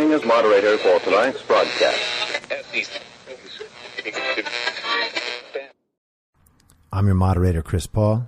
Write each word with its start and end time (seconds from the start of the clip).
acting 0.00 0.12
as 0.14 0.24
moderator 0.24 0.78
for 0.78 0.98
tonight's 1.00 1.42
broadcast. 1.42 2.00
I'm 6.90 7.06
your 7.06 7.14
moderator, 7.14 7.62
Chris 7.62 7.86
Paul. 7.86 8.26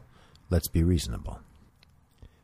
Let's 0.50 0.68
be 0.68 0.82
reasonable. 0.82 1.40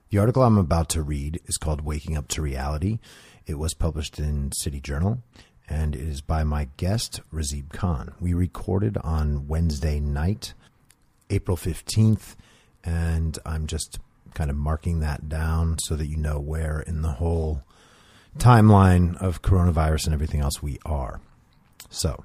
The 0.09 0.19
article 0.19 0.43
I'm 0.43 0.57
about 0.57 0.89
to 0.91 1.03
read 1.03 1.41
is 1.47 1.59
called 1.59 1.83
Waking 1.83 2.17
Up 2.17 2.29
to 2.29 2.43
Reality. 2.43 3.01
It 3.47 3.59
was 3.59 3.75
published 3.75 4.19
in 4.19 4.51
City 4.53 4.81
Journal 4.81 5.23
and 5.69 5.95
it 5.95 6.01
is 6.01 6.23
by 6.23 6.43
my 6.45 6.69
guest, 6.79 7.21
Razib 7.31 7.71
Khan. 7.71 8.15
We 8.19 8.33
recorded 8.33 8.97
on 9.05 9.47
Wednesday 9.47 10.01
night, 10.01 10.55
April 11.29 11.59
15th, 11.59 12.37
and 12.83 13.39
I'm 13.45 13.67
just 13.67 13.99
kind 14.33 14.49
of 14.49 14.57
marking 14.57 15.01
that 15.01 15.29
down 15.29 15.79
so 15.81 15.97
that 15.97 16.07
you 16.07 16.17
know 16.17 16.41
where 16.41 16.81
in 16.81 17.03
the 17.03 17.13
whole 17.13 17.65
timeline 18.39 19.17
of 19.21 19.43
coronavirus 19.43 20.07
and 20.07 20.15
everything 20.15 20.41
else 20.41 20.63
we 20.63 20.79
are. 20.85 21.21
So, 21.91 22.25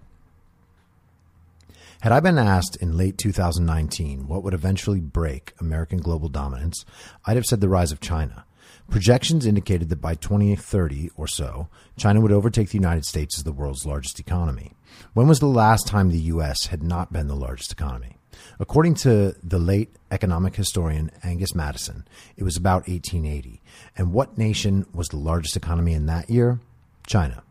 had 2.01 2.11
I 2.11 2.19
been 2.19 2.37
asked 2.37 2.75
in 2.77 2.97
late 2.97 3.17
2019 3.17 4.27
what 4.27 4.43
would 4.43 4.53
eventually 4.53 4.99
break 4.99 5.53
American 5.59 5.99
global 5.99 6.27
dominance, 6.27 6.85
I'd 7.25 7.37
have 7.37 7.45
said 7.45 7.61
the 7.61 7.69
rise 7.69 7.91
of 7.91 8.01
China. 8.01 8.45
Projections 8.89 9.45
indicated 9.45 9.89
that 9.89 10.01
by 10.01 10.15
2030 10.15 11.11
or 11.15 11.27
so, 11.27 11.69
China 11.95 12.19
would 12.19 12.31
overtake 12.31 12.69
the 12.69 12.77
United 12.77 13.05
States 13.05 13.37
as 13.37 13.43
the 13.43 13.53
world's 13.53 13.85
largest 13.85 14.19
economy. 14.19 14.73
When 15.13 15.27
was 15.27 15.39
the 15.39 15.45
last 15.47 15.87
time 15.87 16.09
the 16.09 16.19
U.S. 16.19 16.67
had 16.67 16.83
not 16.83 17.13
been 17.13 17.27
the 17.27 17.35
largest 17.35 17.71
economy? 17.71 18.17
According 18.59 18.95
to 18.95 19.35
the 19.43 19.59
late 19.59 19.95
economic 20.11 20.55
historian 20.55 21.11
Angus 21.23 21.55
Maddison, 21.55 22.05
it 22.37 22.43
was 22.43 22.55
about 22.57 22.87
1880. 22.87 23.61
And 23.97 24.13
what 24.13 24.37
nation 24.37 24.85
was 24.93 25.07
the 25.09 25.17
largest 25.17 25.55
economy 25.55 25.93
in 25.93 26.05
that 26.05 26.29
year? 26.29 26.59
China. 27.07 27.43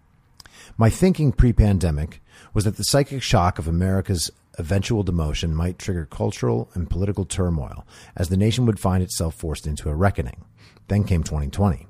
My 0.76 0.90
thinking 0.90 1.32
pre 1.32 1.52
pandemic 1.52 2.20
was 2.54 2.64
that 2.64 2.76
the 2.76 2.84
psychic 2.84 3.22
shock 3.22 3.58
of 3.58 3.68
America's 3.68 4.30
eventual 4.58 5.04
demotion 5.04 5.52
might 5.52 5.78
trigger 5.78 6.06
cultural 6.06 6.70
and 6.74 6.90
political 6.90 7.24
turmoil 7.24 7.86
as 8.16 8.28
the 8.28 8.36
nation 8.36 8.66
would 8.66 8.78
find 8.78 9.02
itself 9.02 9.34
forced 9.34 9.66
into 9.66 9.88
a 9.88 9.94
reckoning. 9.94 10.44
Then 10.88 11.04
came 11.04 11.22
2020. 11.22 11.86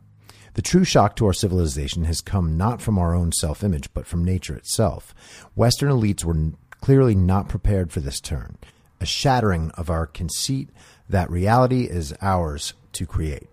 The 0.54 0.62
true 0.62 0.84
shock 0.84 1.16
to 1.16 1.26
our 1.26 1.32
civilization 1.32 2.04
has 2.04 2.20
come 2.20 2.56
not 2.56 2.82
from 2.82 2.98
our 2.98 3.14
own 3.14 3.32
self 3.32 3.64
image, 3.64 3.92
but 3.94 4.06
from 4.06 4.24
nature 4.24 4.54
itself. 4.54 5.14
Western 5.54 5.90
elites 5.90 6.24
were 6.24 6.52
clearly 6.80 7.14
not 7.14 7.48
prepared 7.48 7.90
for 7.90 8.00
this 8.00 8.20
turn 8.20 8.58
a 9.02 9.06
shattering 9.06 9.70
of 9.72 9.90
our 9.90 10.06
conceit 10.06 10.70
that 11.08 11.30
reality 11.30 11.84
is 11.84 12.14
ours 12.22 12.72
to 12.92 13.04
create. 13.04 13.48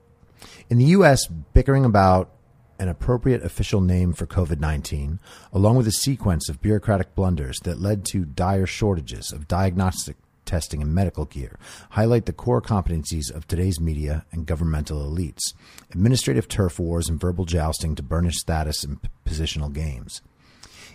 In 0.69 0.77
the 0.77 0.85
U.S., 0.85 1.27
bickering 1.27 1.83
about 1.83 2.29
an 2.77 2.87
appropriate 2.87 3.43
official 3.43 3.81
name 3.81 4.13
for 4.13 4.25
COVID 4.25 4.59
19, 4.59 5.19
along 5.51 5.75
with 5.75 5.87
a 5.87 5.91
sequence 5.91 6.47
of 6.47 6.61
bureaucratic 6.61 7.15
blunders 7.15 7.59
that 7.63 7.81
led 7.81 8.05
to 8.05 8.23
dire 8.23 8.65
shortages 8.65 9.31
of 9.31 9.47
diagnostic 9.47 10.15
testing 10.45 10.81
and 10.81 10.95
medical 10.95 11.25
gear, 11.25 11.59
highlight 11.91 12.25
the 12.25 12.33
core 12.33 12.61
competencies 12.61 13.31
of 13.31 13.47
today's 13.47 13.79
media 13.79 14.25
and 14.31 14.45
governmental 14.45 14.99
elites 14.99 15.53
administrative 15.91 16.47
turf 16.47 16.79
wars 16.79 17.09
and 17.09 17.19
verbal 17.19 17.45
jousting 17.45 17.95
to 17.95 18.03
burnish 18.03 18.37
status 18.37 18.83
and 18.83 18.99
positional 19.25 19.73
games. 19.73 20.21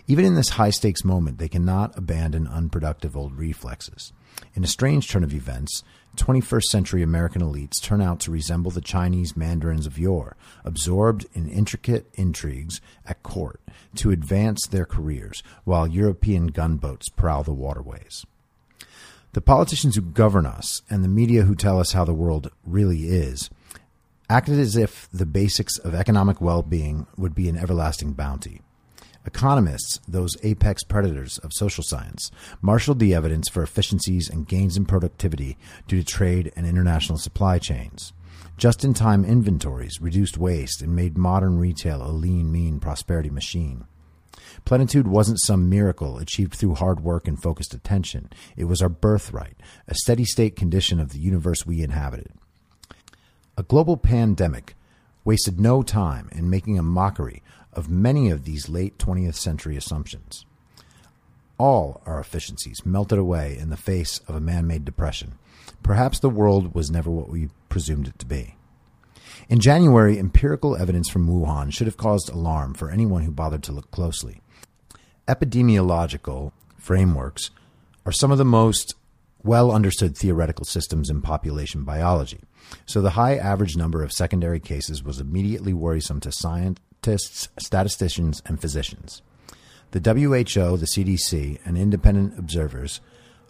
Even 0.07 0.25
in 0.25 0.35
this 0.35 0.49
high 0.49 0.69
stakes 0.69 1.03
moment, 1.03 1.39
they 1.39 1.47
cannot 1.47 1.97
abandon 1.97 2.47
unproductive 2.47 3.17
old 3.17 3.35
reflexes. 3.35 4.13
In 4.53 4.63
a 4.63 4.67
strange 4.67 5.09
turn 5.09 5.23
of 5.23 5.33
events, 5.33 5.83
21st 6.15 6.63
century 6.63 7.03
American 7.03 7.41
elites 7.41 7.81
turn 7.81 8.01
out 8.01 8.19
to 8.21 8.31
resemble 8.31 8.71
the 8.71 8.81
Chinese 8.81 9.35
mandarins 9.35 9.85
of 9.85 9.99
yore, 9.99 10.37
absorbed 10.63 11.25
in 11.33 11.49
intricate 11.49 12.09
intrigues 12.13 12.79
at 13.05 13.21
court 13.21 13.59
to 13.95 14.11
advance 14.11 14.65
their 14.67 14.85
careers, 14.85 15.43
while 15.65 15.87
European 15.87 16.47
gunboats 16.47 17.09
prowl 17.09 17.43
the 17.43 17.53
waterways. 17.53 18.25
The 19.33 19.41
politicians 19.41 19.95
who 19.95 20.01
govern 20.01 20.45
us 20.45 20.81
and 20.89 21.03
the 21.03 21.09
media 21.09 21.43
who 21.43 21.55
tell 21.55 21.79
us 21.79 21.91
how 21.91 22.05
the 22.05 22.13
world 22.13 22.51
really 22.65 23.07
is 23.09 23.49
acted 24.29 24.59
as 24.59 24.75
if 24.75 25.07
the 25.11 25.25
basics 25.25 25.77
of 25.77 25.93
economic 25.93 26.41
well 26.41 26.61
being 26.61 27.05
would 27.17 27.35
be 27.35 27.49
an 27.49 27.57
everlasting 27.57 28.13
bounty. 28.13 28.61
Economists, 29.25 29.99
those 30.07 30.37
apex 30.43 30.83
predators 30.83 31.39
of 31.39 31.51
social 31.53 31.83
science, 31.83 32.31
marshaled 32.61 32.99
the 32.99 33.13
evidence 33.13 33.49
for 33.49 33.63
efficiencies 33.63 34.29
and 34.29 34.47
gains 34.47 34.77
in 34.77 34.85
productivity 34.85 35.57
due 35.87 35.97
to 35.97 36.05
trade 36.05 36.51
and 36.55 36.67
international 36.67 37.17
supply 37.17 37.57
chains. 37.57 38.13
Just 38.57 38.85
in 38.85 38.93
time 38.93 39.25
inventories 39.25 39.99
reduced 39.99 40.37
waste 40.37 40.81
and 40.81 40.95
made 40.95 41.17
modern 41.17 41.57
retail 41.57 42.01
a 42.01 42.11
lean, 42.11 42.51
mean 42.51 42.79
prosperity 42.79 43.29
machine. 43.29 43.85
Plenitude 44.63 45.07
wasn't 45.07 45.41
some 45.41 45.69
miracle 45.69 46.17
achieved 46.17 46.55
through 46.55 46.75
hard 46.75 47.01
work 47.01 47.27
and 47.27 47.41
focused 47.41 47.73
attention. 47.73 48.29
It 48.55 48.65
was 48.65 48.81
our 48.81 48.89
birthright, 48.89 49.57
a 49.87 49.95
steady 49.95 50.23
state 50.23 50.55
condition 50.55 50.99
of 50.99 51.11
the 51.11 51.19
universe 51.19 51.65
we 51.65 51.81
inhabited. 51.81 52.31
A 53.57 53.63
global 53.63 53.97
pandemic 53.97 54.75
wasted 55.23 55.59
no 55.59 55.81
time 55.81 56.29
in 56.31 56.49
making 56.49 56.77
a 56.77 56.83
mockery 56.83 57.41
of 57.75 57.89
many 57.89 58.29
of 58.29 58.43
these 58.43 58.69
late 58.69 58.97
20th 58.97 59.35
century 59.35 59.75
assumptions. 59.75 60.45
All 61.57 62.01
our 62.05 62.19
efficiencies 62.19 62.85
melted 62.85 63.17
away 63.17 63.57
in 63.57 63.69
the 63.69 63.77
face 63.77 64.19
of 64.27 64.35
a 64.35 64.41
man 64.41 64.67
made 64.67 64.85
depression. 64.85 65.37
Perhaps 65.83 66.19
the 66.19 66.29
world 66.29 66.73
was 66.73 66.91
never 66.91 67.09
what 67.09 67.29
we 67.29 67.49
presumed 67.69 68.07
it 68.07 68.19
to 68.19 68.25
be. 68.25 68.55
In 69.47 69.59
January, 69.59 70.17
empirical 70.17 70.75
evidence 70.75 71.09
from 71.09 71.27
Wuhan 71.27 71.71
should 71.71 71.87
have 71.87 71.97
caused 71.97 72.29
alarm 72.29 72.73
for 72.73 72.89
anyone 72.89 73.23
who 73.23 73.31
bothered 73.31 73.63
to 73.63 73.71
look 73.71 73.91
closely. 73.91 74.41
Epidemiological 75.27 76.51
frameworks 76.77 77.51
are 78.05 78.11
some 78.11 78.31
of 78.31 78.37
the 78.37 78.45
most 78.45 78.95
well 79.43 79.71
understood 79.71 80.17
theoretical 80.17 80.65
systems 80.65 81.09
in 81.09 81.21
population 81.21 81.83
biology. 81.83 82.41
So 82.85 83.01
the 83.01 83.11
high 83.11 83.35
average 83.35 83.77
number 83.77 84.03
of 84.03 84.11
secondary 84.11 84.59
cases 84.59 85.03
was 85.03 85.19
immediately 85.19 85.73
worrisome 85.73 86.19
to 86.21 86.31
scientists, 87.05 87.49
statisticians, 87.59 88.41
and 88.47 88.59
physicians. 88.59 89.21
The 89.91 89.99
WHO, 89.99 90.77
the 90.77 90.87
CDC, 90.87 91.59
and 91.63 91.77
independent 91.77 92.37
observers 92.37 92.99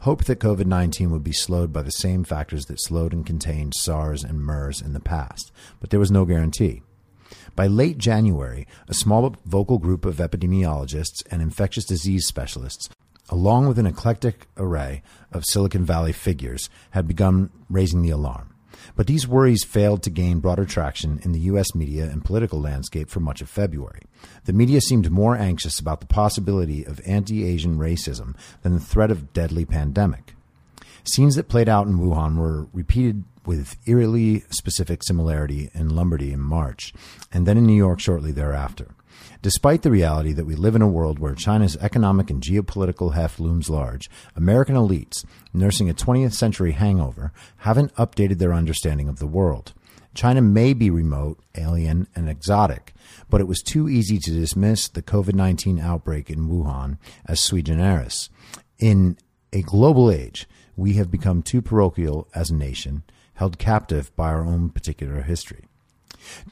hoped 0.02 0.28
that 0.28 0.40
COVID 0.40 0.66
19 0.66 1.10
would 1.10 1.24
be 1.24 1.32
slowed 1.32 1.72
by 1.72 1.82
the 1.82 1.92
same 1.92 2.26
factors 2.26 2.66
that 2.66 2.82
slowed 2.82 3.14
and 3.14 3.26
contained 3.26 3.74
SARS 3.74 4.26
and 4.26 4.42
MERS 4.42 4.82
in 4.82 4.92
the 4.92 5.00
past, 5.00 5.54
but 5.80 5.90
there 5.90 6.00
was 6.02 6.12
no 6.12 6.26
guarantee. 6.26 6.82
By 7.56 7.68
late 7.68 7.98
January, 7.98 8.68
a 8.90 8.94
small 8.94 9.30
but 9.30 9.40
vocal 9.46 9.80
group 9.80 10.04
of 10.04 10.18
epidemiologists 10.18 11.24
and 11.32 11.42
infectious 11.42 11.86
disease 11.86 12.28
specialists, 12.28 12.90
along 13.30 13.68
with 13.68 13.80
an 13.80 13.88
eclectic 13.88 14.48
array 14.58 15.02
of 15.32 15.46
Silicon 15.46 15.86
Valley 15.86 16.12
figures, 16.12 16.70
had 16.92 17.08
begun 17.08 17.50
raising 17.70 18.02
the 18.02 18.10
alarm. 18.12 18.55
But 18.96 19.08
these 19.08 19.28
worries 19.28 19.64
failed 19.64 20.04
to 20.04 20.10
gain 20.10 20.40
broader 20.40 20.66
traction 20.66 21.20
in 21.24 21.32
the 21.32 21.40
U.S. 21.42 21.74
media 21.76 22.06
and 22.06 22.24
political 22.24 22.60
landscape 22.62 23.10
for 23.10 23.20
much 23.20 23.42
of 23.42 23.50
February. 23.50 24.02
The 24.46 24.54
media 24.54 24.82
seemed 24.82 25.12
more 25.12 25.38
anxious 25.38 25.80
about 25.80 26.00
the 26.02 26.08
possibility 26.08 26.86
of 26.86 27.02
anti 27.06 27.46
Asian 27.46 27.78
racism 27.78 28.36
than 28.62 28.74
the 28.74 28.80
threat 28.80 29.12
of 29.12 29.34
deadly 29.34 29.66
pandemic. 29.66 30.36
Scenes 31.04 31.36
that 31.36 31.50
played 31.50 31.70
out 31.70 31.88
in 31.88 32.00
Wuhan 32.00 32.38
were 32.38 32.68
repeated 32.74 33.24
with 33.46 33.78
eerily 33.86 34.44
specific 34.50 35.04
similarity 35.04 35.70
in 35.74 35.96
Lombardy 35.96 36.34
in 36.34 36.40
March, 36.40 36.94
and 37.32 37.46
then 37.46 37.58
in 37.58 37.66
New 37.66 37.76
York 37.76 38.00
shortly 38.00 38.32
thereafter. 38.32 38.88
Despite 39.42 39.82
the 39.82 39.92
reality 39.92 40.34
that 40.34 40.46
we 40.46 40.56
live 40.56 40.76
in 40.76 40.82
a 40.82 40.88
world 40.88 41.20
where 41.20 41.36
China's 41.36 41.78
economic 41.78 42.30
and 42.30 42.42
geopolitical 42.42 43.14
heft 43.14 43.40
looms 43.40 43.70
large, 43.70 44.10
American 44.36 44.76
elites, 44.76 45.26
nursing 45.54 45.90
a 45.90 45.94
20th 45.94 46.34
century 46.34 46.72
hangover, 46.72 47.32
haven't 47.58 47.96
updated 47.96 48.40
their 48.40 48.54
understanding 48.54 49.08
of 49.08 49.20
the 49.20 49.28
world. 49.28 49.74
China 50.16 50.42
may 50.42 50.74
be 50.74 50.90
remote, 50.90 51.40
alien, 51.56 52.08
and 52.16 52.30
exotic, 52.30 52.94
but 53.30 53.42
it 53.42 53.48
was 53.48 53.62
too 53.62 53.90
easy 53.90 54.18
to 54.18 54.32
dismiss 54.32 54.88
the 54.88 55.02
COVID 55.02 55.34
19 55.34 55.80
outbreak 55.80 56.30
in 56.30 56.48
Wuhan 56.48 56.98
as 57.28 57.42
sui 57.42 57.62
generis. 57.62 58.30
In 58.80 59.18
a 59.52 59.62
global 59.62 60.10
age, 60.10 60.48
we 60.76 60.94
have 60.94 61.12
become 61.12 61.42
too 61.42 61.62
parochial 61.62 62.28
as 62.34 62.50
a 62.50 62.56
nation, 62.56 63.04
held 63.36 63.58
captive 63.58 64.16
by 64.16 64.30
our 64.30 64.46
own 64.46 64.70
particular 64.70 65.22
history. 65.22 65.65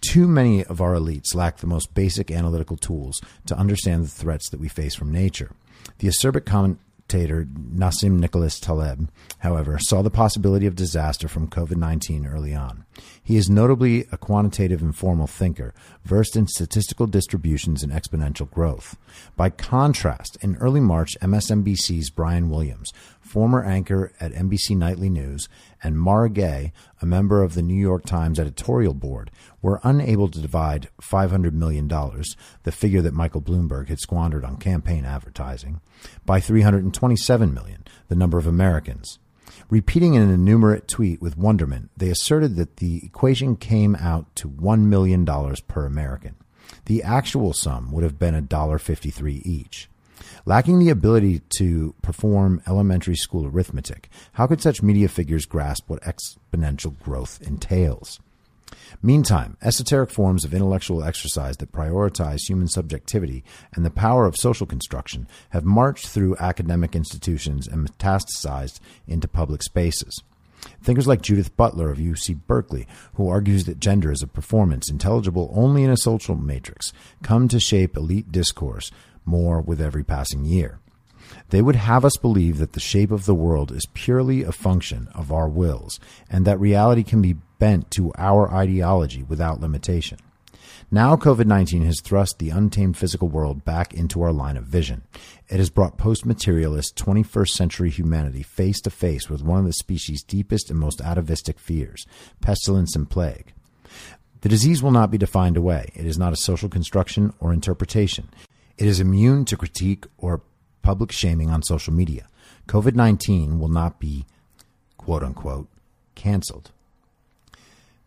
Too 0.01 0.27
many 0.27 0.63
of 0.65 0.81
our 0.81 0.93
elites 0.93 1.35
lack 1.35 1.57
the 1.57 1.67
most 1.67 1.93
basic 1.93 2.31
analytical 2.31 2.77
tools 2.77 3.19
to 3.45 3.57
understand 3.57 4.03
the 4.03 4.09
threats 4.09 4.49
that 4.49 4.59
we 4.59 4.67
face 4.67 4.95
from 4.95 5.11
nature. 5.11 5.51
The 5.99 6.07
acerbic 6.07 6.45
commentator 6.45 7.45
Nassim 7.45 8.19
Nicholas 8.19 8.59
Taleb, 8.59 9.09
however, 9.39 9.77
saw 9.79 10.01
the 10.01 10.09
possibility 10.09 10.65
of 10.65 10.75
disaster 10.75 11.27
from 11.27 11.47
COVID 11.47 11.75
19 11.75 12.25
early 12.25 12.55
on. 12.55 12.85
He 13.21 13.37
is 13.37 13.49
notably 13.49 14.05
a 14.11 14.17
quantitative 14.17 14.81
and 14.81 14.95
formal 14.95 15.27
thinker, 15.27 15.73
versed 16.03 16.35
in 16.35 16.47
statistical 16.47 17.07
distributions 17.07 17.83
and 17.83 17.91
exponential 17.91 18.49
growth. 18.49 18.97
By 19.35 19.49
contrast, 19.49 20.37
in 20.41 20.55
early 20.57 20.79
March, 20.79 21.17
MSNBC's 21.21 22.09
Brian 22.09 22.49
Williams, 22.49 22.91
former 23.33 23.63
anchor 23.63 24.11
at 24.19 24.31
NBC 24.31 24.77
Nightly 24.77 25.09
News, 25.09 25.49
and 25.81 25.97
Mara 25.97 26.29
Gay, 26.29 26.71
a 27.01 27.05
member 27.07 27.41
of 27.41 27.55
the 27.55 27.63
New 27.63 27.73
York 27.73 28.05
Times 28.05 28.39
editorial 28.39 28.93
board, 28.93 29.31
were 29.59 29.81
unable 29.83 30.27
to 30.27 30.39
divide 30.39 30.89
$500 31.01 31.51
million, 31.51 31.87
the 31.87 32.71
figure 32.71 33.01
that 33.01 33.15
Michael 33.15 33.41
Bloomberg 33.41 33.87
had 33.89 33.99
squandered 33.99 34.45
on 34.45 34.57
campaign 34.57 35.03
advertising, 35.03 35.81
by 36.23 36.39
327 36.39 37.51
million, 37.51 37.83
the 38.07 38.15
number 38.15 38.37
of 38.37 38.45
Americans. 38.45 39.17
Repeating 39.67 40.15
an 40.15 40.29
enumerate 40.29 40.87
tweet 40.87 41.19
with 41.19 41.35
wonderment, 41.35 41.89
they 41.97 42.11
asserted 42.11 42.55
that 42.57 42.77
the 42.77 43.03
equation 43.03 43.55
came 43.55 43.95
out 43.95 44.27
to 44.35 44.47
$1 44.47 44.81
million 44.81 45.25
per 45.67 45.87
American. 45.87 46.35
The 46.85 47.01
actual 47.01 47.51
sum 47.53 47.91
would 47.93 48.03
have 48.03 48.19
been 48.19 48.35
$1.53 48.47 49.41
each. 49.43 49.89
Lacking 50.45 50.79
the 50.79 50.89
ability 50.89 51.41
to 51.57 51.95
perform 52.01 52.61
elementary 52.67 53.15
school 53.15 53.47
arithmetic, 53.47 54.09
how 54.33 54.45
could 54.45 54.61
such 54.61 54.83
media 54.83 55.07
figures 55.07 55.45
grasp 55.45 55.89
what 55.89 56.03
exponential 56.03 56.99
growth 56.99 57.41
entails? 57.41 58.19
Meantime, 59.01 59.55
esoteric 59.61 60.09
forms 60.09 60.43
of 60.43 60.53
intellectual 60.53 61.01
exercise 61.01 61.55
that 61.57 61.71
prioritize 61.71 62.49
human 62.49 62.67
subjectivity 62.67 63.41
and 63.73 63.85
the 63.85 63.89
power 63.89 64.25
of 64.25 64.35
social 64.35 64.67
construction 64.67 65.29
have 65.51 65.63
marched 65.63 66.07
through 66.07 66.35
academic 66.35 66.93
institutions 66.93 67.65
and 67.65 67.87
metastasized 67.87 68.81
into 69.07 69.29
public 69.29 69.63
spaces. 69.63 70.23
Thinkers 70.81 71.07
like 71.07 71.21
Judith 71.21 71.55
Butler 71.55 71.89
of 71.89 71.99
UC 71.99 72.41
Berkeley, 72.47 72.85
who 73.13 73.29
argues 73.29 73.63
that 73.65 73.79
gender 73.79 74.11
is 74.11 74.21
a 74.21 74.27
performance 74.27 74.89
intelligible 74.89 75.51
only 75.55 75.83
in 75.83 75.89
a 75.89 75.97
social 75.97 76.35
matrix, 76.35 76.91
come 77.21 77.47
to 77.47 77.61
shape 77.61 77.95
elite 77.95 78.31
discourse 78.31 78.91
more 79.25 79.61
with 79.61 79.81
every 79.81 80.03
passing 80.03 80.45
year. 80.45 80.79
They 81.49 81.61
would 81.61 81.75
have 81.75 82.05
us 82.05 82.17
believe 82.17 82.57
that 82.57 82.73
the 82.73 82.79
shape 82.79 83.11
of 83.11 83.25
the 83.25 83.35
world 83.35 83.71
is 83.71 83.87
purely 83.93 84.43
a 84.43 84.51
function 84.51 85.07
of 85.13 85.31
our 85.31 85.47
wills, 85.47 85.99
and 86.29 86.45
that 86.45 86.59
reality 86.59 87.03
can 87.03 87.21
be 87.21 87.37
bent 87.59 87.91
to 87.91 88.11
our 88.17 88.51
ideology 88.51 89.23
without 89.23 89.61
limitation. 89.61 90.19
Now, 90.91 91.15
COVID 91.15 91.45
19 91.45 91.85
has 91.85 92.01
thrust 92.01 92.37
the 92.37 92.51
untamed 92.51 92.97
physical 92.97 93.27
world 93.27 93.65
back 93.65 93.93
into 93.93 94.21
our 94.21 94.31
line 94.31 94.57
of 94.57 94.65
vision. 94.65 95.03
It 95.49 95.57
has 95.57 95.69
brought 95.69 95.97
post 95.97 96.25
materialist 96.25 96.95
21st 96.97 97.47
century 97.47 97.89
humanity 97.89 98.43
face 98.43 98.79
to 98.81 98.89
face 98.89 99.29
with 99.29 99.43
one 99.43 99.59
of 99.59 99.65
the 99.65 99.73
species' 99.73 100.23
deepest 100.23 100.69
and 100.69 100.79
most 100.79 101.01
atavistic 101.01 101.59
fears 101.59 102.05
pestilence 102.41 102.95
and 102.95 103.09
plague. 103.09 103.53
The 104.41 104.49
disease 104.49 104.83
will 104.83 104.91
not 104.91 105.09
be 105.09 105.17
defined 105.17 105.57
away. 105.57 105.91
It 105.95 106.05
is 106.05 106.19
not 106.19 106.33
a 106.33 106.37
social 106.37 106.69
construction 106.69 107.33
or 107.39 107.53
interpretation. 107.53 108.29
It 108.77 108.87
is 108.87 108.99
immune 108.99 109.45
to 109.45 109.57
critique 109.57 110.05
or 110.17 110.41
public 110.81 111.11
shaming 111.11 111.49
on 111.49 111.63
social 111.63 111.93
media. 111.93 112.27
COVID 112.67 112.95
19 112.95 113.59
will 113.59 113.69
not 113.69 113.99
be, 113.99 114.25
quote 114.97 115.23
unquote, 115.23 115.67
canceled. 116.15 116.71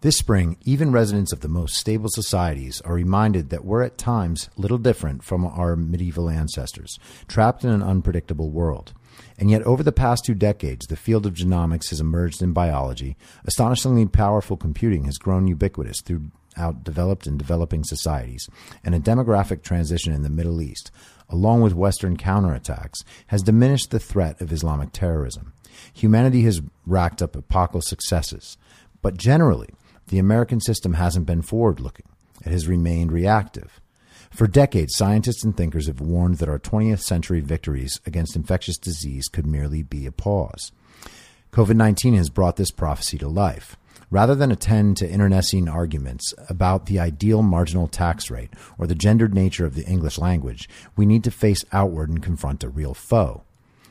This 0.01 0.19
spring, 0.19 0.57
even 0.65 0.93
residents 0.93 1.33
of 1.33 1.41
the 1.41 1.49
most 1.49 1.75
stable 1.75 2.11
societies 2.11 2.81
are 2.83 2.95
reminded 2.95 3.51
that 3.51 3.65
we're 3.65 3.83
at 3.83 3.97
times 3.97 4.51
little 4.57 4.79
different 4.79 5.25
from 5.25 5.45
our 5.45 5.75
medieval 5.75 6.29
ancestors, 6.29 6.99
trapped 7.27 7.65
in 7.65 7.71
an 7.71 7.83
unpredictable 7.83 8.51
world. 8.51 8.93
And 9.39 9.51
yet, 9.51 9.63
over 9.63 9.83
the 9.83 9.93
past 9.93 10.25
two 10.25 10.35
decades, 10.35 10.87
the 10.87 10.97
field 10.97 11.27
of 11.27 11.35
genomics 11.35 11.91
has 11.91 12.01
emerged 12.01 12.43
in 12.43 12.53
biology. 12.53 13.17
Astonishingly 13.47 14.07
powerful 14.07 14.57
computing 14.57 15.05
has 15.05 15.17
grown 15.17 15.49
ubiquitous 15.49 16.03
throughout 16.57 16.85
developed 16.85 17.27
and 17.27 17.39
developing 17.39 17.85
societies, 17.85 18.49
and 18.83 18.95
a 18.95 19.01
demographic 19.01 19.63
transition 19.63 20.13
in 20.13 20.23
the 20.23 20.31
Middle 20.31 20.61
East, 20.63 20.91
along 21.29 21.61
with 21.61 21.75
Western 21.75 22.17
counterattacks, 22.17 23.05
has 23.29 23.43
diminished 23.43 23.91
the 23.91 23.99
threat 23.99 24.41
of 24.41 24.53
Islamic 24.53 24.93
terrorism. 24.93 25.53
Humanity 25.93 26.43
has 26.43 26.63
racked 26.87 27.21
up 27.21 27.37
epochal 27.37 27.83
successes, 27.83 28.57
but 29.03 29.17
generally, 29.17 29.69
the 30.09 30.19
American 30.19 30.61
system 30.61 30.95
hasn't 30.95 31.27
been 31.27 31.43
forward 31.43 31.81
looking. 31.81 32.07
It 32.45 32.51
has 32.51 32.69
remained 32.69 33.13
reactive. 33.13 33.81
For 34.31 34.47
decades, 34.47 34.97
scientists 34.97 35.45
and 35.45 35.57
thinkers 35.57 35.87
have 35.87 36.01
warned 36.01 36.39
that 36.39 36.49
our 36.49 36.59
20th 36.59 37.01
century 37.01 37.41
victories 37.41 38.01
against 38.07 38.37
infectious 38.37 38.79
disease 38.79 39.29
could 39.29 39.47
merely 39.47 39.83
be 39.83 40.07
a 40.07 40.13
pause. 40.13 40.73
COVID 41.53 41.77
19 41.77 42.15
has 42.15 42.31
brought 42.31 42.57
this 42.57 42.71
prophecy 42.71 43.19
to 43.19 43.29
life. 43.29 43.77
Rather 44.11 44.35
than 44.35 44.53
attend 44.53 44.97
to 44.97 45.09
internecine 45.09 45.69
arguments 45.69 46.33
about 46.49 46.87
the 46.87 46.99
ideal 47.01 47.43
marginal 47.43 47.89
tax 47.89 48.31
rate 48.31 48.51
or 48.79 48.87
the 48.87 48.95
gendered 48.95 49.35
nature 49.35 49.67
of 49.67 49.75
the 49.75 49.85
English 49.87 50.19
language, 50.19 50.69
we 50.95 51.05
need 51.05 51.25
to 51.25 51.31
face 51.31 51.65
outward 51.73 52.09
and 52.09 52.23
confront 52.23 52.63
a 52.63 52.69
real 52.69 52.95
foe. 52.95 53.43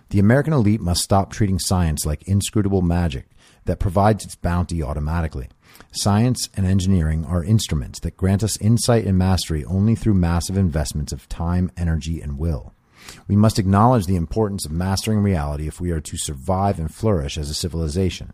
The 0.10 0.20
American 0.20 0.54
elite 0.54 0.82
must 0.82 1.04
stop 1.04 1.32
treating 1.32 1.60
science 1.60 2.06
like 2.06 2.28
inscrutable 2.28 2.82
magic 2.82 3.26
that 3.66 3.80
provides 3.80 4.24
its 4.24 4.36
bounty 4.36 4.82
automatically. 4.82 5.50
Science 5.92 6.50
and 6.56 6.66
engineering 6.66 7.26
are 7.26 7.44
instruments 7.44 8.00
that 8.02 8.16
grant 8.16 8.44
us 8.44 8.58
insight 8.58 9.06
and 9.06 9.18
mastery 9.18 9.66
only 9.66 9.96
through 9.96 10.14
massive 10.14 10.56
investments 10.56 11.12
of 11.12 11.28
time, 11.28 11.72
energy, 11.76 12.22
and 12.22 12.38
will. 12.38 12.75
We 13.28 13.36
must 13.36 13.60
acknowledge 13.60 14.06
the 14.06 14.16
importance 14.16 14.66
of 14.66 14.72
mastering 14.72 15.20
reality 15.20 15.68
if 15.68 15.82
we 15.82 15.92
are 15.92 16.02
to 16.02 16.18
survive 16.18 16.80
and 16.80 16.94
flourish 16.94 17.38
as 17.38 17.50
a 17.50 17.54
civilization. 17.54 18.34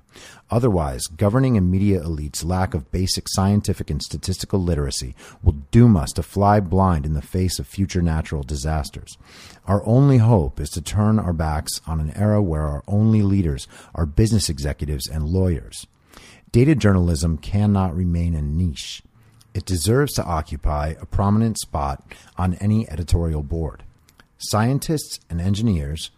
Otherwise, 0.49 1.07
governing 1.07 1.57
and 1.57 1.71
media 1.71 2.01
elites' 2.01 2.43
lack 2.43 2.73
of 2.73 2.91
basic 2.91 3.29
scientific 3.29 3.89
and 3.89 4.01
statistical 4.01 4.61
literacy 4.61 5.15
will 5.41 5.53
doom 5.71 5.95
us 5.95 6.11
to 6.13 6.23
fly 6.23 6.59
blind 6.59 7.05
in 7.05 7.13
the 7.13 7.21
face 7.21 7.59
of 7.59 7.67
future 7.67 8.01
natural 8.01 8.43
disasters. 8.43 9.17
Our 9.65 9.85
only 9.85 10.17
hope 10.17 10.59
is 10.59 10.69
to 10.71 10.81
turn 10.81 11.19
our 11.19 11.33
backs 11.33 11.79
on 11.87 11.99
an 11.99 12.11
era 12.17 12.41
where 12.41 12.63
our 12.63 12.83
only 12.87 13.21
leaders 13.21 13.67
are 13.95 14.05
business 14.05 14.49
executives 14.49 15.07
and 15.07 15.29
lawyers. 15.29 15.87
Data 16.51 16.75
journalism 16.75 17.37
cannot 17.37 17.95
remain 17.95 18.35
a 18.35 18.41
niche. 18.41 19.03
It 19.53 19.65
deserves 19.65 20.13
to 20.13 20.25
occupy 20.25 20.95
a 20.99 21.05
prominent 21.05 21.59
spot 21.59 22.03
on 22.37 22.55
any 22.55 22.89
editorial 22.89 23.43
board. 23.43 23.83
Scientists 24.43 25.19
and 25.29 25.39
engineers 25.39 26.09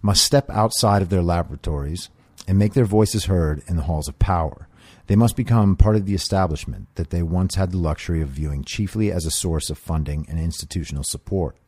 must 0.00 0.24
step 0.24 0.48
outside 0.48 1.02
of 1.02 1.10
their 1.10 1.22
laboratories 1.22 2.08
and 2.48 2.58
make 2.58 2.72
their 2.72 2.86
voices 2.86 3.26
heard 3.26 3.62
in 3.66 3.76
the 3.76 3.82
halls 3.82 4.08
of 4.08 4.18
power. 4.18 4.66
They 5.08 5.14
must 5.14 5.36
become 5.36 5.76
part 5.76 5.94
of 5.94 6.06
the 6.06 6.14
establishment 6.14 6.88
that 6.94 7.10
they 7.10 7.22
once 7.22 7.56
had 7.56 7.70
the 7.70 7.76
luxury 7.76 8.22
of 8.22 8.30
viewing 8.30 8.64
chiefly 8.64 9.12
as 9.12 9.26
a 9.26 9.30
source 9.30 9.68
of 9.68 9.76
funding 9.76 10.24
and 10.26 10.40
institutional 10.40 11.04
support. 11.04 11.58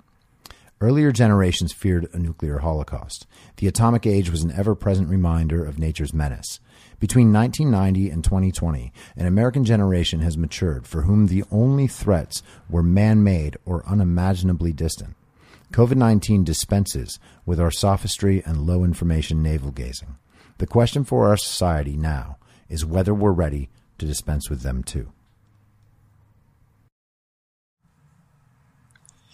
Earlier 0.81 1.13
generations 1.13 1.75
feared 1.75 2.09
a 2.15 2.19
nuclear 2.19 2.61
holocaust. 2.61 3.27
The 3.59 3.67
atomic 3.67 4.07
age 4.07 4.31
was 4.31 4.43
an 4.43 4.53
ever 4.53 4.75
present 4.75 5.11
reminder 5.11 5.63
of 5.63 5.79
nature's 5.79 6.15
menace. 6.15 6.59
Between 7.01 7.35
1990 7.35 8.09
and 8.09 8.25
2020, 8.25 8.95
an 9.15 9.27
American 9.27 9.67
generation 9.67 10.21
has 10.21 10.39
matured 10.39 10.87
for 10.87 11.03
whom 11.03 11.27
the 11.27 11.45
only 11.51 11.87
threats 11.87 12.43
were 12.71 12.83
man 12.83 13.23
made 13.23 13.59
or 13.67 13.87
unimaginably 13.87 14.73
distant. 14.73 15.15
COVID 15.73 15.97
19 15.97 16.45
dispenses 16.45 17.19
with 17.45 17.61
our 17.61 17.71
sophistry 17.71 18.43
and 18.47 18.67
low 18.67 18.85
information 18.85 19.43
navel 19.43 19.73
gazing. 19.73 20.17
The 20.59 20.67
question 20.67 21.05
for 21.05 21.29
our 21.29 21.37
society 21.37 21.97
now 21.97 22.39
is 22.69 22.85
whether 22.87 23.13
we're 23.13 23.33
ready 23.33 23.69
to 23.99 24.07
dispense 24.07 24.49
with 24.49 24.63
them 24.63 24.83
too. 24.83 25.13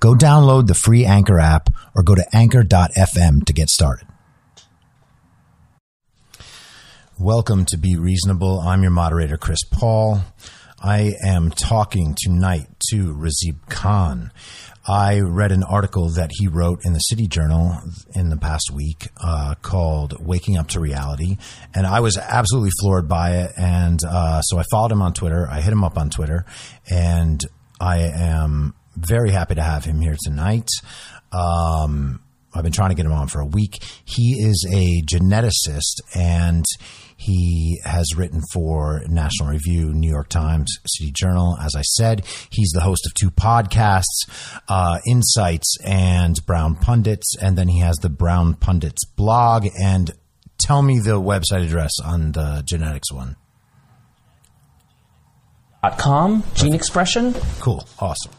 Go 0.00 0.14
download 0.14 0.66
the 0.66 0.74
free 0.74 1.04
Anchor 1.04 1.38
app 1.38 1.68
or 1.94 2.02
go 2.02 2.14
to 2.14 2.24
anchor.fm 2.32 3.44
to 3.44 3.52
get 3.52 3.68
started. 3.68 4.06
Welcome 7.18 7.64
to 7.66 7.78
Be 7.78 7.96
Reasonable. 7.96 8.60
I'm 8.60 8.82
your 8.82 8.90
moderator, 8.90 9.38
Chris 9.38 9.64
Paul. 9.64 10.20
I 10.82 11.14
am 11.24 11.50
talking 11.50 12.14
tonight 12.22 12.66
to 12.90 13.14
Razib 13.14 13.68
Khan. 13.70 14.30
I 14.86 15.20
read 15.20 15.50
an 15.50 15.64
article 15.64 16.10
that 16.10 16.30
he 16.34 16.46
wrote 16.46 16.84
in 16.84 16.92
the 16.92 17.00
City 17.00 17.26
Journal 17.26 17.80
in 18.14 18.28
the 18.28 18.36
past 18.36 18.70
week 18.70 19.08
uh, 19.16 19.54
called 19.62 20.24
Waking 20.24 20.58
Up 20.58 20.68
to 20.68 20.80
Reality. 20.80 21.38
And 21.74 21.86
I 21.86 22.00
was 22.00 22.16
absolutely 22.16 22.70
floored 22.80 23.08
by 23.08 23.38
it. 23.38 23.52
And 23.56 23.98
uh, 24.06 24.42
so 24.42 24.58
I 24.58 24.64
followed 24.70 24.92
him 24.92 25.02
on 25.02 25.12
Twitter. 25.12 25.48
I 25.50 25.60
hit 25.60 25.72
him 25.72 25.82
up 25.82 25.98
on 25.98 26.10
Twitter. 26.10 26.44
And 26.88 27.42
I 27.80 28.02
am 28.02 28.74
very 28.96 29.30
happy 29.30 29.54
to 29.54 29.62
have 29.62 29.84
him 29.84 30.00
here 30.00 30.16
tonight. 30.24 30.68
Um, 31.32 32.20
I've 32.54 32.62
been 32.62 32.72
trying 32.72 32.90
to 32.90 32.94
get 32.94 33.04
him 33.04 33.12
on 33.12 33.28
for 33.28 33.40
a 33.40 33.46
week. 33.46 33.82
He 34.04 34.42
is 34.42 34.66
a 34.72 35.02
geneticist 35.02 36.00
and 36.14 36.64
he 37.16 37.80
has 37.84 38.14
written 38.16 38.42
for 38.52 39.02
National 39.08 39.50
Review, 39.50 39.92
New 39.92 40.10
York 40.10 40.28
Times, 40.28 40.78
City 40.86 41.12
Journal. 41.12 41.56
As 41.60 41.74
I 41.74 41.82
said, 41.82 42.24
he's 42.50 42.70
the 42.70 42.80
host 42.80 43.06
of 43.06 43.14
two 43.14 43.30
podcasts, 43.30 44.28
uh, 44.68 44.98
Insights 45.06 45.76
and 45.84 46.36
Brown 46.46 46.76
Pundits. 46.76 47.34
And 47.40 47.56
then 47.56 47.68
he 47.68 47.80
has 47.80 47.96
the 47.96 48.10
Brown 48.10 48.54
Pundits 48.54 49.04
blog. 49.04 49.66
And 49.82 50.12
tell 50.58 50.82
me 50.82 50.98
the 50.98 51.20
website 51.20 51.64
address 51.64 51.92
on 52.04 52.32
the 52.32 52.62
genetics 52.66 53.12
one. 53.12 53.36
Com 55.90 56.42
gene 56.54 56.74
expression 56.74 57.34
Cool. 57.60 57.86
Awesome. 57.98 58.32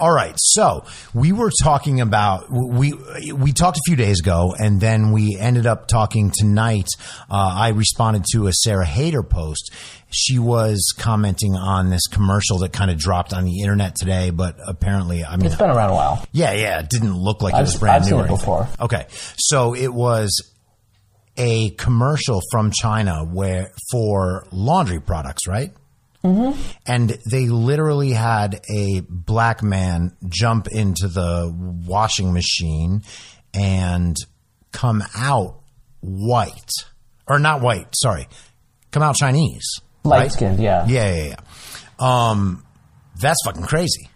All 0.00 0.10
right. 0.12 0.34
So 0.36 0.84
we 1.12 1.32
were 1.32 1.50
talking 1.62 2.00
about, 2.00 2.46
we, 2.50 2.92
we 3.34 3.52
talked 3.52 3.76
a 3.76 3.80
few 3.86 3.96
days 3.96 4.20
ago 4.20 4.54
and 4.58 4.80
then 4.80 5.12
we 5.12 5.36
ended 5.38 5.66
up 5.66 5.88
talking 5.88 6.30
tonight. 6.30 6.88
Uh, 7.30 7.34
I 7.54 7.68
responded 7.70 8.24
to 8.32 8.46
a 8.46 8.52
Sarah 8.52 8.86
Haider 8.86 9.28
post. 9.28 9.72
She 10.10 10.38
was 10.38 10.94
commenting 10.96 11.54
on 11.54 11.90
this 11.90 12.06
commercial 12.06 12.58
that 12.60 12.72
kind 12.72 12.90
of 12.90 12.96
dropped 12.98 13.34
on 13.34 13.44
the 13.44 13.60
internet 13.60 13.94
today, 13.96 14.30
but 14.30 14.56
apparently, 14.66 15.22
I 15.24 15.36
mean, 15.36 15.46
it's 15.46 15.56
been 15.56 15.68
around 15.70 15.90
a 15.90 15.94
while 15.94 16.24
yeah, 16.32 16.52
yeah, 16.52 16.80
it 16.80 16.88
didn't 16.88 17.14
look 17.16 17.42
like 17.42 17.52
it 17.52 17.56
I've- 17.58 17.64
was 17.64 17.76
brand 17.76 17.96
I've 18.04 18.10
new. 18.10 18.16
seen 18.16 18.24
it 18.24 18.28
before. 18.28 18.68
Okay. 18.80 19.06
So 19.36 19.74
it 19.74 19.92
was 19.92 20.50
a 21.36 21.70
commercial 21.70 22.40
from 22.50 22.70
China 22.70 23.24
where 23.24 23.70
for 23.92 24.46
laundry 24.50 25.00
products, 25.00 25.46
right? 25.46 25.72
Mm-hmm. 26.24 26.60
And 26.86 27.18
they 27.30 27.46
literally 27.48 28.10
had 28.10 28.60
a 28.74 29.00
black 29.08 29.62
man 29.62 30.16
jump 30.28 30.66
into 30.68 31.06
the 31.08 31.52
washing 31.86 32.32
machine 32.32 33.02
and 33.54 34.16
come 34.72 35.02
out 35.16 35.60
white. 36.00 36.70
Or 37.26 37.38
not 37.38 37.60
white, 37.60 37.88
sorry. 37.94 38.26
Come 38.90 39.02
out 39.02 39.14
Chinese. 39.16 39.64
light 40.04 40.18
right? 40.18 40.32
skinned 40.32 40.60
yeah 40.60 40.86
Yeah, 40.86 41.14
yeah, 41.14 41.24
yeah. 41.28 41.36
Um, 42.30 42.64
that's 43.20 43.38
fucking 43.44 43.64
crazy. 43.64 44.08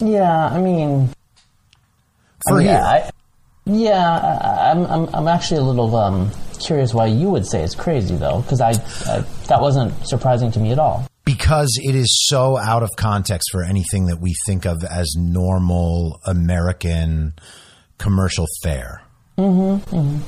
yeah 0.00 0.46
i 0.46 0.58
mean 0.60 1.08
For 2.48 2.54
I 2.54 2.58
mean, 2.58 2.66
here. 2.66 2.76
I, 2.76 3.10
yeah 3.66 4.72
I'm, 4.72 4.86
I'm 4.86 5.14
i'm 5.14 5.28
actually 5.28 5.58
a 5.58 5.64
little 5.64 5.94
um 5.96 6.30
curious 6.60 6.94
why 6.94 7.06
you 7.06 7.28
would 7.30 7.46
say 7.46 7.62
it's 7.62 7.74
crazy 7.74 8.16
though 8.16 8.40
because 8.40 8.60
I, 8.60 8.70
I 8.70 9.24
that 9.48 9.60
wasn't 9.60 10.06
surprising 10.06 10.50
to 10.52 10.60
me 10.60 10.72
at 10.72 10.78
all 10.78 11.06
because 11.26 11.78
it 11.82 11.94
is 11.94 12.26
so 12.28 12.56
out 12.56 12.82
of 12.82 12.90
context 12.96 13.50
for 13.52 13.62
anything 13.62 14.06
that 14.06 14.20
we 14.20 14.34
think 14.46 14.64
of 14.64 14.82
as 14.84 15.14
normal 15.18 16.20
American 16.24 17.34
commercial 17.98 18.46
fare. 18.62 19.02
Hmm. 19.36 20.18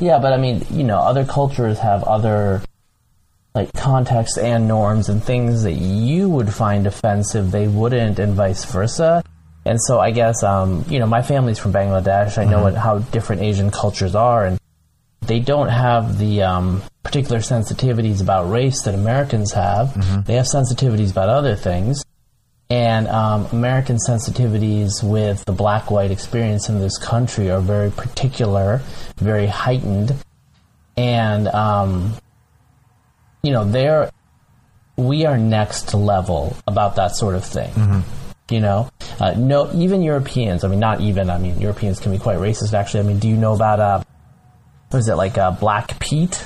Yeah, 0.00 0.18
but 0.18 0.32
I 0.32 0.36
mean, 0.36 0.66
you 0.70 0.84
know, 0.84 0.98
other 0.98 1.24
cultures 1.24 1.78
have 1.78 2.02
other 2.02 2.60
like 3.54 3.72
contexts 3.74 4.36
and 4.36 4.66
norms 4.66 5.08
and 5.08 5.22
things 5.22 5.62
that 5.62 5.72
you 5.72 6.28
would 6.28 6.52
find 6.52 6.86
offensive, 6.86 7.50
they 7.50 7.68
wouldn't, 7.68 8.18
and 8.18 8.34
vice 8.34 8.64
versa. 8.64 9.22
And 9.64 9.80
so 9.80 10.00
I 10.00 10.10
guess, 10.10 10.42
um, 10.42 10.84
you 10.88 10.98
know, 10.98 11.06
my 11.06 11.22
family's 11.22 11.58
from 11.58 11.72
Bangladesh. 11.72 12.36
I 12.38 12.44
know 12.44 12.62
what, 12.62 12.74
how 12.74 12.98
different 12.98 13.42
Asian 13.42 13.70
cultures 13.70 14.14
are, 14.14 14.44
and 14.44 14.58
they 15.20 15.38
don't 15.38 15.68
have 15.68 16.18
the 16.18 16.42
um, 16.42 16.82
particular 17.04 17.38
sensitivities 17.38 18.20
about 18.20 18.50
race 18.50 18.82
that 18.82 18.94
Americans 18.94 19.52
have. 19.52 19.94
They 20.26 20.34
have 20.34 20.46
sensitivities 20.46 21.12
about 21.12 21.28
other 21.28 21.54
things. 21.54 22.04
And 22.70 23.06
um, 23.08 23.46
American 23.52 23.98
sensitivities 24.08 25.02
with 25.02 25.44
the 25.44 25.52
black 25.52 25.90
white 25.90 26.10
experience 26.10 26.68
in 26.70 26.80
this 26.80 26.96
country 26.96 27.50
are 27.50 27.60
very 27.60 27.90
particular, 27.90 28.80
very 29.16 29.46
heightened. 29.46 30.14
And, 30.96 31.48
um, 31.48 32.14
you 33.42 33.52
know, 33.52 33.64
they're, 33.64 34.10
we 34.96 35.26
are 35.26 35.36
next 35.36 35.92
level 35.92 36.56
about 36.66 36.96
that 36.96 37.14
sort 37.14 37.34
of 37.34 37.44
thing. 37.44 37.72
You 38.52 38.60
know, 38.60 38.90
uh, 39.18 39.32
no, 39.36 39.72
even 39.74 40.02
Europeans, 40.02 40.62
I 40.62 40.68
mean, 40.68 40.78
not 40.78 41.00
even, 41.00 41.30
I 41.30 41.38
mean, 41.38 41.58
Europeans 41.60 41.98
can 41.98 42.12
be 42.12 42.18
quite 42.18 42.38
racist, 42.38 42.74
actually. 42.74 43.00
I 43.00 43.02
mean, 43.04 43.18
do 43.18 43.28
you 43.28 43.36
know 43.36 43.54
about, 43.54 43.80
uh, 43.80 44.04
what 44.90 44.98
is 44.98 45.08
it, 45.08 45.14
like 45.14 45.38
uh, 45.38 45.52
Black 45.52 45.98
Pete? 45.98 46.40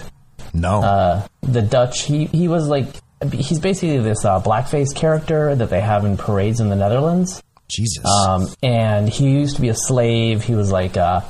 No. 0.55 0.83
uh, 0.83 1.27
the 1.43 1.63
Dutch. 1.63 2.03
He 2.03 2.27
he 2.27 2.49
was 2.49 2.69
like 2.69 2.87
he's 3.33 3.61
basically 3.61 3.99
this 3.99 4.25
uh, 4.25 4.41
blackface 4.41 4.95
character 4.95 5.55
that 5.55 5.71
they 5.71 5.81
have 5.81 6.05
in 6.05 6.17
parades 6.17 6.61
in 6.61 6.69
the 6.69 6.77
Netherlands. 6.77 7.43
Jesus. 7.69 8.05
Um, 8.07 8.49
and 8.63 9.09
he 9.09 9.31
used 9.31 9.57
to 9.57 9.63
be 9.63 9.69
a 9.69 9.75
slave. 9.75 10.45
He 10.45 10.55
was 10.55 10.71
like 10.71 10.97
uh, 10.97 11.23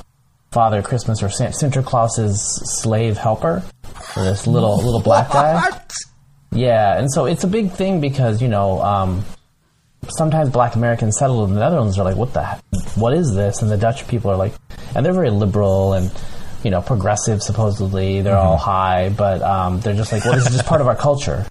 Father 0.51 0.81
Christmas 0.81 1.23
or 1.23 1.29
San- 1.29 1.53
Santa 1.53 1.81
Claus's 1.81 2.41
slave 2.81 3.17
helper. 3.17 3.63
Or 4.15 4.23
this 4.23 4.47
little 4.47 4.77
little 4.77 5.01
black 5.01 5.31
guy. 5.31 5.81
Yeah, 6.51 6.97
and 6.97 7.11
so 7.11 7.25
it's 7.25 7.43
a 7.43 7.47
big 7.47 7.71
thing 7.71 7.99
because 7.99 8.41
you 8.41 8.47
know 8.47 8.81
um, 8.81 9.25
sometimes 10.09 10.49
Black 10.49 10.75
Americans 10.75 11.17
settle 11.17 11.43
in 11.45 11.53
the 11.53 11.59
Netherlands 11.59 11.97
are 11.97 12.05
like, 12.05 12.15
"What 12.15 12.33
the? 12.33 12.43
Heck? 12.43 12.61
What 12.95 13.13
is 13.13 13.33
this?" 13.33 13.61
And 13.61 13.71
the 13.71 13.77
Dutch 13.77 14.07
people 14.07 14.31
are 14.31 14.37
like, 14.37 14.53
and 14.95 15.05
they're 15.05 15.13
very 15.13 15.29
liberal 15.29 15.93
and 15.93 16.11
you 16.63 16.71
know 16.71 16.81
progressive. 16.81 17.41
Supposedly, 17.41 18.21
they're 18.21 18.37
all 18.37 18.57
high, 18.57 19.09
but 19.09 19.41
um, 19.41 19.79
they're 19.79 19.95
just 19.95 20.11
like, 20.11 20.25
"Well, 20.25 20.33
this 20.33 20.45
is 20.47 20.53
just 20.53 20.65
part 20.65 20.81
of 20.81 20.87
our 20.87 20.95
culture." 20.95 21.45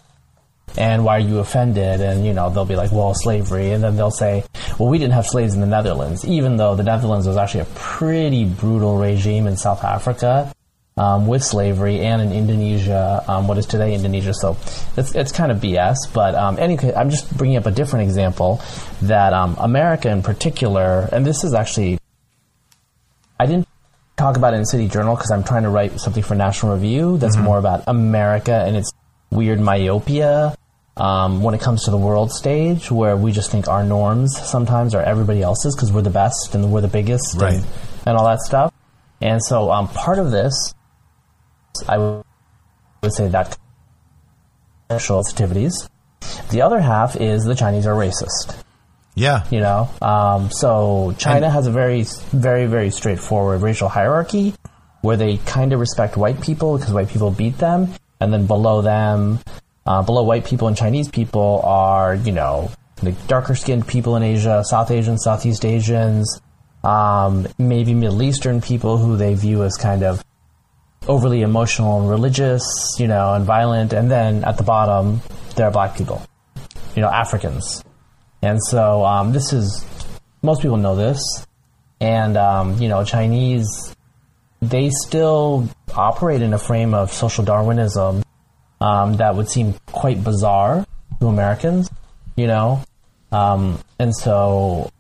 And 0.79 1.05
why 1.05 1.17
are 1.17 1.21
you 1.21 1.39
offended? 1.39 2.01
And 2.01 2.27
you 2.27 2.35
know 2.35 2.51
they'll 2.51 2.65
be 2.65 2.77
like, 2.77 2.93
"Well, 2.93 3.15
slavery," 3.15 3.73
and 3.73 3.83
then 3.83 3.97
they'll 3.97 4.11
say, 4.11 4.45
"Well, 4.79 4.89
we 4.89 4.99
didn't 4.99 5.15
have 5.15 5.27
slaves 5.27 5.55
in 5.55 5.61
the 5.61 5.67
Netherlands, 5.67 6.25
even 6.25 6.57
though 6.57 6.75
the 6.75 6.83
Netherlands 6.83 7.27
was 7.27 7.37
actually 7.37 7.61
a 7.61 7.67
pretty 7.75 8.45
brutal 8.45 8.97
regime 8.99 9.47
in 9.47 9.57
South 9.57 9.85
Africa." 9.85 10.53
Um, 10.99 11.26
with 11.26 11.45
slavery 11.45 12.00
and 12.00 12.23
in 12.23 12.33
Indonesia, 12.33 13.23
um, 13.29 13.47
what 13.49 13.59
is 13.59 13.67
today 13.67 13.95
Indonesia. 13.95 14.33
So 14.33 14.57
it's, 14.97 15.15
it's 15.15 15.31
kind 15.31 15.53
of 15.53 15.59
BS. 15.59 15.97
But 16.12 16.35
um, 16.35 16.59
anyway, 16.59 16.93
I'm 16.97 17.11
just 17.11 17.37
bringing 17.37 17.59
up 17.59 17.67
a 17.67 17.71
different 17.71 18.05
example 18.09 18.62
that 19.03 19.33
um, 19.35 19.57
America 19.59 20.11
in 20.11 20.23
particular, 20.23 21.09
and 21.12 21.26
this 21.26 21.45
is 21.45 21.53
actually, 21.53 21.99
I 23.38 23.45
didn't 23.47 23.69
talk 24.17 24.38
about 24.38 24.55
it 24.55 24.57
in 24.57 24.65
City 24.65 24.88
Journal 24.88 25.15
because 25.15 25.31
I'm 25.31 25.45
trying 25.45 25.65
to 25.65 25.69
write 25.69 26.00
something 26.00 26.23
for 26.23 26.35
National 26.35 26.73
Review 26.75 27.19
that's 27.19 27.37
more 27.37 27.59
about 27.59 27.85
America 27.87 28.55
and 28.55 28.75
its 28.76 28.91
weird 29.31 29.61
myopia. 29.61 30.57
Um, 30.99 31.43
when 31.43 31.55
it 31.55 31.61
comes 31.61 31.85
to 31.85 31.91
the 31.91 31.99
world 31.99 32.33
stage, 32.33 32.91
where 32.91 33.19
we 33.19 33.31
just 33.31 33.50
think 33.50 33.69
our 33.69 33.85
norms 33.85 34.35
sometimes 34.50 34.95
are 34.95 35.03
everybody 35.03 35.43
else's 35.43 35.76
because 35.76 35.93
we're 35.93 36.00
the 36.00 36.09
best 36.09 36.55
and 36.55 36.73
we're 36.73 36.81
the 36.81 36.88
biggest 36.88 37.37
Right. 37.37 37.53
and, 37.53 37.67
and 38.07 38.17
all 38.17 38.25
that 38.25 38.41
stuff. 38.41 38.73
And 39.21 39.45
so 39.45 39.71
um, 39.71 39.88
part 39.88 40.19
of 40.19 40.31
this 40.31 40.73
I 41.88 42.23
would 43.02 43.12
say 43.12 43.28
that 43.28 43.56
sexual 44.90 45.23
sensitivities. 45.23 45.88
The 46.50 46.62
other 46.62 46.80
half 46.80 47.16
is 47.16 47.45
the 47.45 47.54
Chinese 47.54 47.87
are 47.87 47.95
racist. 47.95 48.62
Yeah. 49.14 49.47
You 49.50 49.61
know, 49.61 49.88
um, 50.02 50.50
so 50.50 51.14
China 51.18 51.49
has 51.49 51.66
a 51.66 51.71
very, 51.71 52.04
very, 52.33 52.66
very 52.66 52.90
straightforward 52.90 53.62
racial 53.62 53.88
hierarchy 53.88 54.54
where 55.00 55.16
they 55.16 55.38
kind 55.38 55.73
of 55.73 55.80
respect 55.80 56.16
white 56.16 56.40
people 56.40 56.76
because 56.76 56.92
white 56.92 57.09
people 57.09 57.30
beat 57.30 57.56
them, 57.59 57.88
and 58.21 58.33
then 58.33 58.47
below 58.47 58.83
them, 58.83 59.38
uh, 59.87 60.02
below 60.02 60.23
white 60.23 60.45
people 60.45 60.68
and 60.68 60.76
Chinese 60.76 61.09
people 61.09 61.62
are 61.64 62.14
you 62.14 62.33
know 62.33 62.71
the 62.97 63.12
darker 63.28 63.54
skinned 63.54 63.87
people 63.87 64.16
in 64.16 64.23
Asia, 64.23 64.64
South 64.64 64.90
Asians, 64.90 65.23
Southeast 65.23 65.64
Asians, 65.64 66.40
um, 66.83 67.47
maybe 67.59 67.95
Middle 67.95 68.23
Eastern 68.23 68.61
people 68.61 68.99
who 68.99 69.16
they 69.16 69.35
view 69.35 69.62
as 69.62 69.76
kind 69.76 70.02
of 70.02 70.25
overly 71.09 71.43
emotional 71.43 72.01
and 72.01 72.11
religious, 72.11 72.97
you 72.99 73.07
know, 73.07 73.35
and 73.35 73.45
violent, 73.45 73.93
and 73.93 74.11
then 74.11 74.45
at 74.45 74.57
the 74.57 74.63
bottom 74.63 75.21
there 75.57 75.67
are 75.67 75.73
black 75.73 75.97
people, 75.97 76.23
you 76.95 77.03
know, 77.03 77.09
Africans. 77.09 77.83
And 78.43 78.63
so 78.63 79.05
um, 79.05 79.33
this 79.33 79.53
is 79.53 79.85
most 80.43 80.63
people 80.63 80.77
know 80.77 80.97
this, 80.97 81.47
and 82.01 82.37
um, 82.37 82.79
you 82.81 82.89
know 82.89 83.05
Chinese 83.05 83.95
they 84.63 84.91
still 84.91 85.69
operate 85.95 86.43
in 86.43 86.53
a 86.55 86.59
frame 86.59 86.95
of 86.95 87.13
social 87.13 87.45
Darwinism 87.45 88.23
um, 88.81 89.17
that 89.17 89.35
would 89.35 89.49
seem 89.49 89.75
quite 89.87 90.23
bizarre 90.25 90.87
to 91.21 91.27
Americans, 91.27 91.91
you 92.37 92.47
know, 92.47 92.83
um, 93.33 93.79
and 93.99 94.15
so 94.15 94.91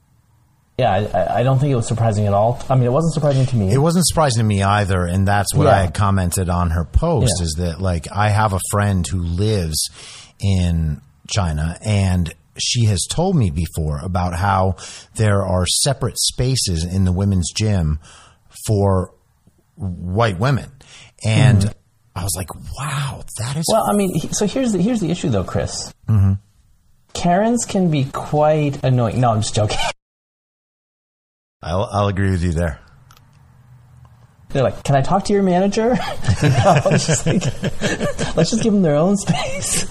yeah, 0.78 0.92
I, 0.92 1.40
I 1.40 1.42
don't 1.42 1.58
think 1.58 1.72
it 1.72 1.76
was 1.76 1.88
surprising 1.88 2.26
at 2.26 2.32
all. 2.34 2.62
I 2.68 2.74
mean, 2.74 2.84
it 2.84 2.92
wasn't 2.92 3.14
surprising 3.14 3.46
to 3.46 3.56
me. 3.56 3.72
It 3.72 3.78
wasn't 3.78 4.06
surprising 4.06 4.40
to 4.40 4.44
me 4.46 4.62
either, 4.62 5.04
and 5.04 5.26
that's 5.26 5.54
what 5.54 5.66
I 5.66 5.82
had 5.82 5.94
commented 5.94 6.48
on 6.50 6.70
her 6.70 6.84
post 6.84 7.32
Yeah. 7.38 7.44
is 7.44 7.54
that 7.58 7.80
like 7.80 8.06
I 8.12 8.28
have 8.28 8.52
a 8.52 8.60
friend 8.70 9.06
who 9.06 9.18
lives 9.22 9.88
in 10.40 11.00
China 11.28 11.78
and 11.84 12.32
she 12.58 12.84
has 12.86 13.06
told 13.10 13.36
me 13.36 13.50
before 13.50 13.98
about 14.02 14.34
how 14.34 14.76
there 15.16 15.44
are 15.44 15.66
separate 15.66 16.18
spaces 16.18 16.84
in 16.84 17.04
the 17.04 17.12
women's 17.12 17.50
gym 17.54 17.98
for 18.66 19.12
white 19.76 20.38
women. 20.38 20.70
And 21.24 21.74
I 22.14 22.22
was 22.22 22.34
like, 22.36 22.54
wow, 22.78 23.22
that 23.38 23.56
is 23.56 23.64
Mm-hmm. 23.66 23.72
Well, 23.72 23.90
I 23.90 23.94
mean, 23.94 24.18
so 24.32 24.46
here's 24.46 24.72
the 24.72 24.80
here's 24.80 25.00
the 25.00 25.10
issue 25.10 25.28
though, 25.28 25.44
Chris. 25.44 25.92
Mm-hmm. 26.08 26.34
Karens 27.12 27.64
can 27.66 27.90
be 27.90 28.04
quite 28.04 28.82
annoying. 28.84 29.20
No, 29.20 29.32
I'm 29.32 29.40
just 29.42 29.54
joking. 29.54 29.78
I'll, 31.62 31.88
I'll 31.90 32.08
agree 32.08 32.30
with 32.30 32.42
you 32.42 32.52
there. 32.52 32.80
They're 34.50 34.62
like, 34.62 34.84
"Can 34.84 34.94
I 34.94 35.02
talk 35.02 35.24
to 35.24 35.32
your 35.32 35.42
manager?" 35.42 35.88
no, 36.42 36.80
just 36.92 37.26
like, 37.26 37.42
let's 38.36 38.50
just 38.50 38.62
give 38.62 38.72
them 38.72 38.82
their 38.82 38.94
own 38.94 39.16
space. 39.16 39.88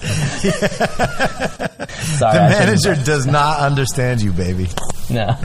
Sorry, 2.18 2.38
The 2.38 2.42
I 2.42 2.48
manager 2.48 2.94
does 2.94 3.26
not 3.26 3.60
understand 3.60 4.22
you, 4.22 4.32
baby. 4.32 4.68
No. 5.10 5.36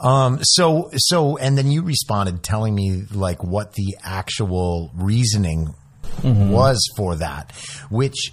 Um, 0.00 0.38
so, 0.42 0.90
so, 0.94 1.36
and 1.38 1.56
then 1.56 1.70
you 1.70 1.82
responded 1.82 2.42
telling 2.42 2.74
me 2.74 3.04
like 3.12 3.42
what 3.42 3.72
the 3.74 3.96
actual 4.02 4.90
reasoning 4.94 5.74
was 6.22 6.80
for 6.96 7.16
that, 7.16 7.52
which 7.90 8.32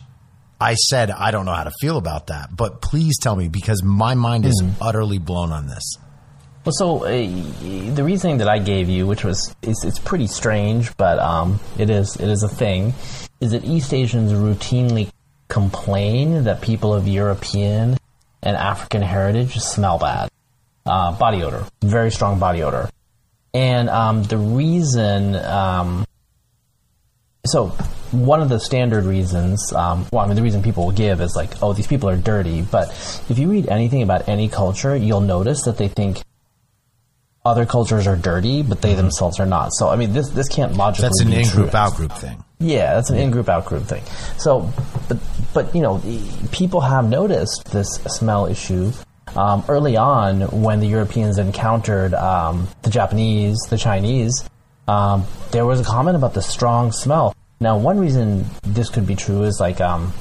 I 0.61 0.75
said, 0.75 1.09
I 1.09 1.31
don't 1.31 1.45
know 1.45 1.53
how 1.53 1.63
to 1.63 1.73
feel 1.81 1.97
about 1.97 2.27
that, 2.27 2.55
but 2.55 2.81
please 2.81 3.17
tell 3.19 3.35
me 3.35 3.47
because 3.47 3.81
my 3.83 4.13
mind 4.13 4.45
is 4.45 4.63
utterly 4.79 5.17
blown 5.17 5.51
on 5.51 5.65
this. 5.65 5.97
Well, 6.63 6.73
so 6.73 7.05
uh, 7.05 7.09
the 7.09 8.03
reasoning 8.03 8.37
that 8.37 8.47
I 8.47 8.59
gave 8.59 8.87
you, 8.87 9.07
which 9.07 9.23
was 9.23 9.55
it's, 9.63 9.83
it's 9.83 9.97
pretty 9.97 10.27
strange, 10.27 10.95
but 10.97 11.17
um, 11.17 11.59
it 11.79 11.89
is 11.89 12.15
it 12.17 12.29
is 12.29 12.43
a 12.43 12.47
thing, 12.47 12.93
is 13.39 13.51
that 13.51 13.65
East 13.65 13.91
Asians 13.91 14.31
routinely 14.33 15.09
complain 15.47 16.43
that 16.43 16.61
people 16.61 16.93
of 16.93 17.07
European 17.07 17.97
and 18.43 18.55
African 18.55 19.01
heritage 19.01 19.55
smell 19.57 19.97
bad, 19.97 20.29
uh, 20.85 21.17
body 21.17 21.41
odor, 21.41 21.65
very 21.81 22.11
strong 22.11 22.37
body 22.37 22.61
odor, 22.61 22.87
and 23.55 23.89
um, 23.89 24.21
the 24.23 24.37
reason. 24.37 25.35
Um, 25.35 26.05
so 27.45 27.67
one 28.11 28.41
of 28.41 28.49
the 28.49 28.59
standard 28.59 29.05
reasons, 29.05 29.73
um, 29.73 30.05
well, 30.11 30.23
I 30.23 30.27
mean, 30.27 30.35
the 30.35 30.41
reason 30.41 30.61
people 30.61 30.85
will 30.85 30.91
give 30.91 31.21
is 31.21 31.35
like, 31.35 31.51
oh, 31.61 31.73
these 31.73 31.87
people 31.87 32.09
are 32.09 32.17
dirty. 32.17 32.61
But 32.61 32.89
if 33.29 33.39
you 33.39 33.49
read 33.49 33.67
anything 33.67 34.01
about 34.03 34.27
any 34.27 34.49
culture, 34.49 34.95
you'll 34.95 35.21
notice 35.21 35.63
that 35.63 35.77
they 35.77 35.87
think 35.87 36.21
other 37.43 37.65
cultures 37.65 38.05
are 38.05 38.15
dirty, 38.15 38.61
but 38.61 38.81
they 38.81 38.93
themselves 38.93 39.39
are 39.39 39.45
not. 39.45 39.73
So, 39.73 39.89
I 39.89 39.95
mean, 39.95 40.13
this 40.13 40.29
this 40.29 40.47
can't 40.47 40.73
logically. 40.75 41.09
That's 41.09 41.21
an 41.21 41.33
in 41.33 41.47
group 41.49 41.73
out 41.73 41.95
group 41.95 42.11
thing. 42.13 42.43
Yeah, 42.61 42.93
that's 42.93 43.09
an 43.09 43.17
in-group, 43.17 43.49
out-group 43.49 43.83
thing. 43.83 44.03
So, 44.37 44.71
but 45.09 45.17
but 45.53 45.73
you 45.73 45.81
know, 45.81 46.01
people 46.51 46.81
have 46.81 47.09
noticed 47.09 47.71
this 47.71 47.87
smell 48.05 48.45
issue 48.45 48.91
um, 49.35 49.63
early 49.67 49.97
on 49.97 50.41
when 50.61 50.79
the 50.79 50.85
Europeans 50.85 51.39
encountered 51.39 52.13
um, 52.13 52.67
the 52.83 52.91
Japanese, 52.91 53.57
the 53.69 53.77
Chinese. 53.77 54.47
Um, 54.87 55.25
there 55.51 55.65
was 55.65 55.79
a 55.79 55.83
comment 55.83 56.15
about 56.15 56.33
the 56.33 56.41
strong 56.41 56.91
smell. 56.91 57.35
Now, 57.59 57.77
one 57.77 57.99
reason 57.99 58.45
this 58.63 58.89
could 58.89 59.05
be 59.05 59.15
true 59.15 59.43
is 59.43 59.59
like 59.59 59.79
um, 59.79 60.13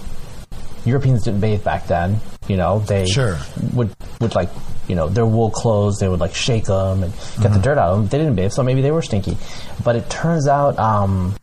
Europeans 0.84 1.24
didn't 1.24 1.40
bathe 1.40 1.64
back 1.64 1.86
then. 1.86 2.20
You 2.48 2.56
know, 2.56 2.80
they 2.80 3.06
Sure. 3.06 3.38
would 3.72 3.94
would 4.20 4.34
like 4.34 4.50
you 4.88 4.94
know 4.96 5.08
their 5.08 5.26
wool 5.26 5.50
clothes. 5.50 5.98
They 5.98 6.08
would 6.08 6.20
like 6.20 6.34
shake 6.34 6.64
them 6.64 7.02
and 7.04 7.12
get 7.40 7.52
the 7.52 7.60
dirt 7.60 7.78
out 7.78 7.90
of 7.92 7.98
them. 7.98 8.08
They 8.08 8.18
didn't 8.18 8.34
bathe, 8.36 8.52
so 8.52 8.62
maybe 8.62 8.82
they 8.82 8.90
were 8.90 9.02
stinky. 9.02 9.36
But 9.82 9.96
it 9.96 10.10
turns 10.10 10.46
out 10.48 10.78
um, 10.78 11.34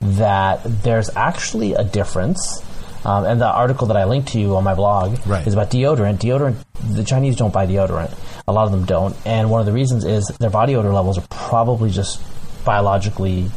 that 0.00 0.60
there's 0.82 1.10
actually 1.16 1.74
a 1.74 1.84
difference. 1.84 2.62
Um, 3.06 3.24
and 3.24 3.40
the 3.40 3.46
article 3.46 3.86
that 3.86 3.96
I 3.96 4.04
linked 4.04 4.30
to 4.30 4.40
you 4.40 4.56
on 4.56 4.64
my 4.64 4.74
blog 4.74 5.24
Right. 5.26 5.46
is 5.46 5.54
about 5.54 5.70
deodorant. 5.70 6.18
Deodorant, 6.18 6.56
the 6.92 7.04
Chinese 7.04 7.36
don't 7.36 7.52
buy 7.52 7.64
deodorant. 7.64 8.12
A 8.48 8.52
lot 8.52 8.64
of 8.66 8.72
them 8.72 8.84
don't, 8.84 9.14
and 9.24 9.48
one 9.48 9.60
of 9.60 9.66
the 9.66 9.72
reasons 9.72 10.04
is 10.04 10.26
their 10.40 10.50
body 10.50 10.74
odor 10.74 10.92
levels 10.92 11.16
are 11.16 11.24
probably 11.30 11.90
just 11.90 12.20
biologically 12.64 13.48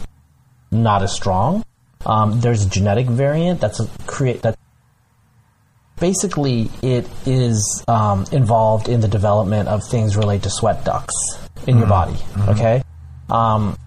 not 0.70 1.02
as 1.02 1.12
strong. 1.12 1.64
Um, 2.06 2.40
there's 2.42 2.64
a 2.64 2.70
genetic 2.70 3.08
variant 3.08 3.60
that's 3.60 3.80
a 3.80 3.88
create 4.06 4.44
that 4.44 4.56
basically 6.00 6.70
it 6.84 7.08
is 7.26 7.84
um, 7.88 8.26
involved 8.32 8.88
in 8.88 9.02
the 9.02 9.08
development 9.08 9.68
of 9.68 9.84
things 9.84 10.16
related 10.16 10.44
to 10.44 10.50
sweat 10.52 10.86
ducts 10.86 11.40
in 11.68 11.80
your 11.80 11.88
body. 11.88 12.16
Okay, 12.50 12.84
um, 13.32 13.78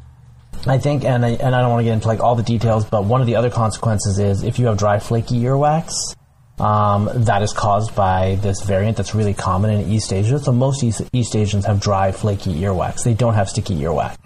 I 0.66 0.79
think, 0.79 1.05
and 1.05 1.25
I, 1.25 1.31
and 1.31 1.55
I 1.55 1.61
don't 1.61 1.70
want 1.70 1.81
to 1.81 1.85
get 1.85 1.94
into 1.94 2.09
like 2.09 2.20
all 2.20 2.35
the 2.35 2.42
details, 2.42 2.85
but 2.85 3.05
one 3.05 3.20
of 3.20 3.27
the 3.27 3.37
other 3.37 3.51
consequences 3.51 4.18
is 4.18 4.42
if 4.42 4.59
you 4.59 4.66
have 4.66 4.79
dry, 4.79 4.98
flaky 4.98 5.40
earwax. 5.40 6.16
Um, 6.59 7.09
that 7.14 7.42
is 7.42 7.53
caused 7.53 7.96
by 7.96 8.37
this 8.37 8.62
variant 8.62 8.96
that's 8.96 9.14
really 9.14 9.35
common 9.35 9.70
in 9.70 9.90
East 9.90 10.12
Asia. 10.12 10.38
So 10.38 10.53
most 10.53 10.85
East, 10.85 11.03
East 11.12 11.35
Asians 11.35 11.64
have 11.64 11.81
dry, 11.81 12.12
flaky 12.12 12.55
earwax. 12.55 13.03
They 13.03 13.14
don't 13.14 13.35
have 13.35 13.48
sticky 13.48 13.81
earwax 13.81 14.16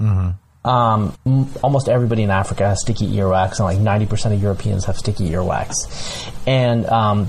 um, 0.67 1.17
m- 1.25 1.49
almost 1.63 1.89
everybody 1.89 2.25
in 2.25 2.31
Africa 2.31 2.67
has 2.69 2.81
sticky 2.81 3.07
earwax, 3.13 3.61
and 3.61 3.61
like 3.61 3.79
90% 3.79 4.35
of 4.35 4.43
Europeans 4.43 4.85
have 4.87 4.99
sticky 4.99 5.31
earwax. 5.31 6.29
And 6.47 6.85
um, 6.87 7.29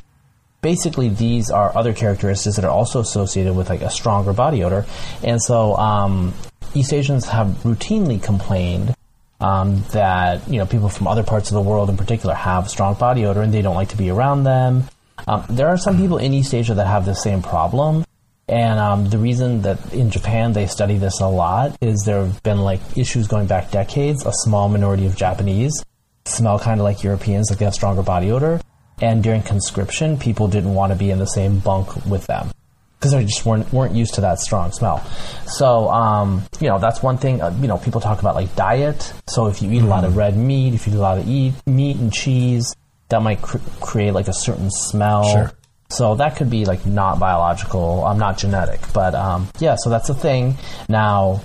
basically, 0.61 1.09
these 1.09 1.51
are 1.51 1.75
other 1.77 1.93
characteristics 1.93 2.55
that 2.55 2.65
are 2.65 2.71
also 2.71 2.99
associated 2.99 3.55
with 3.55 3.69
like 3.69 3.81
a 3.81 3.91
stronger 3.91 4.33
body 4.33 4.63
odor. 4.63 4.85
And 5.23 5.41
so, 5.41 5.75
um, 5.77 6.33
East 6.73 6.91
Asians 6.91 7.27
have 7.27 7.47
routinely 7.63 8.21
complained 8.21 8.93
um, 9.39 9.83
that 9.91 10.47
you 10.49 10.57
know 10.57 10.65
people 10.65 10.89
from 10.89 11.07
other 11.07 11.23
parts 11.23 11.49
of 11.49 11.55
the 11.55 11.61
world, 11.61 11.89
in 11.89 11.97
particular, 11.97 12.35
have 12.35 12.69
strong 12.69 12.95
body 12.95 13.25
odor 13.25 13.41
and 13.41 13.53
they 13.53 13.61
don't 13.61 13.75
like 13.75 13.89
to 13.89 13.97
be 13.97 14.09
around 14.09 14.43
them. 14.43 14.85
Um, 15.27 15.45
there 15.49 15.67
are 15.67 15.77
some 15.77 15.97
people 15.97 16.17
in 16.17 16.33
East 16.33 16.53
Asia 16.53 16.73
that 16.73 16.87
have 16.87 17.05
the 17.05 17.15
same 17.15 17.41
problem, 17.41 18.05
and 18.47 18.79
um, 18.79 19.09
the 19.09 19.17
reason 19.17 19.61
that 19.63 19.93
in 19.93 20.09
Japan 20.09 20.53
they 20.53 20.67
study 20.67 20.97
this 20.97 21.19
a 21.19 21.27
lot 21.27 21.77
is 21.81 22.03
there 22.05 22.19
have 22.25 22.41
been 22.43 22.59
like 22.59 22.81
issues 22.95 23.27
going 23.27 23.47
back 23.47 23.71
decades. 23.71 24.25
A 24.25 24.33
small 24.33 24.69
minority 24.69 25.05
of 25.05 25.15
Japanese 25.15 25.83
smell 26.25 26.59
kind 26.59 26.79
of 26.79 26.83
like 26.83 27.03
Europeans, 27.03 27.49
like 27.49 27.59
they 27.59 27.65
have 27.65 27.73
stronger 27.73 28.03
body 28.03 28.31
odor. 28.31 28.59
And 28.99 29.23
during 29.23 29.43
conscription, 29.43 30.17
people 30.17 30.47
didn't 30.47 30.73
want 30.73 30.91
to 30.91 30.97
be 30.97 31.11
in 31.11 31.19
the 31.19 31.27
same 31.27 31.59
bunk 31.59 32.05
with 32.05 32.25
them 32.25 32.49
because 32.99 33.11
they 33.11 33.23
just 33.23 33.45
weren't 33.45 33.71
weren't 33.71 33.95
used 33.95 34.15
to 34.15 34.21
that 34.21 34.39
strong 34.39 34.71
smell. 34.71 35.03
So 35.45 35.89
um, 35.89 36.43
you 36.59 36.67
know 36.67 36.79
that's 36.79 37.01
one 37.01 37.17
thing. 37.17 37.41
Uh, 37.41 37.55
you 37.61 37.67
know 37.67 37.77
people 37.77 38.01
talk 38.01 38.19
about 38.19 38.35
like 38.35 38.55
diet. 38.55 39.13
So 39.27 39.47
if 39.47 39.61
you 39.61 39.71
eat 39.71 39.81
a 39.81 39.87
lot 39.87 40.03
of 40.03 40.15
red 40.17 40.35
meat, 40.37 40.73
if 40.73 40.87
you 40.87 40.93
eat 40.93 40.97
a 40.97 41.01
lot 41.01 41.17
of 41.17 41.27
eat 41.27 41.53
meat 41.65 41.97
and 41.97 42.11
cheese, 42.11 42.75
that 43.09 43.21
might 43.21 43.41
cr- 43.41 43.57
create 43.79 44.13
like 44.13 44.27
a 44.27 44.33
certain 44.33 44.71
smell. 44.71 45.23
Sure. 45.31 45.51
So 45.89 46.15
that 46.15 46.35
could 46.35 46.49
be 46.49 46.65
like 46.65 46.85
not 46.85 47.19
biological, 47.19 48.03
um, 48.03 48.19
not 48.19 48.37
genetic, 48.37 48.81
but 48.93 49.15
um, 49.15 49.47
yeah. 49.59 49.75
So 49.75 49.89
that's 49.89 50.09
a 50.09 50.13
thing. 50.13 50.57
Now, 50.89 51.41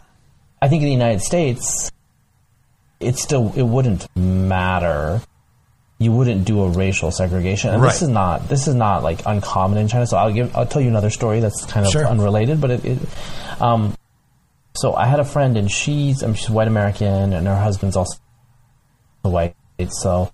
I 0.61 0.69
think 0.69 0.83
in 0.83 0.87
the 0.87 0.93
United 0.93 1.21
States, 1.21 1.93
it 2.99 3.17
still 3.17 3.53
it 3.55 3.63
wouldn't 3.63 4.09
matter. 4.17 5.21
You 6.03 6.13
wouldn't 6.13 6.45
do 6.45 6.63
a 6.63 6.69
racial 6.69 7.11
segregation, 7.11 7.71
and 7.71 7.83
Right. 7.83 7.93
this 7.93 8.03
is 8.03 8.09
not 8.09 8.49
this 8.49 8.67
is 8.69 8.75
not 8.75 9.03
like 9.03 9.23
uncommon 9.27 9.79
in 9.79 9.89
China. 9.89 10.07
So 10.07 10.17
I'll 10.17 10.33
give 10.33 10.57
I'll 10.57 10.67
tell 10.67 10.83
you 10.83 10.89
another 10.89 11.11
story 11.11 11.41
that's 11.41 11.65
kind 11.67 11.87
of 11.87 11.93
Sure. 11.93 12.07
unrelated, 12.07 12.61
but 12.61 12.71
it. 12.71 12.85
it 12.85 12.99
um, 13.61 13.95
so 14.75 14.95
I 14.95 15.07
had 15.07 15.21
a 15.21 15.25
friend, 15.25 15.57
and 15.57 15.71
she's 15.71 16.23
I 16.23 16.27
mean, 16.27 16.35
she's 16.35 16.51
white 16.51 16.69
American, 16.69 17.33
and 17.33 17.47
her 17.47 17.57
husband's 17.57 17.97
also 17.97 18.19
white. 19.23 19.55
So 19.89 20.33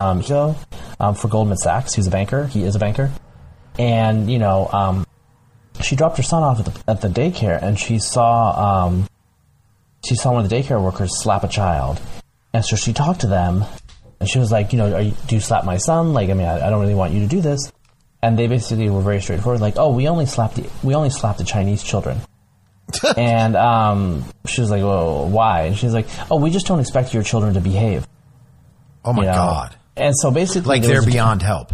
um, 0.00 0.22
so, 0.22 0.56
um, 1.00 1.14
for 1.14 1.28
Goldman 1.28 1.56
Sachs. 1.56 1.94
He's 1.94 2.06
a 2.06 2.10
banker. 2.10 2.46
He 2.46 2.62
is 2.62 2.76
a 2.76 2.78
banker, 2.78 3.10
and 3.78 4.30
you 4.30 4.38
know, 4.38 4.68
um, 4.72 5.06
she 5.82 5.96
dropped 5.96 6.16
her 6.18 6.22
son 6.22 6.42
off 6.42 6.60
at 6.60 6.66
the, 6.66 6.90
at 6.90 7.00
the 7.00 7.08
daycare, 7.08 7.60
and 7.60 7.78
she 7.78 7.98
saw 7.98 8.86
um, 8.86 9.08
she 10.04 10.14
saw 10.14 10.32
one 10.32 10.44
of 10.44 10.50
the 10.50 10.56
daycare 10.56 10.82
workers 10.82 11.20
slap 11.20 11.42
a 11.42 11.48
child, 11.48 12.00
and 12.58 12.64
so 12.64 12.74
she 12.74 12.92
talked 12.92 13.20
to 13.20 13.28
them, 13.28 13.64
and 14.18 14.28
she 14.28 14.40
was 14.40 14.50
like, 14.50 14.72
you 14.72 14.78
know, 14.78 14.92
are 14.92 15.00
you, 15.00 15.12
do 15.28 15.36
you 15.36 15.40
slap 15.40 15.64
my 15.64 15.76
son? 15.76 16.12
Like, 16.12 16.28
I 16.28 16.34
mean, 16.34 16.48
I, 16.48 16.66
I 16.66 16.70
don't 16.70 16.80
really 16.80 16.96
want 16.96 17.12
you 17.12 17.20
to 17.20 17.28
do 17.28 17.40
this. 17.40 17.70
And 18.20 18.36
they 18.36 18.48
basically 18.48 18.90
were 18.90 19.00
very 19.00 19.20
straightforward, 19.20 19.60
like, 19.60 19.76
oh, 19.76 19.92
we 19.92 20.08
only 20.08 20.26
slap 20.26 20.54
the 20.54 20.68
we 20.82 20.96
only 20.96 21.10
slap 21.10 21.36
the 21.36 21.44
Chinese 21.44 21.84
children. 21.84 22.18
and 23.16 23.54
um, 23.54 24.24
she 24.44 24.60
was 24.60 24.72
like, 24.72 24.82
well, 24.82 25.28
why? 25.28 25.66
And 25.66 25.76
she's 25.76 25.94
like, 25.94 26.08
oh, 26.32 26.40
we 26.40 26.50
just 26.50 26.66
don't 26.66 26.80
expect 26.80 27.14
your 27.14 27.22
children 27.22 27.54
to 27.54 27.60
behave. 27.60 28.08
Oh 29.04 29.12
my 29.12 29.22
you 29.22 29.28
know? 29.28 29.34
god! 29.34 29.76
And 29.96 30.18
so 30.18 30.32
basically, 30.32 30.80
Like 30.80 30.82
they're 30.82 31.06
beyond 31.06 31.42
help. 31.42 31.72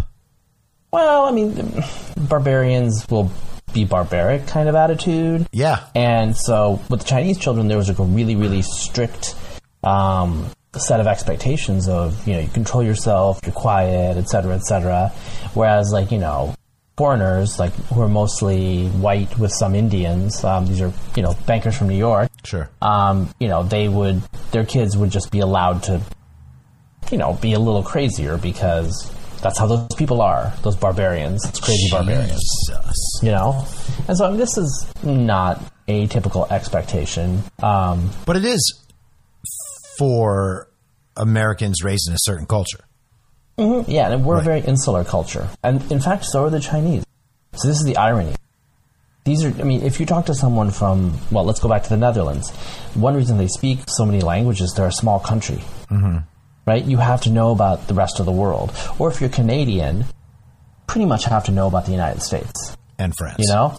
well, 0.93 1.25
I 1.25 1.31
mean, 1.31 1.83
barbarians 2.29 3.07
will 3.09 3.31
be 3.73 3.87
barbaric 3.87 4.47
kind 4.49 4.69
of 4.69 4.75
attitude. 4.75 5.47
Yeah. 5.51 5.87
And 5.95 6.37
so 6.37 6.79
with 6.91 7.01
the 7.01 7.07
Chinese 7.07 7.39
children, 7.39 7.69
there 7.69 7.79
was 7.79 7.89
like 7.89 8.01
a 8.01 8.05
really, 8.05 8.37
really 8.37 8.61
strict 8.61 9.35
um, 9.83 10.51
set 10.81 11.01
of 11.01 11.07
expectations 11.07 11.89
of, 11.89 12.27
you 12.27 12.35
know, 12.35 12.41
you 12.41 12.49
control 12.49 12.83
yourself, 12.83 13.41
you're 13.45 13.53
quiet, 13.55 14.17
et 14.17 14.29
cetera, 14.29 14.55
et 14.55 14.65
cetera. 14.65 15.09
Whereas, 15.55 15.93
like, 15.93 16.11
you 16.11 16.19
know, 16.19 16.55
foreigners, 16.97 17.59
like, 17.59 17.73
who 17.93 18.01
are 18.03 18.09
mostly 18.09 18.87
white 18.89 19.39
with 19.39 19.53
some 19.53 19.75
Indians, 19.75 20.45
um, 20.45 20.67
these 20.67 20.81
are, 20.81 20.93
you 21.17 21.23
know, 21.23 21.35
bankers 21.47 21.77
from 21.77 21.89
New 21.89 21.97
York, 21.97 22.31
Sure. 22.45 22.71
um, 22.83 23.29
you 23.41 23.49
know, 23.49 23.63
they 23.65 23.89
would, 23.89 24.23
their 24.53 24.65
kids 24.65 24.97
would 24.97 25.11
just 25.11 25.31
be 25.33 25.41
allowed 25.41 25.83
to, 25.85 26.01
you 27.11 27.19
know, 27.19 27.35
be 27.35 27.53
a 27.55 27.59
little 27.59 27.83
crazier 27.83 28.39
because 28.39 29.11
that's 29.43 29.59
how 29.59 29.67
those 29.67 29.87
people 29.97 30.23
are, 30.23 30.53
those 30.63 30.77
barbarians, 30.77 31.45
it's 31.49 31.61
crazy 31.61 31.89
barbarians, 31.91 32.43
you 33.23 33.31
know? 33.31 33.67
And 34.09 34.17
so 34.17 34.27
I 34.27 34.29
mean, 34.31 34.39
this 34.39 34.57
is 34.57 34.87
not 35.03 35.61
a 35.87 36.07
typical 36.07 36.47
expectation. 36.51 37.43
Um, 37.63 38.11
But 38.25 38.37
it 38.37 38.45
is 38.45 38.84
for 39.99 40.69
Americans 41.17 41.83
raised 41.85 42.09
in 42.09 42.15
a 42.15 42.19
certain 42.21 42.47
culture. 42.47 42.81
yeah, 43.57 44.11
and 44.11 44.25
we're 44.25 44.35
Right. 44.35 44.41
a 44.41 44.45
very 44.45 44.61
insular 44.63 45.05
culture. 45.05 45.49
And 45.63 45.81
in 45.93 46.01
fact, 46.01 46.25
so 46.25 46.45
are 46.45 46.51
the 46.51 46.59
Chinese. 46.61 47.05
So 47.55 47.69
this 47.69 47.79
is 47.79 47.85
the 47.85 47.97
irony. 47.97 48.35
These 49.25 49.45
are, 49.45 49.49
I 49.61 49.63
mean, 49.63 49.83
if 49.83 50.01
you 50.01 50.07
talk 50.07 50.27
to 50.27 50.35
someone 50.35 50.71
from, 50.71 51.19
well, 51.31 51.45
let's 51.45 51.61
go 51.61 51.69
back 51.69 51.85
to 51.85 51.89
the 51.89 51.97
Netherlands. 51.97 52.51
One 52.95 53.15
reason 53.15 53.39
they 53.39 53.47
speak 53.49 53.79
so 53.89 54.05
many 54.05 54.21
languages, 54.21 54.75
they're 54.77 54.89
a 54.89 54.93
small 54.93 55.19
country. 55.21 55.61
Mm-hmm. 55.91 56.19
Right? 56.67 56.85
You 56.85 56.97
have 56.99 57.21
to 57.23 57.31
know 57.31 57.53
about 57.53 57.87
the 57.87 57.95
rest 57.95 58.19
of 58.21 58.27
the 58.27 58.33
world. 58.33 58.73
Or 58.99 59.09
if 59.11 59.21
you're 59.21 59.31
Canadian, 59.31 60.05
pretty 60.87 61.05
much 61.07 61.25
have 61.27 61.45
to 61.45 61.53
know 61.53 61.69
about 61.69 61.85
the 61.87 61.93
United 61.93 62.23
States. 62.23 62.77
And 62.99 63.15
France. 63.17 63.37
You 63.39 63.49
know? 63.55 63.79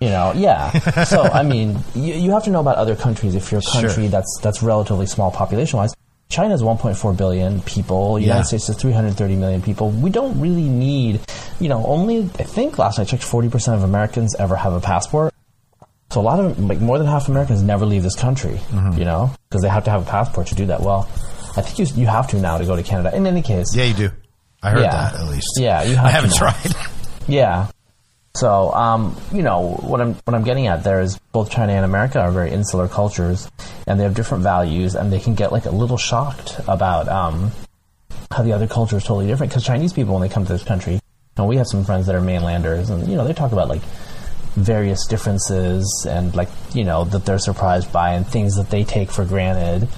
You 0.00 0.08
know, 0.10 0.32
yeah. 0.36 1.04
so, 1.04 1.22
I 1.22 1.42
mean, 1.42 1.78
you, 1.94 2.14
you 2.14 2.30
have 2.30 2.44
to 2.44 2.50
know 2.50 2.60
about 2.60 2.76
other 2.76 2.94
countries 2.94 3.34
if 3.34 3.50
you're 3.50 3.60
a 3.60 3.72
country 3.72 4.04
Sure. 4.04 4.08
that's 4.08 4.38
that's 4.42 4.62
relatively 4.62 5.06
small 5.06 5.30
population 5.30 5.78
wise. 5.78 5.92
China 6.30 6.56
China's 6.58 6.62
1.4 6.62 7.16
billion 7.16 7.60
people. 7.62 8.18
United 8.18 8.38
Yeah. 8.40 8.42
States 8.44 8.68
is 8.68 8.76
330 8.76 9.36
million 9.36 9.62
people. 9.62 9.90
We 9.90 10.10
don't 10.10 10.38
really 10.40 10.68
need, 10.68 11.20
you 11.58 11.68
know, 11.70 11.84
only 11.86 12.18
I 12.38 12.44
think 12.44 12.78
last 12.78 12.98
night 12.98 13.08
I 13.08 13.10
checked, 13.10 13.22
40% 13.24 13.74
of 13.74 13.82
Americans 13.82 14.36
ever 14.38 14.54
have 14.54 14.72
a 14.74 14.80
passport. 14.80 15.32
So 16.10 16.20
a 16.20 16.22
lot 16.22 16.38
of 16.38 16.58
like 16.60 16.80
more 16.80 16.98
than 16.98 17.06
half 17.06 17.28
Americans 17.28 17.62
never 17.62 17.84
leave 17.86 18.02
this 18.02 18.14
country. 18.14 18.60
Mm-hmm. 18.70 18.98
You 18.98 19.04
know, 19.06 19.30
because 19.48 19.62
they 19.62 19.68
have 19.68 19.84
to 19.84 19.90
have 19.90 20.02
a 20.06 20.10
passport 20.10 20.46
to 20.48 20.54
do 20.54 20.66
that. 20.66 20.80
Well, 20.80 21.08
I 21.56 21.62
think 21.62 21.78
you 21.78 21.86
you 22.02 22.06
have 22.06 22.28
to 22.28 22.36
now 22.38 22.58
to 22.58 22.64
go 22.66 22.76
to 22.76 22.82
Canada. 22.82 23.16
In 23.16 23.26
any 23.26 23.42
case, 23.42 23.74
Yeah, 23.74 23.84
you 23.84 23.94
do. 23.94 24.10
I 24.62 24.70
heard 24.70 24.82
Yeah. 24.82 24.90
that 24.92 25.14
at 25.20 25.28
least. 25.30 25.48
Yeah, 25.56 25.82
you 25.82 25.96
have 25.96 26.04
I 26.06 26.10
haven't 26.10 26.34
tried. 26.34 26.74
yeah. 27.26 27.68
So, 28.38 28.72
um, 28.72 29.16
you 29.32 29.42
know, 29.42 29.74
what 29.80 30.00
I'm 30.00 30.14
what 30.14 30.34
I'm 30.34 30.44
getting 30.44 30.68
at 30.68 30.84
there 30.84 31.00
is 31.00 31.18
both 31.32 31.50
China 31.50 31.72
and 31.72 31.84
America 31.84 32.20
are 32.20 32.30
very 32.30 32.52
insular 32.52 32.86
cultures, 32.86 33.50
and 33.86 33.98
they 33.98 34.04
have 34.04 34.14
different 34.14 34.44
values, 34.44 34.94
and 34.94 35.12
they 35.12 35.18
can 35.18 35.34
get 35.34 35.50
like 35.50 35.64
a 35.64 35.70
little 35.70 35.96
shocked 35.96 36.60
about 36.68 37.08
um, 37.08 37.50
how 38.30 38.44
the 38.44 38.52
other 38.52 38.68
culture 38.68 38.96
is 38.96 39.02
totally 39.02 39.26
different. 39.26 39.50
Because 39.50 39.64
Chinese 39.64 39.92
people, 39.92 40.14
when 40.14 40.22
they 40.22 40.32
come 40.32 40.46
to 40.46 40.52
this 40.52 40.62
country, 40.62 41.00
and 41.36 41.48
we 41.48 41.56
have 41.56 41.66
some 41.66 41.84
friends 41.84 42.06
that 42.06 42.14
are 42.14 42.20
mainlanders, 42.20 42.90
and 42.90 43.08
you 43.08 43.16
know, 43.16 43.26
they 43.26 43.32
talk 43.32 43.50
about 43.50 43.68
like 43.68 43.82
various 44.54 45.06
differences 45.06 46.06
and 46.08 46.34
like 46.34 46.48
you 46.74 46.84
know 46.84 47.04
that 47.04 47.24
they're 47.24 47.38
surprised 47.38 47.92
by 47.92 48.12
and 48.12 48.26
things 48.26 48.56
that 48.56 48.70
they 48.70 48.82
take 48.82 49.10
for 49.10 49.24
granted 49.24 49.88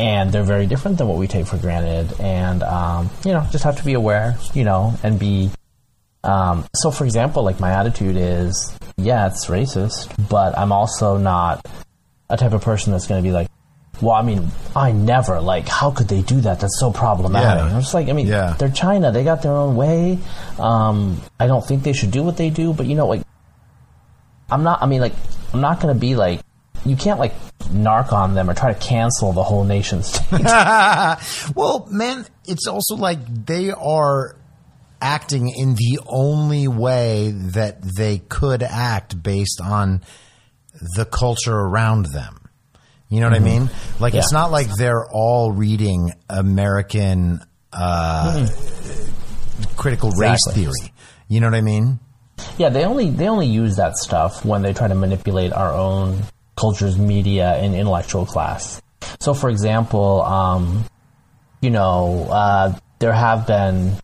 and 0.00 0.32
they're 0.32 0.42
very 0.42 0.66
different 0.66 0.98
than 0.98 1.06
what 1.06 1.16
we 1.16 1.28
take 1.28 1.46
for 1.46 1.58
granted 1.58 2.20
and 2.20 2.62
um, 2.64 3.08
you 3.24 3.32
know 3.32 3.46
just 3.52 3.62
have 3.62 3.76
to 3.76 3.84
be 3.84 3.94
aware 3.94 4.36
you 4.52 4.64
know 4.64 4.94
and 5.04 5.18
be 5.18 5.50
um, 6.24 6.64
so 6.74 6.90
for 6.90 7.04
example 7.04 7.42
like 7.42 7.60
my 7.60 7.70
attitude 7.72 8.16
is 8.16 8.76
yeah 8.96 9.26
it's 9.28 9.46
racist 9.46 10.10
but 10.28 10.56
i'm 10.58 10.72
also 10.72 11.16
not 11.16 11.64
a 12.30 12.36
type 12.36 12.52
of 12.52 12.60
person 12.62 12.92
that's 12.92 13.06
going 13.06 13.22
to 13.22 13.26
be 13.28 13.32
like 13.32 13.48
well 14.02 14.12
i 14.14 14.22
mean 14.22 14.48
i 14.76 14.90
never 14.92 15.40
like 15.40 15.68
how 15.68 15.90
could 15.90 16.08
they 16.08 16.22
do 16.22 16.40
that? 16.42 16.60
That's 16.60 16.78
so 16.78 16.92
problematic. 16.92 17.58
Yeah. 17.64 17.74
i'm 17.76 17.80
just 17.80 17.94
like 17.94 18.08
i 18.08 18.12
mean 18.12 18.26
Yeah. 18.26 18.54
they're 18.58 18.68
china. 18.70 19.10
They 19.12 19.24
got 19.24 19.42
their 19.42 19.52
own 19.52 19.76
way. 19.76 20.18
Um, 20.58 21.20
i 21.40 21.46
don't 21.46 21.64
think 21.64 21.82
they 21.84 21.92
should 21.92 22.10
do 22.10 22.22
what 22.22 22.36
they 22.36 22.50
do 22.50 22.72
but 22.72 22.86
you 22.86 22.94
know 22.96 23.06
like 23.06 23.22
i'm 24.50 24.62
not 24.62 24.82
i 24.82 24.86
mean 24.86 25.00
like 25.00 25.14
i'm 25.52 25.60
not 25.60 25.80
going 25.80 25.94
to 25.94 25.98
be 26.00 26.14
like 26.16 26.40
you 26.84 26.96
can't 26.96 27.18
like 27.18 27.34
narc 27.70 28.12
on 28.12 28.34
them 28.34 28.48
or 28.48 28.54
try 28.54 28.72
to 28.72 28.78
cancel 28.80 29.32
the 29.32 29.42
whole 29.42 29.64
nation 29.64 30.02
state. 30.02 30.24
Well, 31.54 31.86
man, 31.90 32.24
it's 32.46 32.66
also 32.66 32.94
like 32.96 33.18
they 33.46 33.70
are 33.72 34.36
acting 35.00 35.48
in 35.48 35.74
the 35.74 36.00
only 36.06 36.68
way 36.68 37.30
that 37.30 37.78
they 37.96 38.18
could 38.18 38.62
act 38.62 39.22
based 39.22 39.60
on 39.62 40.02
the 40.96 41.04
culture 41.04 41.54
around 41.56 42.06
them. 42.12 42.48
You 43.08 43.20
know 43.20 43.28
what 43.28 43.36
I 43.36 43.40
mean? 43.40 43.70
Like 44.00 44.14
it's 44.14 44.26
Mm-hmm. 44.28 44.34
Not 44.34 44.50
like 44.50 44.68
they're 44.76 45.06
all 45.10 45.50
reading 45.52 46.12
American 46.28 47.40
uh, 47.72 48.46
critical 49.76 50.10
race 50.10 50.40
theory. 50.52 50.92
You 51.28 51.40
know 51.40 51.46
what 51.46 51.56
I 51.56 51.62
mean? 51.62 52.00
Yeah, 52.58 52.68
they 52.68 52.84
only 52.84 53.10
they 53.10 53.28
only 53.28 53.46
use 53.46 53.76
that 53.76 53.96
stuff 53.96 54.44
when 54.44 54.62
they 54.62 54.72
try 54.72 54.88
to 54.88 54.94
manipulate 54.94 55.52
our 55.52 55.72
own 55.72 56.22
culture's 56.56 56.98
media 56.98 57.54
and 57.54 57.74
intellectual 57.74 58.26
class. 58.26 58.82
So, 59.20 59.32
for 59.34 59.48
example, 59.48 60.22
um, 60.22 60.84
you 61.60 61.70
know, 61.70 62.28
uh, 62.30 62.78
there 62.98 63.12
have 63.12 63.46
been 63.46 63.94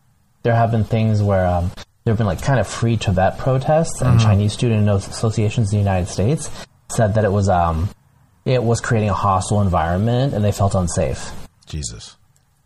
there 0.44 0.54
have 0.54 0.70
been 0.70 0.85
things 0.85 1.22
where 1.22 1.46
um, 1.46 1.72
there 2.04 2.12
have 2.12 2.18
been 2.18 2.26
like 2.26 2.42
kind 2.42 2.61
of 2.61 2.68
free 2.68 2.96
Tibet 2.96 3.38
protests, 3.38 4.00
and 4.00 4.20
Chinese 4.20 4.52
student 4.52 4.88
associations 4.88 5.72
in 5.72 5.78
the 5.78 5.83
United 5.83 6.09
States 6.09 6.48
said 6.88 7.14
that 7.14 7.24
it 7.24 7.33
was 7.33 7.48
um, 7.48 7.88
it 8.44 8.62
was 8.62 8.80
creating 8.80 9.09
a 9.09 9.14
hostile 9.14 9.62
environment, 9.62 10.35
and 10.35 10.44
they 10.44 10.52
felt 10.52 10.74
unsafe. 10.74 11.33
Jesus. 11.66 12.16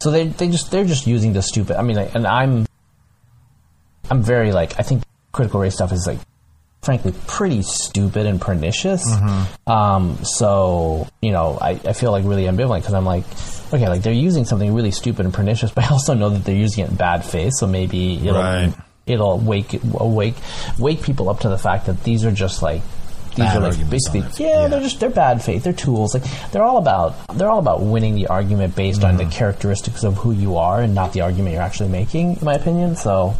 So 0.00 0.10
they 0.10 0.26
they 0.26 0.48
just 0.48 0.70
they're 0.70 0.84
just 0.84 1.06
using 1.06 1.32
the 1.32 1.42
stupid. 1.42 1.76
I 1.76 1.82
mean, 1.82 1.96
like, 1.96 2.14
and 2.14 2.26
I'm 2.26 2.66
I'm 4.10 4.22
very 4.22 4.52
like 4.52 4.78
I 4.78 4.82
think 4.82 5.04
critical 5.32 5.60
race 5.60 5.74
stuff 5.74 5.92
is 5.92 6.06
like 6.06 6.18
frankly 6.82 7.12
pretty 7.26 7.62
stupid 7.62 8.26
and 8.26 8.40
pernicious. 8.40 9.04
Um, 9.66 10.18
so 10.24 11.06
you 11.20 11.32
know, 11.32 11.58
I, 11.60 11.70
I 11.84 11.92
feel 11.92 12.10
like 12.12 12.24
really 12.24 12.44
ambivalent 12.44 12.80
because 12.80 12.94
I'm 12.94 13.04
like, 13.04 13.24
okay, 13.72 13.88
like 13.88 14.02
they're 14.02 14.12
using 14.12 14.44
something 14.44 14.72
really 14.74 14.90
stupid 14.90 15.24
and 15.24 15.34
pernicious, 15.34 15.70
but 15.74 15.84
I 15.84 15.88
also 15.88 16.14
know 16.14 16.30
that 16.30 16.44
they're 16.44 16.54
using 16.56 16.84
it 16.84 16.90
in 16.90 16.96
bad 16.96 17.24
faith. 17.24 17.54
So 17.54 17.66
maybe 17.66 18.16
it'll 18.26 18.34
Right. 18.42 18.72
it'll 19.06 19.38
wake 19.38 19.80
awake 19.94 20.34
wake 20.78 21.02
people 21.02 21.28
up 21.28 21.40
to 21.40 21.48
the 21.48 21.58
fact 21.58 21.86
that 21.86 22.04
these 22.04 22.24
are 22.24 22.32
just 22.32 22.62
like. 22.62 22.82
These 23.30 23.46
Bad 23.46 23.56
are 23.62 23.70
like 23.70 23.88
basically, 23.90 24.20
yeah, 24.44 24.62
Yeah. 24.62 24.68
they're 24.68 24.80
just 24.80 24.98
they're 24.98 25.10
bad 25.10 25.44
faith. 25.44 25.62
They're 25.62 25.72
tools. 25.72 26.12
Like 26.12 26.24
they're 26.50 26.62
all 26.64 26.78
about 26.78 27.14
they're 27.36 27.48
all 27.50 27.60
about 27.60 27.82
winning 27.82 28.16
the 28.16 28.26
argument 28.26 28.74
based 28.74 29.04
on 29.04 29.16
the 29.16 29.22
Mm-hmm. 29.24 29.30
characteristics 29.32 30.02
of 30.02 30.16
who 30.16 30.32
you 30.32 30.56
are 30.56 30.80
and 30.82 30.92
not 30.92 31.12
the 31.12 31.20
argument 31.20 31.52
you're 31.54 31.62
actually 31.62 31.90
making. 31.90 32.38
In 32.38 32.44
my 32.44 32.54
opinion, 32.54 32.96
so 32.96 33.36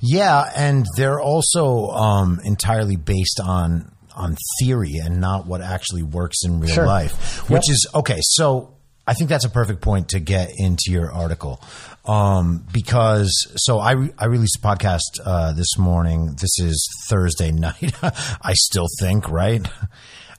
Yeah, 0.00 0.50
and 0.56 0.86
they're 0.96 1.20
also 1.20 1.88
um, 1.88 2.40
entirely 2.44 2.96
based 2.96 3.40
on 3.42 3.92
on 4.16 4.36
theory 4.60 4.96
and 5.02 5.20
not 5.20 5.46
what 5.46 5.60
actually 5.62 6.02
works 6.02 6.38
in 6.44 6.60
real 6.60 6.74
Sure. 6.74 6.86
life. 6.86 7.48
Which 7.48 7.70
is 7.70 7.86
okay. 7.94 8.18
So 8.22 8.74
I 9.06 9.14
think 9.14 9.30
that's 9.30 9.44
a 9.44 9.50
perfect 9.50 9.80
point 9.80 10.10
to 10.10 10.20
get 10.20 10.50
into 10.56 10.84
your 10.90 11.10
article 11.12 11.62
um, 12.06 12.64
because 12.72 13.30
so 13.56 13.78
I 13.78 13.92
re- 13.92 14.12
I 14.18 14.26
released 14.26 14.56
a 14.56 14.66
podcast 14.66 15.00
uh, 15.24 15.52
this 15.52 15.78
morning. 15.78 16.34
This 16.40 16.58
is 16.58 16.86
Thursday 17.08 17.50
night. 17.52 17.92
I 18.02 18.52
still 18.54 18.86
think 19.00 19.28
right. 19.30 19.66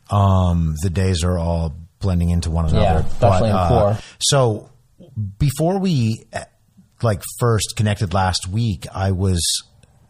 Um, 0.09 0.75
the 0.81 0.89
days 0.89 1.23
are 1.23 1.37
all 1.37 1.73
blending 1.99 2.29
into 2.29 2.49
one 2.51 2.65
another. 2.65 2.81
Yeah, 2.81 3.19
definitely 3.19 3.49
in 3.51 3.67
core. 3.67 3.97
So 4.19 4.69
before 5.37 5.79
we 5.79 6.25
uh, 6.33 6.43
like 7.03 7.21
first 7.39 7.75
connected 7.75 8.13
last 8.13 8.47
week, 8.47 8.85
I 8.93 9.11
was 9.11 9.41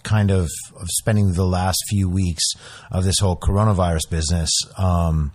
kind 0.04 0.32
of, 0.32 0.50
of 0.76 0.88
spending 0.90 1.34
the 1.34 1.46
last 1.46 1.80
few 1.90 2.10
weeks 2.10 2.44
of 2.92 3.04
this 3.04 3.20
whole 3.20 3.36
coronavirus 3.36 4.10
business. 4.10 4.50
Um, 4.78 5.32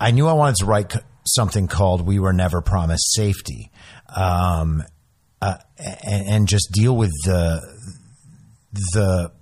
I 0.00 0.10
knew 0.10 0.26
I 0.26 0.32
wanted 0.32 0.56
to 0.56 0.66
write 0.66 0.94
something 1.26 1.68
called 1.68 2.06
"We 2.06 2.18
Were 2.18 2.32
Never 2.32 2.62
Promised 2.62 3.12
Safety," 3.12 3.70
um, 4.14 4.82
uh, 5.42 5.56
and, 5.78 6.28
and 6.28 6.48
just 6.48 6.70
deal 6.72 6.96
with 6.96 7.12
the 7.24 7.60
the 8.92 9.32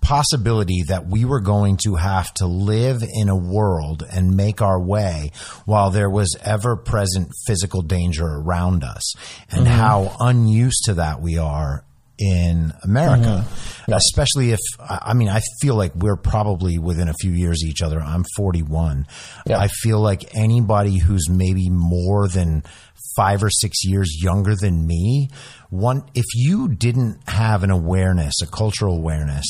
possibility 0.00 0.82
that 0.88 1.06
we 1.06 1.24
were 1.24 1.40
going 1.40 1.78
to 1.84 1.96
have 1.96 2.32
to 2.34 2.46
live 2.46 3.02
in 3.02 3.28
a 3.28 3.36
world 3.36 4.02
and 4.10 4.36
make 4.36 4.62
our 4.62 4.80
way 4.80 5.30
while 5.64 5.90
there 5.90 6.10
was 6.10 6.36
ever 6.44 6.76
present 6.76 7.30
physical 7.46 7.82
danger 7.82 8.26
around 8.26 8.84
us 8.84 9.14
and 9.50 9.66
mm-hmm. 9.66 9.76
how 9.76 10.16
unused 10.20 10.84
to 10.84 10.94
that 10.94 11.20
we 11.20 11.38
are 11.38 11.84
in 12.18 12.72
America, 12.82 13.44
mm-hmm. 13.46 13.92
especially 13.92 14.52
if 14.52 14.60
I 14.80 15.10
I 15.10 15.14
mean 15.14 15.28
I 15.28 15.40
feel 15.60 15.74
like 15.74 15.94
we're 15.94 16.16
probably 16.16 16.78
within 16.78 17.08
a 17.08 17.14
few 17.20 17.32
years 17.32 17.62
of 17.62 17.68
each 17.68 17.82
other. 17.82 18.00
I'm 18.00 18.24
41. 18.36 19.06
Yeah. 19.46 19.58
I 19.58 19.68
feel 19.68 20.00
like 20.00 20.34
anybody 20.34 20.98
who's 20.98 21.28
maybe 21.28 21.68
more 21.68 22.28
than 22.28 22.64
five 23.16 23.42
or 23.42 23.50
six 23.50 23.84
years 23.84 24.22
younger 24.22 24.54
than 24.54 24.86
me, 24.86 25.28
one 25.70 26.04
if 26.14 26.26
you 26.34 26.68
didn't 26.68 27.18
have 27.28 27.62
an 27.62 27.70
awareness, 27.70 28.34
a 28.42 28.46
cultural 28.46 28.96
awareness, 28.96 29.46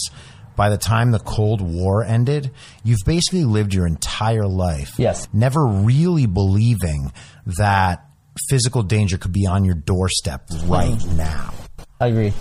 by 0.56 0.70
the 0.70 0.78
time 0.78 1.10
the 1.10 1.18
Cold 1.18 1.60
War 1.60 2.02
ended, 2.02 2.50
you've 2.82 3.04
basically 3.04 3.44
lived 3.44 3.74
your 3.74 3.86
entire 3.86 4.46
life, 4.46 4.92
Yes. 4.98 5.28
never 5.32 5.66
really 5.66 6.26
believing 6.26 7.12
that 7.58 8.06
physical 8.48 8.82
danger 8.82 9.18
could 9.18 9.32
be 9.32 9.46
on 9.46 9.64
your 9.64 9.74
doorstep 9.74 10.46
right 10.64 10.92
mm-hmm. 10.92 11.16
now. 11.16 11.52
I 12.00 12.08
agree. 12.08 12.32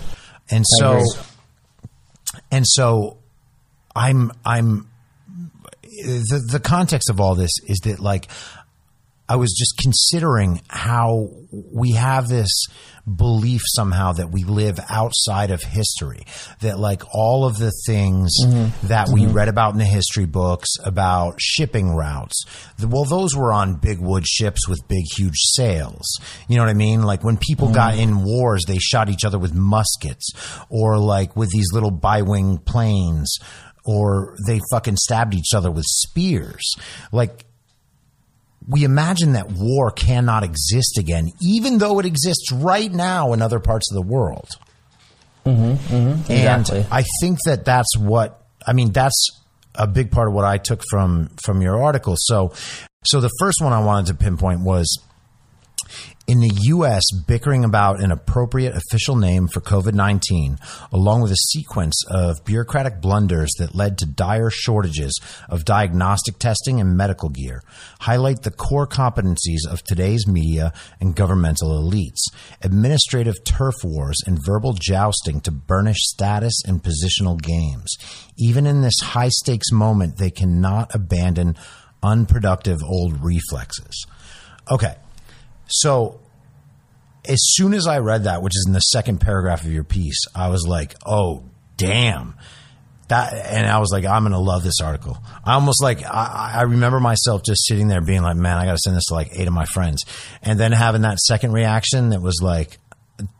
And 0.50 0.64
so, 0.78 0.96
agree. 0.96 1.10
and 2.50 2.64
so, 2.66 3.18
I'm 3.94 4.30
I'm 4.44 4.88
the 5.82 6.46
the 6.52 6.60
context 6.60 7.08
of 7.08 7.20
all 7.20 7.34
this 7.34 7.50
is 7.66 7.78
that 7.84 8.00
like 8.00 8.28
I 9.28 9.36
was 9.36 9.52
just 9.52 9.76
considering 9.78 10.60
how 10.68 11.30
we 11.50 11.92
have 11.92 12.28
this 12.28 12.66
belief 13.06 13.60
somehow 13.64 14.12
that 14.12 14.30
we 14.30 14.44
live 14.44 14.78
outside 14.88 15.50
of 15.50 15.62
history. 15.62 16.24
That 16.60 16.78
like 16.78 17.02
all 17.12 17.44
of 17.44 17.58
the 17.58 17.72
things 17.86 18.34
mm-hmm. 18.44 18.86
that 18.88 19.08
we 19.08 19.22
mm-hmm. 19.22 19.32
read 19.32 19.48
about 19.48 19.72
in 19.72 19.78
the 19.78 19.84
history 19.84 20.26
books 20.26 20.68
about 20.84 21.40
shipping 21.40 21.90
routes, 21.90 22.44
the- 22.78 22.88
well, 22.88 23.04
those 23.04 23.36
were 23.36 23.52
on 23.52 23.74
big 23.74 23.98
wood 23.98 24.26
ships 24.26 24.68
with 24.68 24.86
big, 24.88 25.04
huge 25.16 25.38
sails. 25.54 26.06
You 26.48 26.56
know 26.56 26.62
what 26.62 26.70
I 26.70 26.74
mean? 26.74 27.02
Like 27.02 27.24
when 27.24 27.36
people 27.36 27.72
got 27.72 27.94
mm-hmm. 27.94 28.02
in 28.02 28.24
wars, 28.24 28.64
they 28.66 28.78
shot 28.78 29.08
each 29.08 29.24
other 29.24 29.38
with 29.38 29.54
muskets 29.54 30.30
or 30.68 30.98
like 30.98 31.36
with 31.36 31.50
these 31.50 31.72
little 31.72 31.90
bi-wing 31.90 32.58
planes 32.58 33.38
or 33.84 34.36
they 34.46 34.60
fucking 34.70 34.96
stabbed 34.96 35.34
each 35.34 35.54
other 35.54 35.70
with 35.70 35.84
spears. 35.84 36.74
Like 37.12 37.46
we 38.68 38.84
imagine 38.84 39.32
that 39.32 39.52
war 39.52 39.90
cannot 39.90 40.42
exist 40.42 40.98
again, 40.98 41.32
even 41.40 41.78
though 41.78 41.98
it 41.98 42.06
exists 42.06 42.50
right 42.52 42.92
now 42.92 43.32
in 43.32 43.42
other 43.42 43.60
parts 43.60 43.90
of 43.90 43.94
the 43.94 44.02
world. 44.02 44.48
Mm-hmm, 45.44 45.94
mm-hmm. 45.94 46.32
Exactly. 46.32 46.78
And 46.80 46.88
I 46.90 47.04
think 47.20 47.38
that 47.46 47.64
that's 47.64 47.96
what 47.96 48.44
I 48.66 48.72
mean. 48.72 48.90
That's 48.90 49.30
a 49.76 49.86
big 49.86 50.10
part 50.10 50.28
of 50.28 50.34
what 50.34 50.44
I 50.44 50.58
took 50.58 50.82
from 50.90 51.30
from 51.44 51.62
your 51.62 51.80
article. 51.82 52.16
So, 52.18 52.52
so 53.04 53.20
the 53.20 53.30
first 53.38 53.60
one 53.60 53.72
I 53.72 53.78
wanted 53.78 54.06
to 54.06 54.14
pinpoint 54.14 54.62
was 54.62 54.98
in 56.26 56.40
the 56.40 56.50
U.S., 56.64 57.04
bickering 57.26 57.64
about 57.64 58.00
an 58.00 58.10
appropriate 58.10 58.74
official 58.74 59.14
name 59.14 59.46
for 59.46 59.60
COVID 59.60 59.94
19, 59.94 60.58
along 60.92 61.22
with 61.22 61.30
a 61.30 61.36
sequence 61.36 61.94
of 62.10 62.44
bureaucratic 62.44 63.00
blunders 63.00 63.52
that 63.58 63.74
led 63.74 63.98
to 63.98 64.06
dire 64.06 64.50
shortages 64.50 65.20
of 65.48 65.64
diagnostic 65.64 66.38
testing 66.38 66.80
and 66.80 66.96
medical 66.96 67.28
gear, 67.28 67.62
highlight 68.00 68.42
the 68.42 68.50
core 68.50 68.86
competencies 68.86 69.66
of 69.70 69.84
today's 69.84 70.26
media 70.26 70.72
and 71.00 71.14
governmental 71.14 71.70
elites 71.70 72.22
administrative 72.62 73.44
turf 73.44 73.76
wars 73.84 74.16
and 74.26 74.44
verbal 74.44 74.72
jousting 74.72 75.40
to 75.40 75.50
burnish 75.50 75.98
status 76.00 76.62
and 76.66 76.82
positional 76.82 77.40
games. 77.40 77.96
Even 78.36 78.66
in 78.66 78.82
this 78.82 78.98
high 79.00 79.28
stakes 79.28 79.70
moment, 79.70 80.18
they 80.18 80.30
cannot 80.30 80.92
abandon 80.94 81.56
unproductive 82.02 82.78
old 82.84 83.24
reflexes. 83.24 84.06
Okay. 84.70 84.96
So 85.68 86.20
as 87.28 87.38
soon 87.40 87.74
as 87.74 87.86
I 87.86 87.98
read 87.98 88.24
that, 88.24 88.42
which 88.42 88.56
is 88.56 88.64
in 88.66 88.72
the 88.72 88.80
second 88.80 89.20
paragraph 89.20 89.64
of 89.64 89.72
your 89.72 89.84
piece, 89.84 90.24
I 90.34 90.48
was 90.48 90.66
like, 90.66 90.94
oh, 91.04 91.44
damn. 91.76 92.34
That, 93.08 93.32
and 93.34 93.66
I 93.66 93.78
was 93.78 93.92
like, 93.92 94.04
I'm 94.04 94.24
to 94.28 94.38
love 94.38 94.64
this 94.64 94.80
article. 94.82 95.18
I 95.44 95.54
almost 95.54 95.80
like, 95.80 96.04
I, 96.04 96.54
I 96.56 96.62
remember 96.62 96.98
myself 96.98 97.42
just 97.44 97.64
sitting 97.64 97.86
there 97.86 98.00
being 98.00 98.22
like, 98.22 98.36
man, 98.36 98.58
I 98.58 98.64
got 98.64 98.72
to 98.72 98.78
send 98.78 98.96
this 98.96 99.06
to 99.06 99.14
like 99.14 99.28
eight 99.32 99.46
of 99.46 99.52
my 99.52 99.64
friends. 99.64 100.04
And 100.42 100.58
then 100.58 100.72
having 100.72 101.02
that 101.02 101.18
second 101.20 101.52
reaction 101.52 102.08
that 102.10 102.20
was 102.20 102.40
like, 102.42 102.78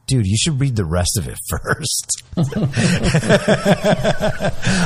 dude, 0.07 0.27
you 0.27 0.37
should 0.37 0.61
read 0.61 0.77
the 0.77 0.85
rest 0.85 1.19
of 1.19 1.29
it 1.29 1.39
first. 1.49 2.23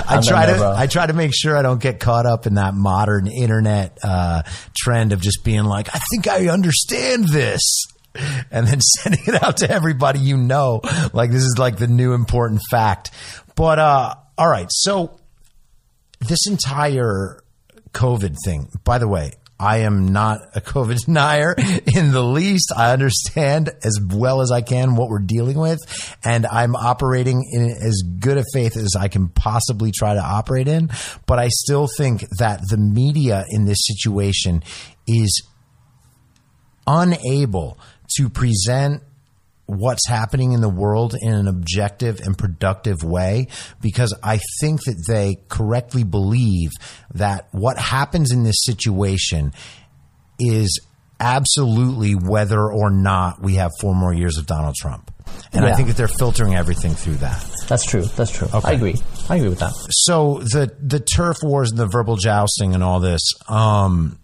I 0.08 0.20
try 0.26 0.46
there, 0.46 0.54
to 0.54 0.60
bro. 0.60 0.74
I 0.76 0.86
try 0.86 1.06
to 1.06 1.12
make 1.12 1.32
sure 1.34 1.56
I 1.56 1.62
don't 1.62 1.80
get 1.80 2.00
caught 2.00 2.26
up 2.26 2.46
in 2.46 2.54
that 2.54 2.74
modern 2.74 3.26
internet 3.26 3.98
uh, 4.02 4.42
trend 4.76 5.12
of 5.12 5.20
just 5.20 5.44
being 5.44 5.64
like, 5.64 5.94
I 5.94 6.00
think 6.10 6.28
I 6.28 6.48
understand 6.48 7.28
this. 7.28 7.84
And 8.50 8.66
then 8.66 8.80
sending 8.80 9.22
it 9.28 9.40
out 9.40 9.58
to 9.58 9.70
everybody 9.70 10.18
you 10.18 10.36
know, 10.36 10.80
like 11.12 11.30
this 11.30 11.44
is 11.44 11.54
like 11.60 11.76
the 11.76 11.86
new 11.86 12.12
important 12.12 12.60
fact. 12.68 13.12
But 13.54 13.78
uh, 13.78 14.16
all 14.36 14.48
right, 14.48 14.66
so 14.68 15.20
this 16.18 16.48
entire 16.48 17.40
COVID 17.92 18.36
thing. 18.44 18.70
By 18.82 18.98
the 18.98 19.06
way, 19.06 19.32
I 19.60 19.78
am 19.78 20.08
not 20.08 20.40
a 20.54 20.60
COVID 20.60 20.98
denier 21.04 21.54
in 21.94 22.12
the 22.12 22.22
least. 22.22 22.72
I 22.74 22.92
understand 22.92 23.70
as 23.84 24.00
well 24.00 24.40
as 24.40 24.50
I 24.50 24.62
can 24.62 24.96
what 24.96 25.10
we're 25.10 25.18
dealing 25.18 25.58
with, 25.58 25.78
and 26.24 26.46
I'm 26.46 26.74
operating 26.74 27.44
in 27.52 27.70
as 27.70 28.02
good 28.18 28.38
a 28.38 28.44
faith 28.52 28.76
as 28.76 28.96
I 28.98 29.08
can 29.08 29.28
possibly 29.28 29.92
try 29.92 30.14
to 30.14 30.22
operate 30.22 30.66
in. 30.66 30.90
But 31.26 31.38
I 31.38 31.48
still 31.48 31.88
think 31.96 32.24
that 32.38 32.62
the 32.68 32.78
media 32.78 33.44
in 33.50 33.66
this 33.66 33.78
situation 33.84 34.62
is 35.06 35.42
unable 36.86 37.78
to 38.16 38.28
present 38.28 39.02
what's 39.70 40.06
happening 40.08 40.52
in 40.52 40.60
the 40.60 40.68
world 40.68 41.14
in 41.20 41.32
an 41.32 41.46
objective 41.46 42.20
and 42.20 42.36
productive 42.36 43.04
way 43.04 43.46
because 43.80 44.14
I 44.22 44.40
think 44.60 44.82
that 44.84 45.04
they 45.08 45.36
correctly 45.48 46.02
believe 46.02 46.70
that 47.14 47.48
what 47.52 47.78
happens 47.78 48.32
in 48.32 48.42
this 48.42 48.64
situation 48.64 49.52
is 50.38 50.80
absolutely 51.20 52.14
whether 52.14 52.60
or 52.60 52.90
not 52.90 53.40
we 53.40 53.56
have 53.56 53.70
four 53.80 53.94
more 53.94 54.12
years 54.12 54.38
of 54.38 54.46
Donald 54.46 54.74
Trump. 54.74 55.12
And 55.52 55.64
I 55.64 55.74
think 55.74 55.88
that 55.88 55.96
they're 55.96 56.08
filtering 56.08 56.54
everything 56.54 56.94
through 56.94 57.16
that. 57.16 57.44
That's 57.68 57.84
true. 57.84 58.02
That's 58.02 58.30
true. 58.30 58.48
I 58.52 58.72
agree. 58.72 58.96
I 59.28 59.36
agree 59.36 59.48
with 59.48 59.60
that. 59.60 59.72
So 59.90 60.40
the 60.40 60.74
the 60.80 61.00
turf 61.00 61.38
wars 61.42 61.70
and 61.70 61.78
the 61.78 61.86
verbal 61.86 62.16
jousting 62.16 62.74
and 62.74 62.82
all 62.82 63.00
this, 63.00 63.22
um, 63.48 64.18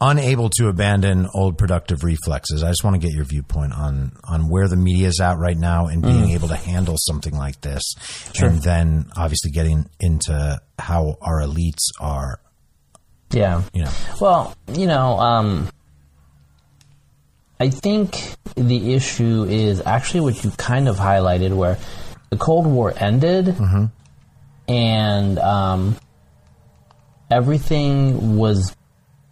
unable 0.00 0.48
to 0.50 0.68
abandon 0.68 1.28
old 1.34 1.58
productive 1.58 2.04
reflexes. 2.04 2.62
I 2.62 2.68
just 2.68 2.84
want 2.84 3.00
to 3.00 3.04
get 3.04 3.14
your 3.14 3.24
viewpoint 3.24 3.72
on 3.72 4.12
on 4.24 4.48
where 4.48 4.68
the 4.68 4.76
media 4.76 5.08
is 5.08 5.20
at 5.20 5.38
right 5.38 5.56
now 5.56 5.86
and 5.86 6.02
being 6.02 6.30
able 6.30 6.48
to 6.48 6.56
handle 6.56 6.96
something 6.98 7.36
like 7.36 7.60
this, 7.60 7.82
and 8.40 8.62
then 8.62 9.10
obviously 9.16 9.50
getting 9.50 9.88
into 10.00 10.60
how 10.78 11.16
our 11.20 11.40
elites 11.40 11.90
are. 12.00 12.40
Yeah. 13.30 13.62
You 13.74 13.84
know, 13.84 13.90
Well, 14.20 14.56
you 14.72 14.86
know, 14.86 15.18
um, 15.18 15.68
I 17.60 17.70
think 17.70 18.36
the 18.54 18.94
issue 18.94 19.44
is 19.44 19.82
actually 19.84 20.20
what 20.20 20.44
you 20.44 20.50
kind 20.52 20.88
of 20.88 20.96
highlighted, 20.96 21.54
where 21.54 21.76
the 22.30 22.36
Cold 22.36 22.66
War 22.66 22.94
ended, 22.96 23.54
and 24.68 25.38
um, 25.38 25.96
everything 27.30 28.36
was 28.36 28.74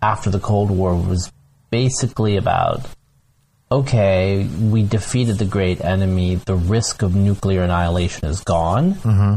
after 0.02 0.30
the 0.30 0.40
Cold 0.40 0.70
War 0.70 0.94
was 0.94 1.32
basically 1.70 2.36
about 2.36 2.86
okay, 3.70 4.48
we 4.60 4.82
defeated 4.82 5.38
the 5.38 5.44
great 5.44 5.84
enemy, 5.84 6.36
the 6.36 6.54
risk 6.54 7.02
of 7.02 7.14
nuclear 7.14 7.62
annihilation 7.62 8.28
is 8.28 8.40
gone. 8.42 8.94
Mm-hmm. 8.94 9.34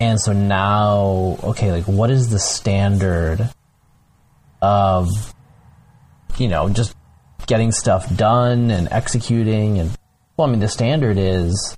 And 0.00 0.20
so 0.20 0.32
now, 0.32 1.38
okay, 1.42 1.72
like 1.72 1.84
what 1.84 2.10
is 2.10 2.30
the 2.30 2.38
standard 2.38 3.48
of, 4.62 5.08
you 6.38 6.48
know, 6.48 6.68
just 6.68 6.96
getting 7.46 7.70
stuff 7.70 8.14
done 8.14 8.70
and 8.70 8.88
executing? 8.90 9.78
And, 9.78 9.96
well, 10.36 10.48
I 10.48 10.50
mean, 10.50 10.60
the 10.60 10.68
standard 10.68 11.18
is, 11.18 11.76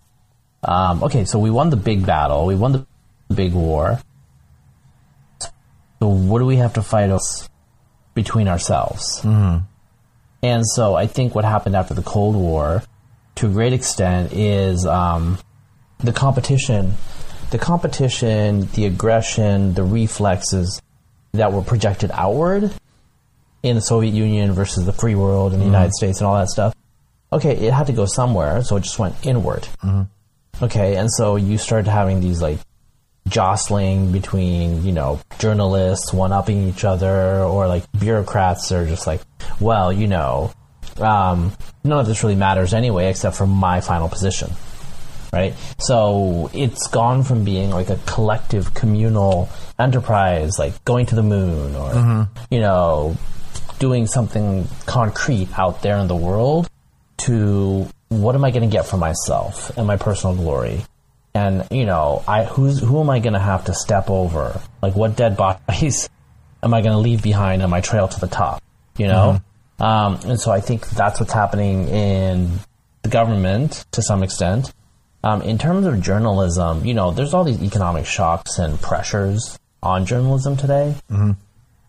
um, 0.63 1.03
okay, 1.05 1.25
so 1.25 1.39
we 1.39 1.51
won 1.51 1.71
the 1.71 1.77
big 1.77 2.07
battle, 2.07 2.47
we 2.47 2.55
won 2.55 2.73
the 2.73 2.87
big 3.35 3.53
war. 3.53 4.01
So 6.01 6.09
what 6.09 6.39
do 6.39 6.47
we 6.47 6.57
have 6.57 6.75
to 6.75 6.83
fight 6.83 7.11
us 7.11 7.49
between 8.16 8.48
ourselves? 8.48 9.20
Mm-hmm. 9.20 9.59
And 10.42 10.66
so 10.66 10.96
I 10.96 11.07
think 11.07 11.37
what 11.37 11.44
happened 11.44 11.76
after 11.76 11.94
the 11.94 12.02
Cold 12.02 12.35
War, 12.35 12.83
to 13.37 13.46
a 13.46 13.50
great 13.50 13.72
extent, 13.72 14.33
is 14.33 14.85
um, 14.85 15.38
the 15.98 16.12
competition, 16.12 16.94
the 17.50 17.59
competition, 17.59 18.68
the 18.74 18.87
aggression, 18.87 19.74
the 19.74 19.85
reflexes 19.85 20.83
that 21.33 21.52
were 21.52 21.62
projected 21.62 22.11
outward 22.12 22.72
in 23.62 23.76
the 23.76 23.83
Soviet 23.83 24.12
Union 24.12 24.52
versus 24.52 24.85
the 24.87 24.92
free 24.92 25.14
world 25.14 25.52
and 25.52 25.61
the 25.61 25.66
mm-hmm. 25.66 25.74
United 25.74 25.92
States 25.92 26.18
and 26.18 26.26
all 26.26 26.37
that 26.37 26.48
stuff. 26.48 26.74
Okay, 27.33 27.57
it 27.57 27.72
had 27.72 27.87
to 27.88 27.92
go 27.92 28.07
somewhere, 28.07 28.62
so 28.62 28.76
it 28.76 28.83
just 28.83 28.98
went 28.98 29.14
inward. 29.24 29.62
Mm-hmm. 29.83 30.64
Okay, 30.64 30.96
and 30.96 31.11
so 31.12 31.37
you 31.37 31.59
started 31.59 31.90
having 31.90 32.20
these 32.20 32.40
like 32.40 32.59
jostling 33.29 34.12
between 34.12 34.85
you 34.85 34.93
know 34.93 35.21
journalists 35.39 36.12
one 36.12 36.33
upping 36.33 36.69
each 36.69 36.85
other 36.85 37.41
or 37.43 37.67
like 37.67 37.85
bureaucrats 37.99 38.71
are 38.73 38.87
just 38.87 39.07
like 39.07 39.21
well 39.61 39.93
you 39.93 40.07
know 40.07 40.53
um, 40.99 41.53
none 41.85 41.99
of 42.01 42.07
this 42.07 42.23
really 42.23 42.37
matters 42.37 42.73
anyway 42.73 43.11
except 43.11 43.37
for 43.37 43.47
my 43.47 43.81
final 43.81 44.09
position 44.09 44.51
right 45.33 45.55
so 45.79 46.49
it's 46.55 46.87
gone 46.87 47.23
from 47.23 47.45
being 47.45 47.71
like 47.71 47.91
a 47.91 47.97
collective 48.07 48.73
communal 48.75 49.49
enterprise 49.79 50.59
like 50.59 50.85
going 50.85 51.05
to 51.05 51.15
the 51.15 51.23
moon 51.23 51.75
or 51.75 52.29
you 52.51 52.61
know 52.61 53.17
doing 53.79 54.07
something 54.07 54.67
concrete 54.87 55.49
out 55.59 55.83
there 55.83 55.99
in 55.99 56.09
the 56.09 56.17
world 56.17 56.71
to 57.19 57.89
what 58.09 58.35
am 58.35 58.45
I 58.45 58.51
going 58.51 58.69
to 58.69 58.73
get 58.73 58.87
for 58.87 58.97
myself 58.97 59.77
and 59.77 59.87
my 59.87 59.97
personal 59.97 60.37
glory? 60.37 60.85
And 61.37 61.66
you 61.70 61.85
know, 61.85 62.25
I 62.27 62.44
who's 62.44 62.81
who 62.81 62.99
am 62.99 63.11
I 63.11 63.18
going 63.18 63.35
to 63.35 63.38
have 63.38 63.66
to 63.66 63.75
step 63.75 64.09
over? 64.09 64.59
Like, 64.81 64.96
what 64.96 65.16
dead 65.16 65.37
bodies 65.37 66.09
am 66.62 66.72
I 66.72 66.81
going 66.81 66.94
to 66.94 66.99
leave 66.99 67.22
behind 67.22 67.62
on 67.62 67.68
my 67.68 67.83
trail 67.83 68.09
to 68.09 68.20
the 68.20 68.27
top? 68.27 68.62
You 68.96 69.09
know, 69.09 69.40
um, 69.79 70.18
and 70.25 70.40
so 70.40 70.51
I 70.51 70.61
think 70.61 70.88
that's 70.88 71.20
what's 71.20 71.35
happening 71.35 71.88
in 71.88 72.59
the 73.03 73.11
government 73.11 73.85
to 73.92 74.01
some 74.01 74.22
extent. 74.22 74.72
Um, 75.22 75.42
in 75.42 75.59
terms 75.59 75.85
of 75.87 76.01
journalism, 76.01 76.87
you 76.87 76.94
know, 76.94 77.11
there's 77.11 77.35
all 77.35 77.44
these 77.44 77.62
economic 77.62 78.07
shocks 78.07 78.59
and 78.59 78.81
pressures 78.81 79.59
on 79.83 80.07
journalism 80.07 80.57
today, 80.57 80.94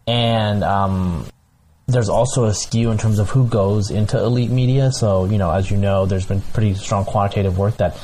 and 0.08 0.62
um, 0.66 1.26
there's 1.88 2.10
also 2.10 2.46
a 2.46 2.54
skew 2.54 2.92
in 2.92 2.98
terms 2.98 3.18
of 3.18 3.30
who 3.30 3.48
goes 3.48 3.92
into 3.92 4.18
elite 4.22 4.52
media. 4.52 4.92
So, 4.92 5.24
you 5.24 5.38
know, 5.38 5.52
as 5.52 5.72
you 5.72 5.78
know, 5.78 6.06
there's 6.06 6.26
been 6.26 6.42
pretty 6.42 6.74
strong 6.74 7.06
quantitative 7.06 7.58
work 7.58 7.78
that 7.78 7.96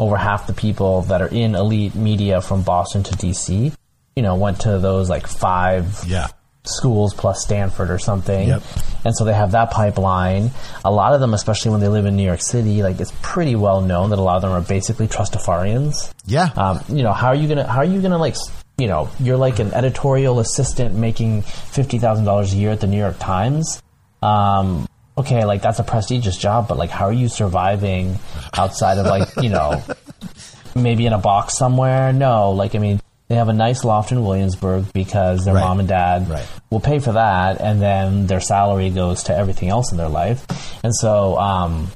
over 0.00 0.16
half 0.16 0.46
the 0.46 0.54
people 0.54 1.02
that 1.02 1.20
are 1.20 1.28
in 1.28 1.54
elite 1.54 1.94
media 1.94 2.40
from 2.40 2.62
Boston 2.62 3.02
to 3.02 3.14
DC, 3.14 3.70
you 4.16 4.22
know, 4.22 4.34
went 4.34 4.62
to 4.62 4.78
those 4.78 5.10
like 5.10 5.26
five 5.26 6.02
yeah, 6.06 6.28
schools 6.64 7.12
plus 7.12 7.42
Stanford 7.42 7.90
or 7.90 7.98
something. 7.98 8.48
Yep. 8.48 8.62
And 9.04 9.14
so 9.14 9.26
they 9.26 9.34
have 9.34 9.52
that 9.52 9.70
pipeline. 9.70 10.52
A 10.86 10.90
lot 10.90 11.12
of 11.12 11.20
them, 11.20 11.34
especially 11.34 11.72
when 11.72 11.80
they 11.80 11.88
live 11.88 12.06
in 12.06 12.16
New 12.16 12.24
York 12.24 12.40
City, 12.40 12.82
like 12.82 12.98
it's 12.98 13.12
pretty 13.20 13.56
well 13.56 13.82
known 13.82 14.08
that 14.08 14.18
a 14.18 14.22
lot 14.22 14.36
of 14.36 14.42
them 14.42 14.52
are 14.52 14.62
basically 14.62 15.06
trustafarians. 15.06 16.14
yeah. 16.24 16.48
Um, 16.56 16.80
you 16.88 17.02
know, 17.02 17.12
how 17.12 17.28
are 17.28 17.34
you 17.34 17.46
gonna 17.46 17.66
how 17.66 17.80
are 17.80 17.84
you 17.84 18.00
gonna 18.00 18.16
like 18.16 18.36
you 18.78 18.88
know 18.88 19.10
you're 19.20 19.36
like 19.36 19.58
an 19.58 19.74
editorial 19.74 20.40
assistant 20.40 20.94
making 20.94 21.42
fifty 21.42 21.98
thousand 21.98 22.24
dollars 22.24 22.54
a 22.54 22.56
year 22.56 22.70
at 22.70 22.80
the 22.80 22.86
New 22.86 22.98
York 22.98 23.18
Times. 23.18 23.82
Um, 24.22 24.88
okay, 25.20 25.44
like 25.44 25.62
that's 25.62 25.78
a 25.78 25.84
prestigious 25.84 26.36
job, 26.36 26.68
but 26.68 26.76
like 26.76 26.90
how 26.90 27.06
are 27.06 27.12
you 27.12 27.28
surviving 27.28 28.18
outside 28.56 28.98
of 28.98 29.06
like 29.06 29.28
you 29.40 29.48
know 29.48 29.82
maybe 30.74 31.06
in 31.06 31.12
a 31.12 31.18
box 31.18 31.56
somewhere? 31.56 32.12
No, 32.12 32.50
like 32.52 32.74
I 32.74 32.78
mean. 32.78 33.00
They 33.28 33.36
have 33.36 33.48
a 33.48 33.52
nice 33.52 33.84
loft 33.84 34.10
in 34.10 34.24
Williamsburg 34.24 34.92
because 34.92 35.44
their 35.44 35.54
Right. 35.54 35.60
mom 35.62 35.78
and 35.78 35.88
dad 35.88 36.28
Right. 36.28 36.44
will 36.68 36.80
pay 36.80 36.98
for 36.98 37.12
that, 37.12 37.60
and 37.60 37.80
then 37.80 38.26
their 38.26 38.40
salary 38.40 38.90
goes 38.90 39.22
to 39.24 39.36
everything 39.36 39.68
else 39.68 39.92
in 39.92 39.98
their 39.98 40.08
life. 40.08 40.44
And 40.82 40.92
so, 40.92 41.38
um, 41.38 41.92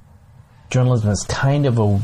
journalism 0.70 1.10
is 1.10 1.24
kind 1.28 1.66
of 1.66 1.80
a 1.80 1.98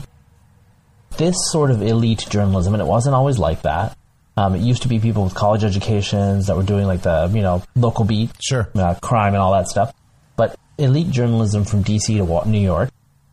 this 1.17 1.37
sort 1.53 1.71
of 1.71 1.81
elite 1.81 2.27
journalism, 2.29 2.75
and 2.75 2.81
it 2.83 2.87
wasn't 2.87 3.15
always 3.15 3.39
like 3.39 3.63
that. 3.63 3.97
Um, 4.37 4.57
it 4.57 4.63
used 4.63 4.83
to 4.83 4.89
be 4.89 4.99
people 4.99 5.23
with 5.23 5.35
college 5.35 5.63
educations 5.63 6.49
that 6.49 6.57
were 6.57 6.65
doing 6.65 6.87
like 6.89 7.03
the 7.03 7.31
you 7.33 7.43
know 7.43 7.63
local 7.77 8.05
beat, 8.05 8.31
Sure. 8.43 8.69
uh, 8.75 8.95
crime 8.95 9.35
and 9.35 9.43
all 9.43 9.53
that 9.53 9.69
stuff. 9.69 9.93
But 10.35 10.57
elite 10.81 11.11
journalism 11.11 11.65
from 11.65 11.85
DC 11.85 12.07
to 12.07 12.49
New 12.49 12.61
York, 12.61 12.91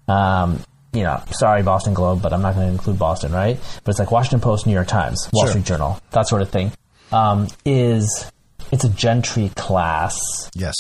um, 0.08 0.60
you 0.94 1.04
know, 1.04 1.22
sorry 1.32 1.64
Boston 1.64 1.94
Globe, 1.94 2.22
but 2.22 2.34
I'm 2.34 2.42
not 2.42 2.56
going 2.56 2.68
to 2.68 2.72
include 2.72 2.98
Boston, 2.98 3.32
right? 3.32 3.58
But 3.84 3.92
it's 3.92 4.00
like 4.00 4.12
Washington 4.12 4.40
Post, 4.40 4.66
New 4.66 4.74
York 4.74 4.88
Times, 4.88 5.30
Wall 5.34 5.46
Sure. 5.46 5.52
Street 5.52 5.66
Journal, 5.66 6.00
that 6.12 6.28
sort 6.28 6.42
of 6.42 6.50
thing. 6.50 6.72
Um, 7.12 7.48
is 7.66 8.30
it's 8.72 8.84
a 8.84 8.90
gentry 8.90 9.50
class 9.56 10.20
yes. 10.54 10.76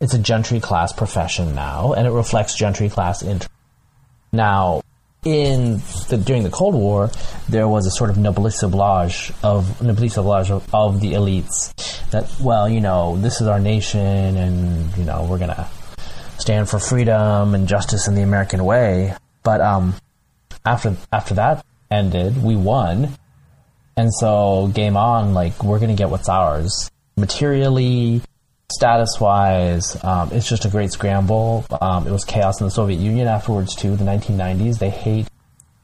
it's 0.00 0.14
a 0.14 0.18
gentry 0.18 0.60
class 0.60 0.92
profession 0.92 1.54
now, 1.54 1.92
and 1.92 2.06
it 2.06 2.10
reflects 2.10 2.54
gentry 2.56 2.88
class 2.88 3.22
in. 3.22 3.40
Now, 4.34 4.82
in 5.24 5.78
the, 6.08 6.22
during 6.24 6.42
the 6.42 6.50
Cold 6.50 6.74
War, 6.74 7.10
there 7.48 7.68
was 7.68 7.86
a 7.86 7.90
sort 7.90 8.10
of 8.10 8.18
noblesse 8.18 8.62
oblige 8.62 9.32
of 9.42 9.82
noblesse 9.82 10.16
oblige 10.16 10.50
of, 10.50 10.72
of 10.74 11.00
the 11.00 11.12
elites. 11.12 11.72
That 12.10 12.30
well, 12.40 12.68
you 12.68 12.80
know, 12.80 13.16
this 13.16 13.40
is 13.40 13.46
our 13.46 13.60
nation, 13.60 14.00
and 14.00 14.96
you 14.96 15.04
know, 15.04 15.26
we're 15.28 15.38
gonna 15.38 15.68
stand 16.42 16.68
for 16.68 16.78
freedom 16.78 17.54
and 17.54 17.66
justice 17.68 18.06
in 18.08 18.14
the 18.14 18.22
American 18.22 18.64
way. 18.64 19.14
But 19.42 19.60
um, 19.60 19.94
after 20.66 20.96
after 21.12 21.34
that 21.34 21.64
ended, 21.90 22.42
we 22.42 22.56
won, 22.56 23.16
and 23.96 24.12
so 24.12 24.70
game 24.74 24.96
on. 24.96 25.32
Like 25.34 25.62
we're 25.64 25.78
gonna 25.78 25.94
get 25.96 26.10
what's 26.10 26.28
ours 26.28 26.90
materially, 27.16 28.22
status 28.70 29.18
wise. 29.20 30.02
Um, 30.04 30.30
it's 30.32 30.48
just 30.48 30.64
a 30.64 30.68
great 30.68 30.92
scramble. 30.92 31.64
Um, 31.80 32.06
it 32.06 32.10
was 32.10 32.24
chaos 32.24 32.60
in 32.60 32.66
the 32.66 32.70
Soviet 32.70 32.98
Union 33.00 33.26
afterwards 33.28 33.74
too. 33.74 33.96
The 33.96 34.04
1990s. 34.04 34.78
They 34.78 34.90
hate. 34.90 35.28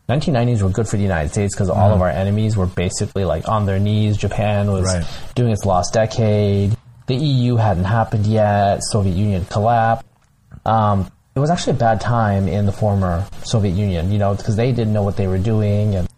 1990s 0.08 0.62
were 0.62 0.70
good 0.70 0.88
for 0.88 0.96
the 0.96 1.02
United 1.02 1.30
States 1.30 1.54
because 1.54 1.68
all 1.68 1.92
of 1.92 2.00
our 2.00 2.08
enemies 2.08 2.56
were 2.56 2.66
basically 2.66 3.24
like 3.26 3.46
on 3.48 3.66
their 3.66 3.78
knees. 3.78 4.16
Japan 4.16 4.72
was 4.72 4.86
Right. 4.86 5.06
doing 5.34 5.52
its 5.52 5.66
lost 5.66 5.92
decade. 5.92 6.76
The 7.06 7.14
EU 7.14 7.56
hadn't 7.56 7.84
happened 7.84 8.26
yet. 8.26 8.80
Soviet 8.90 9.14
Union 9.14 9.44
collapsed. 9.50 10.06
Um, 10.68 11.10
it 11.34 11.40
was 11.40 11.50
actually 11.50 11.76
a 11.76 11.80
bad 11.80 12.00
time 12.00 12.48
in 12.48 12.66
the 12.66 12.72
former 12.72 13.24
Soviet 13.44 13.72
Union, 13.72 14.10
you 14.12 14.18
know, 14.18 14.34
because 14.34 14.56
they 14.56 14.72
didn't 14.72 14.92
know 14.92 15.02
what 15.02 15.16
they 15.16 15.26
were 15.26 15.38
doing 15.38 15.94
and 15.94 16.08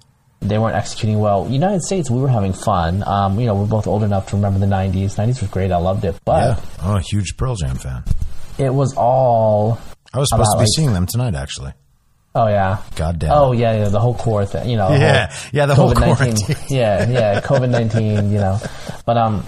they 0.41 0.59
weren't 0.59 0.75
executing 0.77 1.19
well. 1.21 1.47
United 1.49 1.83
States, 1.83 2.11
we 2.11 2.21
were 2.21 2.29
having 2.29 2.53
fun. 2.55 3.03
Um, 3.07 3.39
you 3.39 3.47
know, 3.47 3.55
we're 3.55 3.67
both 3.67 3.87
old 3.87 4.03
enough 4.03 4.29
to 4.31 4.37
remember 4.37 4.59
the 4.59 4.67
90s. 4.67 5.17
90s 5.17 5.41
was 5.43 5.51
great. 5.51 5.71
I 5.71 5.77
loved 5.77 6.05
it. 6.05 6.17
But 6.25 6.59
Yeah. 6.59 6.65
Oh, 6.83 6.97
a 6.97 7.01
huge 7.01 7.37
Pearl 7.37 7.55
Jam 7.57 7.77
fan. 7.77 8.03
it 8.59 8.73
was 8.73 8.95
all. 8.97 9.79
I 10.15 10.19
was 10.19 10.29
supposed 10.31 10.49
About, 10.49 10.53
to 10.53 10.59
be 10.59 10.63
like- 10.63 10.69
seeing 10.75 10.93
them 10.95 11.07
tonight, 11.07 11.35
actually. 11.35 11.73
Oh, 12.35 12.47
yeah. 12.49 12.79
God 12.97 13.19
damn. 13.19 13.33
Oh 13.33 13.53
yeah, 13.53 13.73
yeah, 13.77 13.89
the 13.89 13.99
whole 14.01 14.15
core 14.15 14.47
thing, 14.47 14.71
you 14.71 14.77
know. 14.77 14.89
Yeah, 14.93 15.35
yeah, 15.53 15.67
the 15.67 15.75
whole 15.75 15.93
COVID-19 15.93 16.17
quarantine. 16.17 16.57
yeah, 16.71 17.09
yeah, 17.11 17.41
COVID 17.41 17.69
nineteen, 17.71 18.31
you 18.33 18.39
know. 18.39 18.59
But 19.05 19.17
um, 19.17 19.45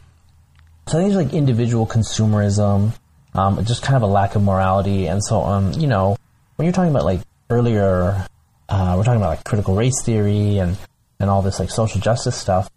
so 0.88 0.98
I 0.98 1.02
think 1.02 1.14
it's 1.14 1.16
like 1.24 1.32
individual 1.32 1.86
consumerism, 1.86 2.92
um, 3.34 3.64
just 3.64 3.82
kind 3.82 3.96
of 3.96 4.02
a 4.02 4.12
lack 4.12 4.34
of 4.34 4.42
morality, 4.42 5.06
and 5.06 5.22
so 5.24 5.42
um, 5.42 5.72
you 5.72 5.86
know, 5.86 6.16
when 6.56 6.66
you're 6.66 6.72
talking 6.72 6.90
about 6.90 7.04
like 7.04 7.20
earlier, 7.50 8.26
uh, 8.68 8.94
we're 8.96 9.04
talking 9.04 9.20
about 9.20 9.30
like 9.30 9.44
critical 9.44 9.74
race 9.74 10.02
theory 10.04 10.58
and 10.58 10.76
and 11.20 11.30
all 11.30 11.40
this 11.42 11.58
like 11.60 11.70
social 11.70 12.00
justice 12.00 12.36
stuff. 12.36 12.68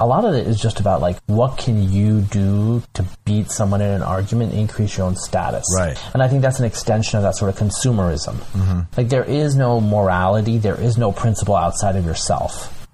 a 0.00 0.06
lot 0.06 0.24
of 0.24 0.34
it 0.34 0.46
is 0.46 0.58
just 0.58 0.80
about 0.80 1.02
like 1.02 1.18
what 1.26 1.58
can 1.58 1.92
you 1.92 2.22
do 2.22 2.82
to 2.94 3.04
beat 3.26 3.50
someone 3.50 3.82
in 3.82 3.90
an 3.90 4.02
argument, 4.02 4.54
increase 4.54 4.96
your 4.96 5.06
own 5.06 5.14
status. 5.14 5.64
Right. 5.76 5.96
And 6.14 6.22
I 6.22 6.28
think 6.28 6.40
that's 6.40 6.58
an 6.58 6.64
extension 6.64 7.18
of 7.18 7.22
that 7.22 7.36
sort 7.36 7.50
of 7.50 7.56
consumerism. 7.60 8.36
Mm-hmm. 8.36 8.80
Like 8.96 9.10
there 9.10 9.24
is 9.24 9.56
no 9.56 9.78
morality, 9.78 10.56
there 10.56 10.80
is 10.80 10.96
no 10.96 11.12
principle 11.12 11.54
outside 11.54 11.96
of 11.96 12.06
yourself. 12.06 12.88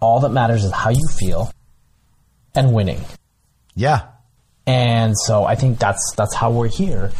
All 0.00 0.20
that 0.20 0.28
matters 0.32 0.64
is 0.64 0.70
how 0.70 0.90
you 0.90 1.08
feel 1.18 1.50
and 2.54 2.74
winning. 2.74 3.00
Yeah. 3.74 4.08
And 4.66 5.14
so 5.18 5.44
I 5.44 5.54
think 5.54 5.78
that's 5.78 6.14
that's 6.16 6.34
how 6.34 6.50
we're 6.50 6.68
here. 6.68 7.12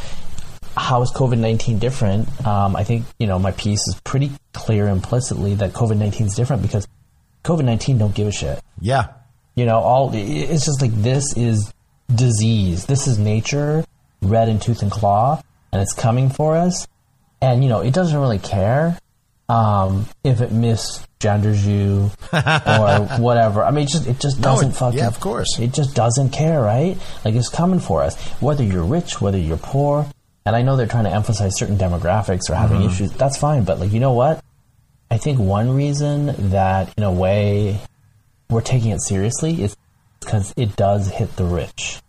How 0.76 1.02
is 1.02 1.12
COVID 1.12 1.38
nineteen 1.38 1.78
different? 1.78 2.28
Um, 2.46 2.74
I 2.74 2.84
think 2.84 3.04
you 3.18 3.26
know 3.26 3.38
my 3.38 3.52
piece 3.52 3.86
is 3.86 4.00
pretty 4.04 4.32
clear 4.52 4.88
implicitly 4.88 5.54
that 5.56 5.72
COVID 5.72 5.98
nineteen 5.98 6.26
is 6.26 6.34
different 6.34 6.62
because 6.62 6.88
COVID 7.44 7.64
nineteen 7.64 7.98
don't 7.98 8.14
give 8.14 8.28
a 8.28 8.32
shit. 8.32 8.62
Yeah. 8.80 9.08
You 9.54 9.66
know, 9.66 9.78
all 9.78 10.10
it's 10.14 10.64
just 10.64 10.80
like 10.82 10.92
this 10.92 11.36
is 11.36 11.72
disease. 12.12 12.86
This 12.86 13.06
is 13.06 13.18
nature, 13.18 13.84
red 14.20 14.48
in 14.48 14.58
tooth 14.58 14.82
and 14.82 14.90
claw, 14.90 15.40
and 15.70 15.80
it's 15.80 15.92
coming 15.92 16.30
for 16.30 16.56
us. 16.56 16.88
And 17.40 17.62
you 17.62 17.68
know, 17.68 17.80
it 17.80 17.94
doesn't 17.94 18.18
really 18.18 18.38
care 18.38 18.98
um, 19.48 20.06
if 20.24 20.40
it 20.40 20.50
misgenders 21.24 21.64
you 21.64 22.10
or 22.32 23.18
whatever. 23.22 23.64
I 23.64 23.70
mean, 23.70 23.84
it 23.84 23.90
just 23.90 24.06
it 24.06 24.20
just 24.20 24.40
doesn't 24.40 24.70
it- 24.70 24.76
fucking. 24.76 24.98
yeah, 24.98 25.08
of 25.08 25.20
course. 25.20 25.58
It 25.58 25.72
just 25.72 25.94
doesn't 25.94 26.30
care, 26.30 26.60
right? 26.60 26.96
Like 27.24 27.34
it's 27.34 27.48
coming 27.48 27.80
for 27.80 28.02
us, 28.02 28.20
whether 28.40 28.62
you're 28.64 28.84
rich, 28.84 29.20
whether 29.20 29.38
you're 29.38 29.56
poor. 29.56 30.06
And 30.46 30.54
I 30.54 30.62
know 30.62 30.76
they're 30.76 30.86
trying 30.86 31.04
to 31.04 31.10
emphasize 31.10 31.56
certain 31.56 31.78
demographics 31.78 32.50
or 32.50 32.54
having 32.54 32.80
Mm-hmm. 32.80 32.88
issues. 32.90 33.12
That's 33.12 33.38
fine, 33.38 33.64
but 33.64 33.80
like 33.80 33.92
you 33.92 34.00
know 34.00 34.12
what? 34.12 34.42
I 35.10 35.18
think 35.18 35.38
one 35.38 35.74
reason 35.76 36.50
that, 36.50 36.92
in 36.96 37.02
a 37.04 37.12
way, 37.12 37.78
we're 38.50 38.62
taking 38.62 38.90
it 38.90 39.00
seriously 39.02 39.62
is 39.62 39.76
because 40.20 40.52
it 40.56 40.74
does 40.76 41.08
hit 41.08 41.36
the 41.36 41.44
rich 41.44 42.00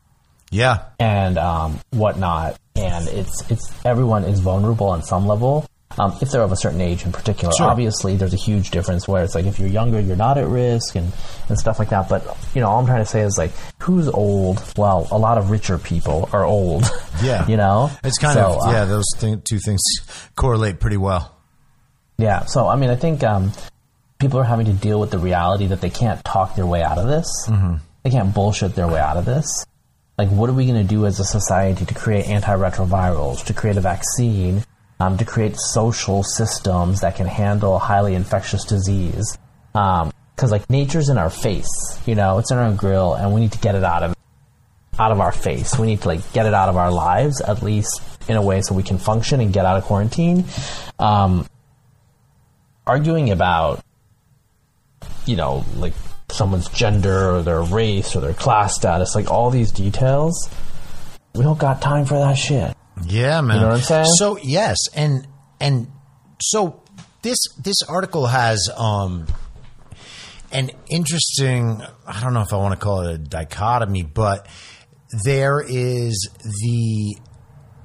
Yeah. 0.50 0.86
and 1.00 1.38
um, 1.38 1.80
whatnot, 1.92 2.58
and 2.76 3.08
it's 3.10 3.50
it's 3.52 3.72
everyone 3.86 4.24
is 4.24 4.40
vulnerable 4.40 4.88
on 4.88 5.04
some 5.04 5.28
level. 5.28 5.66
Um, 5.98 6.18
if 6.22 6.30
they're 6.32 6.42
of 6.42 6.52
a 6.52 6.58
certain 6.58 6.82
age 6.82 7.06
in 7.06 7.12
particular, 7.14 7.54
Sure. 7.58 7.68
obviously 7.68 8.16
there's 8.18 8.34
a 8.34 8.38
huge 8.38 8.72
difference 8.72 9.08
where 9.08 9.24
it's 9.24 9.34
like 9.34 9.46
if 9.46 9.60
you're 9.60 9.70
younger, 9.70 10.00
you're 10.00 10.18
not 10.18 10.38
at 10.38 10.48
risk 10.48 10.96
and, 10.96 11.12
and 11.48 11.58
stuff 11.58 11.80
like 11.80 11.90
that. 11.90 12.10
But 12.10 12.26
you 12.54 12.60
know, 12.62 12.68
all 12.70 12.80
I'm 12.80 12.86
trying 12.86 13.00
to 13.04 13.10
say 13.10 13.22
is 13.22 13.38
like, 13.38 13.52
who's 13.82 14.08
old? 14.10 14.62
Well, 14.78 15.08
a 15.12 15.18
lot 15.18 15.38
of 15.38 15.52
richer 15.52 15.78
people 15.78 16.30
are 16.34 16.44
old. 16.44 16.84
Yeah. 17.24 17.48
you 17.48 17.56
know, 17.56 17.90
It's 18.04 18.18
kind 18.18 18.34
So, 18.34 18.56
of 18.60 18.68
uh, 18.68 18.72
yeah. 18.72 18.84
Those 18.86 19.06
thing, 19.16 19.42
two 19.50 19.58
things 19.60 19.82
correlate 20.36 20.82
pretty 20.82 20.98
well. 20.98 21.34
Yeah. 22.18 22.44
So, 22.44 22.68
I 22.68 22.76
mean, 22.76 22.90
I 22.90 22.98
think 22.98 23.24
um, 23.24 23.54
people 24.20 24.38
are 24.40 24.44
having 24.44 24.66
to 24.66 24.74
deal 24.74 25.00
with 25.00 25.12
the 25.12 25.18
reality 25.18 25.68
that 25.68 25.80
they 25.80 25.90
can't 25.90 26.24
talk 26.26 26.56
their 26.58 26.66
way 26.66 26.84
out 26.84 26.98
of 26.98 27.08
this. 27.08 27.28
Mm-hmm. 27.48 27.76
They 28.04 28.10
can't 28.10 28.34
bullshit 28.34 28.76
their 28.76 28.88
way 28.90 29.00
out 29.00 29.16
of 29.16 29.24
this. 29.24 29.48
Like, 30.18 30.28
what 30.30 30.50
are 30.50 30.54
we 30.54 30.66
going 30.66 30.82
to 30.82 30.88
do 30.88 31.06
as 31.06 31.20
a 31.22 31.26
society 31.26 31.86
to 31.86 31.94
create 31.94 32.26
antiretrovirals, 32.26 33.46
to 33.46 33.54
create 33.54 33.78
a 33.78 33.82
vaccine, 33.82 34.64
um, 35.00 35.18
to 35.18 35.26
create 35.26 35.58
social 35.58 36.24
systems 36.24 37.02
that 37.02 37.16
can 37.16 37.28
handle 37.28 37.80
highly 37.80 38.14
infectious 38.16 38.64
disease? 38.66 39.38
Because, 39.74 40.52
like, 40.52 40.70
nature's 40.70 41.10
in 41.10 41.18
our 41.18 41.30
face, 41.30 42.00
you 42.06 42.16
know, 42.16 42.38
it's 42.40 42.52
in 42.52 42.58
our 42.58 42.74
grill, 42.74 43.14
and 43.14 43.34
we 43.34 43.42
need 43.42 43.52
to 43.52 43.60
get 43.60 43.76
it 43.76 43.84
out 43.84 44.04
of 44.04 44.16
out 44.98 45.12
of 45.12 45.20
our 45.20 45.32
face. 45.32 45.78
We 45.78 45.88
need 45.88 46.02
to 46.02 46.08
like 46.08 46.34
get 46.34 46.46
it 46.46 46.54
out 46.54 46.70
of 46.70 46.78
our 46.78 46.92
lives, 46.92 47.42
at 47.42 47.62
least 47.62 48.02
in 48.28 48.38
a 48.38 48.42
way, 48.42 48.62
so 48.62 48.74
we 48.74 48.84
can 48.84 48.98
function 48.98 49.42
and 49.42 49.52
get 49.52 49.66
out 49.66 49.78
of 49.78 49.84
quarantine. 49.84 50.46
Um, 51.00 51.48
arguing 52.88 53.32
about, 53.32 53.84
you 55.26 55.36
know, 55.36 55.66
like 55.76 55.94
someone's 56.30 56.70
gender 56.70 57.36
or 57.36 57.42
their 57.42 57.62
race 57.62 58.16
or 58.16 58.22
their 58.22 58.34
class 58.34 58.76
status, 58.76 59.16
like 59.16 59.30
all 59.30 59.50
these 59.50 59.72
details, 59.72 60.50
we 61.34 61.44
don't 61.44 61.60
got 61.60 61.82
time 61.82 62.06
for 62.06 62.18
that 62.18 62.38
shit. 62.38 62.76
Yeah, 63.04 63.42
man. 63.42 63.58
You 63.58 63.62
know 63.62 63.68
what 63.70 63.76
I'm 63.76 63.82
saying? 63.82 64.06
So 64.18 64.38
yes, 64.38 64.78
and 64.96 65.28
and 65.60 65.88
so 66.42 66.82
this 67.22 67.38
this 67.62 67.82
article 67.84 68.28
has 68.28 68.70
um 68.76 69.28
an 70.52 70.72
interesting 70.90 71.82
I 72.08 72.22
don't 72.22 72.34
know 72.34 72.42
if 72.42 72.54
I 72.54 72.58
want 72.58 72.80
to 72.80 72.84
call 72.84 73.02
it 73.02 73.14
a 73.14 73.18
dichotomy, 73.18 74.04
but 74.04 74.48
there 75.24 75.62
is 75.62 76.30
the 76.62 77.18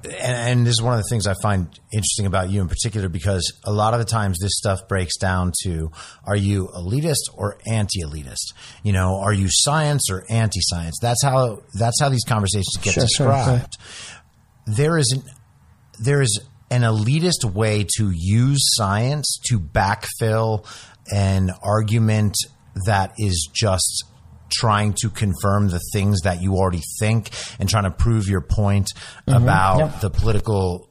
and, 0.03 0.15
and 0.49 0.65
this 0.65 0.73
is 0.73 0.81
one 0.81 0.93
of 0.93 0.99
the 0.99 1.07
things 1.09 1.27
I 1.27 1.35
find 1.41 1.67
interesting 1.93 2.25
about 2.25 2.49
you 2.49 2.61
in 2.61 2.67
particular 2.67 3.07
because 3.09 3.53
a 3.63 3.71
lot 3.71 3.93
of 3.93 3.99
the 3.99 4.05
times 4.05 4.39
this 4.39 4.53
stuff 4.55 4.87
breaks 4.87 5.17
down 5.17 5.51
to 5.63 5.91
are 6.23 6.35
you 6.35 6.69
elitist 6.75 7.29
or 7.35 7.59
anti-elitist? 7.67 8.53
You 8.83 8.93
know, 8.93 9.19
are 9.19 9.33
you 9.33 9.47
science 9.49 10.09
or 10.09 10.25
anti-science? 10.29 10.97
That's 11.01 11.23
how 11.23 11.61
that's 11.73 11.99
how 11.99 12.09
these 12.09 12.23
conversations 12.23 12.77
get 12.81 12.93
Sure, 12.93 13.07
sure, 13.07 13.45
sure. 13.45 13.65
There 14.65 14.97
is 14.97 15.11
an 15.11 15.23
there 15.99 16.21
is 16.21 16.39
an 16.69 16.81
elitist 16.81 17.43
way 17.43 17.85
to 17.97 18.11
use 18.11 18.59
science 18.75 19.39
to 19.47 19.59
backfill 19.59 20.65
an 21.11 21.51
argument 21.61 22.35
that 22.85 23.13
is 23.17 23.49
just 23.53 24.05
trying 24.49 24.93
to 24.93 25.09
confirm 25.09 25.69
the 25.69 25.81
things 25.93 26.21
that 26.21 26.41
you 26.41 26.55
already 26.55 26.81
think 26.99 27.29
and 27.59 27.69
trying 27.69 27.83
to 27.83 27.91
prove 27.91 28.27
your 28.27 28.41
point 28.41 28.87
mm-hmm. 29.27 29.41
about 29.43 29.79
Yep. 29.79 30.01
the 30.01 30.09
political 30.09 30.89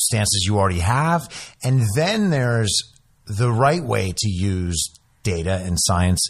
stances 0.00 0.44
you 0.46 0.58
already 0.58 0.80
have. 0.80 1.28
And 1.62 1.86
then 1.94 2.30
there's 2.30 2.92
the 3.26 3.50
right 3.50 3.82
way 3.82 4.14
to 4.16 4.28
use 4.28 4.94
data 5.22 5.56
and 5.64 5.76
science. 5.78 6.20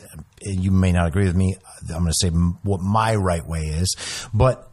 You 0.40 0.70
may 0.70 0.92
not 0.92 1.06
agree 1.08 1.26
with 1.26 1.36
me. 1.36 1.56
I'm 1.82 2.02
going 2.02 2.06
to 2.06 2.14
say 2.14 2.30
what 2.30 2.80
my 2.80 3.14
right 3.14 3.46
way 3.46 3.62
is, 3.62 3.94
but 4.32 4.67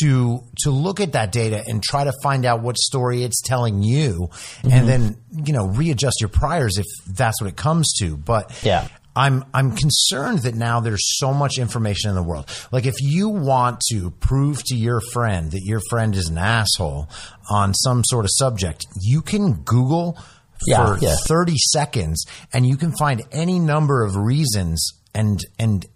to 0.00 0.42
to 0.58 0.70
look 0.70 1.00
at 1.00 1.12
that 1.12 1.32
data 1.32 1.62
and 1.66 1.82
try 1.82 2.04
to 2.04 2.12
find 2.22 2.44
out 2.44 2.60
what 2.62 2.76
story 2.76 3.22
it's 3.22 3.40
telling 3.42 3.82
you 3.82 4.28
and 4.62 4.72
mm-hmm. 4.72 4.86
then 4.86 5.16
you 5.44 5.52
know 5.52 5.66
readjust 5.66 6.20
your 6.20 6.28
priors 6.28 6.78
if 6.78 6.86
that's 7.06 7.40
what 7.40 7.48
it 7.48 7.56
comes 7.56 7.92
to 7.98 8.16
but 8.16 8.52
Yeah. 8.64 8.88
I'm 9.18 9.46
I'm 9.54 9.74
concerned 9.74 10.40
that 10.40 10.54
now 10.54 10.80
there's 10.80 11.18
so 11.18 11.32
much 11.32 11.56
information 11.56 12.10
in 12.10 12.16
the 12.16 12.22
world. 12.22 12.50
Like 12.70 12.84
if 12.84 12.96
you 13.00 13.30
want 13.30 13.80
to 13.90 14.10
prove 14.10 14.62
to 14.64 14.76
your 14.76 15.00
friend 15.14 15.50
that 15.52 15.62
your 15.64 15.80
friend 15.88 16.14
is 16.14 16.28
an 16.28 16.36
asshole 16.36 17.08
on 17.50 17.72
some 17.72 18.02
sort 18.04 18.26
of 18.26 18.30
subject, 18.34 18.84
you 19.00 19.22
can 19.22 19.62
Google 19.62 20.18
Yeah, 20.66 20.96
for 20.96 20.98
yeah. 21.02 21.16
30 21.26 21.54
seconds 21.72 22.26
and 22.52 22.66
you 22.66 22.76
can 22.76 22.92
find 22.94 23.22
any 23.32 23.58
number 23.58 24.04
of 24.04 24.16
reasons 24.16 24.86
and 25.14 25.40
and 25.58 25.86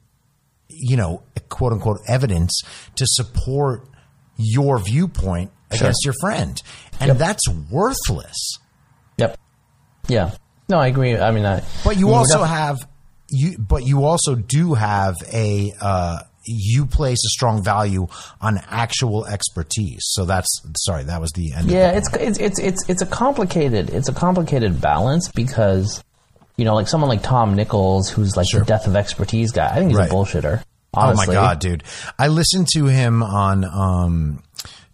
you 0.80 0.96
know, 0.96 1.22
quote 1.48 1.72
unquote 1.72 1.98
evidence 2.08 2.60
to 2.96 3.04
support 3.06 3.86
your 4.36 4.78
viewpoint 4.78 5.50
against 5.70 6.04
your 6.04 6.14
friend. 6.20 6.60
And 6.98 7.18
that's 7.18 7.42
worthless. 7.70 8.36
Yep. 9.18 9.38
Yeah. 10.08 10.34
No, 10.68 10.78
I 10.78 10.86
agree. 10.88 11.16
I 11.16 11.30
mean, 11.30 11.44
I. 11.46 11.62
But 11.84 11.96
you 11.96 12.06
I 12.08 12.10
mean, 12.10 12.18
also 12.18 12.42
have 12.42 12.78
you 13.28 13.58
but 13.58 13.84
you 13.84 14.04
also 14.04 14.34
do 14.34 14.74
have 14.74 15.14
a 15.32 15.72
uh 15.80 16.20
you 16.46 16.86
place 16.86 17.18
a 17.24 17.28
strong 17.28 17.62
value 17.62 18.06
on 18.40 18.58
actual 18.68 19.26
expertise. 19.26 20.00
So 20.04 20.24
that's 20.24 20.48
sorry, 20.78 21.04
that 21.04 21.20
was 21.20 21.30
the 21.32 21.52
end 21.52 21.70
Yeah, 21.70 21.92
it's 21.92 22.12
it's 22.14 22.38
it's 22.38 22.58
it's 22.58 22.88
it's 22.88 23.02
a 23.02 23.06
complicated 23.06 23.90
it's 23.90 24.08
a 24.08 24.14
complicated 24.14 24.80
balance 24.80 25.28
because 25.30 26.02
you 26.56 26.64
know, 26.64 26.74
like 26.74 26.88
someone 26.88 27.08
like 27.08 27.22
Tom 27.22 27.54
Nichols, 27.54 28.10
who's 28.10 28.36
like 28.36 28.46
Sure. 28.50 28.60
the 28.60 28.66
death 28.66 28.86
of 28.86 28.94
expertise 28.96 29.50
guy. 29.52 29.68
I 29.70 29.76
think 29.76 29.90
he's 29.90 29.98
Right. 29.98 30.10
a 30.10 30.12
bullshitter. 30.14 30.62
Oh 30.92 31.14
my 31.14 31.26
god, 31.26 31.60
dude! 31.60 31.84
I 32.18 32.28
listened 32.28 32.68
to 32.74 32.86
him 32.86 33.22
on 33.22 33.64
um, 33.64 34.42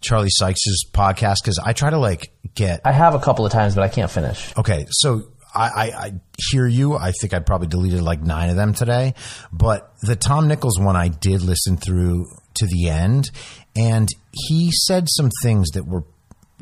Charlie 0.01 0.29
Sykes's 0.29 0.85
podcast 0.91 1.37
because 1.43 1.59
I 1.59 1.73
try 1.73 1.89
to 1.89 1.97
like 1.97 2.31
get. 2.53 2.81
I 2.85 2.91
have 2.91 3.15
a 3.15 3.19
couple 3.19 3.45
of 3.45 3.51
times, 3.51 3.75
but 3.75 3.83
I 3.83 3.89
can't 3.89 4.11
finish. 4.11 4.55
Okay, 4.57 4.85
so 4.89 5.23
I, 5.53 5.67
I, 5.67 5.83
I 6.05 6.11
hear 6.51 6.67
you. 6.67 6.95
I 6.95 7.11
think 7.11 7.33
I 7.33 7.39
probably 7.39 7.67
deleted 7.67 8.01
like 8.01 8.21
nine 8.21 8.49
of 8.49 8.55
them 8.55 8.73
today, 8.73 9.15
but 9.51 9.93
the 10.01 10.15
Tom 10.15 10.47
Nichols 10.47 10.79
one 10.79 10.95
I 10.95 11.07
did 11.07 11.41
listen 11.41 11.77
through 11.77 12.27
to 12.55 12.67
the 12.67 12.89
end, 12.89 13.31
and 13.75 14.07
he 14.31 14.69
said 14.71 15.07
some 15.09 15.31
things 15.41 15.69
that 15.71 15.87
were 15.87 16.03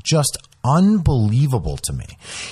just 0.01 0.37
unbelievable 0.65 1.77
to 1.83 1.93
me. 1.93 2.05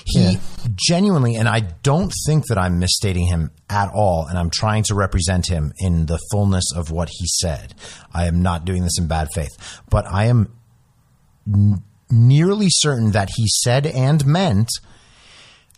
He 0.06 0.38
genuinely, 0.76 1.36
and 1.36 1.48
I 1.48 1.62
don't 1.62 2.14
think 2.28 2.48
that 2.48 2.58
I'm 2.58 2.80
misstating 2.80 3.26
him 3.26 3.52
at 3.70 3.90
all, 3.94 4.26
and 4.28 4.38
I'm 4.38 4.50
trying 4.50 4.84
to 4.84 4.96
represent 4.96 5.48
him 5.48 5.74
in 5.80 6.06
the 6.06 6.20
fullness 6.32 6.66
of 6.76 6.92
what 6.92 7.10
he 7.10 7.26
said. 7.28 7.74
I 8.14 8.28
am 8.28 8.42
not 8.42 8.66
doing 8.66 8.84
this 8.84 8.98
in 9.00 9.08
bad 9.08 9.30
faith, 9.34 9.82
but 9.90 10.06
I 10.06 10.26
am 10.26 10.54
n- 11.48 11.82
nearly 12.10 12.68
certain 12.70 13.12
that 13.12 13.30
he 13.36 13.48
said 13.48 13.86
and 13.88 14.26
meant. 14.26 14.70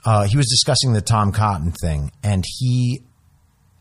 Uh, 0.05 0.25
he 0.25 0.37
was 0.37 0.47
discussing 0.47 0.93
the 0.93 1.01
Tom 1.01 1.31
Cotton 1.31 1.71
thing, 1.71 2.11
and 2.23 2.43
he. 2.59 3.01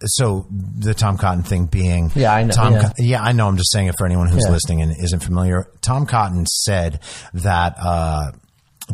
So 0.06 0.46
the 0.50 0.92
Tom 0.92 1.16
Cotton 1.16 1.44
thing 1.44 1.64
being 1.66 2.10
Yeah, 2.14 2.34
I 2.34 2.42
know, 2.42 2.52
Tom 2.52 2.72
yeah. 2.74 2.82
Co- 2.82 2.92
yeah, 2.98 3.22
I 3.22 3.32
know. 3.32 3.46
I'm 3.48 3.56
just 3.56 3.72
saying 3.72 3.86
it 3.86 3.94
for 3.96 4.04
anyone 4.04 4.28
who's 4.28 4.44
Yeah. 4.44 4.52
listening 4.52 4.82
and 4.82 4.92
isn't 5.02 5.20
familiar. 5.20 5.66
Tom 5.80 6.04
Cotton 6.04 6.44
said 6.46 7.00
that 7.32 7.76
uh, 7.80 8.32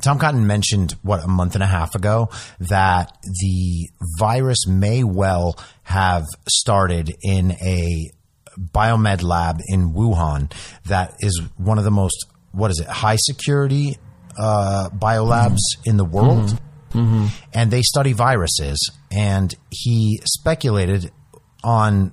Tom 0.03 0.19
Cotton 0.19 0.47
mentioned 0.47 0.97
what 1.03 1.23
a 1.23 1.27
month 1.27 1.55
and 1.55 1.65
a 1.65 1.67
half 1.67 1.95
ago 1.95 2.31
that 2.61 3.17
the 3.23 3.89
virus 4.19 4.67
may 4.67 5.03
well 5.03 5.59
have 5.83 6.27
started 6.49 7.15
in 7.23 7.53
a 7.53 8.11
biomed 8.59 9.23
lab 9.23 9.61
in 9.67 9.93
Wuhan 9.93 10.53
that 10.87 11.15
is 11.21 11.41
one 11.57 11.79
of 11.79 11.85
the 11.85 11.91
most 11.91 12.27
what 12.53 12.71
is 12.71 12.81
it 12.81 12.87
high 12.87 13.17
security 13.17 13.97
uh, 14.39 14.89
biolabs 14.91 15.59
mm-hmm. 15.77 15.91
in 15.91 15.97
the 15.97 16.05
world, 16.05 16.51
mm-hmm. 16.93 16.99
Mm-hmm. 16.99 17.27
and 17.53 17.71
they 17.71 17.83
study 17.83 18.13
viruses. 18.13 18.91
And 19.11 19.55
he 19.71 20.21
speculated 20.25 21.11
on 21.63 22.13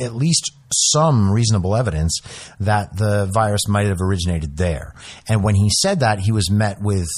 at 0.00 0.14
least 0.14 0.50
some 0.72 1.30
reasonable 1.30 1.76
evidence 1.76 2.20
that 2.60 2.96
the 2.96 3.26
virus 3.32 3.68
might 3.68 3.86
have 3.86 4.00
originated 4.00 4.56
there. 4.56 4.94
And 5.28 5.42
when 5.44 5.54
he 5.54 5.68
said 5.70 6.00
that, 6.00 6.20
he 6.20 6.32
was 6.32 6.50
met 6.50 6.80
with 6.80 7.08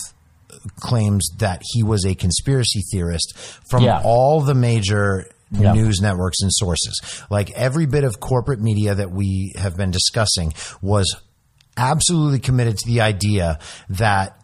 claims 0.80 1.28
that 1.38 1.62
he 1.72 1.82
was 1.82 2.04
a 2.06 2.14
conspiracy 2.14 2.82
theorist 2.90 3.34
from 3.68 3.82
Yeah. 3.84 4.00
all 4.04 4.40
the 4.40 4.54
major 4.54 5.26
Yeah. 5.50 5.72
news 5.72 6.00
networks 6.00 6.38
and 6.40 6.50
sources. 6.52 7.00
Like 7.30 7.50
every 7.52 7.86
bit 7.86 8.04
of 8.04 8.18
corporate 8.20 8.60
media 8.60 8.94
that 8.94 9.10
we 9.12 9.52
have 9.56 9.76
been 9.76 9.90
discussing 9.90 10.52
was 10.80 11.14
absolutely 11.76 12.38
committed 12.38 12.78
to 12.78 12.86
the 12.86 13.00
idea 13.00 13.58
that 13.90 14.38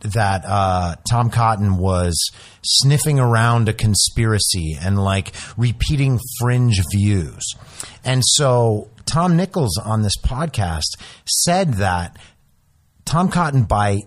that 0.00 0.44
uh, 0.46 0.96
Tom 1.08 1.30
Cotton 1.30 1.76
was 1.76 2.16
sniffing 2.62 3.18
around 3.18 3.68
a 3.68 3.72
conspiracy 3.72 4.76
and 4.80 5.02
like 5.02 5.32
repeating 5.56 6.18
fringe 6.38 6.80
views. 6.92 7.54
And 8.04 8.22
so 8.24 8.90
Tom 9.06 9.36
Nichols 9.36 9.76
on 9.78 10.02
this 10.02 10.16
podcast 10.16 10.96
said 11.26 11.74
that 11.74 12.16
Tom 13.04 13.28
Cotton, 13.28 13.64
by 13.64 13.98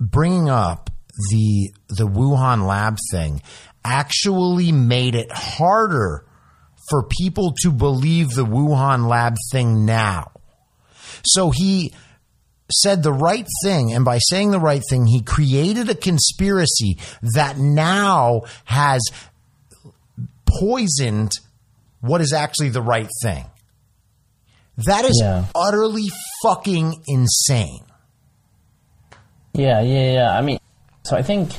bringing 0.00 0.48
up 0.48 0.90
the 1.30 1.72
the 1.88 2.06
Wuhan 2.06 2.66
lab 2.66 2.98
thing, 3.12 3.40
actually 3.84 4.72
made 4.72 5.14
it 5.14 5.30
harder 5.30 6.26
for 6.88 7.02
people 7.04 7.54
to 7.62 7.70
believe 7.70 8.30
the 8.30 8.44
Wuhan 8.44 9.08
lab 9.08 9.36
thing 9.52 9.86
now. 9.86 10.32
So 11.24 11.50
he 11.50 11.94
said 12.82 13.02
the 13.02 13.12
right 13.12 13.46
thing, 13.62 13.92
and 13.92 14.04
by 14.04 14.18
saying 14.18 14.50
the 14.50 14.60
right 14.60 14.82
thing, 14.90 15.06
he 15.06 15.20
created 15.22 15.88
a 15.88 15.94
conspiracy 15.94 16.98
that 17.34 17.56
now 17.58 18.42
has 18.64 19.00
poisoned 20.46 21.32
what 22.00 22.20
is 22.20 22.32
actually 22.32 22.68
the 22.68 22.82
right 22.82 23.08
thing. 23.22 23.44
That 24.86 25.04
is 25.04 25.18
Yeah. 25.22 25.44
utterly 25.54 26.06
fucking 26.42 27.02
insane. 27.06 27.84
Yeah, 29.52 29.80
yeah, 29.82 30.12
yeah. 30.12 30.30
I 30.36 30.40
mean, 30.42 30.58
so 31.04 31.16
I 31.16 31.22
think 31.22 31.52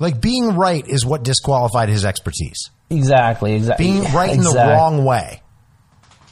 Like 0.00 0.20
being 0.20 0.54
right 0.54 0.86
is 0.86 1.04
what 1.04 1.24
disqualified 1.24 1.88
his 1.88 2.04
expertise. 2.04 2.70
exactly, 2.88 3.54
exactly. 3.54 3.84
Being 3.86 4.12
right 4.12 4.30
in 4.30 4.42
the 4.42 4.54
wrong 4.54 5.04
way. 5.04 5.42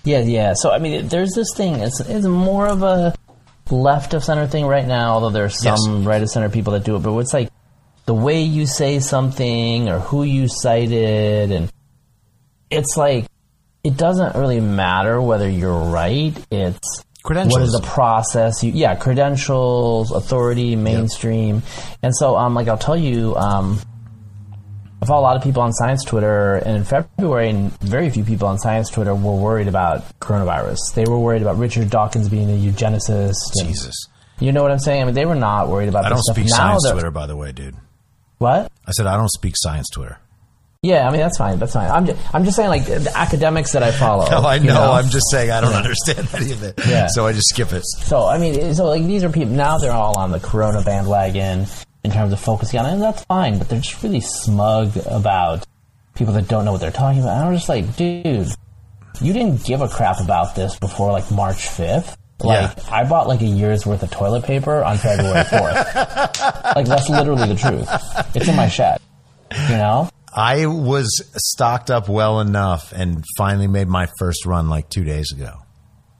Yeah, 0.06 0.20
yeah. 0.20 0.54
So 0.54 0.70
I 0.70 0.78
mean, 0.78 1.08
there's 1.08 1.32
this 1.34 1.48
thing. 1.54 1.74
It's 1.74 2.00
it's 2.00 2.26
more 2.26 2.68
of 2.68 2.82
a 2.82 3.14
left 3.70 4.14
of 4.14 4.22
center 4.24 4.46
thing 4.46 4.64
right 4.64 4.86
now. 4.86 5.14
Although 5.14 5.30
there's 5.30 5.62
Yes. 5.64 5.82
some 5.84 6.06
right 6.06 6.22
of 6.22 6.30
center 6.30 6.48
people 6.48 6.72
that 6.74 6.84
do 6.84 6.94
it, 6.96 7.00
but 7.00 7.16
it's 7.18 7.34
like 7.34 7.50
the 8.06 8.14
way 8.14 8.40
you 8.42 8.66
say 8.66 9.00
something 9.00 9.88
or 9.88 9.98
who 9.98 10.22
you 10.22 10.46
cited, 10.48 11.50
and 11.50 11.72
it's 12.70 12.96
like 12.96 13.26
it 13.82 13.96
doesn't 13.96 14.36
really 14.36 14.60
matter 14.60 15.20
whether 15.20 15.48
you're 15.50 15.90
right. 15.90 16.32
It's 16.50 17.02
Credentials. 17.24 17.54
What 17.54 17.62
is 17.62 17.72
the 17.72 17.80
process? 17.82 18.62
You, 18.62 18.70
yeah, 18.70 18.94
credentials, 18.94 20.12
authority, 20.12 20.76
mainstream, 20.76 21.64
and 22.00 22.14
so 22.14 22.36
um, 22.36 22.54
like 22.54 22.68
I'll 22.68 22.78
tell 22.78 22.96
you, 22.96 23.34
um, 23.34 23.80
I 25.02 25.06
follow 25.06 25.20
a 25.20 25.26
lot 25.28 25.36
of 25.36 25.42
people 25.42 25.62
on 25.62 25.72
science 25.72 26.02
Twitter, 26.04 26.56
and 26.56 26.76
in 26.78 26.84
February, 26.84 27.50
and 27.50 27.70
very 27.80 28.08
few 28.10 28.24
people 28.24 28.48
on 28.48 28.58
science 28.58 28.88
Twitter 28.90 29.14
were 29.14 29.34
worried 29.36 29.68
about 29.68 30.02
coronavirus. 30.20 30.78
They 30.94 31.04
were 31.04 31.18
worried 31.18 31.42
about 31.42 31.58
Richard 31.58 31.90
Dawkins 31.90 32.28
being 32.28 32.50
a 32.50 32.54
eugenicist. 32.54 33.36
Jesus. 33.62 33.94
You 34.40 34.52
know 34.52 34.62
what 34.62 34.70
I'm 34.72 34.78
saying? 34.78 35.02
I 35.02 35.04
mean, 35.04 35.14
they 35.14 35.26
were 35.26 35.34
not 35.34 35.68
worried 35.68 35.88
about 35.88 36.04
I 36.06 36.08
don't 36.10 36.18
stuff. 36.18 36.36
speak 36.36 36.48
now 36.48 36.56
science 36.56 36.90
Twitter, 36.90 37.10
by 37.10 37.26
the 37.26 37.36
way, 37.36 37.52
dude. 37.52 37.76
What? 38.38 38.70
I 38.86 38.90
said 38.92 39.06
I 39.06 39.16
don't 39.16 39.30
speak 39.30 39.54
science 39.56 39.88
Twitter. 39.90 40.18
Yeah, 40.82 41.08
I 41.08 41.10
mean 41.10 41.20
that's 41.20 41.38
fine. 41.38 41.58
That's 41.58 41.72
fine. 41.72 41.90
I'm 41.90 42.06
just, 42.06 42.34
I'm 42.34 42.44
just 42.44 42.56
saying 42.56 42.68
like 42.68 42.84
the 42.84 43.10
academics 43.16 43.72
that 43.72 43.82
I 43.82 43.90
follow. 43.92 44.26
No, 44.30 44.42
I 44.42 44.56
you 44.56 44.66
know. 44.66 44.92
I'm 44.92 45.08
just 45.08 45.30
saying 45.30 45.50
I 45.50 45.60
don't 45.60 45.72
Yeah. 45.72 45.78
understand 45.78 46.28
any 46.34 46.52
of 46.52 46.62
it. 46.62 46.74
Yeah. 46.86 47.06
So 47.08 47.26
I 47.26 47.32
just 47.32 47.48
skip 47.48 47.72
it. 47.72 47.82
So 47.86 48.26
I 48.26 48.38
mean, 48.38 48.74
so 48.74 48.84
like 48.86 49.02
these 49.04 49.24
are 49.24 49.30
people 49.30 49.54
now 49.54 49.78
they're 49.78 49.90
all 49.90 50.16
on 50.18 50.30
the 50.32 50.38
Corona 50.38 50.82
bandwagon 50.82 51.66
in 52.06 52.12
terms 52.12 52.32
of 52.32 52.40
focusing 52.40 52.80
on 52.80 52.86
it, 52.86 52.92
and 52.94 53.02
that's 53.02 53.22
fine. 53.24 53.58
But 53.58 53.68
they're 53.68 53.80
just 53.80 54.02
really 54.02 54.20
smug 54.20 54.96
about 55.06 55.66
people 56.14 56.32
that 56.34 56.48
don't 56.48 56.64
know 56.64 56.72
what 56.72 56.80
they're 56.80 56.90
talking 56.90 57.20
about. 57.20 57.36
And 57.36 57.48
I'm 57.48 57.54
just 57.54 57.68
like, 57.68 57.94
dude, 57.96 58.48
you 59.20 59.32
didn't 59.34 59.64
give 59.64 59.82
a 59.82 59.88
crap 59.88 60.20
about 60.20 60.54
this 60.54 60.78
before 60.78 61.12
like 61.12 61.30
March 61.30 61.66
5th. 61.66 62.16
Like 62.40 62.76
Yeah. 62.76 62.84
I 62.90 63.04
bought 63.04 63.28
like 63.28 63.40
a 63.42 63.46
year's 63.46 63.84
worth 63.86 64.02
of 64.02 64.10
toilet 64.10 64.44
paper 64.44 64.82
on 64.82 64.96
February 64.98 65.44
4th. 65.44 66.74
like 66.76 66.86
that's 66.86 67.08
literally 67.10 67.48
the 67.48 67.54
truth. 67.56 67.88
It's 68.34 68.48
in 68.48 68.56
my 68.56 68.68
shed. 68.68 69.00
You 69.68 69.76
know? 69.76 70.10
I 70.32 70.66
was 70.66 71.08
stocked 71.36 71.90
up 71.90 72.08
well 72.10 72.40
enough 72.40 72.92
and 72.92 73.24
finally 73.38 73.68
made 73.68 73.88
my 73.88 74.06
first 74.18 74.44
run 74.44 74.68
like 74.68 74.88
two 74.90 75.02
days 75.04 75.32
ago. 75.32 75.62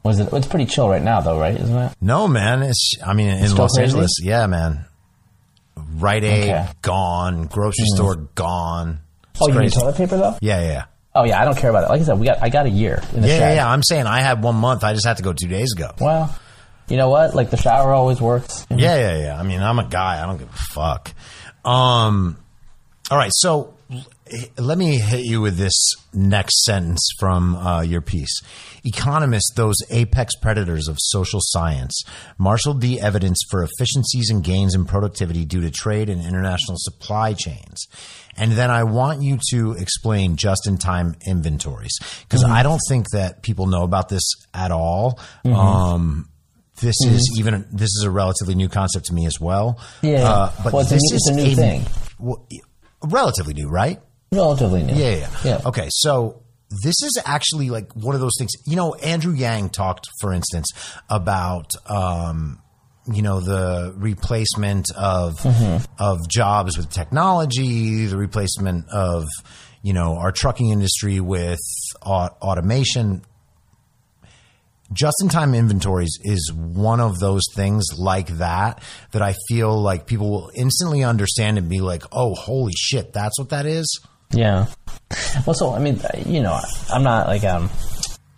Was 0.05 0.19
it? 0.21 0.33
It's 0.33 0.47
pretty 0.47 0.65
chill 0.67 0.89
right 0.89 1.03
now, 1.03 1.21
though, 1.21 1.39
right? 1.39 1.55
Isn't 1.61 1.77
it? 1.77 1.93
No, 2.01 2.27
man. 2.29 2.63
It's, 2.63 2.95
I 3.05 3.13
mean, 3.13 3.29
in 3.29 3.55
Los 3.57 3.73
crazy? 3.75 3.83
Angeles, 3.83 4.13
yeah, 4.23 4.47
man. 4.47 4.86
Rite 5.77 6.25
Aid, 6.25 6.43
Okay. 6.45 6.53
Mm. 6.53 6.83
gone. 6.83 7.47
Grocery 7.47 7.85
store, 7.95 8.17
gone. 8.35 9.01
It's 9.33 9.43
Oh, 9.43 9.49
you 9.49 9.61
need 9.61 9.73
toilet 9.73 9.97
paper 9.97 10.17
though? 10.17 10.37
Yeah, 10.41 10.61
yeah. 10.63 10.85
Oh 11.15 11.25
yeah, 11.25 11.41
I 11.41 11.45
don't 11.45 11.57
care 11.57 11.71
about 11.71 11.85
it. 11.85 11.89
Like 11.91 12.01
I 12.01 12.05
said, 12.05 12.19
we 12.19 12.27
got 12.27 12.43
I 12.43 12.49
got 12.51 12.67
a 12.67 12.71
year 12.71 13.03
in 13.15 13.23
the 13.23 13.29
Yeah, 13.29 13.35
yeah, 13.35 13.41
shed. 13.41 13.57
yeah. 13.57 13.71
I'm 13.71 13.83
saying 13.83 14.07
I 14.07 14.21
had 14.21 14.43
one 14.43 14.57
month. 14.57 14.85
I 14.85 14.93
just 14.93 15.07
had 15.07 15.17
to 15.19 15.23
go 15.23 15.33
two 15.33 15.49
days 15.49 15.73
ago. 15.73 15.91
Well, 16.01 16.35
you 16.89 16.97
know 16.97 17.09
what? 17.11 17.35
Like 17.35 17.51
the 17.51 17.57
shower 17.57 17.93
always 17.93 18.21
works. 18.21 18.67
Yeah, 18.71 18.97
yeah, 18.97 19.19
yeah. 19.19 19.39
I 19.39 19.43
mean, 19.43 19.63
I'm 19.63 19.79
a 19.79 19.85
guy. 19.89 20.23
I 20.23 20.27
don't 20.27 20.37
give 20.39 20.49
a 20.49 20.53
fuck. 20.73 21.13
Um, 21.65 22.37
all 23.11 23.17
right. 23.19 23.31
So 23.35 23.75
let 24.59 24.77
me 24.79 24.99
hit 24.99 25.25
you 25.25 25.41
with 25.41 25.57
this 25.57 25.75
next 26.13 26.65
sentence 26.65 27.07
from 27.19 27.55
uh, 27.57 27.81
your 27.83 28.01
piece. 28.01 28.41
Economists, 28.85 29.53
those 29.55 29.77
apex 29.91 30.35
predators 30.37 30.89
of 30.89 30.97
social 30.99 31.41
science, 31.43 32.03
marshaled 32.39 32.81
the 32.81 33.01
evidence 33.01 33.41
for 33.51 33.63
efficiencies 33.63 34.31
and 34.31 34.43
gains 34.45 34.75
in 34.75 34.85
productivity 34.85 35.45
due 35.45 35.61
to 35.61 35.71
trade 35.71 36.09
and 36.09 36.21
international 36.25 36.77
supply 36.79 37.33
chains. 37.35 37.87
And 38.37 38.53
then 38.53 38.71
I 38.71 38.85
want 38.85 39.23
you 39.23 39.39
to 39.51 39.73
explain 39.73 40.37
just 40.37 40.67
in 40.67 40.77
time 40.79 41.17
inventories 41.27 41.93
because 42.23 42.45
I 42.45 42.63
don't 42.63 42.81
think 42.89 43.07
that 43.13 43.43
people 43.43 43.67
know 43.67 43.83
about 43.83 44.09
this 44.09 44.23
at 44.53 44.71
all. 44.71 45.19
Um, 45.45 46.29
this 46.83 46.97
is 47.07 47.35
even 47.39 47.65
this 47.73 47.89
is 47.89 48.03
a 48.05 48.11
relatively 48.11 48.55
new 48.55 48.69
concept 48.69 49.07
to 49.07 49.15
me 49.15 49.25
as 49.27 49.41
well. 49.41 49.81
Yeah. 50.03 50.29
uh, 50.29 50.53
but 50.63 50.73
Well, 50.75 50.87
a 50.87 50.89
this 50.89 51.01
new- 51.11 51.17
is 51.17 51.27
a 51.33 51.35
new 51.35 51.55
thing. 51.57 51.87
well, 52.19 52.47
relatively 53.03 53.55
new, 53.55 53.69
right? 53.69 54.01
Relatively 54.33 54.83
new. 54.83 54.95
Yeah, 54.95 55.11
yeah, 55.17 55.31
yeah. 55.45 55.61
Okay, 55.67 55.89
so 55.91 56.43
this 56.83 57.01
is 57.03 57.19
actually 57.25 57.71
like 57.71 57.93
one 57.95 58.15
of 58.15 58.21
those 58.21 58.35
things. 58.39 58.51
You 58.67 58.77
know, 58.77 58.95
Andrew 58.95 59.33
Yang 59.33 59.71
talked, 59.71 60.09
for 60.21 60.33
instance, 60.33 60.67
about 61.09 61.71
um, 61.89 62.61
you 63.13 63.23
know 63.23 63.41
the 63.41 63.95
replacement 63.97 64.87
of 64.97 65.35
Mm-hmm. 65.39 65.85
of 66.01 66.29
jobs 66.29 66.77
with 66.77 66.91
technology, 66.91 68.07
the 68.07 68.17
replacement 68.17 68.89
of 68.91 69.27
you 69.83 69.93
know 69.93 70.17
our 70.17 70.33
trucking 70.33 70.71
industry 70.71 71.21
with 71.21 71.61
au- 72.03 72.35
automation. 72.43 73.23
Just-in-time 74.93 75.53
inventories 75.55 76.17
is 76.23 76.53
one 76.55 77.01
of 77.01 77.19
those 77.19 77.43
things 77.55 77.85
like 77.99 78.29
that 78.39 78.81
that 79.11 79.21
I 79.21 79.35
feel 79.49 79.81
like 79.83 80.07
people 80.07 80.31
will 80.31 80.51
instantly 80.55 81.03
understand 81.03 81.59
and 81.59 81.69
be 81.69 81.81
like, 81.81 82.05
"Oh, 82.13 82.35
holy 82.37 82.73
shit, 82.77 83.13
that's 83.13 83.37
what 83.37 83.49
that 83.49 83.67
is." 83.67 84.01
Yeah. 84.33 84.67
Well, 85.47 85.55
so 85.55 85.73
I 85.73 85.79
mean, 85.79 86.01
you 86.27 86.43
know, 86.43 86.59
I'm 86.93 87.03
not 87.03 87.27
like 87.29 87.45
um 87.45 87.71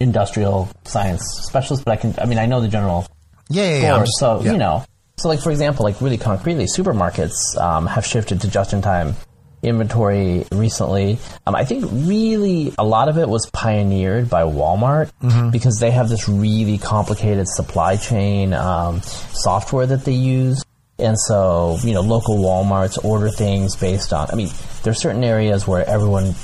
industrial 0.01 0.69
science 0.85 1.23
specialist, 1.49 1.85
but 1.85 1.93
I 1.93 1.97
can. 1.97 2.15
I 2.19 2.27
mean, 2.27 2.39
I 2.39 2.47
know 2.47 2.61
the 2.61 2.69
general 2.69 3.07
Yeah, 3.49 3.65
yeah, 3.65 3.81
yeah. 3.83 3.99
Just- 4.01 4.19
so 4.19 4.43
yeah. 4.43 4.53
you 4.53 4.59
know, 4.59 4.85
so 5.17 5.29
like 5.29 5.41
for 5.41 5.51
example, 5.51 5.85
like 5.85 6.01
really 6.01 6.19
concretely, 6.19 6.67
supermarkets 6.67 7.57
um, 7.59 7.87
have 7.87 8.05
shifted 8.07 8.41
to 8.43 8.49
just-in-time 8.49 9.17
inventory 9.63 10.47
recently. 10.53 11.19
Um, 11.47 11.57
I 11.57 11.65
think 11.65 11.85
really 11.91 12.73
a 12.79 12.85
lot 12.85 13.09
of 13.09 13.19
it 13.19 13.29
was 13.29 13.49
pioneered 13.53 14.31
by 14.31 14.43
Walmart 14.43 15.11
Mm-hmm. 15.23 15.51
because 15.51 15.79
they 15.81 15.91
have 15.91 16.09
this 16.09 16.29
really 16.29 16.79
complicated 16.79 17.49
supply 17.49 17.97
chain 17.97 18.53
um, 18.55 19.01
software 19.03 19.87
that 19.87 20.05
they 20.05 20.13
use. 20.13 20.63
And 20.99 21.19
so, 21.19 21.79
you 21.83 21.95
know, 21.95 22.01
local 22.01 22.39
Walmarts 22.39 23.03
order 23.05 23.31
things 23.31 23.77
based 23.77 24.13
on, 24.13 24.29
I 24.33 24.35
mean, 24.35 24.51
there's 24.83 24.99
certain 25.01 25.23
areas 25.23 25.67
where 25.67 25.89
everyone 25.89 26.35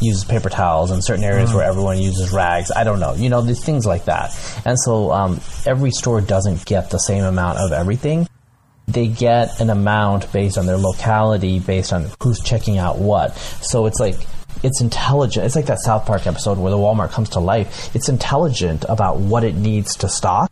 uses 0.00 0.24
paper 0.24 0.50
towels 0.50 0.90
and 0.90 1.02
certain 1.02 1.24
areas 1.24 1.48
Mm-hmm. 1.48 1.58
where 1.58 1.66
everyone 1.66 1.98
uses 1.98 2.30
rags. 2.32 2.70
I 2.70 2.84
don't 2.84 3.00
know. 3.00 3.14
You 3.14 3.30
know, 3.30 3.40
these 3.40 3.64
things 3.64 3.86
like 3.86 4.04
that. 4.06 4.30
And 4.66 4.78
so 4.78 5.10
um, 5.12 5.40
every 5.64 5.92
store 5.92 6.20
doesn't 6.20 6.66
get 6.66 6.90
the 6.90 6.98
same 6.98 7.24
amount 7.24 7.58
of 7.58 7.72
everything. 7.72 8.28
they 8.88 9.06
get 9.06 9.60
an 9.60 9.70
amount 9.70 10.30
based 10.32 10.58
on 10.58 10.66
their 10.66 10.76
locality, 10.76 11.58
based 11.60 11.92
on 11.92 12.08
who's 12.22 12.40
checking 12.40 12.76
out 12.78 12.98
what. 12.98 13.34
So 13.62 13.86
it's 13.86 13.98
like 14.00 14.16
it's 14.62 14.80
intelligent. 14.82 15.46
It's 15.46 15.56
like 15.56 15.66
that 15.66 15.78
South 15.80 16.04
Park 16.04 16.26
episode 16.26 16.58
where 16.58 16.70
the 16.70 16.76
Walmart 16.76 17.10
comes 17.12 17.30
to 17.30 17.40
life. 17.40 17.94
It's 17.96 18.08
intelligent 18.10 18.84
about 18.88 19.18
what 19.18 19.44
it 19.44 19.54
needs 19.54 19.96
to 19.98 20.08
stock 20.08 20.50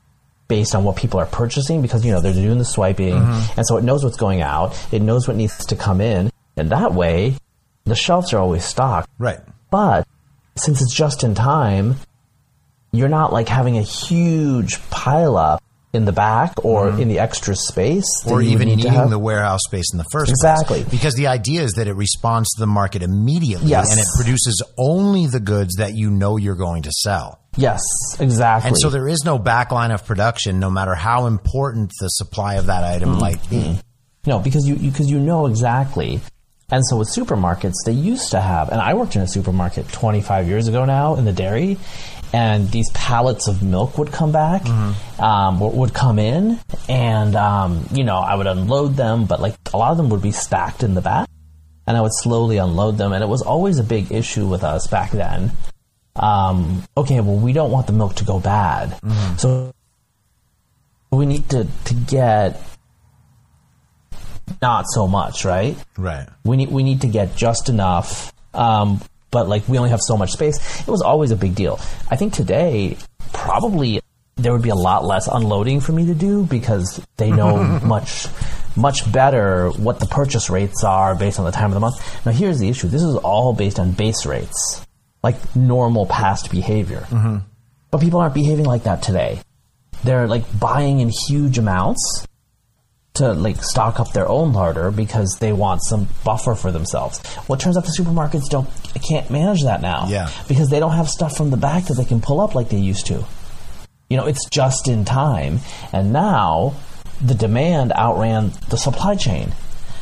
based 0.51 0.75
on 0.75 0.85
what 0.85 0.97
people 0.97 1.19
are 1.19 1.25
purchasing 1.25 1.81
because 1.81 2.05
you 2.05 2.13
know 2.13 2.21
they're 2.21 2.35
doing 2.35 2.59
the 2.59 2.65
swiping, 2.67 3.15
mm-hmm. 3.15 3.59
and 3.59 3.67
so 3.67 3.79
it 3.79 3.85
knows 3.85 4.05
what's 4.05 4.19
going 4.19 4.43
out. 4.43 4.77
It 4.93 5.01
knows 5.01 5.27
what 5.27 5.39
needs 5.39 5.65
to 5.65 5.77
come 5.77 6.03
in, 6.03 6.31
and 6.59 6.69
that 6.69 6.93
way, 6.93 7.37
the 7.85 7.95
shelves 7.95 8.35
are 8.35 8.39
always 8.39 8.65
stocked. 8.65 9.09
Right. 9.19 9.41
But 9.71 10.07
since 10.57 10.83
it's 10.83 10.95
just 10.95 11.25
in 11.25 11.35
time, 11.35 11.97
you're 12.93 13.09
not 13.09 13.33
like 13.33 13.49
having 13.49 13.79
a 13.79 13.83
huge 13.83 14.79
pile 14.91 15.39
up 15.39 15.63
in 15.93 16.05
the 16.05 16.13
back 16.13 16.65
or 16.65 16.87
mm-hmm. 16.87 17.03
in 17.03 17.09
the 17.09 17.19
extra 17.19 17.57
space, 17.57 18.07
or 18.27 18.41
even 18.41 18.69
needing 18.69 19.11
the 19.11 19.19
warehouse 19.19 19.61
space 19.67 19.93
in 19.93 19.99
the 19.99 20.05
first 20.13 20.31
Exactly. 20.31 20.67
place. 20.67 20.79
Exactly, 20.83 20.97
because 20.97 21.15
the 21.15 21.27
idea 21.27 21.63
is 21.63 21.73
that 21.73 21.89
it 21.89 21.95
responds 21.95 22.49
to 22.51 22.61
the 22.61 22.67
market 22.67 23.03
immediately 23.03 23.69
Yes. 23.69 23.91
and 23.91 24.01
it 24.01 24.07
produces 24.17 24.63
only 24.79 25.27
the 25.27 25.41
goods 25.41 25.77
that 25.77 25.95
you 25.95 26.11
know 26.11 26.37
you're 26.37 26.55
going 26.55 26.83
to 26.83 26.93
sell. 26.93 27.41
Yes, 27.57 27.81
exactly. 28.21 28.69
And 28.69 28.79
so 28.79 28.91
there 28.91 29.09
is 29.09 29.25
no 29.25 29.39
backline 29.39 29.93
of 29.93 30.07
production, 30.07 30.61
no 30.61 30.71
matter 30.71 30.95
how 30.95 31.27
important 31.27 31.91
the 32.01 32.09
supply 32.09 32.55
of 32.55 32.67
that 32.67 32.85
item 32.85 33.11
mm-hmm. 33.11 33.21
might 33.21 33.51
be. 33.51 33.57
Mm-hmm. 33.57 33.81
No, 34.27 34.39
because 34.39 34.69
you 34.69 34.77
because 34.77 35.11
you, 35.11 35.19
know 35.19 35.47
exactly. 35.47 36.21
And 36.71 36.87
so 36.87 36.99
with 36.99 37.09
supermarkets, 37.09 37.75
they 37.85 37.93
used 37.93 38.31
to 38.31 38.41
have, 38.41 38.69
and 38.69 38.81
I 38.81 38.95
worked 38.95 39.17
in 39.17 39.23
a 39.23 39.27
supermarket 39.27 39.89
25 39.89 40.47
years 40.47 40.69
ago 40.69 40.85
now 40.85 41.17
in 41.17 41.25
the 41.25 41.33
dairy, 41.33 41.79
and 42.33 42.71
these 42.71 42.91
pallets 42.93 43.49
of 43.49 43.63
milk 43.63 43.99
would 43.99 44.13
come 44.13 44.33
back, 44.33 44.65
um, 45.19 45.61
would 45.61 45.93
come 45.95 46.19
in, 46.19 46.61
and 46.89 47.35
um, 47.37 47.87
you 47.93 48.05
know 48.05 48.19
I 48.19 48.35
would 48.35 48.47
unload 48.47 48.97
them, 48.97 49.27
but 49.27 49.41
like 49.41 49.55
a 49.73 49.77
lot 49.77 49.91
of 49.91 49.97
them 49.97 50.11
would 50.11 50.23
be 50.23 50.33
stacked 50.33 50.83
in 50.83 50.95
the 50.95 51.01
back, 51.01 51.29
and 51.87 51.97
I 51.97 52.01
would 52.01 52.15
slowly 52.15 52.59
unload 52.59 52.99
them, 52.99 53.13
and 53.13 53.23
it 53.23 53.29
was 53.29 53.43
always 53.43 53.79
a 53.79 53.85
big 53.85 54.13
issue 54.13 54.47
with 54.47 54.65
us 54.65 54.87
back 54.87 55.11
then. 55.11 55.53
Um, 56.17 56.85
okay, 56.97 57.21
well 57.21 57.37
we 57.37 57.53
don't 57.53 57.71
want 57.71 57.87
the 57.87 57.93
milk 57.93 58.17
to 58.17 58.25
go 58.25 58.41
bad, 58.41 58.99
so 59.39 59.73
we 61.11 61.27
need 61.27 61.49
to 61.51 61.67
to 61.87 61.95
get 61.95 62.61
not 64.61 64.85
so 64.89 65.07
much, 65.07 65.45
right? 65.45 65.77
Right. 65.97 66.29
We 66.45 66.57
need 66.57 66.71
we 66.71 66.83
need 66.83 67.01
to 67.03 67.07
get 67.07 67.37
just 67.37 67.69
enough, 67.69 68.33
um, 68.55 69.01
but 69.31 69.49
like 69.49 69.67
we 69.69 69.79
only 69.79 69.91
have 69.91 70.01
so 70.01 70.17
much 70.17 70.33
space. 70.33 70.81
It 70.81 70.89
was 70.89 71.03
always 71.03 71.31
a 71.31 71.37
big 71.37 71.55
deal. 71.55 71.81
I 72.11 72.17
think 72.17 72.33
today 72.33 72.97
probably 73.33 74.01
there 74.37 74.53
would 74.53 74.63
be 74.63 74.71
a 74.71 74.75
lot 74.75 75.05
less 75.05 75.29
unloading 75.29 75.81
for 75.81 75.93
me 75.93 76.07
to 76.07 76.15
do 76.15 76.45
because 76.45 77.05
they 77.17 77.31
know 77.41 77.81
much 77.85 78.27
much 78.77 79.11
better 79.11 79.71
what 79.71 80.01
the 80.01 80.07
purchase 80.07 80.49
rates 80.49 80.85
are 80.85 81.15
based 81.15 81.39
on 81.39 81.45
the 81.45 81.51
time 81.51 81.67
of 81.67 81.75
the 81.75 81.81
month. 81.81 82.27
Now 82.27 82.33
here's 82.33 82.59
the 82.59 82.69
issue: 82.69 82.89
this 82.89 83.03
is 83.03 83.17
all 83.17 83.53
based 83.53 83.79
on 83.79 83.93
base 83.93 84.27
rates, 84.27 84.87
like 85.23 85.37
normal 85.57 86.07
past 86.07 86.51
behavior. 86.51 87.07
Mm-hmm. 87.11 87.39
But 87.91 88.01
people 88.01 88.21
aren't 88.21 88.35
behaving 88.35 88.67
like 88.67 88.85
that 88.85 89.03
today. 89.03 89.41
They're 90.05 90.29
like 90.29 90.59
buying 90.59 91.01
in 91.01 91.11
huge 91.29 91.59
amounts 91.59 92.27
to 93.21 93.33
like 93.33 93.63
stock 93.63 94.01
up 94.01 94.13
their 94.13 94.29
own 94.29 94.53
larder 94.53 94.91
because 94.91 95.39
they 95.41 95.53
want 95.53 95.83
some 95.85 96.09
buffer 96.25 96.55
for 96.55 96.73
themselves. 96.73 97.21
Well, 97.47 97.57
it 97.57 97.63
turns 97.63 97.77
out 97.77 97.85
the 97.85 97.97
supermarkets 97.97 98.49
don't 98.51 98.69
can't 99.09 99.31
manage 99.31 99.63
that 99.63 99.81
now. 99.81 100.07
Yeah. 100.09 100.31
Because 100.49 100.69
they 100.69 100.81
don't 100.81 100.93
have 100.93 101.09
stuff 101.09 101.37
from 101.37 101.51
the 101.51 101.57
back 101.57 101.85
that 101.87 101.95
they 101.95 102.05
can 102.05 102.21
pull 102.21 102.41
up 102.41 102.55
like 102.55 102.69
they 102.69 102.79
used 102.79 103.07
to. 103.07 103.25
You 104.09 104.17
know, 104.17 104.27
it's 104.27 104.49
just 104.51 104.89
in 104.89 105.05
time, 105.05 105.61
and 105.93 106.13
now 106.13 106.75
the 107.21 107.35
demand 107.35 107.93
outran 107.93 108.53
the 108.69 108.77
supply 108.77 109.15
chain. 109.15 109.53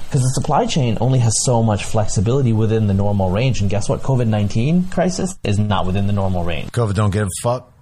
Because 0.07 0.23
the 0.23 0.31
supply 0.41 0.65
chain 0.65 0.97
only 1.03 1.19
has 1.19 1.35
so 1.45 1.63
much 1.63 1.85
flexibility 1.85 2.55
within 2.55 2.87
the 2.87 2.95
normal 2.95 3.29
range, 3.31 3.61
and 3.61 3.69
guess 3.69 3.89
what? 3.89 4.01
COVID 4.03 4.27
nineteen 4.27 4.85
crisis 4.85 5.39
is 5.45 5.59
not 5.59 5.85
within 5.85 6.07
the 6.07 6.15
normal 6.15 6.45
range. 6.45 6.71
COVID 6.73 6.95
don't 6.95 7.11
give 7.11 7.27
a 7.27 7.31
fuck. 7.43 7.73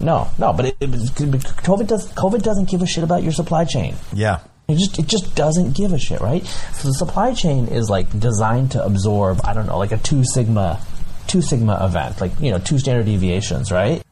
No, 0.00 0.30
no, 0.38 0.52
but 0.52 0.66
it, 0.66 0.76
it, 0.80 0.90
COVID 0.90 1.86
does 1.86 2.10
COVID 2.12 2.42
doesn't 2.42 2.70
give 2.70 2.80
a 2.80 2.86
shit 2.86 3.04
about 3.04 3.22
your 3.22 3.32
supply 3.32 3.64
chain. 3.64 3.94
Yeah. 4.14 4.40
It 4.68 4.78
just 4.78 4.98
it 4.98 5.06
just 5.06 5.36
doesn't 5.36 5.76
give 5.76 5.92
a 5.92 5.98
shit, 5.98 6.20
right? 6.20 6.44
So 6.74 6.88
the 6.88 6.94
supply 6.94 7.34
chain 7.34 7.68
is 7.68 7.88
like 7.88 8.18
designed 8.18 8.72
to 8.72 8.84
absorb, 8.84 9.40
I 9.44 9.54
don't 9.54 9.66
know, 9.66 9.78
like 9.78 9.92
a 9.92 9.98
two 9.98 10.24
sigma 10.24 10.80
two 11.28 11.40
sigma 11.40 11.84
event, 11.84 12.20
like 12.20 12.32
you 12.40 12.50
know, 12.50 12.58
two 12.58 12.78
standard 12.78 13.06
deviations, 13.06 13.70
right? 13.70 14.02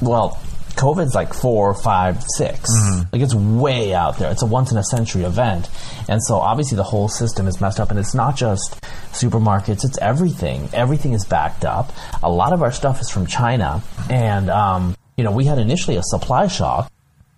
Well, 0.00 0.40
COVID's 0.74 1.14
like 1.14 1.34
four, 1.34 1.74
five, 1.74 2.22
six. 2.36 2.68
Like 3.12 3.22
it's 3.22 3.34
way 3.34 3.94
out 3.94 4.18
there. 4.18 4.30
It's 4.30 4.42
a 4.42 4.46
once 4.46 4.72
in 4.72 4.78
a 4.78 4.84
century 4.84 5.24
event, 5.24 5.68
and 6.08 6.22
so 6.22 6.36
obviously 6.36 6.76
the 6.76 6.84
whole 6.84 7.08
system 7.08 7.46
is 7.46 7.60
messed 7.60 7.78
up. 7.78 7.90
And 7.90 7.98
it's 7.98 8.14
not 8.14 8.36
just 8.36 8.80
supermarkets; 9.12 9.84
it's 9.84 9.98
everything. 9.98 10.68
Everything 10.72 11.12
is 11.12 11.24
backed 11.24 11.64
up. 11.64 11.92
A 12.22 12.30
lot 12.30 12.52
of 12.52 12.62
our 12.62 12.72
stuff 12.72 13.00
is 13.00 13.10
from 13.10 13.26
China, 13.26 13.82
and 14.08 14.48
um, 14.48 14.96
you 15.16 15.24
know, 15.24 15.32
we 15.32 15.44
had 15.44 15.58
initially 15.58 15.96
a 15.96 16.02
supply 16.02 16.46
shock 16.46 16.90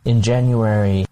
in 0.04 0.22
January 0.22 1.06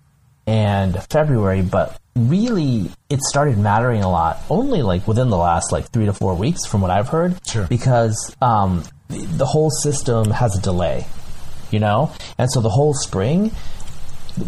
and 0.47 1.03
February, 1.05 1.62
but 1.62 1.99
really 2.14 2.90
it 3.09 3.20
started 3.20 3.57
mattering 3.59 4.03
a 4.03 4.11
lot 4.11 4.38
only 4.51 4.82
like 4.82 5.09
within 5.09 5.30
the 5.30 5.36
last 5.36 5.72
like 5.72 5.90
three 5.90 6.07
to 6.07 6.12
four 6.12 6.34
weeks 6.34 6.66
from 6.66 6.80
what 6.80 6.90
I've 6.90 7.09
heard. 7.09 7.38
Sure. 7.47 7.66
Because 7.66 8.34
um, 8.43 8.84
the, 9.09 9.24
the 9.24 9.47
whole 9.47 9.70
system 9.70 10.30
has 10.30 10.57
a 10.57 10.61
delay, 10.61 11.07
you 11.70 11.78
know? 11.78 12.12
And 12.38 12.51
so 12.51 12.61
the 12.61 12.70
whole 12.70 12.95
spring, 12.95 13.53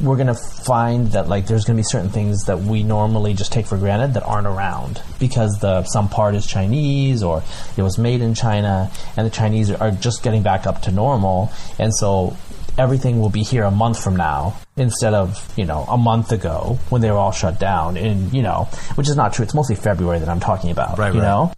we're 0.03 0.17
going 0.17 0.29
to 0.29 0.35
find 0.35 1.09
that 1.13 1.29
like 1.29 1.47
there's 1.47 1.65
going 1.65 1.77
to 1.77 1.81
be 1.81 1.87
certain 1.87 2.09
things 2.09 2.45
that 2.45 2.61
we 2.61 2.83
normally 2.83 3.35
just 3.35 3.53
take 3.53 3.67
for 3.67 3.77
granted 3.77 4.15
that 4.15 4.23
aren't 4.23 4.47
around 4.47 5.03
because 5.19 5.59
the 5.61 5.85
some 5.85 6.09
part 6.09 6.35
is 6.35 6.47
Chinese 6.47 7.23
or 7.23 7.43
it 7.77 7.83
was 7.83 7.99
made 7.99 8.23
in 8.23 8.35
China 8.35 8.91
and 9.17 9.27
the 9.27 9.31
Chinese 9.31 9.71
are 9.71 9.91
just 9.91 10.23
getting 10.23 10.43
back 10.43 10.67
up 10.67 10.81
to 10.83 10.91
normal 10.91 11.53
and 11.79 11.95
so 11.95 12.35
everything 12.79 13.21
will 13.21 13.31
be 13.31 13.43
here 13.43 13.65
a 13.65 13.71
month 13.71 14.03
from 14.03 14.17
now 14.17 14.57
instead 14.77 15.15
of 15.15 15.53
you 15.57 15.65
know 15.65 15.85
a 15.89 15.97
month 15.97 16.33
ago 16.33 16.79
when 16.91 17.01
they 17.01 17.11
were 17.11 17.17
all 17.17 17.33
shut 17.33 17.59
down 17.61 17.97
in 17.97 18.31
you 18.31 18.43
know 18.43 18.69
which 18.97 19.09
is 19.09 19.17
not 19.17 19.33
true 19.33 19.45
it's 19.45 19.55
mostly 19.55 19.77
February 19.77 20.19
that 20.19 20.29
I'm 20.29 20.41
talking 20.41 20.71
about 20.71 20.99
Right, 20.99 21.15
you 21.15 21.21
right. 21.21 21.27
know 21.27 21.53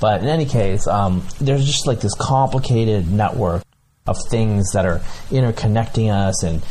but 0.00 0.22
in 0.22 0.28
any 0.28 0.46
case 0.46 0.86
um, 0.86 1.26
there's 1.40 1.64
just 1.64 1.86
like 1.86 2.00
this 2.00 2.14
complicated 2.14 3.10
network 3.10 3.62
of 4.06 4.16
things 4.30 4.72
that 4.72 4.84
are 4.86 4.98
interconnecting 5.30 6.12
us 6.12 6.42
and 6.42 6.62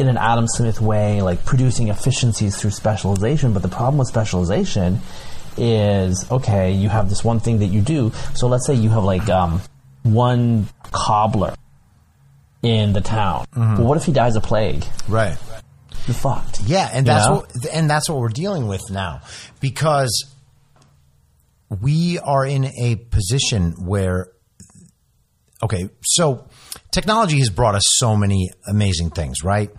in 0.00 0.08
an 0.08 0.16
Adam 0.16 0.48
Smith 0.48 0.80
way, 0.80 1.20
like 1.20 1.44
producing 1.44 1.88
efficiencies 1.88 2.58
through 2.58 2.70
specialization. 2.70 3.52
But 3.52 3.60
the 3.60 3.68
problem 3.68 3.98
with 3.98 4.08
specialization 4.08 5.00
is 5.58 6.26
okay, 6.30 6.72
you 6.72 6.88
have 6.88 7.10
this 7.10 7.22
one 7.22 7.38
thing 7.38 7.58
that 7.58 7.66
you 7.66 7.82
do. 7.82 8.10
So 8.34 8.48
let's 8.48 8.66
say 8.66 8.74
you 8.74 8.88
have 8.88 9.04
like 9.04 9.28
um, 9.28 9.60
one 10.02 10.68
cobbler 10.90 11.54
in 12.62 12.92
the 12.92 13.00
town. 13.00 13.46
Mm-hmm. 13.54 13.78
Well, 13.78 13.86
what 13.88 13.96
if 13.98 14.04
he 14.04 14.12
dies 14.12 14.36
of 14.36 14.42
plague? 14.42 14.84
Right. 15.08 15.36
You're 16.06 16.14
fucked. 16.14 16.60
Yeah, 16.62 16.88
and 16.92 17.06
You 17.06 17.12
that's 17.12 17.26
know? 17.26 17.34
what 17.36 17.66
and 17.72 17.88
that's 17.90 18.08
what 18.08 18.18
we're 18.18 18.28
dealing 18.28 18.66
with 18.68 18.82
now 18.90 19.20
because 19.60 20.26
we 21.80 22.18
are 22.18 22.44
in 22.44 22.64
a 22.64 22.96
position 22.96 23.72
where 23.86 24.32
okay, 25.62 25.88
so 26.02 26.46
technology 26.90 27.38
has 27.38 27.50
brought 27.50 27.74
us 27.74 27.82
so 27.96 28.16
many 28.16 28.50
amazing 28.68 29.10
things, 29.10 29.42
right? 29.44 29.70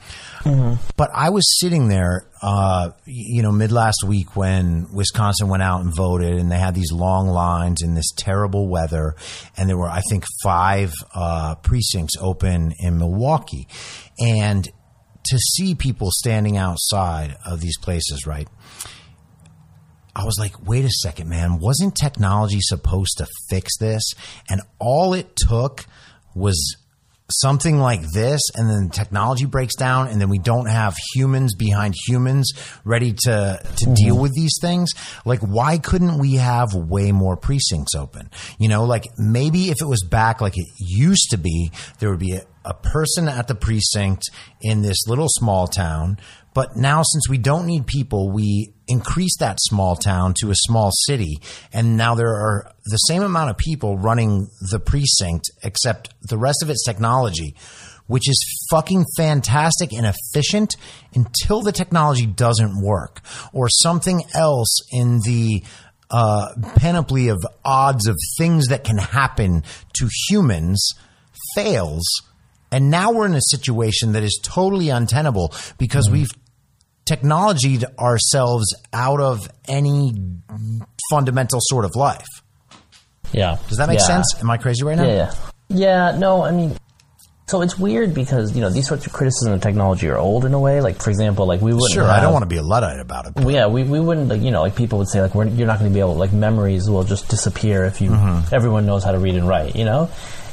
But 0.98 1.12
I 1.14 1.30
was 1.30 1.60
sitting 1.60 1.88
there, 1.88 2.28
uh, 2.42 2.92
you 3.06 3.42
know, 3.44 3.52
mid 3.52 3.72
last 3.72 4.04
week 4.04 4.36
when 4.36 4.88
Wisconsin 4.92 5.48
went 5.50 5.64
out 5.64 5.82
and 5.82 5.94
voted, 5.96 6.40
and 6.40 6.52
they 6.52 6.58
had 6.58 6.74
these 6.74 6.92
long 6.92 7.28
lines 7.28 7.82
in 7.82 7.94
this 7.94 8.12
terrible 8.16 8.68
weather, 8.68 9.16
and 9.58 9.70
there 9.70 9.78
were, 9.78 9.90
I 9.90 10.02
think, 10.10 10.26
five 10.44 10.94
uh, 11.14 11.56
precincts 11.56 12.16
open 12.20 12.74
in 12.80 12.98
Milwaukee, 12.98 13.68
and 14.20 14.68
to 15.26 15.38
see 15.38 15.76
people 15.76 16.10
standing 16.12 16.58
outside 16.58 17.38
of 17.46 17.62
these 17.62 17.78
places, 17.78 18.26
right? 18.26 18.48
I 20.16 20.26
was 20.26 20.38
like, 20.40 20.68
wait 20.68 20.84
a 20.84 20.90
second, 20.90 21.30
man. 21.30 21.60
Wasn't 21.60 21.96
technology 21.96 22.60
supposed 22.60 23.20
to 23.20 23.28
fix 23.50 23.78
this? 23.78 24.04
And 24.50 24.62
all 24.80 25.14
it 25.14 25.36
took 25.38 25.86
was 26.36 26.76
something 27.40 27.80
like 27.80 28.02
this, 28.14 28.42
and 28.56 28.70
then 28.70 28.90
technology 28.90 29.46
breaks 29.46 29.76
down, 29.76 30.08
and 30.08 30.20
then 30.20 30.30
we 30.30 30.40
don't 30.40 30.68
have 30.68 30.96
humans 31.14 31.56
behind 31.56 31.96
humans 32.08 32.52
ready 32.84 33.14
to, 33.14 33.60
to 33.62 33.86
mm-hmm. 33.86 33.94
deal 33.94 34.18
with 34.18 34.34
these 34.34 34.58
things. 34.62 34.92
Like, 35.26 35.40
why 35.40 35.78
couldn't 35.78 36.20
we 36.20 36.36
have 36.36 36.74
way 36.74 37.12
more 37.12 37.38
precincts 37.38 37.96
open? 37.96 38.30
You 38.60 38.70
know, 38.70 38.86
like 38.86 39.06
maybe 39.18 39.70
if 39.70 39.82
it 39.82 39.88
was 39.88 40.04
back 40.04 40.42
like 40.42 40.58
it 40.58 40.68
used 40.78 41.30
to 41.32 41.38
be, 41.38 41.72
there 42.00 42.10
would 42.10 42.20
be 42.20 42.34
a, 42.34 42.42
a 42.66 42.74
person 42.74 43.28
at 43.28 43.48
the 43.48 43.56
precinct 43.56 44.24
in 44.62 44.82
this 44.82 45.08
little 45.08 45.28
small 45.30 45.68
town. 45.68 46.18
But 46.54 46.76
now, 46.76 47.02
since 47.02 47.30
we 47.30 47.38
don't 47.38 47.66
need 47.66 47.88
people, 47.88 48.30
we 48.30 48.74
increase 48.88 49.38
that 49.40 49.58
small 49.62 49.96
town 49.96 50.34
to 50.42 50.52
a 50.52 50.56
small 50.56 50.92
city. 51.06 51.40
And 51.72 51.96
now 51.96 52.14
there 52.16 52.34
are 52.34 52.72
the 52.86 52.98
same 52.98 53.24
amount 53.24 53.52
of 53.52 53.58
people 53.58 53.98
running 53.98 54.50
the 54.70 54.80
precinct, 54.80 55.50
except 55.64 56.14
the 56.22 56.38
rest 56.38 56.62
of 56.62 56.70
it's 56.70 56.84
technology. 56.86 57.56
which 58.08 58.28
is 58.28 58.68
fucking 58.70 59.06
fantastic 59.16 59.94
and 59.94 60.06
efficient 60.06 60.76
until 61.16 61.62
the 61.62 61.72
technology 61.72 62.26
doesn't 62.26 62.82
work 62.82 63.22
or 63.54 63.70
something 63.70 64.22
else 64.34 64.80
in 64.92 65.22
the 65.22 65.64
uh, 66.10 66.50
panoply 66.76 67.30
of 67.30 67.38
odds 67.64 68.08
of 68.08 68.18
things 68.38 68.68
that 68.68 68.84
can 68.84 68.98
happen 68.98 69.64
to 69.94 70.10
humans 70.28 70.94
fails. 71.56 72.04
And 72.72 72.90
now 72.90 73.12
we're 73.12 73.26
in 73.26 73.36
a 73.36 73.42
situation 73.42 74.14
that 74.14 74.24
is 74.24 74.40
totally 74.44 74.90
untenable 74.90 75.54
because 75.78 76.10
we've 76.10 76.30
technologied 77.06 77.84
ourselves 78.00 78.74
out 78.94 79.20
of 79.20 79.40
any 79.68 80.14
fundamental 81.10 81.60
sort 81.62 81.84
of 81.86 81.92
life. 81.96 82.28
Yeah. 83.34 83.58
Does 83.70 83.78
that 83.78 83.88
make 83.90 84.00
Yeah. 84.00 84.06
sense? 84.06 84.36
Am 84.40 84.50
I 84.50 84.58
crazy 84.58 84.84
right 84.84 84.98
now? 84.98 85.04
Yeah, 85.06 85.14
yeah. 85.16 85.34
Yeah, 86.14 86.18
no, 86.18 86.44
I 86.44 86.52
mean, 86.52 86.76
so 87.48 87.62
it's 87.62 87.78
weird 87.80 88.14
because, 88.14 88.54
you 88.56 88.62
know, 88.62 88.70
these 88.70 88.88
sorts 88.88 89.06
of 89.08 89.14
criticism 89.14 89.54
of 89.54 89.62
technology 89.62 90.08
are 90.10 90.18
old 90.18 90.46
in 90.46 90.54
a 90.54 90.60
way. 90.60 90.80
Like, 90.82 91.02
for 91.02 91.10
example, 91.10 91.46
like 91.46 91.62
we 91.62 91.74
wouldn't 91.74 91.92
Sure, 91.94 92.04
I 92.04 92.20
don't 92.22 92.34
want 92.34 92.44
to 92.44 92.48
be 92.50 92.58
a 92.58 92.62
Luddite 92.64 93.00
about 93.00 93.26
it. 93.28 93.34
but- 93.36 93.50
yeah, 93.50 93.68
we, 93.68 93.84
we 93.84 94.00
wouldn't, 94.00 94.28
like, 94.30 94.42
you 94.42 94.52
know, 94.52 94.62
like 94.62 94.76
people 94.76 95.00
would 95.00 95.08
say, 95.10 95.22
like, 95.22 95.34
we're, 95.34 95.48
you're 95.48 95.68
not 95.68 95.80
going 95.80 95.90
to 95.92 95.94
be 95.94 96.00
able, 96.02 96.16
like, 96.16 96.32
memories 96.34 96.90
will 96.90 97.04
just 97.04 97.28
disappear 97.30 97.84
if 97.86 98.00
you, 98.02 98.12
Mm-hmm. 98.12 98.54
everyone 98.54 98.86
knows 98.86 99.04
how 99.04 99.12
to 99.12 99.20
read 99.20 99.36
and 99.36 99.48
write, 99.48 99.76
you 99.76 99.86
know? 99.86 100.10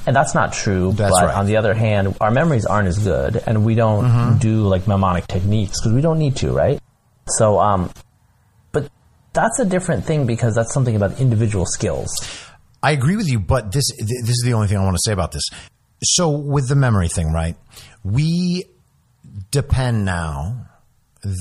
And 0.08 0.16
that's 0.16 0.34
not 0.34 0.54
true. 0.54 0.92
That's 0.92 1.10
but 1.12 1.26
right. 1.26 1.34
on 1.36 1.44
the 1.44 1.58
other 1.58 1.74
hand, 1.74 2.16
our 2.18 2.30
memories 2.30 2.64
aren't 2.64 2.88
as 2.88 2.98
good, 2.98 3.42
and 3.46 3.62
we 3.62 3.74
don't 3.74 4.06
Mm-hmm. 4.06 4.38
do, 4.38 4.62
like, 4.62 4.88
mnemonic 4.88 5.26
techniques 5.26 5.78
because 5.78 5.92
we 5.92 6.00
don't 6.00 6.18
need 6.18 6.34
to, 6.36 6.50
right? 6.50 6.80
So, 7.26 7.60
um, 7.60 7.90
but 8.72 8.88
that's 9.34 9.58
a 9.58 9.66
different 9.66 10.06
thing 10.06 10.24
because 10.26 10.54
that's 10.54 10.72
something 10.72 10.96
about 10.96 11.20
individual 11.20 11.66
skills. 11.66 12.08
I 12.82 12.92
agree 12.92 13.16
with 13.16 13.28
you, 13.28 13.38
but 13.38 13.70
this 13.70 13.84
this 13.98 14.30
is 14.30 14.42
the 14.46 14.54
only 14.54 14.66
thing 14.66 14.78
I 14.78 14.84
want 14.84 14.96
to 14.96 15.02
say 15.04 15.12
about 15.12 15.32
this. 15.32 15.44
So 16.02 16.30
with 16.30 16.68
the 16.70 16.76
memory 16.76 17.08
thing, 17.08 17.30
right? 17.30 17.56
We 18.02 18.64
depend 19.50 20.06
now 20.06 20.68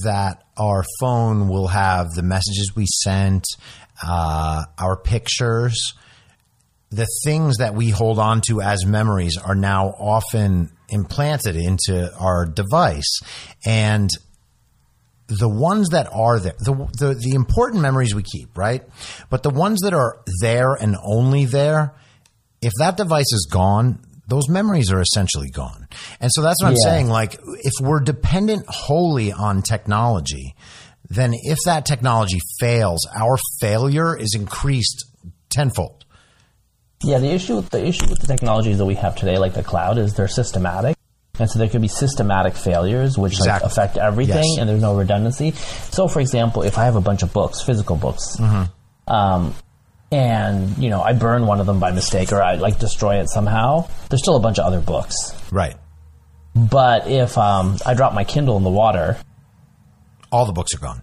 that 0.04 0.44
our 0.58 0.84
phone 1.00 1.48
will 1.48 1.68
have 1.68 2.08
the 2.16 2.24
messages 2.24 2.74
we 2.76 2.86
sent, 2.86 3.46
uh, 4.04 4.66
our 4.78 4.98
pictures, 4.98 5.94
the 6.90 7.08
things 7.26 7.58
that 7.58 7.76
we 7.76 7.90
hold 7.90 8.20
on 8.20 8.42
to 8.48 8.62
as 8.62 8.86
memories 8.86 9.38
are 9.38 9.56
now 9.56 9.88
often 9.88 10.72
implanted 10.90 11.56
into 11.56 12.14
our 12.18 12.46
device, 12.46 13.20
and 13.66 14.10
the 15.28 15.50
ones 15.50 15.90
that 15.90 16.08
are 16.14 16.40
there, 16.40 16.56
the, 16.60 16.74
the 16.98 17.14
the 17.14 17.36
important 17.36 17.82
memories 17.82 18.16
we 18.16 18.24
keep, 18.24 18.58
right? 18.58 18.84
But 19.30 19.44
the 19.44 19.50
ones 19.50 19.82
that 19.82 19.94
are 19.94 20.22
there 20.42 20.74
and 20.74 20.96
only 21.04 21.46
there, 21.46 21.94
if 22.62 22.72
that 22.80 22.96
device 22.96 23.34
is 23.34 23.48
gone, 23.52 24.00
those 24.28 24.48
memories 24.50 24.92
are 24.92 25.02
essentially 25.02 25.50
gone. 25.50 25.88
And 26.20 26.32
so 26.34 26.42
that's 26.42 26.62
what 26.62 26.70
I'm 26.70 26.78
saying. 26.78 27.08
Like, 27.08 27.40
if 27.60 27.74
we're 27.82 28.00
dependent 28.00 28.66
wholly 28.68 29.32
on 29.32 29.62
technology, 29.62 30.56
then 31.10 31.32
if 31.34 31.60
that 31.66 31.86
technology 31.86 32.40
fails, 32.60 33.08
our 33.16 33.38
failure 33.60 34.18
is 34.18 34.36
increased 34.36 35.06
tenfold. 35.50 36.06
Yeah, 37.04 37.20
the 37.20 37.32
issue 37.32 37.56
with 37.56 37.70
the 37.70 37.86
issue 37.86 38.10
with 38.10 38.20
the 38.20 38.28
technologies 38.28 38.78
that 38.80 38.86
we 38.86 38.96
have 38.96 39.16
today, 39.16 39.38
like 39.38 39.54
the 39.54 39.64
cloud, 39.64 39.98
is 39.98 40.16
they're 40.16 40.28
systematic, 40.28 40.98
and 41.40 41.50
so 41.50 41.60
there 41.60 41.70
could 41.70 41.82
be 41.82 41.88
systematic 41.88 42.56
failures 42.56 43.18
which 43.18 43.40
like, 43.40 43.62
affect 43.62 43.98
everything, 43.98 44.44
Yes. 44.44 44.58
and 44.60 44.68
there's 44.70 44.82
no 44.82 44.96
redundancy. 44.96 45.52
So, 45.92 46.08
for 46.08 46.20
example, 46.20 46.64
if 46.64 46.78
I 46.78 46.86
have 46.86 46.96
a 46.96 47.02
bunch 47.02 47.22
of 47.24 47.32
books, 47.34 47.62
physical 47.62 47.96
books, 47.98 48.40
um, 49.08 49.54
and 50.12 50.78
you 50.80 50.90
know 50.90 51.02
I 51.02 51.14
burn 51.14 51.46
one 51.46 51.60
of 51.60 51.66
them 51.66 51.80
by 51.80 51.92
mistake 51.92 52.32
or 52.32 52.42
I 52.42 52.56
like 52.56 52.80
destroy 52.80 53.18
it 53.20 53.30
somehow, 53.30 53.88
there's 54.10 54.22
still 54.22 54.36
a 54.36 54.40
bunch 54.40 54.58
of 54.58 54.66
other 54.66 54.82
books. 54.82 55.16
Right. 55.52 55.76
But 56.56 57.08
if 57.08 57.38
um, 57.38 57.78
I 57.86 57.94
drop 57.94 58.14
my 58.16 58.24
Kindle 58.24 58.58
in 58.58 58.64
the 58.64 58.72
water, 58.72 59.18
All 60.32 60.46
the 60.48 60.52
books 60.54 60.74
are 60.74 60.80
gone. 60.80 61.02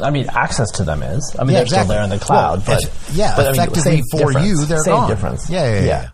I 0.00 0.10
mean, 0.10 0.26
access 0.30 0.70
to 0.72 0.84
them 0.84 1.02
is. 1.02 1.34
I 1.38 1.44
mean, 1.44 1.50
Yeah, 1.50 1.54
they're 1.54 1.62
exactly. 1.64 1.84
still 1.84 1.94
there 1.96 2.04
in 2.04 2.10
the 2.10 2.18
cloud, 2.18 2.66
Well, 2.66 2.76
but 2.76 2.84
if- 2.84 3.10
yeah, 3.14 3.34
but, 3.36 3.46
I 3.58 3.66
mean, 3.66 4.02
for 4.10 4.18
difference. 4.18 4.46
you, 4.46 4.64
they're 4.64 4.78
same 4.78 4.94
gone. 4.94 5.08
difference. 5.10 5.50
Yeah, 5.50 5.64
yeah, 5.64 5.80
yeah, 5.80 5.84
yeah. 5.86 6.08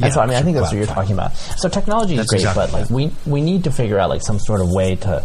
And 0.00 0.12
so, 0.14 0.20
I 0.20 0.26
mean, 0.26 0.36
I 0.36 0.42
think 0.42 0.56
that's 0.56 0.68
what 0.70 0.76
you're 0.76 0.86
talking 0.86 1.12
about. 1.12 1.36
So 1.36 1.68
technology 1.68 2.16
is 2.16 2.26
great, 2.26 2.40
exactly 2.42 2.66
but 2.70 2.72
like 2.72 2.88
we 2.90 3.10
we 3.26 3.40
need 3.40 3.64
to 3.64 3.72
figure 3.72 3.98
out 3.98 4.08
like 4.10 4.22
some 4.22 4.38
sort 4.38 4.60
of 4.60 4.70
way 4.70 4.94
to 4.96 5.24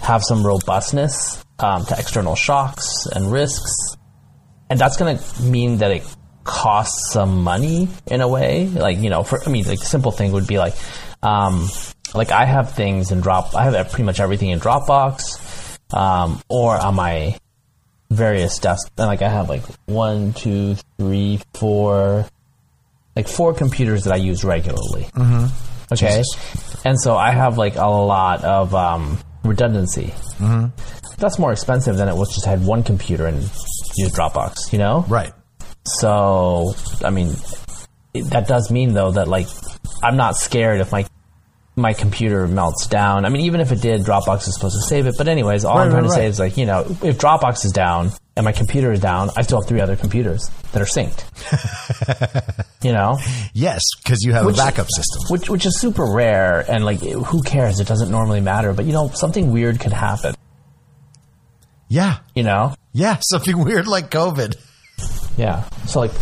have 0.00 0.22
some 0.22 0.46
robustness 0.46 1.44
um, 1.58 1.84
to 1.86 1.98
external 1.98 2.36
shocks 2.36 3.06
and 3.06 3.30
risks, 3.32 3.96
and 4.70 4.78
that's 4.78 4.96
going 4.96 5.18
to 5.18 5.42
mean 5.42 5.78
that 5.78 5.90
it 5.90 6.04
costs 6.44 7.12
some 7.12 7.42
money 7.42 7.88
in 8.06 8.20
a 8.20 8.28
way. 8.28 8.66
Like 8.68 8.98
you 8.98 9.10
know, 9.10 9.24
for 9.24 9.40
I 9.44 9.50
mean, 9.50 9.64
like 9.64 9.80
simple 9.80 10.12
thing 10.12 10.30
would 10.32 10.46
be 10.46 10.58
like, 10.58 10.74
um, 11.22 11.68
like 12.14 12.30
I 12.30 12.44
have 12.44 12.72
things 12.74 13.10
in 13.10 13.20
Drop. 13.22 13.54
I 13.56 13.64
have 13.64 13.88
pretty 13.90 14.04
much 14.04 14.20
everything 14.20 14.50
in 14.50 14.60
Dropbox, 14.60 15.78
um, 15.92 16.40
or 16.48 16.76
on 16.78 16.94
my 16.94 17.38
various 18.14 18.58
desks. 18.58 18.90
And 18.98 19.06
like 19.06 19.22
I 19.22 19.28
have 19.28 19.48
like 19.48 19.62
one, 19.86 20.32
two, 20.32 20.76
three, 20.98 21.40
four, 21.54 22.26
like 23.16 23.28
four 23.28 23.54
computers 23.54 24.04
that 24.04 24.12
I 24.12 24.16
use 24.16 24.44
regularly. 24.44 25.04
Mm-hmm. 25.14 25.68
Okay, 25.92 26.22
and 26.86 26.98
so 26.98 27.16
I 27.16 27.32
have 27.32 27.58
like 27.58 27.76
a 27.76 27.86
lot 27.86 28.44
of 28.44 28.74
um, 28.74 29.18
redundancy. 29.44 30.14
Mm-hmm. 30.38 30.66
That's 31.18 31.38
more 31.38 31.52
expensive 31.52 31.96
than 31.96 32.08
it 32.08 32.16
was 32.16 32.32
just 32.34 32.46
had 32.46 32.64
one 32.64 32.82
computer 32.82 33.26
and 33.26 33.42
use 33.96 34.12
Dropbox. 34.12 34.72
You 34.72 34.78
know, 34.78 35.04
Right. 35.08 35.32
so, 35.84 36.74
I 37.04 37.10
mean, 37.10 37.34
it, 38.14 38.30
that 38.30 38.48
does 38.48 38.70
mean 38.70 38.94
though 38.94 39.10
that 39.12 39.28
like 39.28 39.46
I'm 40.02 40.16
not 40.16 40.36
scared 40.36 40.80
if 40.80 40.90
my 40.92 41.04
my 41.74 41.92
computer 41.94 42.46
melts 42.46 42.86
down. 42.86 43.24
I 43.24 43.30
mean, 43.30 43.42
even 43.46 43.60
if 43.60 43.72
it 43.72 43.80
did, 43.80 44.02
Dropbox 44.02 44.46
is 44.46 44.54
supposed 44.54 44.76
to 44.76 44.86
save 44.86 45.06
it. 45.06 45.14
But 45.16 45.28
anyways, 45.28 45.64
all 45.64 45.78
I'm 45.78 45.90
trying 45.90 46.02
right, 46.02 46.08
to 46.10 46.14
say 46.14 46.26
is 46.26 46.38
like 46.38 46.56
you 46.56 46.66
know, 46.66 46.80
if 47.02 47.18
Dropbox 47.18 47.64
is 47.64 47.72
down 47.72 48.10
and 48.36 48.44
my 48.44 48.52
computer 48.52 48.92
is 48.92 49.00
down, 49.00 49.30
I 49.36 49.42
still 49.42 49.60
have 49.60 49.68
three 49.68 49.80
other 49.80 49.96
computers 49.96 50.50
that 50.72 50.82
are 50.82 50.86
synced. 50.86 51.24
you 52.84 52.92
know, 52.92 53.18
Yes, 53.54 53.82
because 54.02 54.22
you 54.22 54.32
have 54.34 54.44
Which- 54.46 54.56
a 54.56 54.58
backup 54.58 54.88
system. 54.90 55.22
which 55.30 55.48
which 55.48 55.64
is 55.66 55.78
super 55.80 56.04
rare 56.12 56.60
and 56.70 56.84
like 56.84 57.00
who 57.00 57.42
cares? 57.42 57.80
It 57.80 57.86
doesn't 57.88 58.10
normally 58.10 58.40
matter. 58.40 58.72
But 58.74 58.84
you 58.84 58.92
know, 58.92 59.08
something 59.08 59.50
weird 59.52 59.80
could 59.80 59.92
happen. 59.92 60.34
Yeah. 61.88 62.18
You 62.34 62.42
know, 62.42 62.74
Yeah. 62.92 63.18
Something 63.20 63.58
weird 63.64 63.86
like 63.86 64.10
COVID. 64.10 64.56
Yeah. 65.38 65.64
So 65.86 66.00
like 66.00 66.12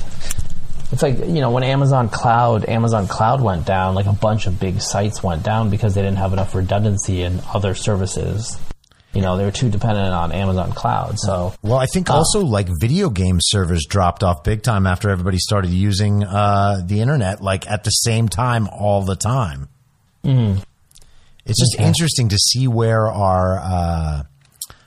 it's 0.92 1.02
like, 1.02 1.18
you 1.18 1.40
know, 1.40 1.50
when 1.50 1.62
Amazon 1.62 2.08
Cloud, 2.08 2.64
Amazon 2.64 3.06
Cloud 3.06 3.40
went 3.40 3.64
down, 3.64 3.94
like 3.94 4.06
a 4.06 4.12
bunch 4.12 4.46
of 4.46 4.58
big 4.58 4.80
sites 4.80 5.22
went 5.22 5.42
down 5.42 5.70
because 5.70 5.94
they 5.94 6.02
didn't 6.02 6.18
have 6.18 6.32
enough 6.32 6.54
redundancy 6.54 7.22
in 7.22 7.40
other 7.54 7.74
services. 7.74 8.58
You 9.12 9.22
know, 9.22 9.36
they 9.36 9.44
were 9.44 9.50
too 9.50 9.70
dependent 9.70 10.12
on 10.12 10.30
Amazon 10.32 10.72
Cloud. 10.72 11.18
So 11.18 11.54
Well, 11.62 11.78
I 11.78 11.86
think 11.86 12.10
also 12.10 12.44
like 12.44 12.68
video 12.80 13.10
game 13.10 13.38
servers 13.40 13.84
dropped 13.88 14.22
off 14.22 14.44
big 14.44 14.62
time 14.62 14.86
after 14.86 15.10
everybody 15.10 15.38
started 15.38 15.72
using 15.72 16.22
uh, 16.22 16.82
the 16.84 17.00
internet 17.00 17.40
like 17.40 17.68
at 17.68 17.82
the 17.82 17.90
same 17.90 18.28
time 18.28 18.68
all 18.68 19.02
the 19.02 19.16
time. 19.16 19.68
Mm-hmm. 20.24 20.60
It's 21.44 21.58
just 21.58 21.80
interesting 21.80 22.28
to 22.28 22.38
see 22.38 22.68
where 22.68 23.08
our 23.08 23.58
uh, 23.58 24.22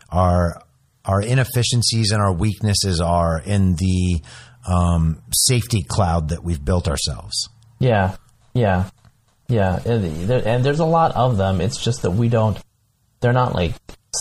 our 0.10 0.62
our 1.04 1.22
inefficiencies 1.22 2.12
and 2.12 2.22
our 2.22 2.32
weaknesses 2.32 3.01
are 3.01 3.41
in 3.41 3.76
the 3.76 4.22
um, 4.68 5.22
safety 5.34 5.84
cloud 5.88 6.30
that 6.30 6.43
we've 6.43 6.64
built 6.64 6.88
ourselves. 6.88 7.49
yeah, 7.80 8.16
yeah, 8.53 8.89
yeah. 9.47 9.82
And, 9.86 10.28
there, 10.30 10.41
and 10.47 10.64
there's 10.64 10.80
a 10.80 10.86
lot 10.86 11.16
of 11.16 11.38
them. 11.38 11.59
It's 11.61 11.82
just 11.84 12.03
that 12.03 12.11
we 12.11 12.30
don't, 12.30 12.57
they're 13.20 13.34
not 13.34 13.55
like 13.55 13.74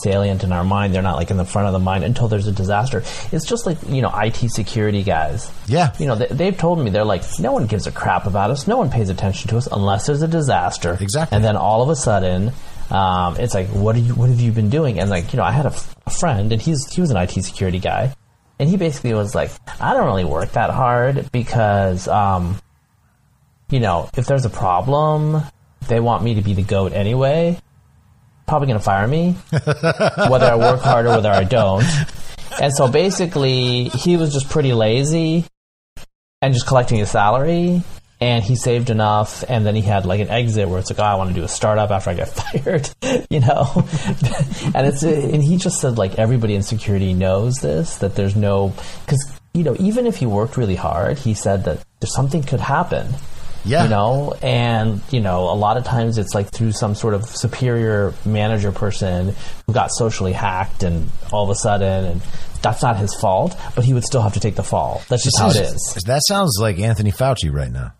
salient 0.02 0.42
in 0.42 0.52
our 0.52 0.64
mind. 0.64 0.94
They're 0.94 1.02
not 1.02 1.16
like 1.16 1.30
in 1.30 1.36
the 1.36 1.44
front 1.44 1.66
of 1.66 1.74
the 1.74 1.78
mind 1.78 2.02
until 2.02 2.28
there's 2.28 2.46
a 2.46 2.52
disaster. 2.52 3.02
It's 3.30 3.46
just 3.46 3.66
like, 3.66 3.76
you 3.86 4.00
know, 4.00 4.10
IT 4.14 4.36
security 4.50 5.02
guys. 5.02 5.50
Yeah. 5.66 5.92
You 5.98 6.06
know, 6.06 6.14
they, 6.14 6.26
they've 6.28 6.56
told 6.56 6.78
me 6.78 6.90
they're 6.90 7.04
like, 7.04 7.22
no 7.38 7.52
one 7.52 7.66
gives 7.66 7.86
a 7.86 7.92
crap 7.92 8.26
about 8.26 8.50
us. 8.50 8.66
No 8.66 8.78
one 8.78 8.90
pays 8.90 9.10
attention 9.10 9.50
to 9.50 9.58
us 9.58 9.68
unless 9.70 10.06
there's 10.06 10.22
a 10.22 10.28
disaster. 10.28 10.96
Exactly. 10.98 11.36
And 11.36 11.44
then 11.44 11.56
all 11.56 11.82
of 11.82 11.90
a 11.90 11.96
sudden, 11.96 12.52
um, 12.90 13.36
it's 13.36 13.52
like, 13.54 13.68
what 13.68 13.94
are 13.96 14.00
you? 14.00 14.14
What 14.14 14.30
have 14.30 14.40
you 14.40 14.50
been 14.52 14.70
doing? 14.70 14.98
And 14.98 15.10
like, 15.10 15.32
you 15.32 15.36
know, 15.36 15.44
I 15.44 15.52
had 15.52 15.66
a, 15.66 15.70
f- 15.70 15.94
a 16.06 16.10
friend, 16.10 16.52
and 16.52 16.60
he's 16.60 16.90
he 16.92 17.00
was 17.00 17.10
an 17.10 17.16
IT 17.16 17.30
security 17.42 17.78
guy, 17.78 18.14
and 18.62 18.70
he 18.70 18.76
basically 18.76 19.12
was 19.12 19.34
like, 19.34 19.50
I 19.80 19.92
don't 19.92 20.06
really 20.06 20.24
work 20.24 20.52
that 20.52 20.70
hard 20.70 21.32
because, 21.32 22.06
um, 22.06 22.62
you 23.70 23.80
know, 23.80 24.08
if 24.16 24.26
there's 24.26 24.44
a 24.44 24.50
problem, 24.50 25.42
they 25.88 25.98
want 25.98 26.22
me 26.22 26.34
to 26.34 26.42
be 26.42 26.54
the 26.54 26.62
goat 26.62 26.92
anyway. 26.92 27.58
Probably 28.46 28.68
gonna 28.68 28.78
fire 28.78 29.08
me, 29.08 29.32
whether 29.50 30.46
I 30.46 30.54
work 30.54 30.80
hard 30.80 31.06
or 31.06 31.16
whether 31.16 31.32
I 31.32 31.42
don't. 31.42 31.84
And 32.60 32.72
so 32.72 32.86
basically, 32.86 33.88
he 33.88 34.16
was 34.16 34.32
just 34.32 34.48
pretty 34.48 34.72
lazy 34.72 35.44
and 36.40 36.54
just 36.54 36.68
collecting 36.68 36.98
his 36.98 37.10
salary. 37.10 37.82
And 38.22 38.44
he 38.44 38.54
saved 38.54 38.88
enough, 38.88 39.42
and 39.48 39.66
then 39.66 39.74
he 39.74 39.82
had 39.82 40.06
like 40.06 40.20
an 40.20 40.28
exit 40.30 40.68
where 40.68 40.78
it's 40.78 40.90
like, 40.90 41.00
oh, 41.00 41.02
I 41.02 41.16
want 41.16 41.30
to 41.30 41.34
do 41.34 41.42
a 41.42 41.48
startup 41.48 41.90
after 41.90 42.10
I 42.10 42.14
get 42.14 42.28
fired, 42.40 42.88
you 43.30 43.40
know. 43.40 43.66
and 44.74 44.86
it's 44.86 45.02
uh, 45.02 45.08
and 45.32 45.42
he 45.42 45.56
just 45.56 45.80
said 45.80 45.98
like 45.98 46.18
everybody 46.18 46.54
in 46.54 46.62
security 46.62 47.14
knows 47.14 47.56
this 47.56 47.96
that 47.98 48.14
there's 48.14 48.36
no 48.36 48.72
because 49.04 49.20
you 49.54 49.64
know 49.64 49.74
even 49.80 50.06
if 50.06 50.16
he 50.16 50.26
worked 50.26 50.56
really 50.56 50.76
hard, 50.76 51.18
he 51.18 51.34
said 51.34 51.64
that 51.64 51.84
there's 52.00 52.14
something 52.14 52.42
could 52.44 52.60
happen, 52.60 53.08
Yeah. 53.64 53.84
You 53.84 53.90
know, 53.90 54.34
and, 54.42 55.00
you 55.10 55.20
know, 55.20 55.50
a 55.50 55.54
lot 55.54 55.76
of 55.76 55.84
times 55.84 56.18
it's 56.18 56.34
like 56.34 56.50
through 56.50 56.72
some 56.72 56.94
sort 56.94 57.14
of 57.14 57.24
superior 57.26 58.12
manager 58.24 58.72
person 58.72 59.34
who 59.66 59.72
got 59.72 59.90
socially 59.92 60.32
hacked 60.32 60.82
and 60.82 61.08
all 61.32 61.44
of 61.44 61.50
a 61.50 61.54
sudden, 61.54 62.04
and 62.04 62.22
that's 62.60 62.82
not 62.82 62.96
his 62.96 63.14
fault, 63.14 63.56
but 63.74 63.84
he 63.84 63.94
would 63.94 64.04
still 64.04 64.22
have 64.22 64.34
to 64.34 64.40
take 64.40 64.56
the 64.56 64.62
fall. 64.64 65.02
That's 65.08 65.24
just 65.24 65.38
how 65.38 65.50
it 65.50 65.56
is. 65.56 66.02
That 66.06 66.22
sounds 66.26 66.58
like 66.60 66.78
Anthony 66.78 67.12
Fauci 67.12 67.52
right 67.52 67.70
now. 67.70 67.92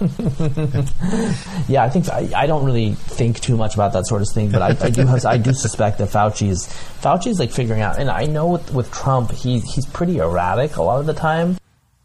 Yeah, 1.68 1.84
I 1.84 1.90
think 1.90 2.08
I, 2.08 2.30
I 2.34 2.46
don't 2.46 2.64
really 2.64 2.94
think 2.94 3.40
too 3.40 3.56
much 3.56 3.74
about 3.74 3.92
that 3.92 4.06
sort 4.06 4.22
of 4.22 4.28
thing, 4.32 4.50
but 4.50 4.62
I, 4.62 4.68
I 4.86 4.90
do 4.90 5.04
have, 5.06 5.24
I 5.26 5.36
do 5.38 5.52
suspect 5.52 5.98
that 5.98 6.08
Fauci 6.08 6.48
is 6.48 6.66
Fauci 7.02 7.28
is 7.28 7.38
like 7.38 7.50
figuring 7.50 7.82
out, 7.82 7.98
and 7.98 8.08
I 8.08 8.24
know 8.24 8.48
with, 8.48 8.72
with 8.72 8.90
Trump, 8.90 9.32
he 9.32 9.60
he's 9.60 9.86
pretty 9.86 10.18
erratic 10.18 10.76
a 10.76 10.82
lot 10.82 11.00
of 11.00 11.06
the 11.06 11.14
time, 11.14 11.58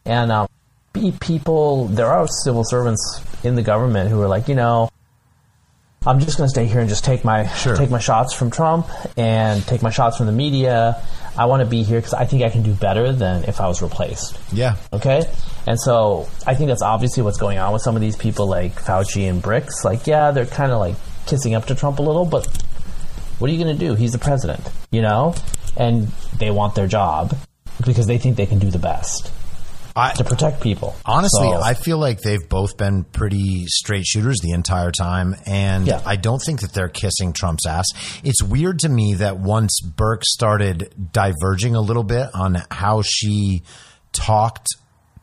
and 0.05 0.31
um, 0.31 0.47
people 1.19 1.87
there 1.87 2.07
are 2.07 2.27
civil 2.27 2.63
servants 2.63 3.21
in 3.43 3.55
the 3.55 3.61
government 3.61 4.09
who 4.09 4.21
are 4.21 4.27
like, 4.27 4.47
you 4.47 4.55
know, 4.55 4.89
I'm 6.05 6.19
just 6.19 6.37
going 6.37 6.47
to 6.47 6.49
stay 6.49 6.65
here 6.65 6.79
and 6.79 6.89
just 6.89 7.05
take 7.05 7.23
my 7.23 7.47
Sure. 7.47 7.75
take 7.75 7.89
my 7.89 7.99
shots 7.99 8.33
from 8.33 8.51
Trump 8.51 8.87
and 9.17 9.65
take 9.65 9.81
my 9.81 9.89
shots 9.89 10.17
from 10.17 10.25
the 10.25 10.31
media. 10.31 11.01
I 11.37 11.45
want 11.45 11.61
to 11.61 11.65
be 11.65 11.83
here 11.83 11.97
because 11.99 12.13
I 12.13 12.25
think 12.25 12.43
I 12.43 12.49
can 12.49 12.61
do 12.61 12.73
better 12.73 13.11
than 13.11 13.45
if 13.45 13.59
I 13.61 13.67
was 13.67 13.81
replaced. 13.81 14.37
Yeah. 14.51 14.75
Okay? 14.91 15.23
And 15.65 15.79
so 15.79 16.27
I 16.45 16.53
think 16.55 16.67
that's 16.67 16.81
obviously 16.81 17.23
what's 17.23 17.37
going 17.37 17.57
on 17.57 17.73
with 17.73 17.81
some 17.81 17.95
of 17.95 18.01
these 18.01 18.15
people 18.15 18.47
like 18.47 18.75
Fauci 18.75 19.29
and 19.29 19.41
Birx. 19.41 19.83
Like, 19.83 20.05
yeah, 20.05 20.31
they're 20.31 20.45
kind 20.45 20.71
of 20.71 20.79
like 20.79 20.95
kissing 21.25 21.55
up 21.55 21.65
to 21.67 21.75
Trump 21.75 21.99
a 21.99 22.01
little, 22.01 22.25
but 22.25 22.45
what 23.39 23.49
are 23.49 23.53
you 23.53 23.63
going 23.63 23.75
to 23.75 23.85
do? 23.87 23.95
He's 23.95 24.11
the 24.11 24.19
president, 24.19 24.61
you 24.91 25.01
know? 25.01 25.33
And 25.75 26.09
they 26.37 26.51
want 26.51 26.75
their 26.75 26.87
job 26.87 27.35
because 27.83 28.05
they 28.05 28.17
think 28.17 28.37
they 28.37 28.45
can 28.45 28.59
do 28.59 28.69
the 28.69 28.77
best 28.79 29.31
I, 29.95 30.13
to 30.13 30.23
protect 30.23 30.61
people. 30.61 30.95
Honestly, 31.05 31.49
So- 31.49 31.61
I 31.61 31.73
feel 31.75 31.97
like 31.97 32.21
they've 32.21 32.47
both 32.49 32.77
been 32.77 33.03
pretty 33.03 33.65
straight 33.67 34.05
shooters 34.05 34.39
the 34.41 34.51
entire 34.51 34.91
time, 34.91 35.35
and 35.45 35.85
Yeah. 35.87 36.01
I 36.05 36.15
don't 36.15 36.41
think 36.41 36.61
that 36.61 36.73
they're 36.73 36.89
kissing 36.89 37.31
Trump's 37.33 37.65
ass. 37.67 37.85
It's 38.23 38.41
weird 38.41 38.79
to 38.79 38.89
me 38.89 39.15
that 39.15 39.39
once 39.39 39.79
Birx 39.85 40.23
started 40.23 40.93
diverging 41.11 41.75
a 41.75 41.81
little 41.81 42.03
bit 42.03 42.27
on 42.33 42.63
how 42.71 43.01
she 43.03 43.61
talked 44.13 44.67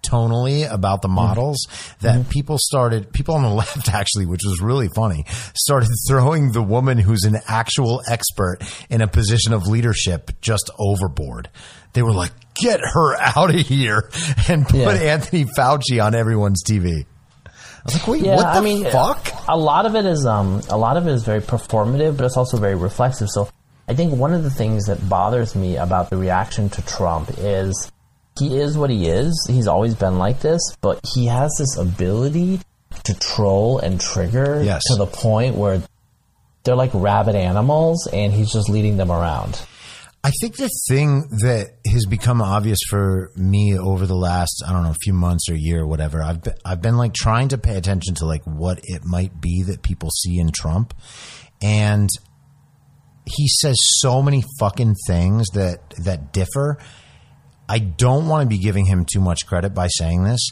tonally 0.02 0.70
about 0.70 1.02
the 1.02 1.08
Mm-hmm. 1.08 1.14
models 1.16 1.66
that 2.00 2.30
people 2.30 2.56
started 2.58 3.12
people 3.12 3.34
on 3.34 3.42
the 3.42 3.48
left 3.62 3.92
actually 3.92 4.24
which 4.24 4.40
was 4.46 4.58
really 4.62 4.88
funny 4.88 5.24
started 5.54 5.90
throwing 6.08 6.52
the 6.52 6.62
woman 6.62 6.96
who's 6.96 7.24
an 7.24 7.36
actual 7.46 8.00
expert 8.08 8.58
in 8.88 9.02
a 9.02 9.06
position 9.06 9.52
of 9.52 9.66
leadership 9.66 10.30
just 10.40 10.70
overboard 10.78 11.50
they 11.92 12.02
were 12.02 12.12
like 12.14 12.32
get 12.60 12.80
her 12.80 13.16
out 13.20 13.50
of 13.54 13.60
here 13.60 14.08
and 14.48 14.66
put 14.66 14.80
Yeah. 14.80 14.90
anthony 14.90 15.44
fauci 15.44 16.02
on 16.04 16.14
everyone's 16.14 16.62
tv 16.62 17.04
i 17.46 17.50
was 17.84 17.94
like 17.94 18.06
wait 18.06 18.22
Yeah, 18.22 18.36
what 18.36 18.52
the 18.52 18.58
I 18.58 18.60
mean, 18.60 18.84
fuck 18.84 19.32
A 19.48 19.56
lot 19.56 19.86
of 19.86 19.94
it 19.96 20.04
is 20.06 20.26
um, 20.26 20.60
a 20.68 20.76
lot 20.76 20.96
of 20.96 21.06
it 21.06 21.12
is 21.12 21.24
very 21.24 21.40
performative, 21.40 22.16
but 22.16 22.26
it's 22.26 22.36
also 22.36 22.56
very 22.58 22.74
reflexive. 22.76 23.28
So 23.30 23.48
I 23.88 23.94
think 23.94 24.14
one 24.14 24.32
of 24.34 24.44
the 24.44 24.50
things 24.50 24.84
that 24.86 25.08
bothers 25.08 25.56
me 25.56 25.76
about 25.76 26.08
the 26.10 26.16
reaction 26.16 26.68
to 26.70 26.82
Trump 26.86 27.30
is 27.38 27.90
he 28.38 28.58
is 28.60 28.78
what 28.78 28.90
he 28.90 29.08
is. 29.08 29.34
He's 29.50 29.66
always 29.66 29.94
been 29.96 30.18
like 30.18 30.40
this, 30.40 30.60
but 30.80 31.00
he 31.14 31.26
has 31.26 31.50
this 31.58 31.76
ability 31.76 32.60
to 33.04 33.14
troll 33.18 33.78
and 33.78 34.00
trigger 34.00 34.62
Yes. 34.62 34.82
to 34.88 34.94
the 34.96 35.06
point 35.06 35.56
where 35.56 35.82
they're 36.62 36.76
like 36.76 36.90
rabid 36.94 37.34
animals, 37.34 38.06
and 38.12 38.32
he's 38.32 38.52
just 38.52 38.68
leading 38.68 38.96
them 38.98 39.10
around. 39.10 39.58
I 40.22 40.30
think 40.40 40.56
the 40.56 40.68
thing 40.88 41.28
that 41.40 41.78
has 41.86 42.04
become 42.04 42.42
obvious 42.42 42.78
for 42.90 43.32
me 43.36 43.78
over 43.78 44.06
the 44.06 44.16
last, 44.16 44.62
I 44.66 44.72
don't 44.72 44.82
know, 44.82 44.90
a 44.90 45.02
few 45.02 45.14
months 45.14 45.48
or 45.48 45.54
year 45.54 45.80
or 45.80 45.86
whatever, 45.86 46.22
I've 46.22 46.42
been, 46.42 46.54
I've 46.62 46.82
been 46.82 46.98
like 46.98 47.14
trying 47.14 47.48
to 47.48 47.58
pay 47.58 47.76
attention 47.76 48.16
to 48.16 48.26
like 48.26 48.44
what 48.44 48.80
it 48.82 49.02
might 49.02 49.40
be 49.40 49.62
that 49.62 49.82
people 49.82 50.10
see 50.10 50.38
in 50.38 50.52
Trump. 50.52 50.92
And 51.62 52.10
he 53.24 53.48
says 53.48 53.76
so 53.98 54.20
many 54.20 54.44
fucking 54.58 54.96
things 55.06 55.48
that, 55.54 55.90
that 56.04 56.34
differ. 56.34 56.76
I 57.66 57.78
don't 57.78 58.28
want 58.28 58.42
to 58.42 58.48
be 58.48 58.62
giving 58.62 58.84
him 58.84 59.06
too 59.10 59.20
much 59.20 59.46
credit 59.46 59.72
by 59.72 59.86
saying 59.86 60.24
this, 60.24 60.50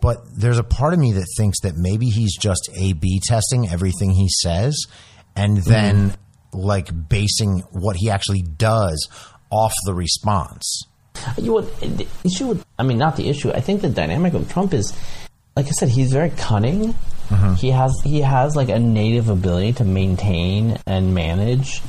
but 0.00 0.18
there's 0.36 0.58
a 0.58 0.64
part 0.64 0.92
of 0.92 1.00
me 1.00 1.12
that 1.14 1.26
thinks 1.36 1.60
that 1.62 1.74
maybe 1.76 2.06
he's 2.06 2.36
just 2.36 2.70
A 2.76 2.92
B 2.92 3.20
testing 3.26 3.68
everything 3.68 4.12
he 4.12 4.28
says 4.28 4.86
and 5.34 5.56
then 5.58 5.96
mm-hmm. 6.10 6.20
Like 6.52 7.08
basing 7.08 7.60
what 7.70 7.96
he 7.96 8.10
actually 8.10 8.42
does 8.42 9.08
off 9.50 9.74
the 9.84 9.94
response. 9.94 10.84
You 11.36 11.54
would, 11.54 11.76
the 11.80 12.06
issue 12.24 12.46
with, 12.46 12.66
I 12.78 12.82
mean, 12.82 12.98
not 12.98 13.16
the 13.16 13.28
issue. 13.28 13.50
I 13.50 13.60
think 13.60 13.82
the 13.82 13.88
dynamic 13.88 14.34
of 14.34 14.50
Trump 14.50 14.72
is, 14.72 14.96
like 15.56 15.66
I 15.66 15.70
said, 15.70 15.88
he's 15.88 16.12
very 16.12 16.30
cunning. 16.30 16.94
Mm-hmm. 17.28 17.54
He 17.54 17.70
has 17.70 17.94
he 18.02 18.22
has 18.22 18.56
like 18.56 18.68
a 18.68 18.78
native 18.78 19.28
ability 19.28 19.74
to 19.74 19.84
maintain 19.84 20.78
and 20.86 21.14
manage 21.14 21.80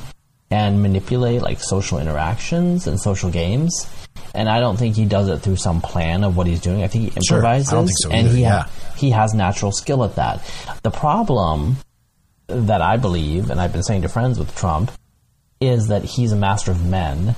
and 0.50 0.82
manipulate 0.82 1.42
like 1.42 1.60
social 1.60 1.98
interactions 1.98 2.86
and 2.86 3.00
social 3.00 3.30
games. 3.30 3.88
And 4.34 4.48
I 4.48 4.60
don't 4.60 4.76
think 4.76 4.96
he 4.96 5.04
does 5.04 5.28
it 5.28 5.38
through 5.38 5.56
some 5.56 5.80
plan 5.80 6.24
of 6.24 6.36
what 6.36 6.46
he's 6.46 6.60
doing. 6.60 6.82
I 6.82 6.86
think 6.88 7.04
he 7.04 7.20
Sure. 7.26 7.38
Improvises, 7.38 7.70
think 7.70 7.90
so 7.92 8.10
and 8.10 8.28
he 8.28 8.42
yeah. 8.42 8.68
he 8.96 9.10
has 9.10 9.34
natural 9.34 9.72
skill 9.72 10.04
at 10.04 10.16
that. 10.16 10.44
The 10.82 10.90
problem 10.90 11.76
that 12.52 12.82
I 12.82 12.96
believe, 12.96 13.50
and 13.50 13.60
I've 13.60 13.72
been 13.72 13.82
saying 13.82 14.02
to 14.02 14.08
friends 14.08 14.38
with 14.38 14.54
Trump, 14.54 14.92
is 15.60 15.88
that 15.88 16.04
he's 16.04 16.32
a 16.32 16.36
master 16.36 16.70
of 16.70 16.84
men, 16.84 17.34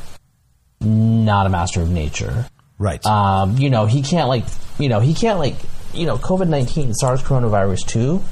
not 0.81 1.47
a 1.47 1.49
master 1.49 1.81
of 1.81 1.91
nature. 1.91 2.47
Right. 2.79 3.05
Um, 3.07 3.57
you 3.57 3.71
know, 3.71 3.87
he 3.87 4.03
can't 4.03 4.29
like, 4.29 4.45
you 4.79 4.89
know, 4.89 5.01
he 5.01 5.15
can't 5.15 5.39
like, 5.39 5.57
you 5.93 6.07
know, 6.07 6.17
COVID 6.17 6.49
nineteen, 6.49 6.93
SARS 6.93 7.23
coronavirus 7.23 7.87
two. 7.87 8.23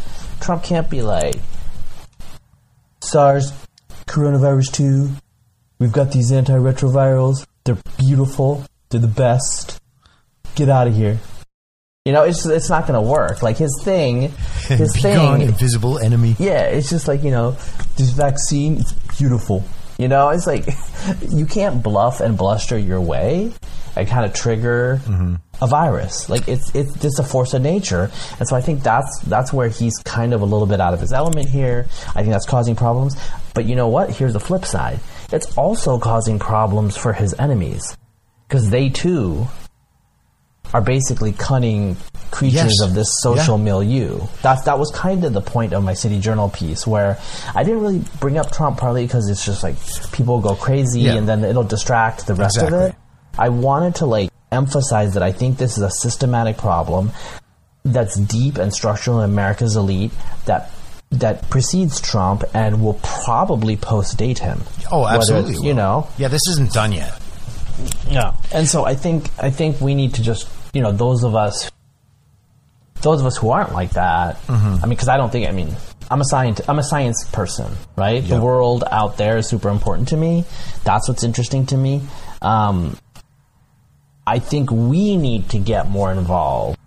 Trump 0.41 0.65
can't 0.65 0.91
be 0.91 1.03
like 1.03 1.37
SARS 3.01 3.53
coronavirus 4.07 4.73
two. 4.73 5.11
We've 5.79 5.93
got 5.93 6.13
these 6.13 6.33
antiretrovirals. 6.33 7.47
They're 7.65 7.79
beautiful. 7.99 8.65
They're 8.91 9.01
the 9.01 9.07
best. 9.07 9.81
Get 10.55 10.69
out 10.69 10.89
of 10.89 10.95
here. 10.95 11.19
You 12.05 12.13
know, 12.13 12.25
it's 12.25 12.45
it's 12.47 12.69
not 12.69 12.89
going 12.89 13.01
to 13.01 13.09
work. 13.09 13.43
Like 13.43 13.59
his 13.59 13.81
thing, 13.85 14.23
his 14.67 14.93
thing. 15.01 15.15
gone, 15.15 15.41
invisible 15.41 16.01
enemy. 16.01 16.35
Yeah, 16.37 16.65
it's 16.65 16.91
just 16.91 17.07
like, 17.07 17.23
you 17.23 17.31
know, 17.31 17.53
this 17.97 18.11
vaccine, 18.11 18.79
it's 18.79 18.93
beautiful. 19.17 19.63
You 19.99 20.09
know, 20.09 20.31
it's 20.31 20.45
like 20.45 20.67
you 21.31 21.47
can't 21.47 21.81
bluff 21.81 22.21
and 22.21 22.37
bluster 22.37 22.77
your 22.77 23.01
way 23.01 23.53
and 23.95 24.09
kind 24.09 24.25
of 24.25 24.35
trigger 24.35 25.01
mm-hmm. 25.05 25.37
a 25.63 25.67
virus. 25.69 26.29
Like 26.29 26.49
it's 26.49 26.75
it's 26.75 26.93
just 27.01 27.21
a 27.21 27.23
force 27.23 27.55
of 27.55 27.63
nature. 27.63 28.11
And 28.41 28.49
so 28.49 28.57
I 28.57 28.63
think 28.63 28.83
that's 28.83 29.21
that's 29.21 29.53
where 29.53 29.69
he's 29.69 29.97
kind 29.99 30.35
of 30.35 30.41
a 30.41 30.45
little 30.45 30.67
bit 30.67 30.81
out 30.81 30.95
of 30.95 31.01
his 31.01 31.13
element 31.13 31.51
here. 31.51 31.87
I 32.17 32.23
think 32.23 32.31
that's 32.31 32.47
causing 32.47 32.75
problems. 32.75 33.15
But 33.55 33.67
you 33.67 33.77
know 33.77 33.87
what? 33.87 34.11
Here's 34.11 34.33
the 34.33 34.41
flip 34.41 34.65
side. 34.65 34.99
It's 35.31 35.57
also 35.57 36.01
causing 36.01 36.41
problems 36.41 36.97
for 36.97 37.13
his 37.13 37.33
enemies 37.35 37.97
because 38.49 38.71
they 38.71 38.89
too 38.89 39.47
are 40.75 40.81
basically 40.81 41.33
cunning 41.33 41.97
creatures 42.31 42.77
Yes. 42.79 42.81
of 42.83 42.95
this 42.95 43.21
social 43.21 43.59
Yeah. 43.59 43.65
milieu. 43.65 44.21
That 44.43 44.65
that 44.65 44.79
was 44.79 44.91
kind 44.91 45.23
of 45.25 45.33
the 45.35 45.41
point 45.43 45.73
of 45.75 45.83
my 45.85 45.93
City 45.95 46.19
Journal 46.19 46.49
piece, 46.49 46.87
where 46.87 47.19
I 47.55 47.63
didn't 47.63 47.81
really 47.83 48.03
bring 48.21 48.39
up 48.39 48.51
Trump 48.51 48.79
partly 48.79 49.05
because 49.07 49.29
it's 49.29 49.45
just 49.45 49.63
like 49.63 49.77
people 50.13 50.41
go 50.41 50.55
crazy 50.55 51.03
Yeah. 51.03 51.15
and 51.15 51.29
then 51.29 51.45
it'll 51.45 51.63
distract 51.65 52.27
the 52.27 52.35
rest 52.35 52.59
of 52.59 52.73
it. 52.73 52.95
I 53.39 53.49
wanted 53.51 53.97
to 53.97 54.07
like 54.07 54.31
emphasize 54.51 55.15
that 55.15 55.23
I 55.23 55.33
think 55.33 55.59
this 55.59 55.77
is 55.77 55.83
a 55.83 55.91
systematic 55.91 56.57
problem 56.59 57.13
that's 57.85 58.17
deep 58.17 58.59
and 58.59 58.73
structural 58.73 59.21
in 59.21 59.25
America's 59.31 59.77
elite 59.77 60.13
that 60.47 60.71
that 61.11 61.51
precedes 61.51 62.01
Trump 62.01 62.43
and 62.55 62.83
will 62.83 62.99
probably 63.03 63.77
post 63.77 64.17
date 64.17 64.39
him. 64.39 64.63
Oh, 64.91 65.07
absolutely. 65.07 65.51
it's, 65.53 65.61
will. 65.61 65.67
You 65.67 65.75
know, 65.75 66.07
Yeah, 66.17 66.29
this 66.29 66.41
isn't 66.49 66.73
done 66.73 66.93
yet. 66.93 67.13
yeah. 68.09 68.33
And 68.53 68.67
so 68.67 68.87
I 68.87 68.95
think 68.95 69.29
I 69.39 69.51
think 69.51 69.81
we 69.81 69.95
need 69.95 70.15
to 70.15 70.23
just 70.23 70.47
you 70.73 70.83
know 70.83 70.93
those 70.93 71.25
of 71.25 71.35
us 71.35 71.71
those 73.03 73.21
of 73.21 73.27
us 73.27 73.37
who 73.37 73.51
aren't 73.51 73.73
like 73.73 73.91
that. 73.91 74.39
I 74.49 74.53
mean, 74.83 74.91
because 74.91 75.09
I 75.09 75.17
don't 75.17 75.31
think 75.31 75.49
I 75.49 75.53
mean 75.53 75.75
I'm 76.11 76.21
a 76.21 76.25
science 76.25 76.61
I'm 76.69 76.79
a 76.79 76.85
science 76.85 77.25
person, 77.33 77.73
right? 77.97 78.23
The 78.23 78.41
world 78.41 78.85
out 78.91 79.17
there 79.17 79.39
is 79.39 79.49
super 79.49 79.69
important 79.69 80.09
to 80.09 80.17
me. 80.17 80.45
That's 80.85 81.09
what's 81.09 81.25
interesting 81.25 81.67
to 81.67 81.77
me. 81.77 82.03
Um, 82.41 82.97
I 84.27 84.39
think 84.39 84.71
we 84.71 85.17
need 85.17 85.51
to 85.51 85.59
get 85.59 85.89
more 85.89 86.13
involved 86.13 86.79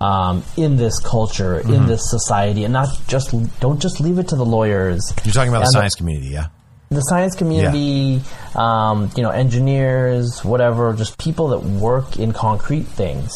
um, 0.00 0.44
in 0.56 0.76
this 0.76 1.00
culture, 1.00 1.58
in 1.58 1.86
this 1.86 2.10
society, 2.10 2.64
and 2.64 2.72
not 2.72 2.88
just 3.08 3.34
don't 3.60 3.80
just 3.80 4.00
leave 4.00 4.18
it 4.18 4.28
to 4.28 4.36
the 4.36 4.44
lawyers. 4.44 5.12
You're 5.24 5.32
talking 5.32 5.48
about 5.48 5.64
the 5.64 5.70
science 5.70 5.94
community, 5.94 6.28
yeah? 6.28 6.48
The 6.88 7.00
science 7.00 7.34
community, 7.34 8.22
um, 8.54 9.10
you 9.16 9.22
know, 9.22 9.30
engineers, 9.30 10.44
whatever, 10.44 10.94
just 10.94 11.18
people 11.18 11.48
that 11.48 11.60
work 11.60 12.16
in 12.16 12.32
concrete 12.32 12.84
things. 12.84 13.32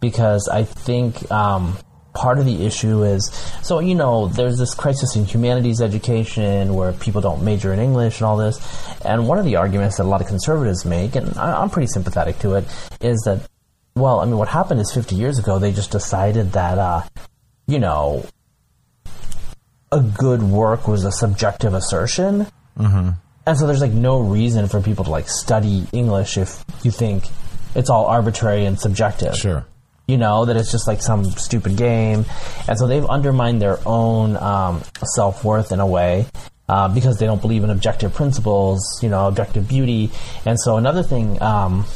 Because 0.00 0.48
I 0.52 0.64
think 0.64 1.30
um, 1.30 1.78
part 2.14 2.38
of 2.38 2.44
the 2.44 2.66
issue 2.66 3.02
is 3.02 3.30
so, 3.62 3.78
you 3.78 3.94
know, 3.94 4.28
there's 4.28 4.58
this 4.58 4.74
crisis 4.74 5.16
in 5.16 5.24
humanities 5.24 5.80
education 5.80 6.74
where 6.74 6.92
people 6.92 7.20
don't 7.20 7.42
major 7.42 7.72
in 7.72 7.80
English 7.80 8.20
and 8.20 8.26
all 8.26 8.36
this. 8.36 8.58
And 9.04 9.26
one 9.26 9.38
of 9.38 9.44
the 9.44 9.56
arguments 9.56 9.96
that 9.96 10.04
a 10.04 10.08
lot 10.08 10.20
of 10.20 10.26
conservatives 10.26 10.84
make, 10.84 11.16
and 11.16 11.36
I, 11.38 11.62
I'm 11.62 11.70
pretty 11.70 11.88
sympathetic 11.88 12.38
to 12.40 12.54
it, 12.54 12.64
is 13.00 13.22
that, 13.24 13.48
well, 13.94 14.20
I 14.20 14.26
mean, 14.26 14.36
what 14.36 14.48
happened 14.48 14.80
is 14.80 14.92
50 14.92 15.16
years 15.16 15.38
ago, 15.38 15.58
they 15.58 15.72
just 15.72 15.90
decided 15.90 16.52
that. 16.52 16.78
Uh, 16.78 17.02
you 17.66 17.78
know, 17.78 18.24
a 19.90 20.00
good 20.00 20.42
work 20.42 20.86
was 20.86 21.04
a 21.04 21.12
subjective 21.12 21.74
assertion. 21.74 22.46
Mm-hmm. 22.78 23.10
And 23.46 23.56
so 23.56 23.66
there's 23.66 23.80
like 23.80 23.92
no 23.92 24.20
reason 24.20 24.66
for 24.66 24.80
people 24.80 25.04
to 25.04 25.10
like 25.10 25.28
study 25.28 25.86
English 25.92 26.36
if 26.36 26.64
you 26.82 26.90
think 26.90 27.24
it's 27.76 27.90
all 27.90 28.06
arbitrary 28.06 28.64
and 28.64 28.78
subjective. 28.78 29.36
Sure. 29.36 29.64
You 30.08 30.16
know, 30.16 30.44
that 30.44 30.56
it's 30.56 30.70
just 30.70 30.86
like 30.86 31.02
some 31.02 31.24
stupid 31.24 31.76
game. 31.76 32.24
And 32.68 32.78
so 32.78 32.86
they've 32.86 33.04
undermined 33.04 33.60
their 33.62 33.78
own 33.86 34.36
um, 34.36 34.82
self 35.14 35.44
worth 35.44 35.72
in 35.72 35.80
a 35.80 35.86
way. 35.86 36.26
Uh, 36.68 36.88
because 36.88 37.20
they 37.20 37.26
don't 37.26 37.40
believe 37.40 37.62
in 37.62 37.70
objective 37.70 38.12
principles, 38.12 38.82
you 39.00 39.08
know, 39.08 39.28
objective 39.28 39.68
beauty. 39.68 40.10
And 40.44 40.58
so 40.58 40.76
another 40.76 41.04
thing, 41.04 41.40
um, 41.40 41.86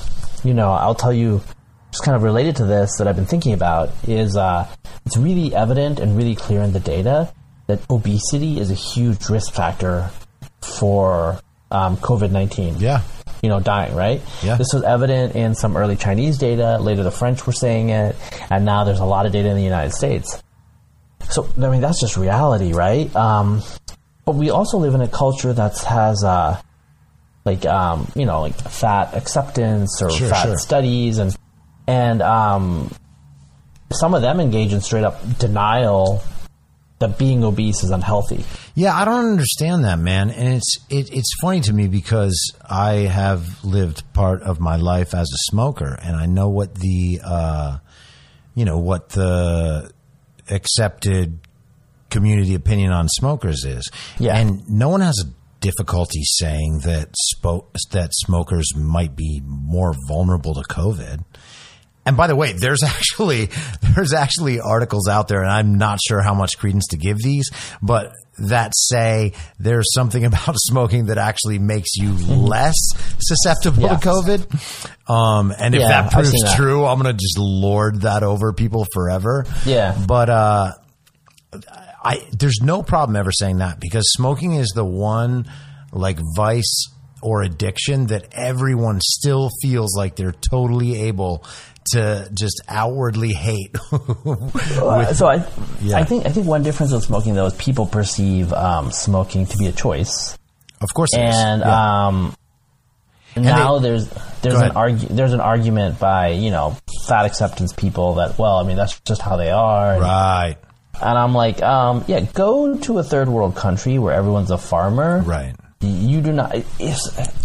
you 0.45 0.55
know, 0.55 0.71
I'll 0.71 0.95
tell 0.95 1.13
you, 1.13 1.43
just 1.91 2.05
kind 2.05 2.15
of 2.15 2.23
related 2.23 2.55
to 2.57 2.65
this 2.65 2.99
that 2.99 3.09
I've 3.09 3.17
been 3.17 3.27
thinking 3.27 3.53
about 3.53 3.91
is 4.07 4.37
uh, 4.37 4.69
it's 5.05 5.17
really 5.17 5.53
evident 5.57 5.99
and 5.99 6.17
really 6.17 6.37
clear 6.37 6.63
in 6.63 6.73
the 6.73 6.79
data 6.79 7.33
that 7.67 7.81
obesity 7.91 8.61
is 8.61 8.71
a 8.71 8.75
huge 8.75 9.29
risk 9.29 9.53
factor 9.53 10.09
for 10.63 11.41
um, 11.71 11.97
COVID 11.97 12.31
19. 12.31 12.77
Yeah. 12.79 13.03
You 13.43 13.49
know, 13.49 13.61
dying, 13.61 13.95
right? 13.95 14.21
Yeah. 14.43 14.57
This 14.57 14.75
was 14.75 14.83
evident 14.83 15.35
in 15.35 15.55
some 15.55 15.77
early 15.77 15.97
Chinese 15.97 16.37
data. 16.37 16.77
Later, 16.79 17.03
the 17.03 17.11
French 17.11 17.47
were 17.47 17.53
saying 17.55 17.89
it. 17.89 18.15
And 18.51 18.65
now 18.67 18.85
there's 18.85 18.99
a 19.01 19.05
lot 19.07 19.25
of 19.25 19.33
data 19.33 19.49
in 19.49 19.57
the 19.57 19.63
United 19.63 19.93
States. 19.95 20.43
So, 21.31 21.49
I 21.57 21.71
mean, 21.71 21.81
that's 21.81 22.01
just 22.01 22.17
reality, 22.17 22.73
right? 22.73 23.15
Um, 23.17 23.63
but 24.27 24.35
we 24.35 24.51
also 24.51 24.77
live 24.79 24.95
in 24.95 25.01
a 25.01 25.09
culture 25.09 25.53
that 25.53 25.79
has, 25.85 26.23
uh, 26.23 26.61
like, 27.47 27.65
um, 27.65 28.11
you 28.15 28.27
know, 28.27 28.43
like 28.43 28.55
fat 28.57 29.15
acceptance 29.15 30.03
or 30.03 30.11
Sure, 30.11 30.29
fat 30.29 30.43
sure. 30.43 30.59
studies. 30.59 31.17
And, 31.19 31.35
and 31.87 32.21
um, 32.21 32.93
some 33.91 34.13
of 34.13 34.21
them 34.21 34.39
engage 34.41 34.75
in 34.75 34.83
straight 34.83 35.05
up 35.05 35.39
denial 35.39 36.23
that 37.01 37.19
being 37.19 37.43
obese 37.43 37.83
is 37.83 37.91
unhealthy. 37.91 38.45
Yeah, 38.75 38.95
I 38.95 39.07
don't 39.07 39.25
understand 39.25 39.85
that, 39.85 39.99
man. 39.99 40.31
And 40.31 40.55
it's 40.55 40.77
it, 40.91 41.13
it's 41.13 41.35
funny 41.41 41.61
to 41.63 41.73
me 41.73 41.89
because 41.89 42.39
I 42.69 42.93
have 42.93 43.65
lived 43.65 44.05
part 44.13 44.43
of 44.43 44.61
my 44.61 44.77
life 44.77 45.15
as 45.15 45.27
a 45.33 45.41
smoker, 45.51 45.99
and 46.03 46.15
I 46.15 46.27
know 46.27 46.49
what 46.49 46.75
the 46.75 47.21
uh, 47.25 47.79
you 48.55 48.65
know 48.65 48.79
what 48.79 49.11
the 49.11 49.91
accepted 50.51 51.41
community 52.11 52.55
opinion 52.55 52.93
on 52.93 53.09
smokers 53.09 53.65
is. 53.65 53.91
Yeah. 54.19 54.37
and 54.37 54.69
no 54.69 54.89
one 54.89 55.01
has 55.01 55.25
a 55.25 55.31
difficulty 55.61 56.23
saying 56.25 56.81
that 56.85 57.15
spo- 57.35 57.67
that 57.93 58.11
smokers 58.13 58.75
might 58.77 59.17
be 59.17 59.41
more 59.45 59.95
vulnerable 60.09 60.55
to 60.55 60.63
COVID. 60.63 61.25
And 62.11 62.17
by 62.17 62.27
the 62.27 62.35
way, 62.35 62.53
there's 62.53 62.83
actually 62.87 63.51
there's 63.95 64.13
actually 64.13 64.59
articles 64.59 65.07
out 65.07 65.29
there, 65.29 65.43
and 65.43 65.51
I'm 65.51 65.79
not 65.79 66.01
sure 66.05 66.21
how 66.21 66.35
much 66.35 66.59
credence 66.59 66.89
to 66.89 66.97
give 66.97 67.19
these, 67.19 67.49
but 67.81 68.15
that 68.37 68.73
say 68.75 69.33
there's 69.61 69.87
something 69.95 70.25
about 70.31 70.57
smoking 70.57 71.07
that 71.07 71.19
actually 71.19 71.61
makes 71.61 71.91
you 71.95 72.13
less 72.15 72.75
susceptible 73.21 73.89
to 73.89 73.95
COVID. 73.95 75.09
Um, 75.09 75.55
and 75.57 75.77
if 75.77 75.83
Yeah, 75.83 76.03
that 76.03 76.13
proves 76.13 76.33
that. 76.33 76.57
true, 76.57 76.85
I'm 76.85 76.99
gonna 76.99 77.13
just 77.13 77.39
lord 77.39 78.01
that 78.01 78.25
over 78.25 78.53
people 78.53 78.89
forever. 78.93 79.47
Yeah. 79.65 79.97
but 80.05 80.29
uh, 80.31 80.73
I 82.03 82.27
there's 82.37 82.59
no 82.61 82.83
problem 82.83 83.15
ever 83.15 83.31
saying 83.31 83.59
that 83.59 83.79
because 83.79 84.11
smoking 84.11 84.55
is 84.55 84.71
the 84.75 84.85
one 84.85 85.49
like 85.93 86.19
vice 86.35 86.89
or 87.23 87.43
addiction 87.43 88.07
that 88.07 88.27
everyone 88.33 88.99
still 89.01 89.51
feels 89.63 89.95
like 89.97 90.17
they're 90.17 90.33
totally 90.33 91.03
able 91.03 91.45
to 91.93 92.29
just 92.35 92.61
outwardly 92.69 93.33
hate. 93.33 93.77
Uh, 94.81 95.13
so 95.15 95.27
I, 95.29 95.47
Yeah. 95.83 95.97
I 95.99 96.05
think 96.05 96.27
I 96.27 96.31
think 96.31 96.47
one 96.47 96.63
difference 96.63 96.93
with 96.93 97.05
smoking 97.05 97.35
though 97.35 97.47
is 97.47 97.55
people 97.55 97.87
perceive 97.87 98.53
um, 98.53 98.91
smoking 98.93 99.47
to 99.47 99.57
be 99.59 99.67
a 99.67 99.73
choice, 99.73 100.37
of 100.81 100.89
course, 100.95 101.11
it 101.15 101.21
is. 101.21 101.35
and 101.37 101.61
Yeah. 101.63 102.07
um, 102.07 102.35
now 103.37 103.79
they- 103.79 103.89
there's 103.91 104.09
there's 104.43 104.61
an 104.61 104.71
argu- 104.73 105.09
there's 105.09 105.33
an 105.33 105.41
argument 105.41 105.99
by 106.01 106.29
you 106.29 106.51
know 106.51 106.77
fat 107.07 107.25
acceptance 107.27 107.73
people 107.73 108.15
that 108.15 108.39
well 108.39 108.57
I 108.57 108.65
mean 108.65 108.77
that's 108.77 108.99
just 109.01 109.21
how 109.23 109.37
they 109.37 109.51
are, 109.51 109.93
and, 109.95 110.03
right, 110.03 110.57
and 111.01 111.19
I'm 111.19 111.35
like 111.35 111.63
um, 111.63 112.05
yeah 112.09 112.21
go 112.21 112.77
to 112.77 112.99
a 112.99 113.03
third 113.05 113.29
world 113.29 113.55
country 113.57 113.99
where 113.99 114.15
everyone's 114.15 114.51
a 114.51 114.59
farmer, 114.59 115.21
right. 115.23 115.55
You 115.83 116.21
do 116.21 116.33
not. 116.33 116.55
If, 116.79 116.99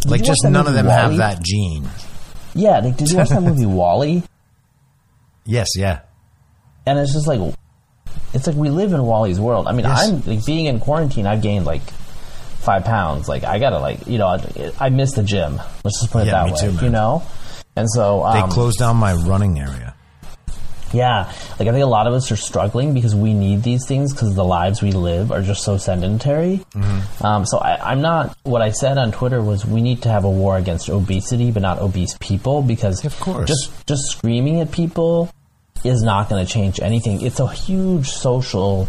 Like 0.05 0.21
just 0.23 0.43
none 0.43 0.67
of 0.67 0.73
them 0.73 0.87
have 0.87 1.15
that 1.17 1.41
gene. 1.41 1.87
Yeah, 2.55 2.79
like, 2.79 2.97
did 2.97 3.11
you 3.11 3.17
watch 3.17 3.29
that 3.29 3.43
movie 3.43 3.65
WALL-E? 3.65 4.23
Yes, 5.45 5.67
yeah. 5.77 5.99
and 6.87 6.97
it's 6.97 7.13
just 7.13 7.27
like 7.27 7.39
it's 8.33 8.47
like 8.47 8.55
we 8.55 8.69
live 8.69 8.93
in 8.93 9.03
Wally's 9.03 9.39
world. 9.39 9.67
I 9.67 9.71
mean, 9.73 9.85
Yes. 9.85 10.09
I'm 10.09 10.21
like 10.25 10.43
being 10.45 10.65
in 10.65 10.79
quarantine. 10.79 11.27
I've 11.27 11.41
gained 11.41 11.65
like 11.65 11.81
five 12.61 12.83
pounds. 12.83 13.27
Like 13.29 13.43
I 13.43 13.59
gotta 13.59 13.79
like 13.79 14.07
you 14.07 14.17
know 14.17 14.27
I, 14.27 14.71
I 14.79 14.89
miss 14.89 15.13
the 15.13 15.23
gym. 15.23 15.57
Let's 15.83 15.99
just 16.01 16.11
put 16.11 16.23
it 16.23 16.27
Yeah, 16.27 16.45
that 16.47 16.53
way. 16.53 16.59
too. 16.71 16.83
You 16.85 16.89
know, 16.89 17.23
and 17.75 17.87
so 17.89 18.27
They 18.33 18.39
um, 18.39 18.49
closed 18.49 18.79
down 18.79 18.97
my 18.97 19.13
running 19.13 19.59
area. 19.59 19.94
Yeah, 20.93 21.25
like 21.59 21.67
I 21.67 21.71
think 21.71 21.83
a 21.83 21.87
lot 21.87 22.07
of 22.07 22.13
us 22.13 22.31
are 22.31 22.35
struggling 22.37 22.93
because 22.93 23.13
we 23.15 23.33
need 23.33 23.63
these 23.63 23.85
things 23.87 24.13
because 24.13 24.35
the 24.35 24.45
lives 24.45 24.81
we 24.81 24.91
live 24.91 25.31
are 25.31 25.41
just 25.41 25.63
so 25.63 25.77
sedentary. 25.77 26.63
Mm-hmm. 26.73 27.25
Um, 27.25 27.45
so 27.45 27.57
I, 27.57 27.91
I'm 27.91 28.01
not. 28.01 28.37
What 28.43 28.61
I 28.61 28.71
said 28.71 28.97
on 28.97 29.11
Twitter 29.11 29.41
was 29.41 29.65
we 29.65 29.81
need 29.81 30.03
to 30.03 30.09
have 30.09 30.23
a 30.23 30.29
war 30.29 30.57
against 30.57 30.89
obesity, 30.89 31.51
but 31.51 31.61
not 31.61 31.79
obese 31.79 32.15
people 32.19 32.61
because 32.61 33.03
Of 33.03 33.19
course. 33.19 33.47
just 33.47 33.87
just 33.87 34.03
screaming 34.07 34.61
at 34.61 34.71
people 34.71 35.31
is 35.83 36.01
not 36.01 36.29
going 36.29 36.45
to 36.45 36.51
change 36.51 36.79
anything. 36.79 37.21
It's 37.21 37.39
a 37.39 37.47
huge 37.47 38.09
social 38.09 38.87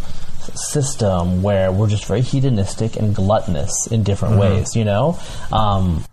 system 0.54 1.42
where 1.42 1.72
we're 1.72 1.88
just 1.88 2.06
very 2.06 2.20
hedonistic 2.22 2.96
and 2.96 3.14
gluttonous 3.14 3.86
in 3.90 4.02
different 4.02 4.34
Mm-hmm. 4.34 4.54
ways. 4.56 4.76
You 4.76 4.84
know. 4.84 5.18
Um, 5.52 6.04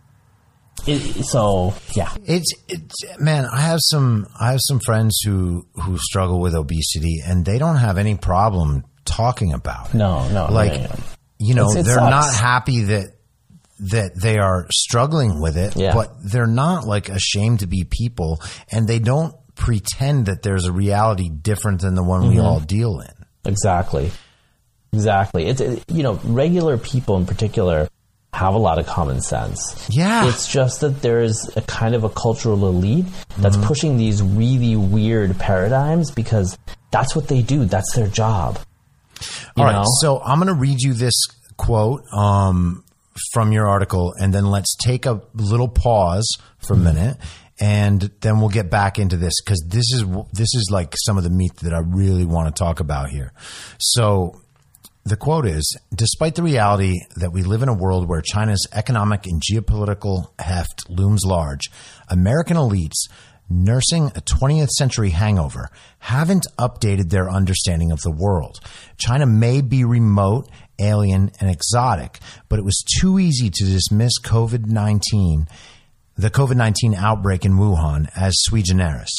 it, 0.87 1.25
so 1.25 1.73
yeah, 1.93 2.13
It's 2.25 2.51
it's 2.67 3.19
man, 3.19 3.45
I 3.45 3.61
have 3.61 3.79
some 3.81 4.27
I 4.39 4.51
have 4.51 4.59
some 4.61 4.79
friends 4.85 5.19
who 5.25 5.65
who 5.75 5.97
struggle 5.97 6.39
with 6.39 6.53
obesity 6.55 7.21
and 7.25 7.45
they 7.45 7.57
don't 7.57 7.77
have 7.77 7.97
any 7.97 8.15
problem 8.15 8.83
talking 9.05 9.53
about 9.53 9.89
it. 9.89 9.95
no, 9.97 10.27
no, 10.29 10.47
like 10.51 10.73
no, 10.81 10.95
you 11.39 11.53
know, 11.55 11.69
It's- 11.71 11.85
they're 11.85 11.95
sucks. 11.95 12.09
not 12.11 12.33
happy 12.33 12.83
that 12.83 13.15
that 13.79 14.11
they 14.21 14.37
are 14.37 14.65
struggling 14.71 15.41
with 15.41 15.57
it, 15.57 15.75
Yeah. 15.75 15.93
but 15.93 16.13
they're 16.23 16.47
not 16.47 16.85
like 16.85 17.09
ashamed 17.09 17.59
to 17.59 17.67
be 17.67 17.83
people 17.83 18.41
and 18.71 18.87
they 18.87 18.99
don't 18.99 19.35
pretend 19.55 20.27
that 20.27 20.41
there's 20.41 20.65
a 20.65 20.71
reality 20.71 21.29
different 21.29 21.81
than 21.81 21.95
the 21.95 22.03
one 22.03 22.27
we 22.29 22.35
Mm-hmm. 22.35 22.45
all 22.45 22.59
deal 22.59 22.99
in. 23.01 23.25
Exactly. 23.45 24.11
Exactly. 24.93 25.47
It's 25.47 25.59
it, 25.59 25.83
you 25.91 26.03
know, 26.03 26.19
regular 26.23 26.77
people 26.77 27.17
in 27.17 27.25
particular 27.25 27.89
have 28.33 28.55
a 28.55 28.57
lot 28.57 28.79
of 28.79 28.87
common 28.87 29.21
sense. 29.21 29.87
Yeah. 29.89 30.27
It's 30.27 30.47
just 30.51 30.81
that 30.81 31.01
there 31.01 31.21
is 31.21 31.49
a 31.55 31.61
kind 31.61 31.93
of 31.95 32.03
a 32.03 32.09
cultural 32.09 32.67
elite 32.67 33.05
that's 33.37 33.55
Mm-hmm. 33.55 33.67
pushing 33.67 33.97
these 33.97 34.21
really 34.23 34.75
weird 34.75 35.37
paradigms 35.37 36.09
because 36.11 36.57
that's 36.91 37.15
what 37.15 37.27
they 37.27 37.41
do. 37.41 37.65
That's 37.65 37.93
their 37.95 38.07
job. 38.07 38.59
All 39.55 39.65
right, 39.65 39.73
know? 39.73 39.85
so 40.01 40.19
I'm 40.19 40.39
going 40.39 40.47
to 40.47 40.59
read 40.59 40.81
you 40.81 40.93
this 40.93 41.13
quote 41.57 42.01
um, 42.11 42.83
from 43.31 43.51
your 43.51 43.67
article, 43.67 44.13
and 44.19 44.33
then 44.33 44.45
let's 44.45 44.75
take 44.75 45.05
a 45.05 45.21
little 45.35 45.67
pause 45.69 46.27
for 46.57 46.73
a 46.73 46.77
minute, 46.77 47.17
and 47.59 48.11
then 48.21 48.39
we'll 48.39 48.49
get 48.49 48.69
back 48.71 48.97
into 48.97 49.15
this 49.15 49.33
because 49.45 49.63
this 49.67 49.93
is 49.93 50.03
this 50.33 50.53
is 50.55 50.69
like 50.71 50.95
some 50.97 51.17
of 51.17 51.23
the 51.23 51.29
meat 51.29 51.55
that 51.57 51.73
I 51.73 51.79
really 51.79 52.25
want 52.25 52.53
to 52.53 52.59
talk 52.59 52.79
about 52.79 53.09
here. 53.09 53.31
So. 53.79 54.39
The 55.05 55.17
quote 55.17 55.45
is 55.45 55.77
Despite 55.93 56.35
the 56.35 56.43
reality 56.43 57.01
that 57.17 57.33
we 57.33 57.43
live 57.43 57.61
in 57.61 57.67
a 57.67 57.73
world 57.73 58.07
where 58.07 58.21
China's 58.21 58.65
economic 58.71 59.27
and 59.27 59.41
geopolitical 59.41 60.31
heft 60.39 60.89
looms 60.89 61.23
large, 61.25 61.69
American 62.07 62.55
elites 62.55 63.09
nursing 63.49 64.07
a 64.15 64.21
20th 64.21 64.69
century 64.69 65.09
hangover 65.09 65.69
haven't 65.99 66.47
updated 66.57 67.09
their 67.09 67.29
understanding 67.29 67.91
of 67.91 67.99
the 68.01 68.11
world. 68.11 68.61
China 68.97 69.25
may 69.25 69.59
be 69.59 69.83
remote, 69.83 70.49
alien, 70.79 71.31
and 71.41 71.49
exotic, 71.51 72.19
but 72.47 72.57
it 72.57 72.65
was 72.65 72.81
too 73.01 73.19
easy 73.19 73.49
to 73.49 73.65
dismiss 73.65 74.17
COVID 74.21 74.67
19, 74.67 75.49
the 76.15 76.29
COVID 76.29 76.55
19 76.55 76.95
outbreak 76.95 77.43
in 77.43 77.53
Wuhan, 77.53 78.09
as 78.15 78.33
sui 78.37 78.61
generis. 78.61 79.11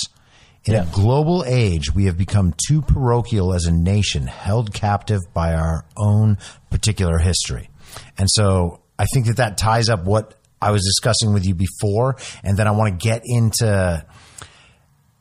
In 0.66 0.72
Yeah. 0.74 0.82
a 0.84 0.86
global 0.86 1.44
age, 1.46 1.94
we 1.94 2.06
have 2.06 2.16
become 2.16 2.54
too 2.68 2.80
parochial 2.80 3.52
as 3.52 3.66
a 3.66 3.70
nation, 3.72 4.26
held 4.26 4.72
captive 4.72 5.20
by 5.34 5.54
our 5.54 5.84
own 5.96 6.38
particular 6.70 7.18
history. 7.18 7.68
And 8.16 8.28
so 8.30 8.80
I 8.98 9.04
think 9.12 9.26
that 9.26 9.36
that 9.36 9.58
ties 9.58 9.88
up 9.88 10.04
what 10.04 10.34
I 10.62 10.70
was 10.70 10.82
discussing 10.82 11.34
with 11.34 11.44
you 11.44 11.54
before. 11.54 12.16
And 12.42 12.56
then 12.56 12.66
I 12.66 12.70
want 12.70 12.98
to 12.98 13.06
get 13.08 13.22
into 13.24 14.04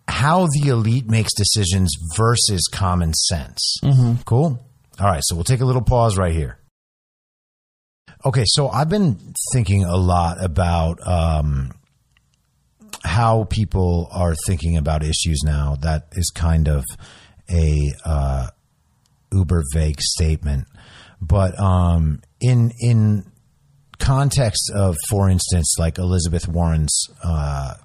how 0.07 0.47
the 0.47 0.69
elite 0.69 1.09
makes 1.09 1.33
decisions 1.33 1.93
versus 2.15 2.61
common 2.71 3.13
sense. 3.13 3.77
Cool. 4.25 4.65
All 4.99 5.07
right. 5.07 5.21
So 5.23 5.35
we'll 5.35 5.43
take 5.43 5.59
a 5.61 5.65
little 5.65 5.81
pause 5.81 6.17
right 6.17 6.33
here. 6.33 6.57
Okay. 8.25 8.43
So 8.45 8.69
I've 8.69 8.89
been 8.89 9.33
thinking 9.51 9.83
a 9.83 9.97
lot 9.97 10.41
about, 10.43 11.05
um, 11.05 11.71
how 13.13 13.43
people 13.43 14.07
are 14.11 14.33
thinking 14.47 14.75
about 14.75 15.03
issues 15.03 15.41
now 15.45 15.75
that 15.81 16.07
is 16.13 16.31
kind 16.31 16.67
of 16.67 16.83
a 17.47 17.91
uh, 18.03 18.47
uber 19.31 19.61
vague 19.71 20.01
statement, 20.01 20.65
but 21.21 21.59
um, 21.59 22.21
in 22.41 22.71
in 22.79 23.31
context 23.99 24.71
of, 24.73 24.97
for 25.09 25.29
instance, 25.29 25.75
like 25.77 25.99
Elizabeth 25.99 26.47
Warren's 26.47 27.07
uh, 27.23 27.75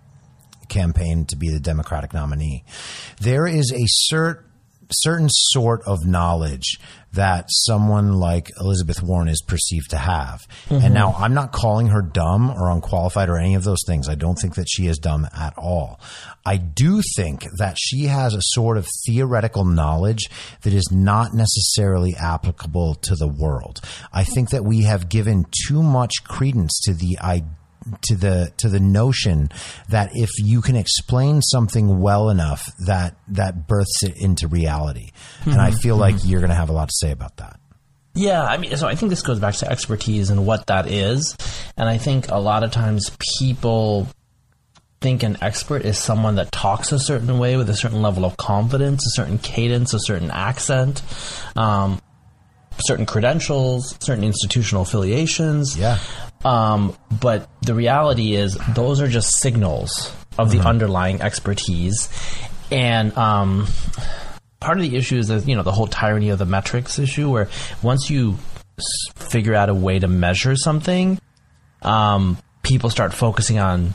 campaign 0.71 1.27
to 1.27 1.37
be 1.37 1.51
the 1.51 1.61
Democratic 1.61 2.15
nominee, 2.15 2.65
there 3.21 3.47
is 3.47 3.71
a 3.71 3.85
cert, 4.11 4.45
certain 4.91 5.29
sort 5.31 5.83
of 5.87 6.07
knowledge 6.07 6.79
that 7.13 7.47
someone 7.49 8.15
like 8.15 8.51
Elizabeth 8.61 9.03
Warren 9.03 9.29
is 9.29 9.43
perceived 9.43 9.91
to 9.91 9.97
have. 9.97 10.47
And 10.69 10.83
mm-hmm. 10.83 10.95
now 10.95 11.15
I'm 11.19 11.35
not 11.35 11.53
calling 11.53 11.89
her 11.89 12.03
dumb 12.03 12.51
or 12.51 12.71
unqualified 12.71 13.29
or 13.29 13.39
any 13.39 13.55
of 13.55 13.65
those 13.65 13.83
things. 13.87 14.09
I 14.09 14.15
don't 14.15 14.37
think 14.37 14.57
that 14.57 14.69
she 14.69 14.87
is 14.87 14.99
dumb 14.99 15.27
at 15.37 15.57
all. 15.57 16.01
I 16.45 16.59
do 16.59 17.03
think 17.17 17.45
that 17.59 17.77
she 17.79 18.05
has 18.05 18.35
a 18.35 18.43
sort 18.43 18.77
of 18.77 18.87
theoretical 19.07 19.65
knowledge 19.65 20.29
that 20.63 20.75
is 20.75 20.91
not 20.91 21.35
necessarily 21.35 22.15
applicable 22.15 22.97
to 22.97 23.15
the 23.15 23.29
world. 23.29 23.81
I 24.13 24.25
think 24.25 24.51
that 24.51 24.65
we 24.65 24.83
have 24.83 25.09
given 25.09 25.47
too 25.67 25.83
much 25.83 26.25
credence 26.25 26.79
to 26.85 26.95
the 26.95 27.19
idea 27.21 27.49
to 28.03 28.17
the 28.17 28.53
to 28.59 28.69
the 28.69 28.81
notion 28.81 29.51
that 29.89 30.11
if 30.15 30.31
you 30.39 30.61
can 30.61 30.77
explain 30.77 31.43
something 31.43 32.01
well 32.01 32.31
enough 32.31 32.71
that 32.87 33.17
that 33.29 33.67
births 33.67 34.03
it 34.03 34.17
into 34.21 34.49
reality. 34.49 35.11
And 35.45 35.61
i 35.61 35.71
feel 35.71 35.97
like 35.97 36.17
you're 36.25 36.41
going 36.41 36.51
to 36.51 36.57
have 36.57 36.69
a 36.69 36.73
lot 36.73 36.89
to 36.89 36.95
say 36.95 37.11
about 37.11 37.37
that. 37.39 37.59
Yeah, 38.15 38.43
I 38.43 38.57
mean, 38.57 38.77
so 38.77 38.89
I 38.89 38.97
think 38.97 39.11
this 39.11 39.23
goes 39.23 39.39
back 39.39 39.55
to 39.57 39.71
expertise 39.71 40.31
and 40.31 40.45
what 40.45 40.67
that 40.67 40.91
is. 40.91 41.37
And 41.77 41.89
I 41.89 41.99
think 41.99 42.29
a 42.31 42.39
lot 42.39 42.65
of 42.65 42.73
times 42.73 43.17
people 43.39 44.09
think 45.01 45.23
an 45.23 45.37
expert 45.41 45.85
is 45.85 45.97
someone 45.97 46.35
that 46.35 46.51
talks 46.51 46.91
a 46.91 46.99
certain 46.99 47.39
way 47.39 47.57
with 47.57 47.71
a 47.71 47.77
certain 47.77 48.03
level 48.03 48.25
of 48.25 48.37
confidence, 48.37 49.07
a 49.07 49.11
certain 49.11 49.39
cadence, 49.39 49.95
a 49.95 50.01
certain 50.01 50.31
accent, 50.33 51.03
um, 51.55 52.01
certain 52.81 53.07
credentials, 53.07 53.97
certain 54.01 54.25
institutional 54.25 54.83
affiliations. 54.83 55.77
yeah 55.77 55.99
Um, 56.45 56.97
but 57.21 57.49
the 57.63 57.75
reality 57.75 58.37
is, 58.37 58.57
those 58.75 59.01
are 59.01 59.09
just 59.09 59.39
signals 59.39 60.13
of 60.39 60.51
the 60.51 60.61
underlying 60.61 61.21
expertise. 61.21 62.09
And 62.71 63.17
um, 63.19 63.67
part 64.61 64.79
of 64.79 64.83
the 64.89 64.97
issue 64.97 65.19
is 65.19 65.29
that, 65.29 65.49
you 65.49 65.57
know, 65.57 65.65
the 65.65 65.73
whole 65.73 65.89
tyranny 65.89 66.29
of 66.31 66.39
the 66.39 66.47
metrics 66.47 66.99
issue, 66.99 67.29
where 67.31 67.49
once 67.83 68.09
you 68.09 68.39
s- 68.79 68.85
figure 69.17 69.55
out 69.55 69.69
a 69.69 69.75
way 69.75 69.99
to 69.99 70.07
measure 70.07 70.55
something, 70.55 71.19
um, 71.83 72.39
people 72.63 72.91
start 72.91 73.13
focusing 73.13 73.59
on 73.59 73.95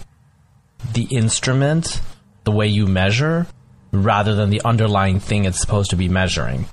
the 0.93 1.03
instrument, 1.03 2.01
the 2.43 2.51
way 2.51 2.67
you 2.67 2.87
measure, 2.87 3.47
rather 3.93 4.35
than 4.35 4.49
the 4.49 4.61
underlying 4.65 5.19
thing 5.19 5.45
it's 5.45 5.61
supposed 5.61 5.91
to 5.91 5.95
be 5.95 6.09
measuring. 6.09 6.65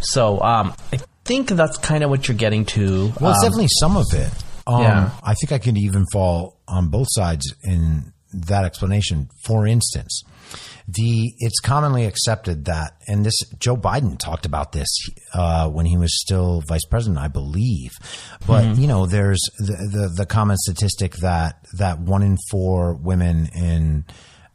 So 0.00 0.40
um, 0.40 0.74
I 0.92 1.00
think 1.28 1.48
that's 1.50 1.78
kind 1.78 2.02
of 2.02 2.10
what 2.10 2.26
you're 2.26 2.36
getting 2.36 2.64
to. 2.66 3.12
Well, 3.20 3.30
it's 3.32 3.38
Um, 3.44 3.44
definitely 3.44 3.68
some 3.80 3.96
of 3.96 4.06
it. 4.12 4.32
Um, 4.66 4.82
Yeah. 4.82 5.10
I 5.22 5.34
think 5.34 5.52
I 5.52 5.58
can 5.58 5.76
even 5.76 6.04
fall 6.12 6.56
on 6.66 6.88
both 6.88 7.08
sides 7.10 7.44
in 7.62 8.12
that 8.32 8.64
explanation. 8.64 9.28
For 9.44 9.66
instance, 9.66 10.22
the 10.86 11.32
it's 11.38 11.60
commonly 11.60 12.04
accepted 12.06 12.64
that, 12.66 12.92
and 13.06 13.24
this 13.24 13.38
Joe 13.58 13.76
Biden 13.76 14.18
talked 14.18 14.46
about 14.46 14.72
this 14.72 14.88
uh, 15.34 15.68
when 15.68 15.84
he 15.86 15.96
was 15.98 16.18
still 16.20 16.62
vice 16.68 16.84
president, 16.86 17.18
I 17.18 17.28
believe. 17.28 17.92
But 18.46 18.64
Mm-hmm. 18.64 18.80
you 18.80 18.86
know, 18.88 19.06
there's 19.06 19.40
the, 19.58 19.76
the 19.92 20.12
the 20.16 20.26
common 20.26 20.56
statistic 20.58 21.16
that 21.16 21.66
that 21.78 22.00
one 22.00 22.22
in 22.22 22.36
four 22.50 22.94
women 22.94 23.48
in 23.54 24.04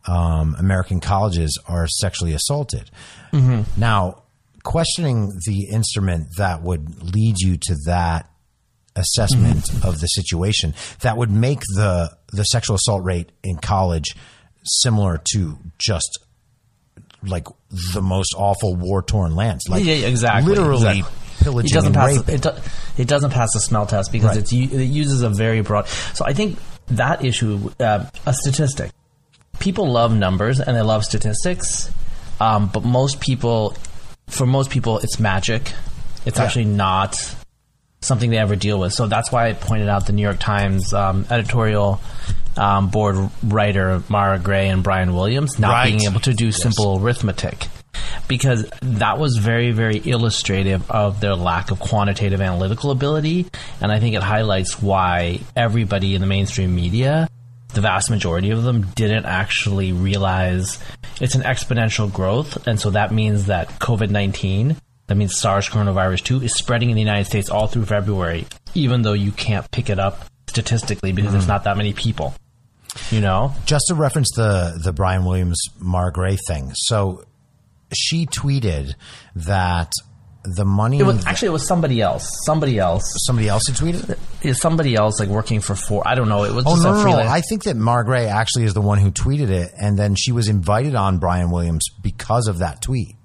um, 0.07 0.55
American 0.59 0.99
colleges 0.99 1.57
are 1.67 1.88
sexually 1.88 2.34
assaulted. 2.34 2.89
Mm-hmm. 3.32 3.80
Now, 3.80 4.22
questioning 4.64 5.30
the 5.45 5.68
instrument 5.70 6.28
that 6.38 6.61
would 6.64 7.14
lead 7.16 7.36
you 7.39 7.57
to 7.57 7.76
that 7.86 8.30
assessment 8.95 9.70
of 9.84 9.99
the 9.99 10.07
situation 10.07 10.74
that 11.01 11.18
would 11.18 11.32
make 11.32 11.59
the 11.76 12.09
the 12.32 12.43
sexual 12.43 12.76
assault 12.76 13.03
rate 13.03 13.32
in 13.43 13.57
college 13.57 14.16
similar 14.64 15.20
to 15.32 15.57
just 15.80 16.20
like 17.24 17.47
the 17.93 18.01
most 18.01 18.36
awful 18.38 18.76
war 18.76 19.01
torn 19.01 19.36
lands 19.36 19.64
like 19.68 19.84
yeah, 19.84 19.95
yeah, 19.95 20.07
exactly. 20.07 20.49
literally 20.53 20.99
exactly. 20.99 21.18
pillaging 21.43 21.72
it 21.72 21.74
doesn't 21.74 21.93
pass. 21.93 22.18
raping. 22.18 22.36
It, 22.36 22.41
do, 22.41 22.49
it 22.97 23.07
doesn't 23.07 23.32
pass 23.32 23.51
the 23.53 23.59
smell 23.59 23.86
test 23.88 24.11
because 24.11 24.30
Right. 24.30 24.38
it's 24.39 24.53
it 24.53 24.86
uses 24.86 25.22
a 25.24 25.30
very 25.30 25.61
broad. 25.61 25.88
So 26.14 26.26
I 26.26 26.34
think 26.34 26.59
that 26.88 27.24
issue, 27.26 27.72
uh, 27.80 28.05
a 28.26 28.34
statistic. 28.34 28.91
People 29.59 29.91
love 29.91 30.14
numbers 30.16 30.59
and 30.59 30.76
they 30.76 30.82
love 30.82 31.03
statistics, 31.05 31.89
um, 32.39 32.70
but 32.74 32.84
most 32.84 33.20
people, 33.22 33.76
for 34.34 34.45
most 34.45 34.69
people, 34.69 34.99
it's 34.99 35.19
magic. 35.19 35.71
It's 36.25 36.39
actually 36.39 36.65
not 36.65 37.15
something 38.01 38.29
they 38.29 38.38
ever 38.38 38.55
deal 38.55 38.79
with. 38.79 38.93
So 38.93 39.07
that's 39.07 39.31
why 39.31 39.47
I 39.49 39.53
pointed 39.53 39.88
out 39.89 40.07
the 40.07 40.13
New 40.13 40.21
York 40.21 40.39
Times 40.39 40.93
um, 40.93 41.25
editorial 41.29 42.01
um, 42.57 42.89
board 42.89 43.29
writer 43.43 44.03
Mara 44.09 44.39
Gay 44.39 44.67
and 44.69 44.84
Brian 44.84 45.13
Williams 45.15 45.57
not 45.59 45.71
Right. 45.71 45.86
being 45.88 46.03
able 46.03 46.19
to 46.21 46.34
do 46.34 46.51
simple 46.51 46.99
arithmetic 47.01 47.67
because 48.27 48.69
that 48.81 49.17
was 49.19 49.38
very, 49.38 49.71
very 49.71 49.97
illustrative 50.05 50.89
of 50.91 51.19
their 51.19 51.36
lack 51.36 51.71
of 51.71 51.79
quantitative 51.79 52.41
analytical 52.41 52.91
ability. 52.91 53.47
And 53.81 53.91
I 53.91 53.99
think 53.99 54.15
it 54.15 54.23
highlights 54.23 54.81
why 54.81 55.39
everybody 55.55 56.15
in 56.15 56.21
the 56.21 56.27
mainstream 56.27 56.75
media, 56.75 57.27
the 57.74 57.82
vast 57.82 58.09
majority 58.09 58.51
of 58.51 58.63
them, 58.63 58.84
didn't 58.95 59.26
actually 59.26 59.91
realize 59.91 60.80
it's 61.19 61.36
an 61.36 61.41
exponential 61.41 62.11
growth. 62.11 62.67
And 62.67 62.80
so 62.80 62.91
that 62.91 63.11
means 63.11 63.47
that 63.47 63.67
COVID 63.80 64.09
19, 64.09 64.78
that 65.07 65.15
means 65.15 65.38
SARS 65.38 65.69
coronavirus 65.69 66.24
2, 66.24 66.43
is 66.43 66.55
spreading 66.55 66.89
in 66.89 66.95
the 66.95 67.01
United 67.01 67.26
States 67.26 67.49
all 67.49 67.67
through 67.67 67.86
February, 67.86 68.47
even 68.74 69.01
though 69.01 69.13
you 69.13 69.32
can't 69.32 69.69
pick 69.71 69.89
it 69.89 69.99
up 69.99 70.26
statistically 70.47 71.11
because 71.11 71.32
there's 71.32 71.45
hmm. 71.45 71.49
not 71.49 71.63
that 71.63 71.78
many 71.78 71.93
people. 71.93 72.34
You 73.09 73.21
know? 73.21 73.55
just 73.65 73.86
to 73.88 73.95
reference 73.95 74.30
the 74.36 74.80
the 74.84 74.93
Brian 74.93 75.26
Williams 75.26 75.59
Mara 75.80 76.11
Gay 76.13 76.38
thing 76.47 76.71
so 76.76 77.26
she 77.91 78.26
tweeted 78.26 78.93
that 79.36 79.91
the 80.43 80.65
money 80.65 80.99
It 80.99 81.03
was 81.03 81.25
actually 81.25 81.47
it 81.47 81.51
was 81.51 81.65
somebody 81.67 82.01
else. 82.01 82.29
Somebody 82.45 82.77
else. 82.77 83.03
somebody 83.25 83.47
else 83.47 83.63
had 83.67 83.75
tweeted 83.77 84.17
Is 84.41 84.59
somebody 84.59 84.95
else 84.95 85.19
like 85.19 85.29
working 85.29 85.61
for 85.61 85.73
four? 85.75 86.05
I 86.05 86.15
don't 86.15 86.27
know. 86.29 86.43
It 86.43 86.53
was 86.53 86.65
Oh 86.67 86.71
just 86.75 86.83
no, 86.83 86.93
a 86.93 86.97
no, 87.03 87.23
no! 87.23 87.29
I 87.29 87.41
think 87.41 87.63
that 87.63 87.77
Mar 87.77 88.03
Gay 88.03 88.27
actually 88.27 88.65
is 88.65 88.73
the 88.73 88.81
one 88.81 88.97
who 88.97 89.09
tweeted 89.11 89.49
it, 89.49 89.71
and 89.79 89.97
then 89.97 90.15
she 90.15 90.31
was 90.31 90.49
invited 90.49 90.95
on 90.95 91.17
Brian 91.19 91.49
Williams 91.49 91.85
because 92.01 92.47
of 92.47 92.57
that 92.59 92.81
tweet. 92.81 93.15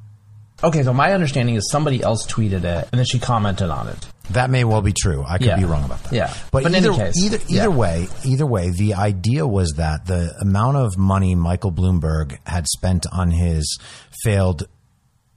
okay, 0.63 0.83
so 0.83 0.93
my 0.93 1.13
understanding 1.13 1.55
is 1.57 1.69
somebody 1.71 2.03
else 2.03 2.27
tweeted 2.27 2.65
it 2.65 2.89
and 2.93 2.99
then 2.99 3.05
she 3.05 3.19
commented 3.19 3.71
on 3.71 3.89
it. 3.89 4.07
That 4.31 4.51
may 4.51 4.63
well 4.65 4.83
be 4.83 4.93
true. 4.93 5.25
I 5.27 5.39
could 5.39 5.47
Yeah. 5.47 5.57
be 5.57 5.65
wrong 5.65 5.85
about 5.85 6.03
that. 6.05 6.13
Yeah. 6.13 6.35
but, 6.53 6.63
But 6.65 6.73
in 6.73 6.75
either 6.77 6.91
any 6.93 6.99
case, 6.99 7.15
either 7.25 7.39
yeah. 7.49 7.61
either 7.63 7.71
way, 7.71 8.09
either 8.25 8.45
way, 8.47 8.71
the 8.71 8.95
idea 8.95 9.47
was 9.47 9.75
that 9.79 10.05
the 10.07 10.35
amount 10.41 10.77
of 10.77 10.99
money 10.99 11.35
Michael 11.35 11.73
Bloomberg 11.73 12.37
had 12.45 12.67
spent 12.69 13.07
on 13.11 13.31
his 13.31 13.79
failed 14.23 14.65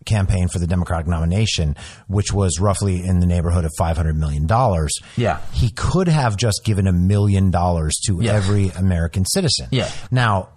campaign 0.06 0.47
for 0.47 0.60
the 0.60 0.68
Democratic 0.68 1.08
nomination, 1.08 1.76
which 2.08 2.34
was 2.34 2.60
roughly 2.60 3.04
in 3.06 3.20
the 3.20 3.26
neighborhood 3.26 3.66
of 3.66 3.72
five 3.78 3.97
hundred 3.97 4.18
million 4.18 4.47
dollars. 4.47 4.91
Yeah. 5.16 5.39
he 5.54 5.70
could 5.72 6.08
have 6.08 6.38
just 6.38 6.62
given 6.66 6.88
a 6.88 6.93
million 6.93 7.52
dollars 7.52 7.95
to 8.08 8.20
Yeah. 8.22 8.34
every 8.34 8.70
American 8.70 9.26
citizen. 9.26 9.68
Yeah. 9.72 9.89
Now 10.10 10.49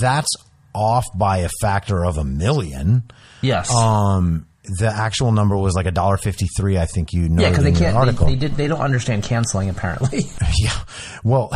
that's 0.00 0.30
off 0.74 1.06
by 1.16 1.38
a 1.38 1.48
factor 1.60 2.04
of 2.04 2.18
a 2.18 2.24
million. 2.24 3.02
Yes. 3.40 3.70
Um, 3.74 4.46
the 4.78 4.86
actual 4.86 5.32
number 5.32 5.56
was 5.56 5.74
like 5.74 5.86
a 5.86 5.90
dollar 5.90 6.16
fifty 6.16 6.46
three. 6.56 6.78
I 6.78 6.86
think 6.86 7.12
you 7.12 7.28
know 7.28 7.42
yeah, 7.42 7.50
because 7.50 7.64
they 7.64 7.72
can't. 7.72 8.16
They, 8.16 8.26
they 8.26 8.36
did. 8.36 8.52
They 8.56 8.68
don't 8.68 8.80
understand 8.80 9.24
canceling. 9.24 9.68
Apparently. 9.68 10.20
Yeah. 10.60 10.78
Well, 11.24 11.50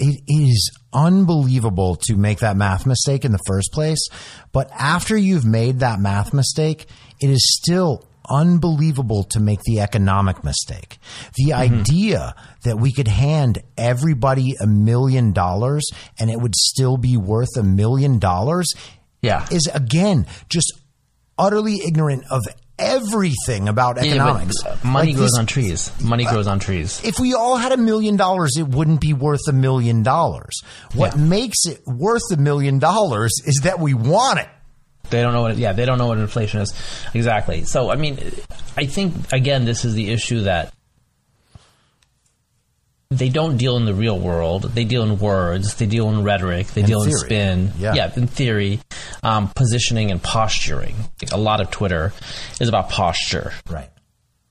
it 0.00 0.22
is 0.26 0.70
unbelievable 0.92 1.96
to 2.06 2.16
make 2.16 2.38
that 2.40 2.56
math 2.56 2.86
mistake 2.86 3.24
in 3.24 3.32
the 3.32 3.40
first 3.46 3.72
place. 3.72 4.00
But 4.52 4.70
after 4.72 5.16
you've 5.16 5.44
made 5.44 5.80
that 5.80 6.00
math 6.00 6.32
mistake, 6.32 6.86
it 7.20 7.30
is 7.30 7.56
still 7.60 8.06
unbelievable 8.28 9.24
to 9.24 9.40
make 9.40 9.60
the 9.62 9.80
economic 9.80 10.42
mistake. 10.44 10.98
The 11.34 11.50
mm-hmm. 11.50 11.80
idea 11.80 12.34
that 12.64 12.78
we 12.78 12.92
could 12.92 13.08
hand 13.08 13.58
everybody 13.76 14.54
a 14.60 14.66
million 14.66 15.32
dollars 15.32 15.84
and 16.18 16.30
it 16.30 16.40
would 16.40 16.54
still 16.54 16.96
be 16.96 17.16
worth 17.16 17.56
a 17.56 17.62
million 17.62 18.18
dollars 18.18 18.72
Yeah. 19.20 19.46
is 19.50 19.68
again 19.72 20.26
just 20.48 20.72
utterly 21.38 21.80
ignorant 21.86 22.24
of 22.30 22.42
everything 22.80 23.68
about 23.68 23.98
economics. 23.98 24.56
uh, 24.64 24.76
money 24.82 25.08
Like 25.08 25.16
grows 25.16 25.30
this- 25.30 25.38
on 25.38 25.46
trees. 25.46 25.90
Money 26.02 26.24
grows 26.24 26.46
on 26.46 26.58
trees. 26.58 27.00
if 27.04 27.20
we 27.20 27.34
all 27.34 27.56
had 27.56 27.72
a 27.72 27.76
million 27.76 28.16
dollars, 28.16 28.52
it 28.58 28.66
wouldn't 28.68 29.00
be 29.00 29.12
worth 29.12 29.46
a 29.48 29.52
million 29.52 30.02
dollars. 30.02 30.60
What 30.94 31.16
Yeah. 31.16 31.22
makes 31.22 31.66
it 31.66 31.80
worth 31.86 32.22
a 32.32 32.36
million 32.36 32.78
dollars 32.78 33.32
is 33.44 33.60
that 33.64 33.78
we 33.80 33.94
want 33.94 34.38
it. 34.40 34.48
They 35.10 35.22
don't 35.22 35.32
know 35.32 35.42
what. 35.42 35.56
Yeah, 35.56 35.72
they 35.72 35.86
don't 35.86 35.98
know 35.98 36.06
what 36.06 36.18
inflation 36.18 36.60
is 36.60 36.72
exactly. 37.14 37.64
So 37.64 37.90
I 37.90 37.96
mean, 37.96 38.18
I 38.76 38.86
think 38.86 39.14
again, 39.32 39.64
this 39.64 39.84
is 39.84 39.94
the 39.94 40.10
issue 40.10 40.42
that 40.42 40.72
they 43.10 43.28
don't 43.28 43.56
deal 43.56 43.76
in 43.76 43.84
the 43.86 43.94
real 43.94 44.18
world. 44.18 44.62
They 44.62 44.84
deal 44.84 45.02
in 45.02 45.18
words. 45.18 45.74
They 45.74 45.86
deal 45.86 46.08
in 46.10 46.22
rhetoric. 46.22 46.68
They 46.68 46.82
In 46.82 46.86
deal 46.86 47.02
in 47.02 47.12
spin. 47.12 47.72
Yeah. 47.78 48.10
in 48.14 48.26
theory, 48.28 48.80
um, 49.22 49.48
positioning 49.48 50.10
and 50.12 50.22
posturing. 50.22 50.94
A 51.32 51.36
lot 51.38 51.60
of 51.60 51.70
Twitter 51.70 52.12
is 52.60 52.68
about 52.68 52.88
posture. 52.90 53.52
Right. 53.68 53.90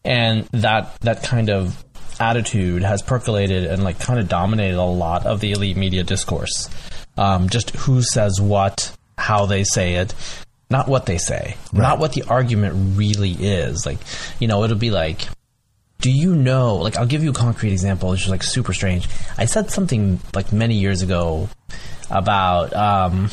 and 0.03 0.43
that 0.51 0.99
that 1.01 1.23
kind 1.23 1.49
of 1.49 1.83
attitude 2.19 2.83
has 2.83 3.01
percolated 3.01 3.63
and 3.65 3.81
like 3.83 3.97
kind 3.99 4.19
of 4.19 4.27
dominated 4.27 4.77
a 4.77 4.83
lot 4.83 5.25
of 5.25 5.39
the 5.39 5.51
elite 5.53 5.77
media 5.77 6.03
discourse. 6.03 6.69
Um, 7.17 7.47
just 7.49 7.71
who 7.71 8.01
says 8.01 8.39
what, 8.41 8.91
how 9.17 9.45
they 9.45 9.63
say 9.63 9.95
it, 9.95 10.13
not 10.69 10.87
what 10.89 11.05
they 11.05 11.17
say, 11.17 11.55
not 11.73 11.97
what 11.99 12.11
the 12.13 12.23
argument 12.23 12.97
really 12.97 13.31
is. 13.31 13.85
Like, 13.85 13.99
you 14.39 14.47
know, 14.47 14.63
it'll 14.65 14.77
be 14.77 14.91
like, 14.91 15.27
do 15.99 16.11
you 16.11 16.35
know? 16.35 16.77
Like, 16.77 16.97
I'll 16.97 17.05
give 17.05 17.23
you 17.23 17.31
a 17.31 17.33
concrete 17.33 17.71
example. 17.71 18.13
It's 18.13 18.21
just 18.21 18.31
like 18.31 18.43
super 18.43 18.73
strange. 18.73 19.07
I 19.37 19.45
said 19.45 19.69
something 19.69 20.19
like 20.33 20.51
many 20.51 20.75
years 20.75 21.01
ago 21.01 21.49
about. 22.09 22.73
Um, 22.73 23.29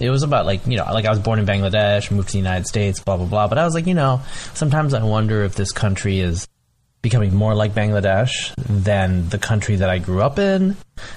it 0.00 0.08
was 0.08 0.22
about 0.22 0.46
like 0.46 0.66
you 0.66 0.78
know 0.78 0.84
like 0.84 1.04
I 1.04 1.10
was 1.10 1.18
born 1.18 1.38
in 1.38 1.44
Bangladesh, 1.44 2.10
moved 2.10 2.28
to 2.28 2.32
the 2.32 2.38
United 2.38 2.66
States, 2.66 3.00
blah 3.00 3.16
blah 3.16 3.26
blah. 3.26 3.48
But 3.48 3.58
I 3.58 3.64
was 3.64 3.74
like, 3.74 3.86
you 3.86 3.94
know, 3.94 4.22
sometimes 4.54 4.94
I 4.94 5.02
wonder 5.02 5.44
if 5.44 5.54
this 5.54 5.72
country 5.72 6.20
is 6.20 6.48
becoming 7.02 7.34
more 7.34 7.54
like 7.54 7.74
Bangladesh 7.74 8.54
than 8.56 9.28
the 9.28 9.38
country 9.38 9.76
that 9.76 9.90
I 9.90 9.98
grew 9.98 10.22
up 10.22 10.38
in. 10.38 10.76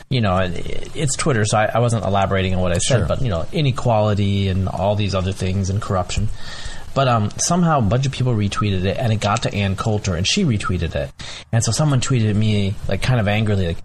You 0.10 0.22
know, 0.22 0.38
it, 0.40 0.95
it's 0.95 1.15
Twitter, 1.15 1.45
so 1.45 1.60
I, 1.60 1.65
I, 1.76 1.80
wasn't 1.80 2.03
elaborating 2.03 2.56
on 2.56 2.61
what 2.61 2.72
I 2.72 2.80
said, 2.80 2.99
Sure. 2.99 3.07
but 3.07 3.22
you 3.22 3.30
know, 3.30 3.45
inequality 3.53 4.48
and 4.48 4.68
all 4.68 4.95
these 4.95 5.14
other 5.14 5.32
things 5.32 5.69
and 5.69 5.80
corruption. 5.80 6.30
But 6.95 7.07
um, 7.07 7.30
somehow 7.38 7.80
a 7.80 7.81
bunch 7.81 8.05
of 8.07 8.11
people 8.11 8.34
retweeted 8.34 8.85
it, 8.85 8.97
and 8.97 9.13
it 9.13 9.19
got 9.19 9.43
to 9.43 9.53
Ann 9.53 9.76
Coulter, 9.76 10.15
and 10.15 10.26
she 10.26 10.45
retweeted 10.45 10.95
it. 10.95 11.11
And 11.51 11.63
so 11.63 11.72
someone 11.72 12.01
tweeted 12.01 12.30
at 12.30 12.35
me, 12.35 12.73
like 12.88 13.01
kind 13.03 13.19
of 13.19 13.27
angrily, 13.27 13.67
like, 13.67 13.84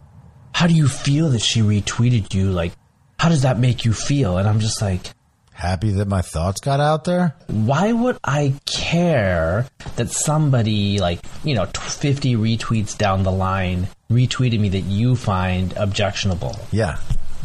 "How 0.55 0.67
do 0.67 0.75
you 0.75 0.89
feel 0.89 1.31
that 1.31 1.43
she 1.43 1.61
retweeted 1.61 2.33
you? 2.33 2.53
Like, 2.53 2.73
how 3.19 3.29
does 3.29 3.43
that 3.43 3.59
make 3.59 3.85
you 3.85 3.93
feel?" 3.93 4.39
And 4.39 4.49
I'm 4.49 4.61
just 4.61 4.81
like, 4.81 5.13
Happy 5.61 5.91
that 5.91 6.09
my 6.09 6.23
thoughts 6.23 6.59
got 6.63 6.81
out 6.81 7.05
there? 7.05 7.37
why 7.49 7.93
would 7.93 8.17
I 8.25 8.55
care 8.65 9.67
that 9.97 10.09
somebody 10.09 10.99
like 11.01 11.21
you 11.45 11.55
know 11.55 11.67
50 11.67 12.37
retweets 12.37 12.97
down 12.97 13.25
the 13.25 13.31
line 13.31 13.87
retweeted 14.11 14.59
me 14.59 14.71
that 14.71 14.81
you 14.81 15.17
find 15.17 15.75
objectionable? 15.77 16.59
Yeah. 16.73 16.99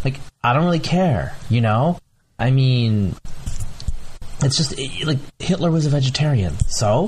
Like 0.05 0.21
I 0.41 0.53
don't 0.53 0.63
really 0.63 0.79
care, 0.79 1.35
you 1.49 1.59
know. 1.59 1.99
I 2.39 2.51
mean, 2.51 3.15
it's 4.45 4.57
just 4.57 4.77
like 5.05 5.17
Hitler 5.39 5.71
was 5.71 5.85
a 5.85 5.89
vegetarian, 5.89 6.53
so 6.67 7.07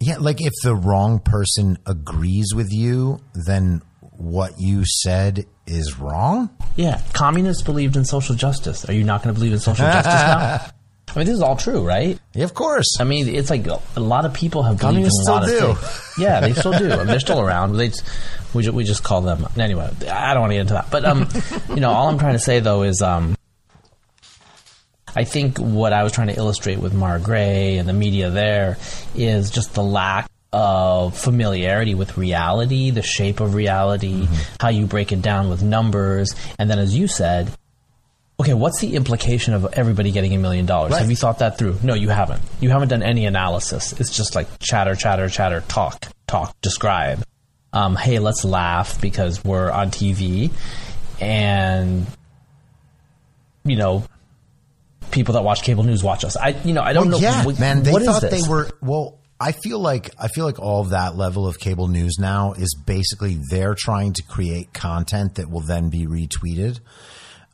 Yeah, 0.00 0.16
like 0.18 0.40
if 0.40 0.52
the 0.62 0.74
wrong 0.74 1.18
person 1.18 1.78
agrees 1.86 2.52
with 2.54 2.72
you, 2.72 3.20
then 3.34 3.82
what 4.00 4.58
you 4.58 4.84
said 4.84 5.46
is 5.66 5.98
wrong? 5.98 6.50
yeah, 6.76 7.02
communists 7.12 7.62
believed 7.62 7.96
in 7.96 8.04
social 8.04 8.34
justice. 8.34 8.84
Are 8.88 8.92
you 8.92 9.04
not 9.04 9.22
going 9.22 9.34
to 9.34 9.38
believe 9.38 9.52
in 9.52 9.58
social 9.58 9.84
justice 9.86 10.12
now? 10.14 10.66
I 11.12 11.18
mean, 11.18 11.26
this 11.26 11.34
is 11.34 11.42
all 11.42 11.56
true, 11.56 11.84
right? 11.84 12.16
Yeah, 12.34 12.44
of 12.44 12.54
course. 12.54 12.98
I 13.00 13.04
mean, 13.04 13.28
it's 13.28 13.50
like 13.50 13.66
a 13.66 13.80
lot 14.00 14.24
of 14.24 14.32
people 14.32 14.62
have 14.62 14.78
believed 14.78 15.10
Communists 15.10 15.26
in 15.26 15.32
a 15.32 15.36
lot 15.36 15.48
still 15.48 15.70
of 15.72 15.80
do. 15.80 15.84
things. 15.86 16.18
Yeah, 16.18 16.40
they 16.40 16.52
still 16.52 16.72
do. 16.72 16.88
They're 17.04 17.18
still 17.18 17.40
around. 17.40 17.76
They 17.76 17.90
we, 18.54 18.68
we 18.70 18.84
just 18.84 19.02
call 19.02 19.20
them 19.20 19.44
anyway. 19.58 19.90
I 20.08 20.32
don't 20.34 20.42
want 20.42 20.50
to 20.52 20.54
get 20.54 20.60
into 20.60 20.74
that, 20.74 20.88
but 20.90 21.04
um, 21.04 21.28
you 21.70 21.80
know, 21.80 21.90
all 21.90 22.08
I'm 22.08 22.18
trying 22.18 22.34
to 22.34 22.38
say 22.38 22.60
though 22.60 22.84
is 22.84 23.02
um, 23.02 23.34
I 25.16 25.24
think 25.24 25.58
what 25.58 25.92
I 25.92 26.02
was 26.02 26.12
trying 26.12 26.28
to 26.28 26.36
illustrate 26.36 26.78
with 26.78 26.94
Mara 26.94 27.20
Gay 27.20 27.78
and 27.78 27.88
the 27.88 27.92
media 27.92 28.30
there 28.30 28.78
is 29.14 29.50
just 29.50 29.74
the 29.74 29.82
lack 29.82 30.30
of 30.52 31.16
familiarity 31.16 31.94
with 31.94 32.16
reality, 32.18 32.90
the 32.90 33.02
shape 33.02 33.40
of 33.40 33.54
reality, 33.54 34.26
how 34.58 34.68
you 34.68 34.86
break 34.86 35.12
it 35.12 35.22
down 35.22 35.48
with 35.48 35.62
numbers, 35.62 36.34
and 36.58 36.68
then 36.68 36.78
as 36.78 36.96
you 36.96 37.06
said, 37.06 37.50
okay, 38.40 38.54
what's 38.54 38.80
the 38.80 38.96
implication 38.96 39.54
of 39.54 39.66
everybody 39.74 40.10
getting 40.10 40.34
a 40.34 40.38
million 40.38 40.66
dollars? 40.66 40.96
Have 40.96 41.10
you 41.10 41.16
thought 41.16 41.38
that 41.40 41.58
through? 41.58 41.76
No, 41.82 41.94
you 41.94 42.08
haven't. 42.08 42.42
You 42.60 42.70
haven't 42.70 42.88
done 42.88 43.02
any 43.02 43.26
analysis. 43.26 43.92
It's 44.00 44.16
just 44.16 44.34
like 44.34 44.48
chatter, 44.58 44.94
chatter, 44.94 45.28
chatter, 45.28 45.62
talk, 45.68 46.06
talk, 46.26 46.58
describe. 46.62 47.22
Um, 47.72 47.94
hey, 47.94 48.18
let's 48.18 48.44
laugh 48.44 49.00
because 49.00 49.44
we're 49.44 49.70
on 49.70 49.90
TV, 49.90 50.50
and 51.20 52.06
you 53.64 53.76
know, 53.76 54.04
people 55.10 55.34
that 55.34 55.42
watch 55.42 55.62
cable 55.62 55.82
news 55.84 56.02
watch 56.02 56.24
us. 56.24 56.36
I, 56.36 56.48
you 56.64 56.72
know, 56.72 56.82
I 56.82 56.92
don't 56.92 57.10
Well, 57.10 57.20
know. 57.20 57.26
yeah, 57.28 57.44
what- 57.44 57.58
man. 57.58 57.82
They 57.82 57.92
thought 57.92 58.22
they 58.22 58.42
were 58.48 58.70
well. 58.80 59.18
I 59.42 59.52
feel 59.52 59.78
like 59.78 60.10
I 60.18 60.28
feel 60.28 60.44
like 60.44 60.58
all 60.58 60.82
of 60.82 60.90
that 60.90 61.16
level 61.16 61.46
of 61.46 61.58
cable 61.58 61.88
news 61.88 62.16
now 62.18 62.52
is 62.52 62.74
basically 62.86 63.38
they're 63.50 63.74
trying 63.74 64.12
to 64.14 64.22
create 64.22 64.72
content 64.74 65.36
that 65.36 65.50
will 65.50 65.62
then 65.62 65.88
be 65.88 66.06
retweeted. 66.06 66.80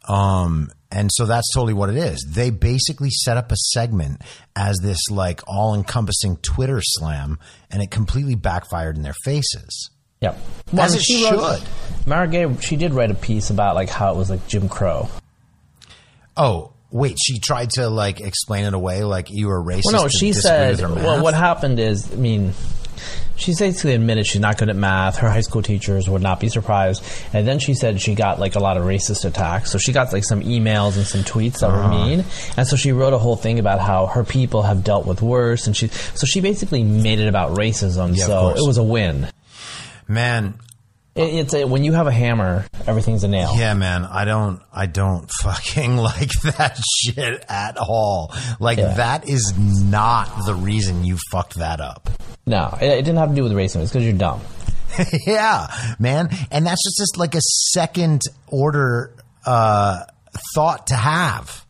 Um, 0.09 0.70
and 0.91 1.11
so 1.12 1.27
that's 1.27 1.49
totally 1.55 1.74
what 1.74 1.89
it 1.89 1.97
is. 1.97 2.24
They 2.28 2.51
basically 2.51 3.11
set 3.11 3.37
up 3.37 3.51
a 3.53 3.57
segment 3.57 4.23
as 4.57 4.78
this 4.83 4.99
like 5.11 5.41
all 5.47 5.74
encompassing 5.74 6.37
Twitter 6.39 6.81
slam, 6.83 7.39
and 7.70 7.83
it 7.83 7.91
completely 7.91 8.35
backfired 8.35 8.97
in 8.97 9.03
their 9.03 9.15
faces. 9.24 9.91
Yep. 10.20 10.39
As 10.78 10.95
I 10.95 10.97
it 10.97 11.03
she 11.03 11.24
wrote- 11.31 11.59
should. 11.61 11.69
Mara 12.07 12.27
Gay, 12.27 12.53
she 12.61 12.77
did 12.77 12.95
write 12.95 13.11
a 13.11 13.15
piece 13.15 13.51
about 13.51 13.74
like 13.77 13.91
how 13.91 14.12
it 14.12 14.16
was 14.16 14.28
like 14.31 14.47
Jim 14.49 14.69
Crow. 14.69 15.09
Oh, 16.37 16.73
wait, 16.97 17.16
she 17.20 17.39
tried 17.39 17.70
to 17.70 17.89
like 17.89 18.20
explain 18.20 18.64
it 18.64 18.74
away 18.74 19.05
like 19.05 19.31
you 19.31 19.48
were 19.48 19.62
racist. 19.62 19.82
Well, 19.86 20.02
no, 20.05 20.09
she 20.09 20.32
said. 20.32 20.81
Well, 20.81 21.23
what 21.23 21.35
happened 21.35 21.78
is, 21.78 22.12
I 22.12 22.16
mean, 22.16 22.55
she 23.36 23.52
basically 23.55 23.93
admitted 23.93 24.27
she's 24.27 24.40
not 24.40 24.56
good 24.56 24.70
at 24.70 24.77
math. 24.77 25.18
Her 25.18 25.28
high 25.28 25.43
school 25.43 25.60
teachers 25.60 26.09
would 26.09 26.23
not 26.23 26.40
be 26.40 26.48
surprised. 26.48 27.05
And 27.35 27.47
then 27.47 27.59
she 27.59 27.74
said 27.74 28.01
she 28.01 28.14
got 28.14 28.40
like 28.40 28.56
a 28.56 28.59
lot 28.60 28.78
of 28.78 28.85
racist 28.85 29.27
attacks. 29.27 29.70
So 29.70 29.77
she 29.77 29.93
got 29.93 30.10
like 30.12 30.24
some 30.24 30.40
emails 30.40 30.97
and 30.97 31.06
some 31.06 31.20
tweets 31.20 31.60
that 31.60 31.68
Uh-huh. 31.70 31.82
were 31.82 31.94
mean. 32.06 32.24
And 32.56 32.66
so 32.66 32.77
she 32.77 32.93
wrote 32.93 33.12
a 33.12 33.18
whole 33.18 33.36
thing 33.36 33.59
about 33.59 33.81
how 33.81 34.06
her 34.06 34.24
people 34.24 34.62
have 34.62 34.82
dealt 34.82 35.06
with 35.06 35.20
worse. 35.20 35.66
And 35.66 35.77
she, 35.77 35.89
so 35.89 36.27
she 36.27 36.40
basically 36.40 36.82
made 36.82 37.18
it 37.18 37.28
about 37.28 37.56
racism. 37.59 38.16
Yeah, 38.16 38.24
so 38.24 38.48
it 38.56 38.66
was 38.66 38.78
a 38.78 38.82
win. 38.82 39.28
Man, 40.09 40.55
it's 41.16 41.55
a, 41.55 41.64
when 41.64 41.82
you 41.84 41.93
have 41.93 42.06
a 42.06 42.12
hammer, 42.12 42.66
everything's 42.86 43.24
a 43.24 43.28
nail. 43.28 43.52
Yeah, 43.56 43.74
man, 43.74 44.05
I 44.05 44.24
don't, 44.24 44.60
I 44.72 44.86
don't 44.86 45.30
fucking 45.43 45.97
like 45.97 46.30
that 46.43 46.78
shit 46.78 47.44
at 47.48 47.76
all. 47.78 48.34
Like 48.60 48.78
Yeah. 48.78 48.94
that 48.94 49.28
is 49.28 49.55
not 49.59 50.44
the 50.47 50.55
reason 50.55 51.05
you 51.05 51.18
fucked 51.30 51.55
that 51.56 51.80
up. 51.80 52.10
No, 52.47 52.76
it, 52.80 52.86
it 52.86 53.02
didn't 53.05 53.16
have 53.16 53.30
to 53.30 53.34
do 53.34 53.43
with 53.43 53.52
racism. 53.52 53.82
It's 53.82 53.90
because 53.93 54.05
you're 54.05 54.12
dumb. 54.12 54.40
yeah, 55.26 55.66
man, 55.98 56.28
and 56.51 56.66
that's 56.66 56.82
just, 56.84 56.97
just 56.98 57.16
like 57.18 57.34
a 57.34 57.40
second 57.40 58.22
order 58.47 59.12
uh, 59.44 60.05
thought 60.55 60.86
to 60.88 60.94
have. 60.94 61.65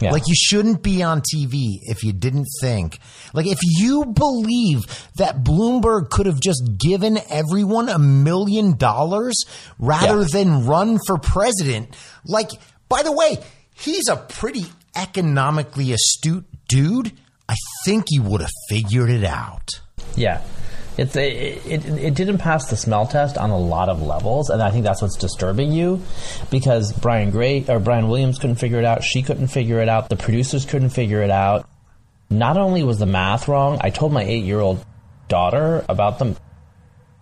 Yeah. 0.00 0.10
Like 0.10 0.24
you 0.26 0.34
shouldn't 0.34 0.82
be 0.82 1.02
on 1.02 1.20
TV 1.20 1.78
if 1.82 2.02
you 2.02 2.12
didn't 2.12 2.46
think. 2.60 2.98
Like 3.32 3.46
if 3.46 3.58
you 3.62 4.04
believe 4.06 4.80
that 5.16 5.44
Bloomberg 5.44 6.10
could 6.10 6.26
have 6.26 6.40
just 6.40 6.62
given 6.78 7.18
everyone 7.30 7.88
a 7.88 7.98
million 7.98 8.76
dollars 8.76 9.36
rather 9.78 10.22
Yeah. 10.22 10.26
than 10.32 10.66
run 10.66 10.98
for 11.06 11.16
president. 11.18 11.94
Like 12.24 12.50
by 12.88 13.02
the 13.02 13.12
way, 13.12 13.38
he's 13.76 14.08
a 14.08 14.16
pretty 14.16 14.64
economically 14.96 15.92
astute 15.92 16.44
dude. 16.68 17.12
I 17.48 17.54
think 17.84 18.06
he 18.08 18.18
would 18.18 18.40
have 18.40 18.50
figured 18.68 19.10
it 19.10 19.24
out. 19.24 19.68
Yeah. 20.16 20.40
It's 20.96 21.16
a, 21.16 21.28
it, 21.28 21.86
it, 21.86 22.14
didn't 22.14 22.38
pass 22.38 22.70
the 22.70 22.76
smell 22.76 23.06
test 23.06 23.36
on 23.36 23.50
a 23.50 23.58
lot 23.58 23.88
of 23.88 24.00
levels, 24.00 24.48
and 24.50 24.62
I 24.62 24.70
think 24.70 24.84
that's 24.84 25.02
what's 25.02 25.16
disturbing 25.16 25.72
you, 25.72 26.02
because 26.50 26.92
Brian 26.92 27.30
Gray 27.30 27.64
or 27.68 27.80
Brian 27.80 28.08
Williams 28.08 28.38
couldn't 28.38 28.56
figure 28.56 28.78
it 28.78 28.84
out, 28.84 29.02
she 29.02 29.22
couldn't 29.22 29.48
figure 29.48 29.80
it 29.80 29.88
out, 29.88 30.08
the 30.08 30.16
producers 30.16 30.64
couldn't 30.64 30.90
figure 30.90 31.22
it 31.22 31.30
out. 31.30 31.68
Not 32.30 32.56
only 32.56 32.84
was 32.84 32.98
the 32.98 33.06
math 33.06 33.48
wrong, 33.48 33.78
I 33.80 33.90
told 33.90 34.12
my 34.12 34.22
eight-year-old 34.22 34.84
daughter 35.28 35.84
about 35.88 36.18
the 36.18 36.36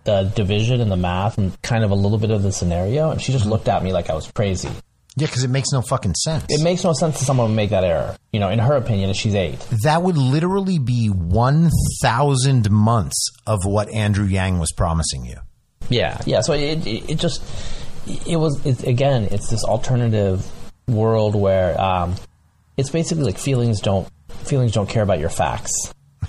the 0.03 0.23
division 0.35 0.81
and 0.81 0.91
the 0.91 0.97
math 0.97 1.37
and 1.37 1.59
kind 1.61 1.83
of 1.83 1.91
a 1.91 1.95
little 1.95 2.17
bit 2.17 2.29
of 2.29 2.43
the 2.43 2.51
scenario, 2.51 3.11
and 3.11 3.21
she 3.21 3.31
just 3.31 3.45
looked 3.45 3.69
at 3.69 3.83
me 3.83 3.93
like 3.93 4.09
I 4.09 4.13
was 4.13 4.29
crazy. 4.31 4.69
Yeah, 5.15 5.27
because 5.27 5.43
it 5.43 5.49
makes 5.49 5.71
no 5.71 5.81
fucking 5.81 6.15
sense. 6.15 6.45
It 6.49 6.63
makes 6.63 6.83
no 6.83 6.93
sense 6.93 7.19
to 7.19 7.25
someone 7.25 7.49
to 7.49 7.53
make 7.53 7.69
that 7.69 7.83
error. 7.83 8.15
You 8.31 8.39
know, 8.39 8.49
in 8.49 8.57
her 8.59 8.75
opinion, 8.75 9.13
she's 9.13 9.35
eight. 9.35 9.59
that 9.83 10.01
would 10.01 10.17
literally 10.17 10.79
be 10.79 11.07
1,000 11.07 12.71
months 12.71 13.29
of 13.45 13.59
what 13.63 13.89
Andrew 13.93 14.25
Yang 14.25 14.59
was 14.59 14.71
promising 14.71 15.25
you. 15.25 15.37
Yeah, 15.89 16.19
yeah. 16.25 16.41
So 16.41 16.53
it 16.53 16.85
it, 16.87 17.09
it 17.11 17.15
just 17.19 17.43
it 18.27 18.37
was 18.37 18.65
it, 18.65 18.83
again. 18.83 19.27
It's 19.31 19.49
this 19.49 19.63
alternative 19.63 20.49
world 20.87 21.35
where 21.35 21.79
um, 21.79 22.15
it's 22.77 22.89
basically 22.89 23.23
like 23.23 23.37
feelings 23.37 23.79
don't 23.81 24.07
feelings 24.29 24.71
don't 24.71 24.89
care 24.89 25.03
about 25.03 25.19
your 25.19 25.29
facts. 25.29 25.71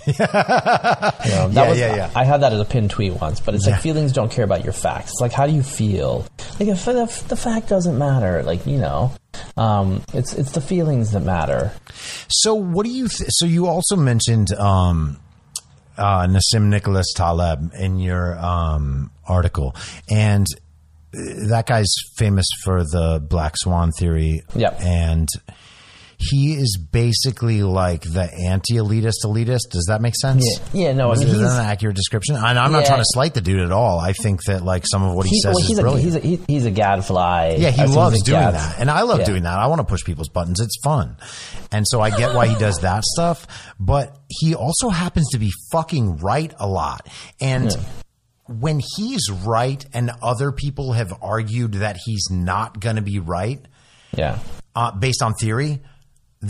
You 0.06 0.12
know, 0.18 1.48
Yeah, 1.50 1.68
was, 1.68 1.78
yeah, 1.78 1.96
yeah. 1.96 2.10
I 2.14 2.24
had 2.24 2.42
that 2.42 2.52
as 2.52 2.60
a 2.60 2.64
pinned 2.64 2.90
tweet 2.90 3.20
once, 3.20 3.40
but 3.40 3.54
it's 3.54 3.66
Yeah. 3.66 3.72
like 3.74 3.82
feelings 3.82 4.12
don't 4.12 4.30
care 4.30 4.44
about 4.44 4.64
your 4.64 4.72
facts. 4.72 5.12
It's 5.12 5.20
like 5.20 5.32
how 5.32 5.46
do 5.46 5.52
you 5.52 5.62
feel? 5.62 6.26
Like 6.60 6.68
if, 6.68 6.86
if 6.88 7.28
the 7.28 7.36
fact 7.36 7.68
doesn't 7.68 7.98
matter, 7.98 8.42
like 8.42 8.66
you 8.66 8.78
know, 8.78 9.12
um, 9.56 10.02
it's 10.12 10.32
it's 10.34 10.52
the 10.52 10.60
feelings 10.60 11.12
that 11.12 11.20
matter. 11.20 11.72
So, 12.28 12.54
what 12.54 12.84
do 12.84 12.90
you? 12.92 13.08
Th- 13.08 13.28
so, 13.30 13.46
you 13.46 13.66
also 13.66 13.96
mentioned 13.96 14.52
um, 14.54 15.18
uh, 15.96 16.26
Nassim 16.26 16.64
Nicholas 16.68 17.12
Taleb 17.14 17.72
in 17.78 17.98
your 17.98 18.38
um, 18.38 19.10
article, 19.26 19.74
and 20.10 20.46
uh, 21.14 21.18
that 21.48 21.66
guy's 21.66 21.92
famous 22.16 22.46
for 22.64 22.82
the 22.84 23.20
Black 23.26 23.54
Swan 23.56 23.90
theory. 23.92 24.42
Yep. 24.54 24.80
and 24.80 25.28
he 26.18 26.54
is 26.54 26.78
basically 26.92 27.62
like 27.62 28.02
the 28.02 28.22
anti-elitist 28.48 29.24
elitist. 29.24 29.70
Does 29.70 29.86
that 29.88 30.00
make 30.00 30.14
sense? 30.16 30.44
Yeah. 30.72 30.86
Yeah, 30.88 30.92
no, 30.92 31.10
I 31.10 31.12
is, 31.14 31.20
mean, 31.20 31.28
is 31.30 31.40
that 31.40 31.60
an 31.60 31.66
accurate 31.66 31.96
description? 31.96 32.36
And 32.36 32.58
I'm 32.58 32.72
not 32.72 32.86
trying 32.86 33.00
to 33.00 33.04
slight 33.06 33.34
the 33.34 33.40
dude 33.40 33.60
at 33.60 33.72
all. 33.72 33.98
I 33.98 34.12
think 34.12 34.42
that 34.44 34.62
like 34.64 34.86
some 34.86 35.02
of 35.02 35.14
what 35.14 35.26
he, 35.26 35.30
He- 35.36 35.40
says 35.40 35.54
well, 35.54 35.62
is 35.62 35.68
he's, 35.68 35.78
a, 35.78 35.82
brilliant. 35.82 36.04
he's 36.04 36.14
a 36.16 36.20
he- 36.20 36.40
he's 36.46 36.64
a 36.66 36.70
gadfly. 36.70 37.56
Yeah, 37.58 37.70
he 37.70 37.82
I 37.82 37.84
loves 37.86 38.22
doing 38.22 38.40
gad- 38.40 38.54
that. 38.54 38.78
And 38.78 38.90
I 38.90 39.02
love 39.02 39.20
Yeah. 39.20 39.26
doing 39.26 39.42
that. 39.44 39.58
I 39.58 39.66
want 39.66 39.80
to 39.80 39.84
push 39.84 40.04
people's 40.04 40.28
buttons. 40.28 40.60
It's 40.60 40.78
fun. 40.82 41.16
And 41.72 41.86
so 41.88 42.00
I 42.00 42.10
get 42.10 42.34
why 42.34 42.46
he 42.46 42.54
does 42.56 42.78
that 42.82 43.04
stuff. 43.04 43.46
But 43.80 44.16
he 44.28 44.54
also 44.54 44.88
happens 44.90 45.28
to 45.30 45.38
be 45.38 45.50
fucking 45.72 46.18
right 46.18 46.52
a 46.58 46.66
lot. 46.68 47.08
And 47.40 47.74
when 48.46 48.80
he's 48.96 49.30
right 49.30 49.84
and 49.92 50.10
other 50.22 50.52
people 50.52 50.92
have 50.92 51.12
argued 51.22 51.74
that 51.74 51.96
he's 52.04 52.26
not 52.30 52.78
going 52.78 52.96
to 52.96 53.02
be 53.02 53.18
right, 53.18 53.60
Yeah. 54.14 54.38
uh, 54.76 54.92
based 54.92 55.22
on 55.22 55.32
theory, 55.40 55.80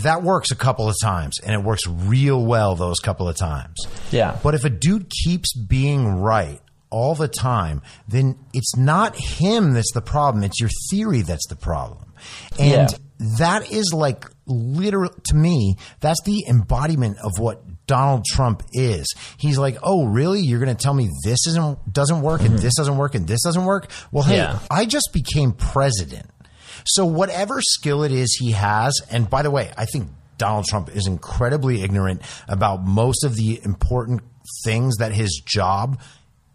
that 0.03 0.23
works 0.23 0.51
a 0.51 0.55
couple 0.55 0.87
of 0.89 0.95
times 1.01 1.39
and 1.39 1.53
it 1.53 1.63
works 1.63 1.87
real 1.87 2.43
well 2.45 2.75
those 2.75 2.99
couple 2.99 3.27
of 3.27 3.35
times. 3.37 3.75
Yeah. 4.11 4.37
But 4.43 4.53
if 4.55 4.65
a 4.65 4.69
dude 4.69 5.09
keeps 5.23 5.53
being 5.55 6.07
right 6.07 6.61
all 6.89 7.15
the 7.15 7.27
time, 7.27 7.81
then 8.07 8.37
it's 8.53 8.75
not 8.75 9.15
him 9.17 9.73
that's 9.73 9.91
the 9.93 10.01
problem. 10.01 10.43
It's 10.43 10.59
your 10.59 10.69
theory 10.89 11.21
that's 11.21 11.47
the 11.47 11.55
problem. 11.55 12.13
And 12.59 12.89
Yeah. 12.91 12.97
that 13.37 13.71
is 13.71 13.91
like 13.93 14.25
literal 14.45 15.11
to 15.25 15.35
me, 15.35 15.75
that's 15.99 16.21
the 16.25 16.45
embodiment 16.47 17.17
of 17.23 17.31
what 17.39 17.63
Donald 17.87 18.25
Trump 18.25 18.63
is. 18.73 19.13
He's 19.37 19.57
like, 19.57 19.77
"Oh, 19.83 20.05
really? 20.05 20.41
You're 20.41 20.59
going 20.59 20.75
to 20.75 20.81
tell 20.81 20.93
me 20.93 21.09
this 21.23 21.45
isn't 21.47 21.93
doesn't 21.93 22.21
work 22.21 22.41
and 22.41 22.51
mm-hmm. 22.51 22.57
this 22.61 22.73
doesn't 22.75 22.97
work 22.97 23.13
and 23.15 23.27
this 23.27 23.43
doesn't 23.43 23.65
work?" 23.65 23.89
Well, 24.11 24.23
hey, 24.23 24.37
Yeah. 24.37 24.59
I 24.71 24.85
just 24.85 25.09
became 25.13 25.51
president. 25.51 26.29
So 26.85 27.05
whatever 27.05 27.61
skill 27.61 28.03
it 28.03 28.11
is 28.11 28.37
he 28.39 28.51
has, 28.51 29.01
and 29.09 29.29
by 29.29 29.41
the 29.41 29.51
way, 29.51 29.71
I 29.77 29.85
think 29.85 30.09
Donald 30.37 30.65
Trump 30.65 30.95
is 30.95 31.07
incredibly 31.07 31.81
ignorant 31.81 32.21
about 32.47 32.83
most 32.83 33.23
of 33.23 33.35
the 33.35 33.59
important 33.63 34.21
things 34.63 34.97
that 34.97 35.11
his 35.13 35.41
job 35.45 35.99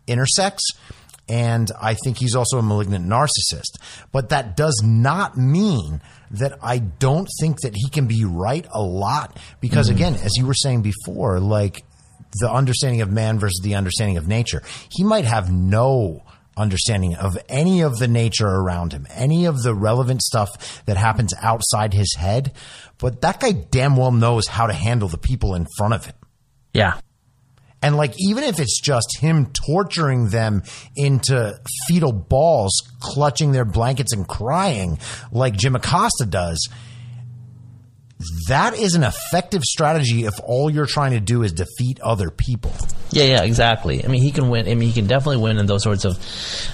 intersects. 0.07 0.73
And 1.29 1.71
I 1.81 1.95
think 1.95 2.19
he's 2.19 2.35
also 2.35 2.59
a 2.59 2.63
malignant 2.63 3.07
narcissist. 3.07 3.79
But 4.11 4.31
that 4.31 4.57
does 4.57 4.83
not 4.85 5.37
mean 5.37 6.01
that 6.33 6.59
I 6.63 6.79
don't 6.79 7.29
think 7.41 7.61
that 7.61 7.75
he 7.75 7.89
can 7.89 8.07
be 8.07 8.25
right 8.25 8.67
a 8.73 8.83
lot. 8.83 9.39
Because 9.61 9.87
mm-hmm. 9.87 9.97
again, 9.97 10.15
as 10.15 10.37
you 10.37 10.47
were 10.47 10.55
saying 10.55 10.83
before, 10.83 11.39
like 11.39 11.85
the 12.41 12.51
understanding 12.51 13.01
of 13.01 13.11
man 13.11 13.39
versus 13.39 13.61
the 13.63 13.77
understanding 13.77 14.17
of 14.17 14.27
nature, 14.27 14.63
he 14.91 15.05
might 15.05 15.25
have 15.25 15.53
no 15.53 16.25
understanding 16.61 17.17
of 17.17 17.37
any 17.49 17.81
of 17.81 17.99
the 17.99 18.09
nature 18.09 18.49
around 18.49 18.93
him, 18.93 19.07
any 19.11 19.47
of 19.47 19.63
the 19.63 19.75
relevant 19.75 20.23
stuff 20.23 20.85
that 20.85 20.97
happens 20.97 21.35
outside 21.41 21.95
his 21.95 22.15
head. 22.17 22.53
But 22.99 23.23
that 23.23 23.41
guy 23.41 23.53
damn 23.53 23.97
well 23.97 24.13
knows 24.13 24.47
how 24.47 24.67
to 24.67 24.73
handle 24.73 25.09
the 25.09 25.19
people 25.19 25.55
in 25.55 25.67
front 25.77 25.95
of 25.95 26.05
him. 26.07 26.15
Yeah. 26.73 27.01
And 27.83 27.97
like, 27.97 28.15
even 28.19 28.45
if 28.45 28.61
it's 28.61 28.81
just 28.81 29.19
him 29.19 29.47
torturing 29.47 30.29
them 30.29 30.63
into 30.97 31.59
fetal 31.89 32.13
balls, 32.13 32.73
clutching 33.01 33.53
their 33.53 33.65
blankets 33.65 34.13
and 34.13 34.29
crying 34.29 34.99
like 35.33 35.57
Jim 35.57 35.75
Acosta 35.75 36.27
does, 36.27 36.69
that 38.49 38.75
is 38.75 38.95
an 38.95 39.03
effective 39.03 39.63
strategy 39.63 40.25
if 40.25 40.35
all 40.45 40.69
you're 40.71 40.87
trying 40.87 41.13
to 41.13 41.21
do 41.21 41.43
is 41.43 41.53
defeat 41.53 42.01
other 42.01 42.31
people. 42.31 42.73
Yeah, 43.11 43.25
yeah, 43.25 43.43
exactly. 43.43 44.05
I 44.05 44.09
mean, 44.09 44.23
he 44.23 44.31
can 44.31 44.51
win. 44.51 44.69
I 44.69 44.75
mean, 44.75 44.89
he 44.89 44.93
can 44.93 45.07
definitely 45.07 45.39
win 45.39 45.59
in 45.59 45.67
those 45.67 45.83
sorts 45.83 46.05
of, 46.05 46.19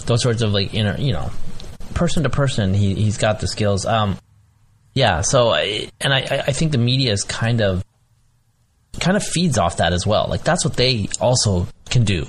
those 0.06 0.23
sorts 0.23 0.43
of 0.43 0.52
like 0.52 0.74
inner, 0.74 0.97
you 0.98 1.12
know, 1.12 1.31
person 1.94 2.24
to 2.24 2.31
person. 2.31 2.74
He 2.74 2.94
he's 2.94 3.18
got 3.18 3.40
the 3.40 3.47
skills. 3.47 3.86
Um, 3.86 4.18
yeah. 4.93 5.20
So, 5.20 5.51
I, 5.51 5.90
and 6.01 6.12
I 6.12 6.44
I 6.47 6.52
think 6.52 6.73
the 6.73 6.78
media 6.78 7.12
is 7.12 7.23
kind 7.23 7.60
of, 7.60 7.85
kind 8.98 9.16
of 9.16 9.23
feeds 9.23 9.59
off 9.59 9.77
that 9.77 9.93
as 9.93 10.06
well. 10.06 10.27
Like 10.28 10.43
that's 10.43 10.64
what 10.64 10.74
they 10.74 11.09
also 11.20 11.68
can 11.90 12.05
do. 12.05 12.27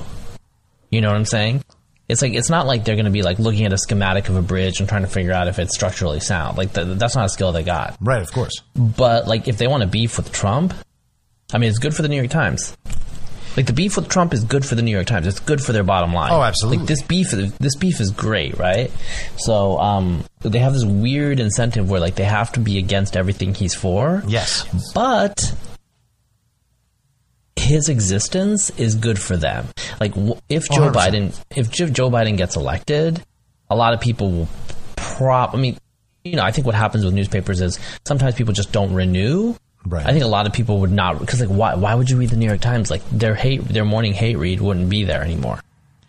You 0.90 1.02
know 1.02 1.10
what 1.10 1.18
I'm 1.18 1.26
saying? 1.26 1.64
It's 2.08 2.22
like 2.22 2.34
it's 2.34 2.50
not 2.50 2.68
like 2.68 2.86
they're 2.86 2.96
going 2.96 3.06
to 3.06 3.12
be 3.12 3.22
like 3.22 3.38
looking 3.38 3.66
at 3.66 3.74
a 3.74 3.78
schematic 3.78 4.30
of 4.30 4.38
a 4.38 4.42
bridge 4.42 4.80
and 4.80 4.88
trying 4.88 5.02
to 5.02 5.10
figure 5.10 5.34
out 5.34 5.48
if 5.48 5.60
it's 5.60 5.76
structurally 5.76 6.22
sound. 6.22 6.58
Like 6.58 6.74
th- 6.74 6.98
that's 6.98 7.16
not 7.16 7.26
a 7.26 7.30
skill 7.30 7.52
they 7.52 7.64
got. 7.64 7.98
Right, 8.00 8.22
of 8.22 8.32
course. 8.32 8.54
But 8.76 9.28
like, 9.28 9.48
if 9.48 9.58
they 9.58 9.68
want 9.68 9.82
to 9.82 9.88
beef 9.88 10.16
with 10.18 10.32
Trump, 10.32 10.74
I 11.54 11.58
mean, 11.58 11.70
it's 11.70 11.80
good 11.80 11.94
for 11.96 12.02
the 12.02 12.08
New 12.08 12.16
York 12.16 12.30
Times. 12.30 12.78
Like 13.58 13.66
the 13.66 13.74
beef 13.74 13.98
with 13.98 14.08
Trump 14.08 14.34
is 14.34 14.44
good 14.44 14.64
for 14.64 14.76
the 14.76 14.84
New 14.84 14.92
York 14.92 15.08
Times. 15.08 15.26
It's 15.26 15.40
good 15.40 15.62
for 15.62 15.74
their 15.74 15.84
bottom 15.84 16.14
line. 16.14 16.32
Oh, 16.32 16.44
absolutely. 16.44 16.78
Like 16.78 16.88
this 16.88 17.02
beef, 17.02 17.32
this 17.32 17.76
beef 17.76 18.00
is 18.00 18.12
great, 18.12 18.58
right? 18.60 18.92
So 19.38 19.80
um, 19.80 20.24
they 20.42 20.60
have 20.60 20.74
this 20.74 20.86
weird 20.86 21.40
incentive 21.40 21.90
where 21.90 22.00
like 22.00 22.16
they 22.16 22.24
have 22.24 22.52
to 22.54 22.60
be 22.60 22.78
against 22.78 23.18
everything 23.18 23.56
he's 23.56 23.74
for. 23.74 24.22
Yes. 24.28 24.64
But 24.94 25.56
his 27.60 27.90
existence 27.90 28.70
is 28.72 28.96
good 28.96 29.20
for 29.20 29.38
them. 29.38 29.68
Like 30.00 30.14
if 30.50 30.70
Joe 30.70 30.90
100%. 30.90 30.94
Biden, 30.94 31.40
if 31.56 31.72
Joe 31.72 32.10
Biden 32.10 32.38
gets 32.38 32.56
elected, 32.56 33.24
a 33.70 33.76
lot 33.76 33.94
of 33.94 34.02
people 34.02 34.32
will 34.32 34.48
prop. 34.96 35.54
I 35.54 35.58
mean, 35.58 35.78
you 36.24 36.36
know, 36.36 36.44
I 36.44 36.52
think 36.52 36.66
what 36.66 36.76
happens 36.76 37.06
with 37.06 37.14
newspapers 37.14 37.62
is 37.62 37.80
sometimes 38.06 38.36
people 38.36 38.54
just 38.54 38.72
don't 38.72 38.94
renew. 38.94 39.56
Right. 39.86 40.06
I 40.06 40.12
think 40.12 40.24
a 40.24 40.28
lot 40.28 40.48
of 40.48 40.54
people 40.54 40.82
would 40.82 40.92
not 40.92 41.20
because 41.20 41.40
like 41.40 41.50
why 41.50 41.76
why 41.76 41.96
would 41.96 42.10
you 42.10 42.18
read 42.18 42.30
the 42.30 42.36
New 42.36 42.48
York 42.48 42.60
Times? 42.60 42.92
Like 42.92 43.08
their 43.10 43.36
hate 43.36 43.62
their 43.62 43.86
morning 43.86 44.14
hate 44.14 44.38
read 44.38 44.60
wouldn't 44.60 44.90
be 44.90 45.06
there 45.06 45.24
anymore. 45.24 45.62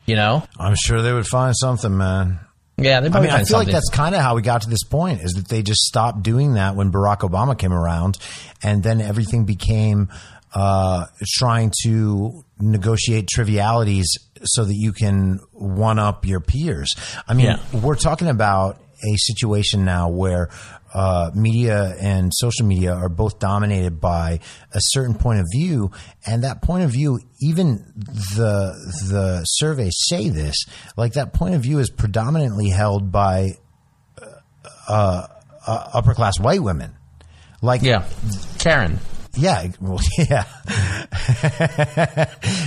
You 0.07 0.17
know? 0.17 0.43
I'm 0.59 0.75
sure 0.75 1.03
they 1.03 1.13
would 1.13 1.27
find 1.27 1.55
something, 1.57 1.97
man. 1.97 2.41
Yeah, 2.79 3.01
they 3.01 3.09
I 3.09 3.21
mean, 3.21 3.31
I 3.31 3.43
feel 3.43 3.59
like 3.59 3.69
that's 3.69 3.91
kind 3.91 4.15
of 4.15 4.21
how 4.21 4.37
we 4.37 4.43
got 4.43 4.63
to 4.63 4.71
this 4.71 4.85
point 4.85 5.21
is 5.21 5.33
that 5.33 5.49
they 5.49 5.63
just 5.63 5.81
stopped 5.81 6.23
doing 6.23 6.55
that 6.55 6.77
when 6.77 6.93
Barack 6.93 7.19
Obama 7.19 7.59
came 7.59 7.73
around 7.73 8.19
and 8.63 8.83
then 8.85 9.01
everything 9.01 9.45
became 9.45 10.09
uh, 10.55 11.07
trying 11.27 11.73
to 11.85 12.45
negotiate 12.61 13.29
trivialities 13.29 14.07
so 14.45 14.65
that 14.65 14.75
you 14.75 14.93
can 14.93 15.41
one 15.53 15.99
up 15.99 16.25
your 16.25 16.41
peers. 16.41 16.95
I 17.27 17.35
mean, 17.35 17.47
Yeah. 17.47 17.59
we're 17.81 17.97
talking 17.97 18.29
about 18.29 18.81
a 19.05 19.17
situation 19.17 19.85
now 19.85 20.09
where 20.09 20.49
uh, 20.95 21.31
media 21.35 21.95
and 22.01 22.33
social 22.35 22.65
media 22.67 22.95
are 22.95 23.11
both 23.11 23.39
dominated 23.39 24.01
by 24.01 24.41
a 24.73 24.79
certain 24.81 25.15
point 25.15 25.39
of 25.39 25.47
view, 25.53 25.91
and 26.27 26.45
that 26.45 26.63
point 26.63 26.83
of 26.83 26.91
view, 26.91 27.21
even 27.43 27.85
the 27.97 28.73
the 29.11 29.45
surveys 29.45 29.95
say 30.09 30.31
this, 30.31 30.57
like 30.97 31.13
that 31.13 31.35
point 31.35 31.55
of 31.55 31.61
view 31.61 31.79
is 31.79 31.91
predominantly 31.91 32.71
held 32.71 33.13
by 33.13 33.51
uh, 34.89 35.27
uh, 35.67 35.91
upper 35.93 36.15
class 36.15 36.41
white 36.41 36.63
women. 36.63 36.95
Like, 37.61 37.83
yeah, 37.83 38.05
Karen. 38.59 38.99
Yeah, 39.39 39.69
well, 39.81 40.01
yeah. 40.19 40.45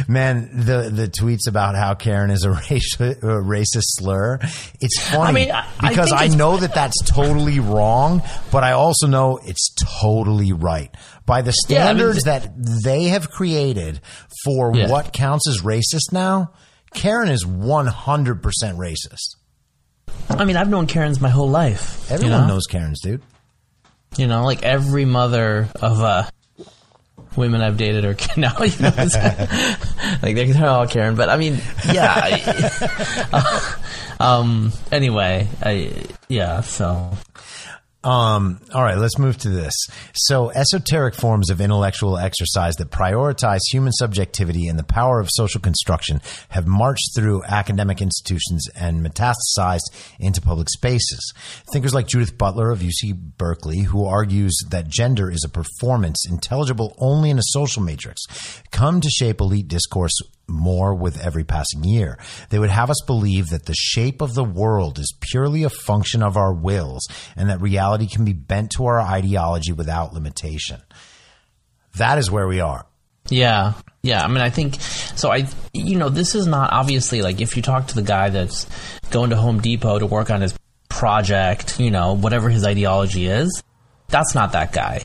Man, 0.07 0.49
the 0.53 0.89
the 0.93 1.07
tweets 1.07 1.48
about 1.48 1.76
how 1.76 1.93
Karen 1.93 2.31
is 2.31 2.43
a 2.43 2.52
racial, 2.52 3.06
a 3.11 3.41
racist 3.43 3.84
slur. 3.98 4.39
It's 4.80 4.99
funny 4.99 5.22
I 5.30 5.31
mean, 5.31 5.52
I- 5.52 5.68
I 5.80 5.89
because 5.89 6.10
think 6.10 6.22
I, 6.22 6.27
know 6.27 6.57
that 6.57 6.73
that's 6.73 7.02
totally 7.06 7.60
wrong, 7.60 8.22
but 8.52 8.64
I 8.64 8.72
also 8.73 9.07
know 9.07 9.39
it's 9.43 9.73
totally 10.02 10.53
right 10.53 10.93
by 11.26 11.41
the 11.41 11.53
Yeah, 11.68 11.85
I 11.89 11.93
mean, 11.93 11.98
standards 12.14 12.23
that 12.26 12.52
they 12.84 13.06
have 13.06 13.30
created 13.30 14.02
for 14.45 14.76
Yeah. 14.76 14.89
what 14.89 15.14
counts 15.14 15.48
as 15.48 15.61
racist 15.61 16.11
now. 16.11 16.52
Karen 16.93 17.30
is 17.30 17.45
one 17.45 17.88
hundred 17.88 18.41
percent 18.43 18.77
racist. 18.77 19.35
I 20.30 20.45
mean, 20.45 20.57
I've 20.57 20.69
known 20.69 20.88
Karens 20.88 21.19
my 21.22 21.30
whole 21.30 21.49
life. 21.49 22.06
you 22.10 22.15
Everyone 22.15 22.41
know? 22.41 22.48
knows 22.48 22.68
Karens, 22.68 22.99
dude. 23.02 23.22
You 24.18 24.27
know, 24.27 24.43
like 24.43 24.61
every 24.64 25.06
mother 25.06 25.69
of 25.80 26.02
uh, 26.02 26.23
women 27.36 27.62
I've 27.62 27.78
dated 27.78 28.06
are 28.06 28.16
now. 28.38 28.56
You 28.60 28.80
know, 28.80 28.90
like 30.22 30.36
they're, 30.36 30.53
they're 30.53 30.70
all 30.70 30.88
Karen, 30.88 31.16
but 31.16 31.30
I 31.30 31.38
mean, 31.38 31.60
yeah. 31.91 32.14
I- 33.34 33.76
um. 34.20 34.72
Anyway, 34.91 35.48
I 35.62 35.94
yeah. 36.28 36.62
So 36.62 37.12
Um, 38.03 38.60
all 38.73 38.82
right, 38.82 38.98
let's 38.98 39.19
move 39.19 39.38
to 39.40 39.49
this. 39.49 39.76
So, 40.14 40.49
esoteric 40.49 41.14
forms 41.14 41.52
of 41.52 41.61
intellectual 41.61 42.18
exercise 42.18 42.76
that 42.78 42.90
prioritize 42.90 43.60
human 43.72 43.94
subjectivity 43.94 44.68
and 44.68 44.80
the 44.80 44.84
power 44.84 45.19
of 45.19 45.30
social 45.32 45.61
construction 45.61 46.19
have 46.49 46.65
marched 46.65 47.11
through 47.15 47.44
academic 47.44 48.02
institutions 48.02 48.68
and 48.76 49.06
metastasized 49.06 49.91
into 50.19 50.41
public 50.41 50.69
spaces. 50.69 51.34
Thinkers 51.72 51.94
like 51.94 52.07
Judith 52.07 52.38
Butler 52.40 52.72
of 52.72 52.80
UC 52.80 53.15
Berkeley, 53.38 53.82
who 53.82 54.06
argues 54.06 54.57
that 54.69 54.88
gender 54.88 55.30
is 55.30 55.44
a 55.45 55.49
performance 55.49 56.26
intelligible 56.28 56.95
only 56.98 57.30
in 57.30 57.38
a 57.38 57.44
social 57.44 57.84
matrix, 57.84 58.22
come 58.72 58.99
to 59.02 59.10
shape 59.10 59.41
elite 59.41 59.68
discourse 59.68 60.18
more 60.52 60.94
with 60.94 61.19
every 61.19 61.44
passing 61.44 61.84
year. 61.84 62.18
They 62.49 62.60
would 62.60 62.69
have 62.69 62.90
us 62.90 63.02
believe 63.06 63.49
that 63.49 63.65
the 63.65 63.73
shape 63.73 64.22
of 64.22 64.34
the 64.34 64.44
world 64.44 64.99
is 64.99 65.14
purely 65.19 65.64
a 65.64 65.69
function 65.69 66.22
of 66.22 66.38
our 66.38 66.53
wills 66.53 67.07
and 67.36 67.49
that 67.49 67.61
reality 67.61 68.07
can 68.07 68.26
be 68.26 68.34
bent 68.34 68.72
to 68.78 68.86
our 68.86 68.99
ideology 69.02 69.72
without 69.72 70.14
limitation. 70.14 70.82
That 71.98 72.18
is 72.18 72.32
where 72.32 72.48
we 72.48 72.60
are. 72.60 72.86
yeah, 73.30 73.73
yeah. 74.02 74.23
I 74.23 74.28
mean, 74.28 74.41
I 74.41 74.49
think 74.49 74.76
so. 74.82 75.32
I 75.32 75.48
you 75.73 75.98
know, 75.98 76.10
this 76.10 76.36
is 76.36 76.48
not 76.48 76.72
obviously 76.73 77.22
like 77.22 77.41
if 77.41 77.56
you 77.56 77.61
talk 77.61 77.88
to 77.88 77.95
the 77.95 78.02
guy 78.02 78.30
that's 78.30 78.68
going 79.10 79.30
to 79.32 79.36
Home 79.36 79.60
Depot 79.60 79.99
to 79.99 80.06
work 80.06 80.30
on 80.30 80.41
his 80.41 80.53
project, 80.90 81.80
you 81.80 81.91
know, 81.91 82.14
whatever 82.15 82.49
his 82.49 82.65
ideology 82.65 83.28
is, 83.28 83.64
that's 84.07 84.36
not 84.36 84.53
that 84.53 84.72
guy. 84.73 85.03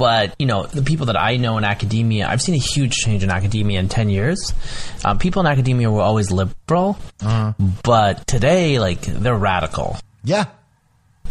But 0.00 0.34
you 0.38 0.46
know 0.46 0.64
the 0.64 0.80
people 0.80 1.06
that 1.06 1.20
I 1.20 1.36
know 1.36 1.58
in 1.58 1.64
academia, 1.64 2.26
I've 2.26 2.40
seen 2.40 2.54
a 2.54 2.58
huge 2.58 2.94
change 2.94 3.22
in 3.22 3.28
academia 3.30 3.78
in 3.78 3.90
ten 3.90 4.08
years. 4.08 4.54
Um, 5.04 5.18
people 5.18 5.40
in 5.40 5.46
academia 5.46 5.90
were 5.90 6.00
always 6.00 6.30
liberal, 6.30 6.96
but 7.84 8.26
today, 8.26 8.78
like 8.78 9.02
they're 9.02 9.36
radical. 9.36 9.98
Yeah. 10.24 10.46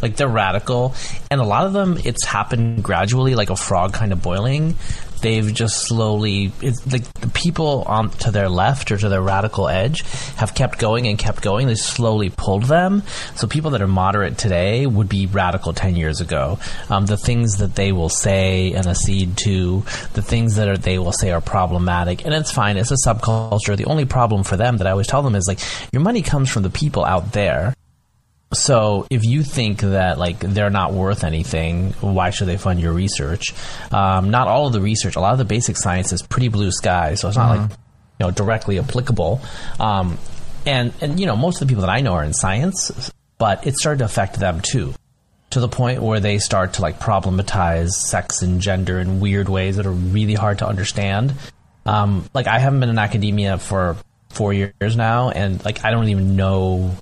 Like 0.04 0.18
they're 0.18 0.30
radical, 0.30 0.94
and 1.32 1.42
a 1.42 1.44
lot 1.44 1.66
of 1.66 1.74
them, 1.74 1.98
it's 2.06 2.24
happened 2.24 2.84
gradually, 2.84 3.34
like 3.34 3.50
a 3.50 3.56
frog 3.56 3.92
kind 3.92 4.14
of 4.14 4.22
boiling. 4.22 4.76
They've 5.22 5.54
just 5.54 5.84
slowly, 5.84 6.52
it's 6.62 6.86
like 6.92 7.12
the 7.16 7.28
people 7.28 7.84
on 7.84 8.10
to 8.10 8.32
their 8.32 8.50
left 8.50 8.92
or 8.92 8.98
to 8.98 9.10
their 9.10 9.22
radical 9.22 9.68
edge 9.68 10.02
have 10.38 10.56
kept 10.56 10.80
going 10.80 11.08
and 11.08 11.18
kept 11.18 11.42
going. 11.42 11.68
They 11.68 11.76
slowly 11.76 12.30
pulled 12.30 12.64
them. 12.64 13.04
So 13.36 13.48
people 13.48 13.72
that 13.72 13.82
are 13.82 13.88
moderate 13.88 14.38
today 14.38 14.86
would 14.86 15.10
be 15.10 15.28
radical 15.28 15.74
ten 15.74 15.96
years 15.96 16.22
ago. 16.22 16.60
Um, 16.90 17.06
the 17.06 17.18
things 17.18 17.58
that 17.58 17.76
they 17.76 17.92
will 17.92 18.10
say 18.10 18.74
and 18.74 18.88
accede 18.88 19.38
to, 19.38 19.84
the 20.14 20.22
things 20.22 20.56
that 20.56 20.68
are, 20.68 20.78
they 20.78 21.00
will 21.00 21.12
say 21.12 21.32
are 21.32 21.42
problematic, 21.42 22.26
and 22.26 22.34
it's 22.34 22.52
fine. 22.52 22.78
It's 22.78 22.92
a 22.92 22.98
subculture. 23.06 23.76
The 23.76 23.86
only 23.86 24.06
problem 24.06 24.44
for 24.44 24.58
them 24.58 24.78
that 24.78 24.88
I 24.88 24.92
always 24.92 25.08
tell 25.08 25.22
them 25.22 25.36
is 25.36 25.48
like 25.48 25.60
your 25.92 26.02
money 26.02 26.22
comes 26.22 26.50
from 26.50 26.64
the 26.64 26.70
people 26.70 27.04
out 27.04 27.34
there. 27.34 27.74
So 28.52 29.06
if 29.12 29.24
you 29.24 29.44
think 29.44 29.82
that 29.82 30.18
like 30.18 30.40
they're 30.40 30.72
not 30.72 30.94
worth 30.94 31.24
anything, 31.24 31.92
why 32.02 32.32
should 32.32 32.48
they 32.48 32.58
fund 32.58 32.80
your 32.80 32.94
research? 32.94 33.54
Um, 33.92 34.32
not 34.32 34.48
all 34.48 34.68
of 34.68 34.74
the 34.74 34.82
research, 34.82 35.16
a 35.16 35.20
lot 35.20 35.34
of 35.34 35.38
the 35.38 35.46
basic 35.46 35.78
science 35.78 36.12
is 36.12 36.24
pretty 36.24 36.48
blue 36.48 36.72
sky, 36.72 37.14
so 37.14 37.28
it's 37.28 37.38
not 37.38 37.58
like 37.58 37.70
you 37.70 38.26
know 38.26 38.32
directly 38.32 38.80
applicable. 38.80 39.42
Um, 39.80 40.18
and 40.66 40.94
and 41.00 41.20
you 41.20 41.28
know 41.28 41.36
most 41.36 41.62
of 41.62 41.68
the 41.68 41.72
people 41.72 41.82
that 41.82 41.92
I 41.92 42.02
know 42.02 42.14
are 42.14 42.24
in 42.24 42.34
science, 42.34 43.12
but 43.38 43.68
it 43.68 43.76
started 43.76 44.00
to 44.00 44.06
affect 44.06 44.40
them 44.40 44.62
too, 44.62 44.96
to 45.52 45.60
the 45.60 45.70
point 45.70 46.02
where 46.02 46.20
they 46.20 46.40
start 46.40 46.74
to 46.74 46.82
like 46.82 47.00
problematize 47.00 47.92
sex 47.92 48.42
and 48.42 48.62
gender 48.62 49.00
in 49.00 49.20
weird 49.20 49.48
ways 49.48 49.76
that 49.76 49.86
are 49.86 49.92
really 49.92 50.34
hard 50.34 50.58
to 50.60 50.68
understand. 50.68 51.36
Um, 51.86 52.28
like 52.34 52.48
I 52.48 52.58
haven't 52.58 52.80
been 52.80 52.90
in 52.90 52.98
academia 52.98 53.60
for 53.60 53.96
four 54.30 54.54
years 54.54 54.96
now, 54.96 55.30
and 55.30 55.64
like 55.64 55.86
I 55.86 55.92
don't 55.92 56.10
even 56.10 56.36
know 56.36 56.96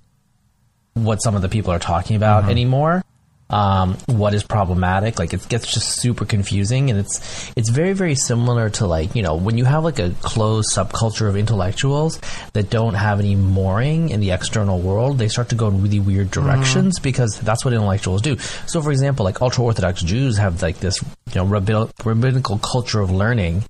what 1.03 1.22
some 1.22 1.36
of 1.36 1.41
the 1.41 1.49
people 1.49 1.72
are 1.72 1.80
talking 1.80 2.15
about 2.15 2.49
anymore. 2.49 3.03
Um, 3.49 3.95
what 4.07 4.34
is 4.34 4.44
problematic? 4.44 5.19
Like 5.19 5.34
it 5.34 5.48
gets 5.48 5.74
just 5.74 6.02
super 6.02 6.26
confusing, 6.26 6.90
and 6.90 6.99
it's 6.99 7.49
it's 7.56 7.69
very 7.69 7.94
very 7.94 8.14
similar 8.15 8.69
to 8.72 8.88
like 8.88 9.15
you 9.15 9.22
know 9.22 9.36
when 9.36 9.57
you 9.57 9.64
have 9.64 9.86
like 9.86 9.99
a 9.99 10.10
closed 10.22 10.76
subculture 10.76 11.30
of 11.30 11.38
intellectuals 11.38 12.19
that 12.52 12.69
don't 12.69 12.95
have 12.95 13.22
any 13.22 13.36
mooring 13.36 14.10
in 14.10 14.19
the 14.19 14.32
external 14.32 14.82
world, 14.82 15.18
they 15.18 15.30
start 15.30 15.48
to 15.49 15.56
go 15.56 15.69
in 15.69 15.82
really 15.82 16.02
weird 16.02 16.30
directions 16.30 16.99
because 16.99 17.40
that's 17.40 17.64
what 17.64 17.74
intellectuals 17.74 18.22
do. 18.22 18.38
So, 18.65 18.82
for 18.82 18.91
example, 18.91 19.24
like 19.24 19.41
ultra 19.41 19.64
orthodox 19.64 20.02
Jews 20.02 20.38
have 20.38 20.61
like 20.61 20.80
this 20.80 21.02
you 21.02 21.36
know 21.36 21.45
rabbin- 21.45 21.90
rabbinical 22.03 22.57
culture 22.57 22.99
of 22.99 23.11
learning, 23.11 23.64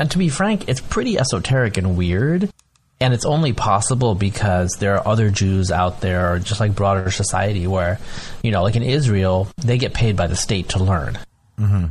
and 0.00 0.10
to 0.12 0.16
be 0.16 0.30
frank, 0.30 0.66
it's 0.66 0.80
pretty 0.80 1.18
esoteric 1.18 1.76
and 1.76 1.98
weird. 1.98 2.50
And 3.00 3.12
it's 3.12 3.24
only 3.24 3.52
possible 3.52 4.14
because 4.14 4.72
there 4.78 4.94
are 4.96 5.06
other 5.06 5.30
Jews 5.30 5.70
out 5.70 6.00
there, 6.00 6.38
just 6.38 6.60
like 6.60 6.74
broader 6.74 7.10
society, 7.10 7.66
where, 7.66 7.98
you 8.42 8.50
know, 8.50 8.62
like 8.62 8.76
in 8.76 8.82
Israel, 8.82 9.48
they 9.56 9.78
get 9.78 9.94
paid 9.94 10.16
by 10.16 10.26
the 10.26 10.36
state 10.36 10.70
to 10.70 10.82
learn. 10.82 11.18
Mm-hmm. 11.58 11.86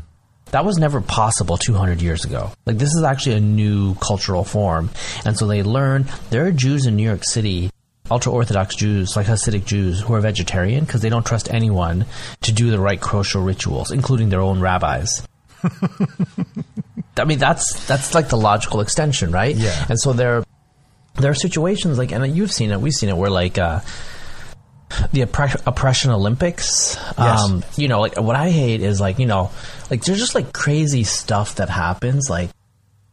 That 0.52 0.66
was 0.66 0.78
never 0.78 1.02
possible 1.02 1.58
200 1.58 2.02
years 2.02 2.26
ago. 2.26 2.52
Like, 2.66 2.78
this 2.78 2.94
is 2.94 3.04
actually 3.04 3.36
a 3.36 3.42
new 3.42 3.96
cultural 3.96 4.44
form. 4.44 4.92
And 5.26 5.38
so 5.38 5.48
they 5.48 5.64
learn. 5.64 6.06
There 6.30 6.46
are 6.46 6.52
Jews 6.52 6.86
in 6.86 6.96
New 6.96 7.04
York 7.04 7.24
City, 7.24 7.72
ultra 8.10 8.32
Orthodox 8.32 8.76
Jews, 8.76 9.16
like 9.16 9.26
Hasidic 9.26 9.66
Jews, 9.66 10.02
who 10.02 10.14
are 10.14 10.22
vegetarian 10.22 10.86
because 10.86 11.02
they 11.02 11.10
don't 11.10 11.26
trust 11.26 11.52
anyone 11.52 12.06
to 12.42 12.52
do 12.52 12.70
the 12.70 12.80
right 12.80 13.02
kosher 13.02 13.40
rituals, 13.40 13.92
including 13.92 14.30
their 14.30 14.42
own 14.42 14.60
rabbis. 14.60 15.28
I 17.18 17.26
mean, 17.26 17.40
that's 17.40 17.86
that's 17.86 18.14
like 18.14 18.30
the 18.30 18.38
logical 18.38 18.82
extension, 18.82 19.32
right? 19.32 19.56
Yeah. 19.56 19.86
And 19.90 20.00
so 20.00 20.14
there, 20.14 20.44
there 21.16 21.32
are 21.32 21.36
situations 21.36 21.98
like, 21.98 22.12
and 22.12 22.36
you've 22.36 22.52
seen 22.52 22.72
it, 22.72 22.82
we've 22.82 22.94
seen 22.94 23.10
it, 23.10 23.18
where 23.18 23.30
like 23.30 23.58
uh, 23.58 23.82
the 25.12 25.22
oppre- 25.22 25.62
oppression 25.66 26.12
Olympics. 26.12 26.98
Um, 27.18 27.64
you 27.76 27.88
know, 27.88 28.02
like 28.02 28.20
what 28.20 28.36
I 28.36 28.50
hate 28.50 28.82
is 28.82 29.00
like 29.00 29.20
you 29.20 29.26
know, 29.26 29.52
like 29.90 30.04
there's 30.04 30.20
just 30.20 30.36
like 30.36 30.54
crazy 30.54 31.04
stuff 31.04 31.56
that 31.56 31.70
happens. 31.70 32.30
Like 32.30 32.50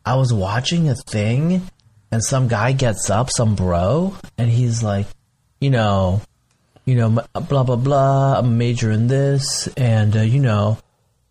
I 0.04 0.16
was 0.16 0.32
watching 0.32 0.88
a 0.88 0.94
thing, 0.94 1.62
and 2.10 2.24
some 2.24 2.48
guy 2.48 2.72
gets 2.72 3.10
up, 3.10 3.30
some 3.30 3.54
bro, 3.54 4.16
and 4.38 4.50
he's 4.50 4.82
like, 4.82 5.06
you 5.60 5.70
know, 5.70 6.22
you 6.84 6.94
know, 6.94 7.10
blah 7.32 7.62
blah 7.62 7.76
blah. 7.76 8.38
I'm 8.38 8.46
a 8.46 8.50
major 8.50 8.90
in 8.90 9.06
this, 9.06 9.68
and 9.76 10.16
uh, 10.16 10.20
you 10.20 10.40
know, 10.40 10.78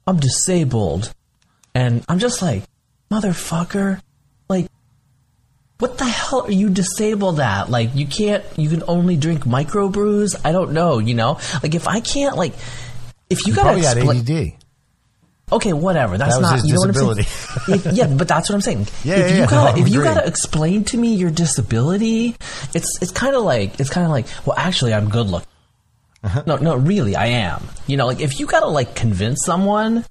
I'm 0.06 0.18
disabled, 0.18 1.14
and 1.74 2.04
I'm 2.08 2.20
just 2.20 2.42
like, 2.42 2.64
motherfucker, 3.12 4.02
like 4.48 4.68
what 5.80 5.98
the 5.98 6.06
hell 6.06 6.42
are 6.44 6.52
you 6.52 6.70
disabled 6.70 7.40
at? 7.40 7.70
Like, 7.70 7.96
you 7.96 8.06
can't, 8.06 8.44
you 8.58 8.70
can 8.70 8.84
only 8.88 9.16
drink 9.16 9.46
microbrews? 9.46 10.36
I 10.44 10.52
don't 10.52 10.74
know, 10.74 11.00
you 11.00 11.14
know? 11.16 11.40
Like, 11.64 11.74
if 11.74 11.88
I 11.88 12.02
can't, 12.02 12.36
like, 12.36 12.54
if 13.30 13.46
you, 13.46 13.54
You 13.54 13.56
gotta 13.56 13.80
probably 13.82 14.04
got 14.04 14.30
ADD. 14.30 14.54
Okay, 15.52 15.74
whatever. 15.74 16.18
That's 16.18 16.36
That 16.36 16.42
not, 16.42 16.64
you 16.66 16.74
know 16.74 16.82
what 16.82 16.90
I'm 16.98 17.24
saying? 17.24 17.96
Yeah, 17.96 18.08
but 18.08 18.28
that's 18.28 18.50
what 18.50 18.56
I'm 18.56 18.62
saying. 18.62 18.88
Yeah, 19.04 19.16
if 19.16 19.20
yeah, 19.20 19.28
you 19.28 19.40
yeah. 19.40 19.48
gotta, 19.48 19.76
No, 19.80 19.86
if 19.86 19.92
you 19.92 20.04
gotta 20.04 20.28
explain 20.28 20.84
to 20.86 20.98
me 20.98 21.16
your 21.16 21.32
disability, 21.32 22.36
it's, 22.76 23.02
it's 23.02 23.12
kind 23.12 23.36
of 23.36 23.44
like, 23.44 23.80
it's 23.80 23.90
kind 23.90 24.06
of 24.06 24.12
like, 24.12 24.28
well, 24.46 24.58
actually, 24.58 24.94
I'm 24.94 25.10
good 25.10 25.28
looking. 25.28 25.48
Uh-huh. 26.24 26.44
No, 26.46 26.58
no, 26.58 26.76
really, 26.76 27.16
I 27.16 27.28
am. 27.28 27.64
You 27.88 27.96
know, 27.96 28.06
like, 28.06 28.20
if 28.20 28.40
you 28.42 28.46
gotta, 28.48 28.68
like, 28.68 28.96
convince 28.96 29.46
someone, 29.46 30.06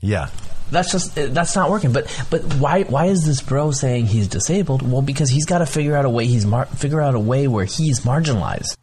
Yeah. 0.00 0.28
That's 0.70 0.90
just 0.92 1.16
eh, 1.18 1.26
that's 1.30 1.54
not 1.56 1.70
working. 1.70 1.92
But 1.92 2.06
but 2.30 2.42
why 2.54 2.82
why 2.84 3.06
is 3.06 3.24
this 3.24 3.40
bro 3.40 3.70
saying 3.70 4.06
he's 4.06 4.28
disabled? 4.28 4.82
Well, 4.82 5.02
because 5.02 5.30
he's 5.30 5.46
got 5.46 5.58
to 5.58 5.66
figure 5.66 5.96
out 5.96 6.04
a 6.04 6.10
way 6.10 6.26
he's 6.26 6.46
mar- 6.46 6.66
figure 6.66 7.00
out 7.00 7.14
a 7.14 7.20
way 7.20 7.48
where 7.48 7.64
he's 7.64 8.00
marginalized. 8.00 8.76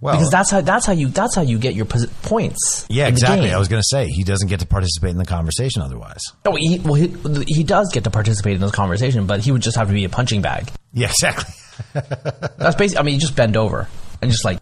Well, 0.00 0.16
Because 0.16 0.30
that's 0.30 0.50
how 0.50 0.60
that's 0.62 0.84
how 0.84 0.92
you 0.94 1.08
that's 1.08 1.36
how 1.36 1.42
you 1.42 1.58
get 1.60 1.74
your 1.74 1.84
points. 1.86 2.86
yeah, 2.88 3.06
exactly. 3.06 3.52
I 3.52 3.58
was 3.58 3.68
going 3.68 3.80
to 3.80 3.86
say 3.88 4.08
he 4.08 4.24
doesn't 4.24 4.48
get 4.48 4.58
to 4.58 4.66
participate 4.66 5.10
in 5.10 5.16
the 5.18 5.24
conversation 5.24 5.80
otherwise. 5.80 6.20
Oh, 6.44 6.56
he, 6.56 6.80
well, 6.80 6.94
he, 6.94 7.14
he 7.46 7.62
does 7.62 7.88
get 7.92 8.02
to 8.04 8.10
participate 8.10 8.56
in 8.56 8.60
this 8.60 8.72
conversation, 8.72 9.26
but 9.26 9.38
he 9.40 9.52
would 9.52 9.62
just 9.62 9.76
have 9.76 9.86
to 9.86 9.94
be 9.94 10.04
a 10.04 10.08
punching 10.08 10.42
bag. 10.42 10.72
Yeah, 10.92 11.06
exactly. 11.10 11.54
That's 11.94 12.74
basically. 12.74 12.98
I 12.98 13.02
mean, 13.02 13.14
you 13.14 13.20
just 13.20 13.36
bend 13.36 13.56
over 13.56 13.86
and 14.20 14.28
just 14.28 14.44
like 14.44 14.58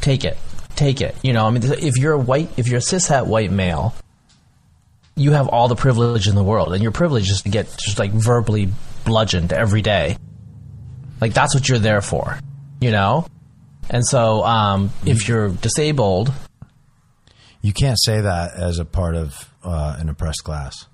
take 0.00 0.24
it, 0.24 0.36
take 0.76 1.00
it. 1.00 1.16
You 1.24 1.32
know, 1.32 1.44
I 1.44 1.50
mean, 1.50 1.64
if 1.64 1.96
you're 1.96 2.12
a 2.12 2.18
white, 2.18 2.50
if 2.56 2.68
you're 2.68 2.78
a 2.78 2.82
cishet 2.82 3.26
white 3.26 3.50
male, 3.50 3.96
you 5.16 5.32
have 5.32 5.48
all 5.48 5.68
the 5.68 5.76
privilege 5.76 6.26
in 6.28 6.34
the 6.34 6.42
world, 6.44 6.72
and 6.72 6.82
your 6.82 6.92
privilege 6.92 7.30
is 7.30 7.42
to 7.42 7.48
get 7.50 7.66
just 7.78 7.98
like 7.98 8.12
verbally 8.12 8.68
bludgeoned 9.04 9.52
every 9.52 9.82
day. 9.82 10.16
Like 11.20 11.34
that's 11.34 11.54
what 11.54 11.68
you're 11.68 11.78
there 11.78 12.00
for, 12.00 12.38
you 12.80 12.90
know. 12.90 13.26
And 13.90 14.06
so, 14.06 14.42
um, 14.44 14.90
if 15.04 15.28
you're 15.28 15.48
disabled, 15.50 16.32
You 17.60 17.72
can't 17.72 17.98
say 18.00 18.20
that 18.22 18.54
as 18.54 18.78
a 18.78 18.84
part 18.84 19.14
of 19.14 19.48
uh, 19.62 19.96
an 19.98 20.08
oppressed 20.08 20.42
class. 20.44 20.86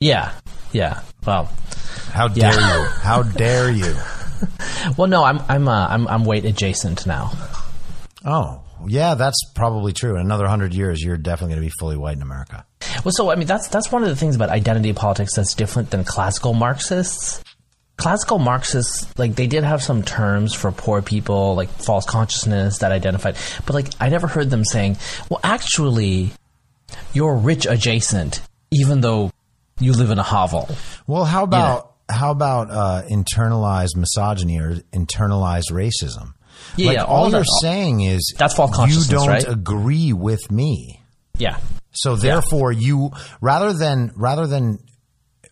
yeah, 0.00 0.32
yeah. 0.72 1.00
Well, 1.26 1.50
How 2.12 2.28
Yeah. 2.28 2.50
dare 2.52 2.60
you? 2.60 2.84
How 3.02 3.22
dare 3.44 3.70
you? 3.70 3.94
well, 4.96 5.08
no, 5.08 5.24
I'm 5.24 5.40
I'm 5.48 5.68
uh, 5.68 5.86
I'm 5.88 6.06
I'm 6.08 6.24
weight 6.24 6.44
adjacent 6.44 7.06
now. 7.06 7.32
Oh, 8.24 8.62
yeah, 8.86 9.14
that's 9.14 9.38
probably 9.54 9.92
true. 9.92 10.14
In 10.14 10.20
another 10.20 10.46
hundred 10.46 10.74
years, 10.74 11.02
you're 11.02 11.16
definitely 11.16 11.54
going 11.54 11.62
to 11.62 11.68
be 11.68 11.74
fully 11.78 11.96
white 11.96 12.16
in 12.16 12.22
America. 12.22 12.64
Well, 13.04 13.12
so 13.12 13.30
I 13.30 13.36
mean, 13.36 13.46
that's 13.46 13.68
that's 13.68 13.90
one 13.92 14.02
of 14.02 14.08
the 14.08 14.16
things 14.16 14.36
about 14.36 14.50
identity 14.50 14.92
politics 14.92 15.34
that's 15.34 15.54
different 15.54 15.90
than 15.90 16.04
classical 16.04 16.54
Marxists. 16.54 17.42
Classical 17.96 18.38
Marxists, 18.38 19.18
like 19.18 19.36
they 19.36 19.46
did 19.46 19.64
have 19.64 19.82
some 19.82 20.02
terms 20.02 20.52
for 20.52 20.70
poor 20.70 21.00
people, 21.00 21.54
like 21.54 21.70
false 21.70 22.04
consciousness 22.04 22.78
that 22.78 22.92
identified, 22.92 23.36
but 23.64 23.74
like 23.74 23.88
I 24.00 24.10
never 24.10 24.26
heard 24.26 24.50
them 24.50 24.64
saying, 24.64 24.98
"Well, 25.30 25.40
actually, 25.42 26.32
you're 27.14 27.36
rich 27.36 27.64
adjacent, 27.66 28.42
even 28.70 29.00
though 29.00 29.32
you 29.80 29.94
live 29.94 30.10
in 30.10 30.18
a 30.18 30.22
hovel." 30.22 30.68
Well, 31.06 31.24
how 31.24 31.44
about 31.44 31.94
how 32.08 32.30
about 32.30 32.70
uh, 32.70 33.02
internalized 33.10 33.96
misogyny 33.96 34.60
or 34.60 34.76
internalized 34.92 35.72
racism? 35.72 36.34
Yeah, 36.76 36.86
like 36.86 36.96
yeah, 36.96 37.04
all, 37.04 37.24
all 37.24 37.30
you're 37.30 37.44
saying 37.62 38.00
is 38.00 38.34
That's 38.38 38.54
false 38.54 38.74
consciousness. 38.74 39.10
you 39.10 39.16
don't 39.16 39.28
right? 39.28 39.48
agree 39.48 40.12
with 40.12 40.50
me. 40.50 41.02
Yeah, 41.38 41.58
So 41.92 42.16
therefore, 42.16 42.72
you 42.72 43.10
rather 43.40 43.72
than 43.72 44.12
rather 44.16 44.46
than 44.46 44.78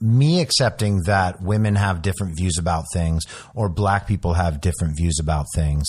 me 0.00 0.40
accepting 0.40 1.02
that 1.06 1.40
women 1.42 1.74
have 1.76 2.02
different 2.02 2.36
views 2.36 2.56
about 2.58 2.84
things 2.92 3.24
or 3.54 3.68
black 3.68 4.06
people 4.06 4.34
have 4.34 4.60
different 4.60 4.96
views 4.96 5.18
about 5.20 5.46
things 5.54 5.88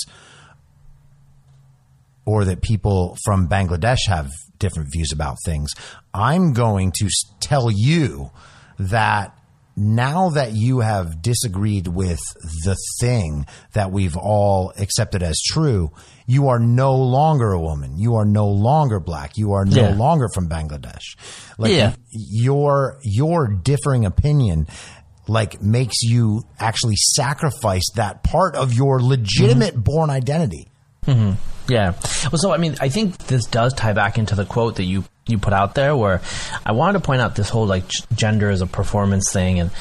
or 2.25 2.45
that 2.45 2.61
people 2.61 3.17
from 3.23 3.47
Bangladesh 3.47 3.99
have 4.07 4.29
different 4.57 4.89
views 4.91 5.11
about 5.13 5.37
things, 5.45 5.71
I'm 6.13 6.53
going 6.53 6.91
to 6.99 7.09
tell 7.39 7.69
you 7.71 8.31
that 8.79 9.37
now 9.75 10.29
that 10.29 10.53
you 10.53 10.79
have 10.79 11.21
disagreed 11.21 11.87
with 11.87 12.19
the 12.63 12.77
thing 12.99 13.45
that 13.73 13.91
we've 13.91 14.15
all 14.15 14.71
accepted 14.77 15.21
as 15.21 15.39
true, 15.45 15.91
you 16.25 16.47
are 16.47 16.59
no 16.59 16.95
longer 16.95 17.51
a 17.51 17.59
woman. 17.59 17.97
You 17.97 18.15
are 18.15 18.25
no 18.25 18.47
longer 18.47 18.99
black. 18.99 19.37
You 19.37 19.53
are 19.53 19.65
no 19.65 19.89
Yeah. 19.89 19.95
longer 19.95 20.27
from 20.33 20.47
Bangladesh. 20.49 21.17
Like 21.57 21.71
Yeah. 21.71 21.93
your 22.09 22.97
your 23.03 23.47
differing 23.47 24.05
opinion 24.05 24.67
like 25.27 25.61
makes 25.61 26.01
you 26.03 26.43
actually 26.59 26.95
sacrifice 26.95 27.89
that 27.95 28.23
part 28.23 28.55
of 28.55 28.73
your 28.73 29.01
legitimate 29.01 29.73
mm-hmm. 29.73 29.81
born 29.81 30.09
identity. 30.09 30.67
Mm-hmm. 31.05 31.31
Yeah. 31.67 31.93
Well, 32.31 32.37
so 32.39 32.53
I 32.53 32.57
mean, 32.57 32.75
I 32.79 32.89
think 32.89 33.17
this 33.27 33.45
does 33.45 33.73
tie 33.73 33.93
back 33.93 34.17
into 34.17 34.35
the 34.35 34.45
quote 34.45 34.75
that 34.75 34.83
you 34.83 35.03
you 35.27 35.37
put 35.37 35.53
out 35.53 35.75
there, 35.75 35.95
where 35.95 36.21
I 36.65 36.71
wanted 36.73 36.99
to 36.99 37.05
point 37.05 37.21
out 37.21 37.35
this 37.35 37.49
whole 37.49 37.65
like 37.65 37.85
gender 38.13 38.49
as 38.49 38.61
a 38.61 38.67
performance 38.67 39.31
thing, 39.31 39.59
and 39.59 39.71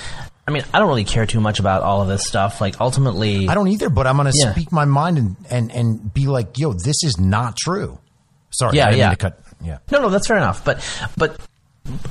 I 0.46 0.50
mean, 0.50 0.62
I 0.74 0.78
don't 0.78 0.88
really 0.88 1.04
care 1.04 1.26
too 1.26 1.40
much 1.40 1.58
about 1.58 1.82
all 1.82 2.02
of 2.02 2.08
this 2.08 2.26
stuff. 2.26 2.60
Like, 2.60 2.80
ultimately, 2.80 3.48
I 3.48 3.54
don't 3.54 3.68
either, 3.68 3.88
but 3.88 4.06
I'm 4.06 4.16
going 4.16 4.30
to 4.30 4.38
Yeah. 4.38 4.52
speak 4.52 4.70
my 4.72 4.84
mind 4.84 5.16
and, 5.18 5.36
and, 5.50 5.72
and 5.72 6.12
be 6.14 6.26
like, 6.26 6.58
yo, 6.58 6.72
this 6.74 7.02
is 7.02 7.18
not 7.18 7.56
true. 7.56 7.98
Sorry. 8.50 8.76
Yeah, 8.76 8.90
yeah. 8.90 9.14
cut. 9.14 9.40
Yeah. 9.62 9.78
No, 9.90 10.02
no, 10.02 10.10
that's 10.10 10.26
fair 10.26 10.36
enough. 10.36 10.64
But 10.64 10.84
but 11.16 11.40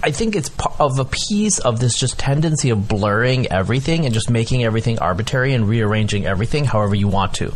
I 0.03 0.11
think 0.11 0.35
it's 0.35 0.51
of 0.79 0.97
a 0.99 1.05
piece 1.05 1.59
of 1.59 1.79
this 1.79 1.97
just 1.97 2.17
tendency 2.19 2.69
of 2.71 2.87
blurring 2.87 3.47
everything 3.47 4.05
and 4.05 4.13
just 4.13 4.29
making 4.29 4.63
everything 4.63 4.99
arbitrary 4.99 5.53
and 5.53 5.67
rearranging 5.69 6.25
everything 6.25 6.65
however 6.65 6.95
you 6.95 7.07
want 7.07 7.35
to. 7.35 7.53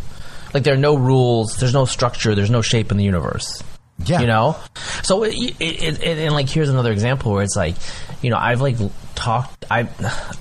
Like 0.53 0.63
there 0.63 0.73
are 0.73 0.77
no 0.77 0.95
rules, 0.95 1.57
there's 1.57 1.73
no 1.73 1.85
structure, 1.85 2.33
there's 2.35 2.49
no 2.51 2.61
shape 2.61 2.91
in 2.91 2.97
the 2.97 3.03
universe. 3.03 3.63
Yeah. 4.05 4.21
You 4.21 4.27
know? 4.27 4.55
So 5.03 5.23
it, 5.23 5.35
it, 5.35 6.01
it, 6.01 6.17
and 6.19 6.33
like 6.33 6.49
here's 6.49 6.69
another 6.69 6.91
example 6.91 7.33
where 7.33 7.43
it's 7.43 7.55
like, 7.55 7.75
you 8.21 8.29
know, 8.29 8.37
I've 8.37 8.61
like 8.61 8.77
talked 9.15 9.65
I 9.69 9.89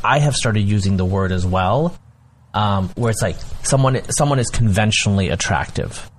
I 0.05 0.19
have 0.19 0.35
started 0.35 0.61
using 0.61 0.97
the 0.97 1.05
word 1.05 1.33
as 1.33 1.47
well. 1.47 1.99
Um, 2.55 2.89
where 2.97 3.11
it's 3.11 3.23
like 3.23 3.37
someone 3.63 4.01
someone 4.11 4.39
is 4.39 4.49
conventionally 4.49 5.29
attractive. 5.29 6.11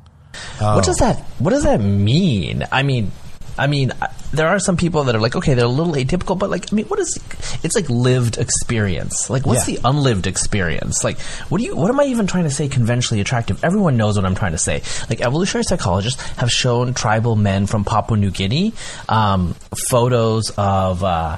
What 0.60 0.86
does 0.86 0.98
that 0.98 1.20
What 1.40 1.52
does 1.52 1.64
that 1.64 1.82
mean? 1.82 2.64
I 2.72 2.84
mean, 2.84 3.12
I 3.58 3.68
mean, 3.68 3.92
there 4.32 4.48
are 4.48 4.60
some 4.60 4.78
people 4.78 5.04
that 5.06 5.16
are 5.16 5.20
like, 5.20 5.36
okay, 5.36 5.54
they're 5.54 5.66
a 5.66 5.68
little 5.70 5.94
atypical, 5.94 6.38
but 6.38 6.50
like, 6.50 6.72
I 6.72 6.76
mean, 6.76 6.86
what 6.86 7.00
is? 7.00 7.20
It's 7.64 7.76
like 7.76 7.90
lived 7.90 8.38
experience. 8.38 9.30
Like, 9.30 9.46
what's 9.46 9.68
Yeah. 9.68 9.76
the 9.76 9.88
unlived 9.90 10.28
experience? 10.28 11.04
Like, 11.04 11.20
what 11.50 11.58
do 11.60 11.64
you? 11.64 11.76
What 11.76 11.90
am 11.90 12.00
I 12.00 12.04
even 12.06 12.28
trying 12.28 12.44
to 12.44 12.50
say? 12.52 12.68
Conventionally 12.68 13.22
attractive. 13.22 13.64
Everyone 13.64 13.98
knows 13.98 14.16
what 14.16 14.26
I'm 14.26 14.36
trying 14.36 14.52
to 14.52 14.58
say. 14.58 14.84
Like, 15.10 15.22
evolutionary 15.22 15.64
psychologists 15.64 16.22
have 16.38 16.52
shown 16.52 16.94
tribal 16.94 17.36
men 17.36 17.66
from 17.66 17.84
Papua 17.84 18.18
New 18.18 18.32
Guinea 18.32 18.74
um, 19.10 19.56
photos 19.90 20.52
of. 20.58 21.04
Uh, 21.04 21.38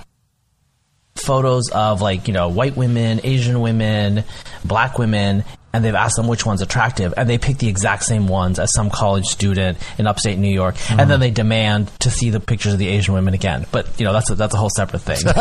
photos 1.15 1.69
of 1.71 2.01
like 2.01 2.29
you 2.29 2.33
know 2.33 2.47
white 2.47 2.77
women 2.77 3.19
asian 3.25 3.59
women 3.59 4.23
black 4.63 4.97
women 4.97 5.43
and 5.79 5.85
they've 5.85 5.95
asked 5.95 6.17
them 6.17 6.27
which 6.27 6.45
one's 6.45 6.61
attractive 6.61 7.13
and 7.15 7.29
they 7.29 7.37
pick 7.37 7.57
the 7.57 7.69
exact 7.69 8.03
same 8.03 8.27
ones 8.27 8.59
as 8.59 8.73
some 8.73 8.89
college 8.89 9.23
student 9.25 9.77
in 9.97 10.07
upstate 10.07 10.37
new 10.37 10.49
york 10.49 10.75
and 10.91 11.09
then 11.09 11.21
they 11.21 11.31
demand 11.31 11.89
to 11.99 12.11
see 12.11 12.29
the 12.31 12.41
pictures 12.41 12.73
of 12.73 12.79
the 12.79 12.89
asian 12.89 13.13
women 13.13 13.33
again. 13.33 13.65
But 13.71 13.87
you 13.97 14.03
know 14.05 14.11
that's 14.11 14.29
a, 14.29 14.35
that's 14.35 14.53
a 14.53 14.57
whole 14.57 14.69
separate 14.69 14.99
thing. 15.03 15.19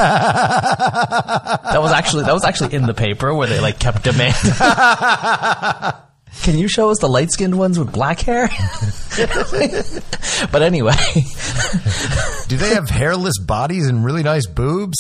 That 1.69 1.83
was 1.83 1.91
actually 1.93 2.25
that 2.25 2.33
was 2.33 2.45
actually 2.45 2.75
in 2.75 2.87
the 2.87 2.95
paper 2.95 3.35
where 3.35 3.49
they 3.49 3.59
like 3.59 3.79
kept 3.81 4.05
demanding. 4.05 4.53
Can 6.43 6.57
you 6.59 6.69
show 6.69 6.91
us 6.91 6.99
the 7.01 7.09
light 7.09 7.31
skinned 7.33 7.59
ones 7.59 7.79
with 7.79 7.93
black 7.93 8.21
hair? 8.21 8.49
But 10.53 10.63
anyway. 10.63 10.95
Do 12.47 12.57
they 12.57 12.75
have 12.75 12.89
hairless 12.89 13.39
bodies 13.39 13.89
and 13.89 14.05
really 14.05 14.23
nice 14.23 14.47
boobs? 14.47 14.97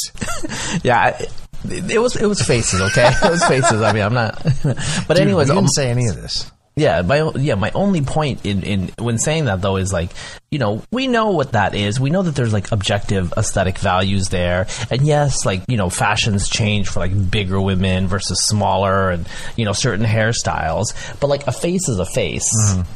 Yeah, 0.82 1.16
it, 1.64 1.98
was 2.00 2.16
it 2.16 2.26
was 2.26 2.40
faces. 2.42 2.80
Okay, 2.80 3.08
it 3.22 3.30
was 3.30 3.44
faces. 3.44 3.82
I 3.82 3.92
mean, 3.92 4.02
I'm 4.02 4.14
not. 4.14 4.42
But 5.06 5.16
Dude, 5.16 5.26
anyways, 5.26 5.50
um, 5.50 5.56
didn't 5.56 5.70
say 5.74 5.90
any 5.90 6.06
of 6.08 6.16
this. 6.16 6.50
yeah, 6.76 7.02
my 7.02 7.30
yeah, 7.36 7.54
my 7.56 7.70
only 7.74 8.02
point 8.02 8.44
in 8.46 8.62
in 8.62 8.90
when 8.98 9.18
saying 9.18 9.46
that 9.46 9.60
though 9.62 9.76
is 9.76 9.92
like, 9.92 10.10
you 10.50 10.58
know, 10.58 10.82
we 10.92 11.06
know 11.08 11.30
what 11.30 11.52
that 11.52 11.74
is. 11.74 11.98
We 11.98 12.10
know 12.10 12.22
that 12.22 12.34
there's 12.36 12.52
like 12.52 12.70
objective 12.72 13.32
aesthetic 13.36 13.78
values 13.78 14.28
there, 14.28 14.66
and 14.90 15.02
yes, 15.02 15.44
like 15.44 15.62
you 15.68 15.76
know, 15.76 15.90
fashions 15.90 16.48
change 16.48 16.88
for 16.88 17.00
like 17.00 17.30
bigger 17.30 17.60
women 17.60 18.06
versus 18.06 18.38
smaller, 18.46 19.10
and 19.10 19.26
you 19.56 19.64
know, 19.64 19.72
certain 19.72 20.06
hairstyles. 20.06 20.94
But 21.20 21.28
like 21.28 21.46
a 21.46 21.52
face 21.52 21.88
is 21.88 21.98
a 21.98 22.06
face, 22.06 22.48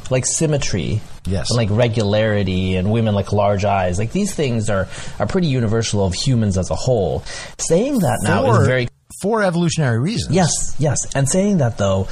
like 0.09 0.25
symmetry. 0.25 1.01
Yes. 1.25 1.49
And 1.49 1.57
like 1.57 1.69
regularity 1.71 2.75
and 2.75 2.91
women 2.91 3.15
like 3.15 3.31
large 3.31 3.63
eyes. 3.65 3.97
Like 3.99 4.11
these 4.11 4.33
things 4.33 4.69
are, 4.69 4.87
are 5.19 5.27
pretty 5.27 5.47
universal 5.47 6.05
of 6.05 6.13
humans 6.13 6.57
as 6.57 6.69
a 6.69 6.75
whole. 6.75 7.23
Saying 7.57 7.99
that 7.99 8.19
now 8.23 8.43
for, 8.45 8.61
is 8.61 8.67
very 8.67 8.87
for 9.21 9.41
evolutionary 9.43 9.99
reasons. 9.99 10.35
Yes, 10.35 10.75
yes. 10.79 10.97
And 11.15 11.27
saying 11.29 11.57
that 11.59 11.77
though 11.77 12.07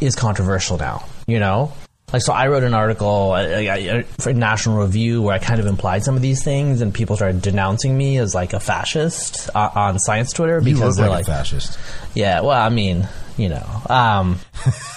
is 0.00 0.14
controversial 0.14 0.78
now. 0.78 1.04
You 1.26 1.40
know, 1.40 1.72
like 2.12 2.22
so. 2.22 2.32
I 2.32 2.48
wrote 2.48 2.62
an 2.64 2.74
article 2.74 3.32
I, 3.32 3.42
I, 3.42 3.74
I- 3.98 4.02
for 4.20 4.32
National 4.32 4.78
Review 4.82 5.20
where 5.22 5.34
I 5.34 5.38
kind 5.38 5.60
of 5.60 5.66
implied 5.66 6.04
some 6.04 6.16
of 6.16 6.22
these 6.22 6.42
things, 6.42 6.80
and 6.80 6.92
people 6.92 7.16
started 7.16 7.42
denouncing 7.42 7.96
me 7.96 8.18
as 8.18 8.34
like 8.34 8.52
a 8.54 8.60
fascist 8.60 9.50
uh, 9.54 9.70
on 9.74 9.98
science 9.98 10.32
Twitter 10.32 10.60
because 10.60 10.96
they're 10.96 11.08
like, 11.08 11.26
like, 11.28 11.36
a 11.36 11.38
fascist. 11.38 11.78
yeah. 12.14 12.40
Well, 12.40 12.50
I 12.60 12.68
mean, 12.68 13.08
you 13.36 13.48
know, 13.48 13.66
um, 13.88 14.38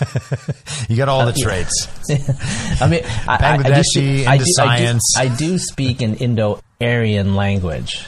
You 0.89 0.95
got 0.97 1.09
all 1.09 1.25
the 1.25 1.33
yeah. 1.35 1.43
traits. 1.43 1.87
I 2.81 2.87
mean, 2.87 3.01
I, 3.27 3.37
I, 3.37 3.53
I 3.53 3.57
do 3.57 3.63
Bangladeshi, 3.63 3.83
speak- 3.83 4.27
I 4.27 4.37
do- 4.37 4.43
science. 4.47 5.13
I 5.17 5.27
do, 5.27 5.33
I 5.33 5.37
do 5.37 5.57
speak 5.57 6.01
an 6.01 6.15
Indo-Aryan 6.15 7.35
language. 7.35 8.05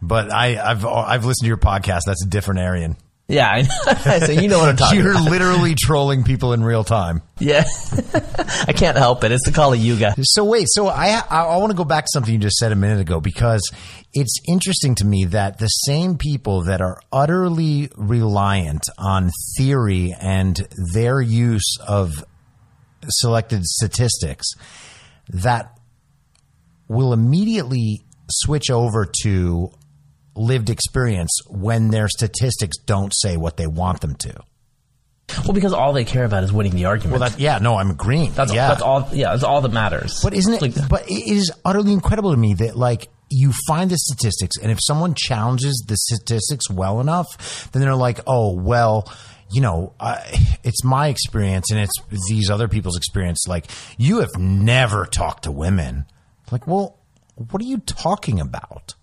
But 0.00 0.30
I, 0.32 0.58
I've 0.58 0.86
I've 0.86 1.24
listened 1.24 1.44
to 1.44 1.48
your 1.48 1.56
podcast. 1.56 2.02
That's 2.06 2.24
a 2.24 2.28
different 2.28 2.60
Aryan. 2.60 2.96
Yeah, 3.28 3.46
I 3.50 3.62
know. 3.62 4.18
so 4.26 4.32
you 4.32 4.48
know 4.48 4.58
what 4.58 4.70
I'm 4.70 4.76
talking 4.76 5.00
about. 5.00 5.10
You're 5.12 5.20
about. 5.20 5.30
literally 5.30 5.74
trolling 5.74 6.24
people 6.24 6.54
in 6.54 6.64
real 6.64 6.82
time. 6.82 7.20
Yeah, 7.38 7.64
I 8.66 8.72
can't 8.72 8.96
help 8.96 9.22
it. 9.22 9.32
It's 9.32 9.44
the 9.44 9.52
call 9.52 9.66
Kali 9.66 9.80
Yuga. 9.80 10.14
So 10.22 10.44
wait, 10.44 10.66
so 10.70 10.86
I 10.88 11.20
I, 11.28 11.44
I 11.44 11.56
want 11.58 11.70
to 11.70 11.76
go 11.76 11.84
back 11.84 12.04
to 12.04 12.10
something 12.12 12.32
you 12.32 12.40
just 12.40 12.56
said 12.56 12.72
a 12.72 12.76
minute 12.76 13.00
ago 13.00 13.20
because 13.20 13.70
it's 14.14 14.40
interesting 14.48 14.94
to 14.96 15.04
me 15.04 15.26
that 15.26 15.58
the 15.58 15.66
same 15.66 16.16
people 16.16 16.64
that 16.64 16.80
are 16.80 17.00
utterly 17.12 17.90
reliant 17.96 18.84
on 18.96 19.30
theory 19.58 20.14
and 20.18 20.66
their 20.94 21.20
use 21.20 21.76
of 21.86 22.24
selected 23.08 23.62
statistics 23.64 24.46
that 25.28 25.78
will 26.88 27.12
immediately 27.12 28.04
switch 28.30 28.70
over 28.70 29.06
to 29.22 29.70
lived 30.38 30.70
experience 30.70 31.30
when 31.48 31.90
their 31.90 32.08
statistics 32.08 32.78
don't 32.78 33.12
say 33.14 33.36
what 33.36 33.56
they 33.56 33.66
want 33.66 34.00
them 34.00 34.14
to. 34.16 34.40
Well, 35.44 35.52
because 35.52 35.74
all 35.74 35.92
they 35.92 36.04
care 36.04 36.24
about 36.24 36.42
is 36.44 36.52
winning 36.52 36.72
the 36.72 36.86
argument. 36.86 37.20
Well, 37.20 37.28
that 37.28 37.38
yeah, 37.38 37.58
no, 37.58 37.76
I'm 37.76 37.90
agreeing. 37.90 38.32
that's 38.32 38.52
yeah. 38.52 38.68
that's 38.68 38.80
all. 38.80 39.08
Yeah, 39.12 39.32
that's 39.32 39.42
all 39.42 39.60
that 39.60 39.72
matters. 39.72 40.20
But 40.22 40.32
isn't 40.32 40.54
it? 40.54 40.62
Like- 40.62 40.88
but 40.88 41.10
it 41.10 41.30
is 41.30 41.52
utterly 41.64 41.92
incredible 41.92 42.30
to 42.30 42.36
me 42.36 42.54
that 42.54 42.76
like 42.76 43.08
you 43.28 43.52
find 43.66 43.90
the 43.90 43.98
statistics, 43.98 44.56
and 44.56 44.72
if 44.72 44.78
someone 44.80 45.12
challenges 45.14 45.84
the 45.86 45.96
statistics 45.98 46.70
well 46.70 47.00
enough, 47.00 47.70
then 47.72 47.82
they're 47.82 47.94
like, 47.94 48.20
oh 48.26 48.54
well. 48.54 49.10
You 49.50 49.62
know, 49.62 49.94
I, 49.98 50.58
it's 50.62 50.84
my 50.84 51.08
experience 51.08 51.70
and 51.70 51.80
it's 51.80 51.94
these 52.28 52.50
other 52.50 52.68
people's 52.68 52.98
experience. 52.98 53.46
Like, 53.48 53.64
you 53.96 54.18
have 54.18 54.36
never 54.38 55.06
talked 55.06 55.44
to 55.44 55.50
women. 55.50 56.04
Like, 56.52 56.66
well, 56.66 56.98
what 57.34 57.62
are 57.62 57.64
you 57.64 57.78
talking 57.78 58.40
about? 58.40 58.94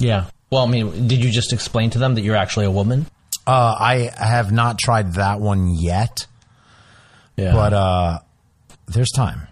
Yeah. 0.00 0.24
Well, 0.50 0.64
I 0.66 0.68
mean, 0.68 1.06
did 1.06 1.22
you 1.22 1.30
just 1.30 1.52
explain 1.52 1.90
to 1.90 1.98
them 2.00 2.16
that 2.16 2.22
you're 2.22 2.34
actually 2.34 2.66
a 2.66 2.70
woman? 2.72 3.06
Uh, 3.46 3.74
I 3.78 4.10
have 4.16 4.50
not 4.50 4.78
tried 4.78 5.14
that 5.14 5.40
one 5.40 5.74
yet, 5.76 6.26
Yeah. 7.36 7.52
but 7.52 7.72
uh, 7.72 8.18
there's 8.88 9.10
time. 9.12 9.46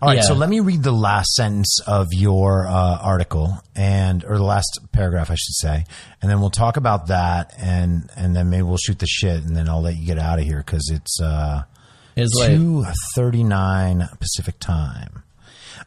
All 0.00 0.08
right, 0.08 0.16
Yeah. 0.18 0.22
so 0.22 0.34
let 0.34 0.48
me 0.48 0.60
read 0.60 0.82
the 0.82 0.92
last 0.92 1.32
sentence 1.34 1.78
of 1.86 2.08
your 2.12 2.66
uh, 2.66 2.98
article, 3.00 3.60
and 3.74 4.24
or 4.24 4.36
the 4.36 4.42
last 4.44 4.78
paragraph, 4.92 5.30
I 5.30 5.34
should 5.34 5.54
say, 5.54 5.84
and 6.22 6.30
then 6.30 6.40
we'll 6.40 6.50
talk 6.50 6.76
about 6.76 7.08
that, 7.08 7.52
and 7.58 8.08
and 8.16 8.34
then 8.34 8.48
maybe 8.50 8.62
we'll 8.62 8.78
shoot 8.78 8.98
the 8.98 9.06
shit, 9.06 9.42
and 9.44 9.56
then 9.56 9.68
I'll 9.68 9.82
let 9.82 9.96
you 9.96 10.06
get 10.06 10.18
out 10.18 10.38
of 10.38 10.44
here 10.44 10.58
because 10.64 10.90
it's 10.92 11.20
uh, 11.20 11.62
It's 12.16 12.36
two 12.46 12.84
thirty 13.14 13.44
nine 13.44 14.08
Pacific 14.20 14.58
time. 14.58 15.22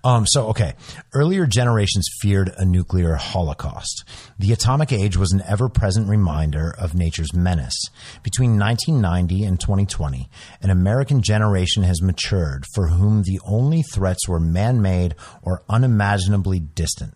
Um, 0.04 0.26
so, 0.28 0.48
okay. 0.48 0.74
Earlier 1.14 1.46
generations 1.46 2.08
feared 2.22 2.52
a 2.58 2.66
nuclear 2.66 3.16
holocaust. 3.16 4.04
The 4.38 4.52
atomic 4.52 4.92
age 4.92 5.18
was 5.18 5.32
an 5.32 5.42
ever 5.48 5.70
present 5.70 6.08
reminder 6.08 6.74
of 6.78 6.96
nature's 6.96 7.34
menace. 7.34 7.80
Between 8.24 8.60
1990 8.60 9.44
and 9.44 9.60
2020, 9.60 10.30
an 10.62 10.70
American 10.70 11.22
generation 11.22 11.84
has 11.84 12.02
matured 12.02 12.66
for 12.74 12.88
whom 12.88 13.24
the 13.24 13.40
only 13.46 13.82
threats 13.82 14.28
were 14.28 14.40
man 14.40 14.82
made 14.82 15.16
or 15.42 15.64
unimaginably 15.70 16.60
distant. 16.60 17.14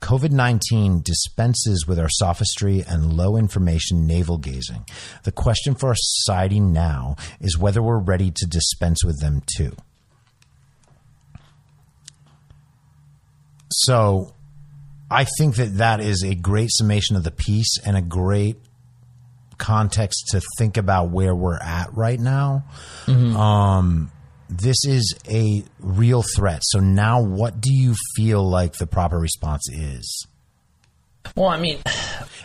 COVID 0.00 0.30
19 0.30 1.00
dispenses 1.02 1.86
with 1.86 1.98
our 1.98 2.10
sophistry 2.10 2.84
and 2.86 3.14
low 3.14 3.36
information 3.36 4.06
navel 4.06 4.38
gazing. 4.38 4.84
The 5.22 5.32
question 5.32 5.74
for 5.74 5.88
our 5.88 5.94
society 5.96 6.60
now 6.60 7.16
is 7.40 7.58
whether 7.58 7.82
we're 7.82 7.98
ready 7.98 8.30
to 8.30 8.46
dispense 8.46 9.04
with 9.04 9.20
them 9.20 9.42
too. 9.56 9.74
So 13.76 14.32
I 15.10 15.26
think 15.38 15.56
that 15.56 15.78
that 15.78 16.00
is 16.00 16.22
a 16.24 16.34
great 16.34 16.70
summation 16.72 17.16
of 17.16 17.24
the 17.24 17.30
piece 17.30 17.78
and 17.84 17.96
a 17.96 18.02
great 18.02 18.56
context 19.58 20.28
to 20.30 20.40
think 20.58 20.76
about 20.76 21.10
where 21.10 21.34
we're 21.34 21.58
at 21.58 21.92
right 21.94 22.18
now. 22.18 22.64
Mm-hmm. 23.06 23.36
Um, 23.36 24.10
this 24.48 24.84
is 24.86 25.14
a 25.28 25.64
real 25.80 26.22
threat. 26.36 26.60
So 26.64 26.80
now, 26.80 27.22
what 27.22 27.60
do 27.60 27.72
you 27.72 27.94
feel 28.16 28.48
like 28.48 28.74
the 28.74 28.86
proper 28.86 29.18
response 29.18 29.68
is? 29.72 30.26
Well, 31.34 31.48
I 31.48 31.58
mean, 31.58 31.78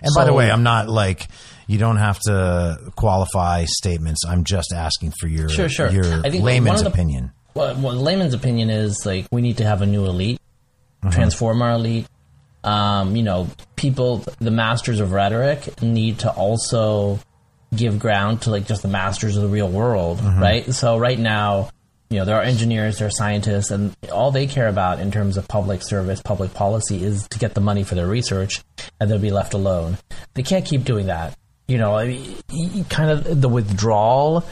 And 0.01 0.11
by 0.15 0.26
the 0.26 0.34
way, 0.34 0.49
I'm 0.49 0.64
not 0.64 0.88
like 0.89 1.27
you 1.68 1.77
don't 1.77 1.97
have 1.97 2.19
to 2.22 2.91
qualify 2.95 3.65
statements. 3.65 4.23
I'm 4.26 4.43
just 4.45 4.73
asking 4.73 5.14
for 5.19 5.27
your 5.27 5.49
Sure, 5.49 5.69
sure. 5.69 5.89
your 5.91 6.06
I 6.06 6.30
think 6.30 6.35
one 6.35 6.43
layman's 6.43 6.84
the- 6.84 6.89
opinion. 6.89 7.31
Well, 7.53 7.76
well, 7.76 7.93
layman's 7.95 8.34
opinion 8.34 8.69
is 8.69 9.06
like 9.06 9.27
we 9.31 9.41
need 9.41 9.57
to 9.57 9.65
have 9.65 9.81
a 9.81 9.85
new 9.85 10.06
elite, 10.06 10.39
transform 11.11 11.61
our 11.61 11.71
elite. 11.71 12.07
Um, 12.63 13.15
you 13.15 13.23
know, 13.23 13.47
people, 13.76 14.23
the 14.39 14.51
masters 14.51 14.99
of 14.99 15.11
rhetoric 15.13 15.81
need 15.81 16.19
to 16.19 16.31
also 16.31 17.19
give 17.73 17.99
ground 17.99 18.41
to 18.41 18.49
like 18.49 18.65
just 18.67 18.81
the 18.81 18.88
masters 18.89 19.38
of 19.38 19.43
the 19.43 19.49
real 19.49 19.69
world, 19.69 20.19
right? 20.41 20.65
So 20.73 20.97
right 20.97 21.17
now, 21.17 21.69
you 22.09 22.17
know, 22.17 22.26
there 22.26 22.35
are 22.35 22.41
engineers, 22.41 22.97
there 22.97 23.07
are 23.07 23.11
scientists, 23.11 23.69
and 23.69 23.95
all 24.11 24.31
they 24.31 24.47
care 24.47 24.67
about 24.67 24.99
in 24.99 25.11
terms 25.11 25.38
of 25.38 25.47
public 25.47 25.84
service, 25.84 26.21
public 26.21 26.53
policy 26.55 27.03
is 27.03 27.27
to 27.30 27.38
get 27.39 27.53
the 27.53 27.61
money 27.61 27.84
for 27.84 27.93
their 27.95 28.07
research, 28.07 28.63
and 28.99 29.09
they'll 29.09 29.19
be 29.19 29.30
left 29.31 29.53
alone. 29.53 29.97
They 30.34 30.41
can't 30.43 30.65
keep 30.65 30.84
doing 30.84 31.05
that. 31.07 31.38
You 31.67 31.77
know, 31.77 31.95
I 31.95 32.07
mean, 32.07 32.84
kind 32.85 33.11
of 33.11 33.39
the 33.39 33.47
withdrawal 33.47 34.43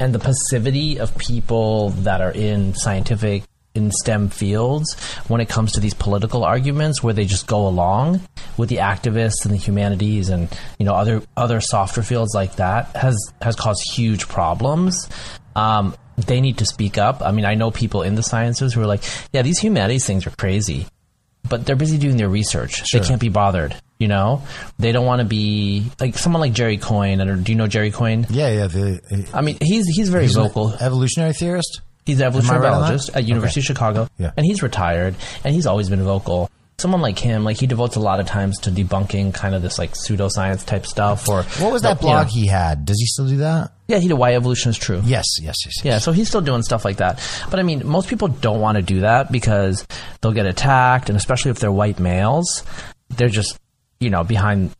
and 0.00 0.12
the 0.12 0.18
passivity 0.18 0.98
of 0.98 1.16
people 1.16 1.90
that 1.90 2.20
are 2.20 2.32
in 2.32 2.74
scientific 2.74 3.44
in 3.76 3.90
STEM 3.90 4.30
fields 4.30 4.94
when 5.28 5.40
it 5.40 5.48
comes 5.48 5.72
to 5.72 5.80
these 5.80 5.94
political 5.94 6.44
arguments 6.44 7.02
where 7.02 7.14
they 7.14 7.24
just 7.24 7.46
go 7.46 7.66
along 7.66 8.20
with 8.56 8.68
the 8.68 8.76
activists 8.76 9.44
and 9.44 9.52
the 9.52 9.58
humanities 9.58 10.28
and 10.28 10.48
you 10.78 10.86
know 10.86 10.94
other 10.94 11.22
other 11.36 11.60
softer 11.60 12.02
fields 12.02 12.34
like 12.34 12.56
that 12.56 12.94
has 12.96 13.16
has 13.40 13.56
caused 13.56 13.82
huge 13.94 14.28
problems. 14.28 15.08
Um, 15.54 15.94
they 16.16 16.40
need 16.40 16.58
to 16.58 16.66
speak 16.66 16.98
up. 16.98 17.20
I 17.22 17.32
mean, 17.32 17.44
I 17.44 17.54
know 17.54 17.70
people 17.70 18.02
in 18.02 18.14
the 18.14 18.22
sciences 18.22 18.72
who 18.74 18.80
are 18.80 18.86
like, 18.86 19.02
yeah, 19.32 19.42
these 19.42 19.58
humanities 19.58 20.06
things 20.06 20.26
are 20.26 20.30
crazy, 20.30 20.86
but 21.48 21.66
they're 21.66 21.76
busy 21.76 21.98
doing 21.98 22.16
their 22.16 22.28
research. 22.28 22.82
They 22.92 23.00
can't 23.00 23.20
be 23.20 23.28
bothered. 23.28 23.76
You 23.98 24.08
know, 24.08 24.42
they 24.78 24.92
don't 24.92 25.06
want 25.06 25.20
to 25.20 25.26
be 25.26 25.86
like 25.98 26.18
someone 26.18 26.40
like 26.40 26.52
Jerry 26.52 26.76
Coyne. 26.76 27.20
And 27.20 27.44
do 27.44 27.52
you 27.52 27.56
know 27.56 27.66
Jerry 27.66 27.90
Coyne? 27.90 28.26
Yeah, 28.28 28.50
yeah. 28.50 28.66
The, 28.66 29.28
I 29.32 29.40
mean, 29.40 29.56
he's 29.62 29.86
he's 29.86 30.10
very 30.10 30.24
he's 30.24 30.36
an 30.36 30.42
vocal. 30.42 30.74
evolutionary 30.74 31.32
theorist. 31.32 31.80
He's 32.06 32.20
an 32.20 32.26
evolutionary 32.28 32.62
right 32.62 32.70
biologist 32.70 33.10
at 33.14 33.24
University 33.26 33.60
of 33.60 33.66
Chicago, 33.66 34.08
Yeah. 34.18 34.30
and 34.36 34.46
he's 34.46 34.62
retired, 34.62 35.14
and 35.44 35.54
he's 35.54 35.66
always 35.66 35.88
been 35.90 36.02
vocal. 36.04 36.50
Someone 36.78 37.00
like 37.00 37.18
him, 37.18 37.42
like 37.42 37.56
he 37.56 37.66
devotes 37.66 37.96
a 37.96 38.00
lot 38.00 38.20
of 38.20 38.26
times 38.26 38.58
to 38.60 38.70
debunking 38.70 39.32
kind 39.32 39.54
of 39.54 39.62
this 39.62 39.78
like 39.78 39.92
pseudoscience 39.94 40.64
type 40.66 40.84
stuff. 40.86 41.26
Or 41.26 41.42
What 41.58 41.72
was 41.72 41.82
that 41.82 42.02
you 42.02 42.08
know- 42.08 42.12
blog 42.16 42.26
he 42.28 42.46
had? 42.46 42.84
Does 42.84 42.98
he 43.00 43.06
still 43.06 43.26
do 43.26 43.38
that? 43.38 43.72
yeah, 43.88 43.98
he 43.98 44.08
did 44.08 44.14
why 44.14 44.34
evolution 44.34 44.70
is 44.70 44.76
true. 44.78 45.00
Yes, 45.04 45.24
yes, 45.40 45.54
yes. 45.64 45.74
yes. 45.76 45.84
Yeah, 45.84 45.98
so 46.00 46.12
he's 46.12 46.28
still 46.28 46.42
doing 46.42 46.62
stuff 46.62 46.84
like 46.84 46.98
that. 46.98 47.18
But 47.50 47.60
I 47.60 47.62
mean, 47.62 47.86
most 47.86 48.08
people 48.08 48.28
don't 48.28 48.60
want 48.60 48.76
to 48.76 48.82
do 48.82 49.00
that 49.00 49.32
because 49.32 49.86
they'll 50.20 50.32
get 50.32 50.44
attacked, 50.46 51.08
and 51.08 51.16
especially 51.16 51.50
if 51.50 51.60
they're 51.60 51.72
white 51.72 51.98
males, 51.98 52.62
they're 53.16 53.30
just, 53.30 53.58
you 53.98 54.10
know, 54.10 54.22
behind. 54.22 54.70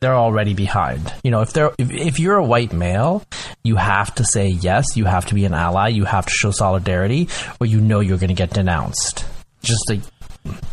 They're 0.00 0.14
already 0.14 0.54
behind. 0.54 1.12
You 1.24 1.32
know, 1.32 1.40
if 1.40 1.52
they're 1.52 1.72
if, 1.76 1.90
if 1.90 2.20
you're 2.20 2.36
a 2.36 2.44
white 2.44 2.72
male, 2.72 3.24
you 3.62 3.76
have 3.76 4.14
to 4.16 4.24
say 4.24 4.48
yes. 4.48 4.96
You 4.96 5.04
have 5.04 5.26
to 5.26 5.34
be 5.34 5.44
an 5.44 5.54
ally. 5.54 5.88
You 5.88 6.04
have 6.04 6.26
to 6.26 6.32
show 6.32 6.50
solidarity, 6.50 7.28
or 7.60 7.66
you 7.66 7.80
know 7.80 8.00
you're 8.00 8.18
going 8.18 8.28
to 8.28 8.34
get 8.34 8.50
denounced. 8.50 9.26
Just 9.62 9.88
like 9.88 10.00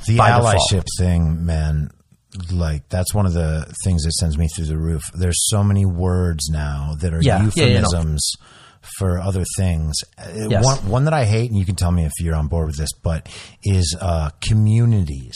the 0.05 0.17
by 0.17 0.31
default. 0.37 0.55
allyship 0.55 0.85
thing, 0.97 1.45
man. 1.45 1.91
Like 2.51 2.87
that's 2.89 3.13
one 3.13 3.25
of 3.25 3.33
the 3.33 3.73
things 3.83 4.03
that 4.03 4.11
sends 4.13 4.37
me 4.37 4.47
through 4.47 4.65
the 4.65 4.77
roof. 4.77 5.03
There's 5.13 5.47
so 5.49 5.63
many 5.63 5.85
words 5.85 6.49
now 6.49 6.95
that 6.99 7.13
are 7.13 7.21
Yeah, 7.21 7.49
yeah, 7.55 7.65
yeah, 7.65 7.81
no. 7.81 8.17
For 8.97 9.19
other 9.19 9.43
things. 9.57 9.95
Uh, 10.17 10.47
Yes. 10.49 10.63
One, 10.63 10.77
one 10.89 11.05
that 11.05 11.13
I 11.13 11.25
hate, 11.25 11.49
and 11.49 11.59
you 11.59 11.65
can 11.65 11.75
tell 11.75 11.91
me 11.91 12.05
if 12.05 12.11
you're 12.19 12.35
on 12.35 12.47
board 12.47 12.67
with 12.67 12.77
this, 12.77 12.91
but 12.93 13.27
is 13.63 13.95
uh, 13.99 14.29
communities. 14.41 15.35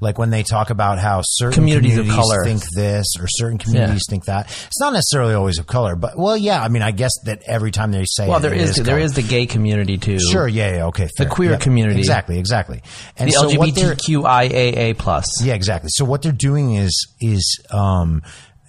Like 0.00 0.18
when 0.18 0.30
they 0.30 0.42
talk 0.42 0.70
about 0.70 0.98
how 0.98 1.20
certain 1.24 1.54
Communities 1.54 1.96
of 1.98 2.08
color. 2.08 2.44
think 2.44 2.62
this 2.76 3.06
or 3.18 3.26
certain 3.28 3.58
communities 3.58 4.02
think 4.08 4.26
that. 4.26 4.46
It's 4.66 4.80
not 4.80 4.92
necessarily 4.92 5.34
always 5.34 5.58
of 5.58 5.66
color, 5.66 5.96
but 5.96 6.18
well, 6.18 6.36
yeah. 6.36 6.62
I 6.62 6.68
mean, 6.68 6.82
I 6.82 6.90
guess 6.90 7.12
that 7.24 7.42
every 7.46 7.70
time 7.70 7.90
they 7.92 8.04
say 8.06 8.28
well, 8.28 8.38
it, 8.38 8.42
there 8.42 8.54
it 8.54 8.60
is, 8.60 8.76
there 8.76 8.98
is 8.98 9.14
the 9.14 9.22
gay 9.22 9.46
community 9.46 9.96
too. 9.98 10.18
Sure, 10.20 10.46
yeah, 10.46 10.76
yeah, 10.76 10.86
okay. 10.86 11.08
fair. 11.16 11.28
queer 11.28 11.52
Yeah, 11.52 11.56
community. 11.58 11.98
exactly, 12.00 12.38
exactly. 12.38 12.82
And 13.16 13.28
the 13.28 13.32
so 13.32 13.48
LGBTQIAA 13.48 14.98
plus. 14.98 15.42
yeah, 15.42 15.54
exactly. 15.54 15.88
So 15.92 16.04
what 16.04 16.22
they're 16.22 16.32
doing 16.32 16.74
is 16.74 17.14
is 17.20 17.60
um 17.70 18.22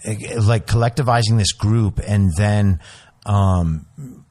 like 0.05 0.65
collectivizing 0.67 1.37
this 1.37 1.51
group 1.53 1.99
and 2.07 2.31
then 2.37 2.79
um 3.25 3.85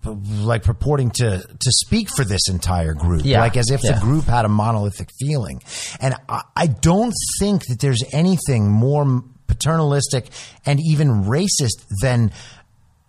like 0.04 0.62
purporting 0.62 1.10
to 1.10 1.38
to 1.58 1.70
speak 1.72 2.08
for 2.16 2.24
this 2.24 2.48
entire 2.48 2.94
group 2.94 3.22
Yeah, 3.24 3.40
like 3.40 3.56
as 3.56 3.70
if 3.70 3.82
yeah. 3.84 3.92
the 3.92 4.00
group 4.00 4.24
had 4.24 4.44
a 4.44 4.48
monolithic 4.48 5.10
feeling 5.18 5.62
and 6.00 6.14
I, 6.28 6.42
I 6.56 6.66
don't 6.68 7.12
think 7.38 7.66
that 7.66 7.80
there's 7.80 8.02
anything 8.12 8.70
more 8.70 9.22
paternalistic 9.46 10.28
and 10.64 10.80
even 10.80 11.24
racist 11.24 11.84
than 12.00 12.32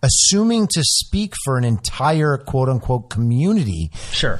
assuming 0.02 0.66
to 0.66 0.82
speak 0.84 1.32
for 1.44 1.56
an 1.56 1.64
entire 1.64 2.36
quote 2.36 2.68
unquote 2.68 3.08
community 3.08 3.90
Sure. 4.10 4.38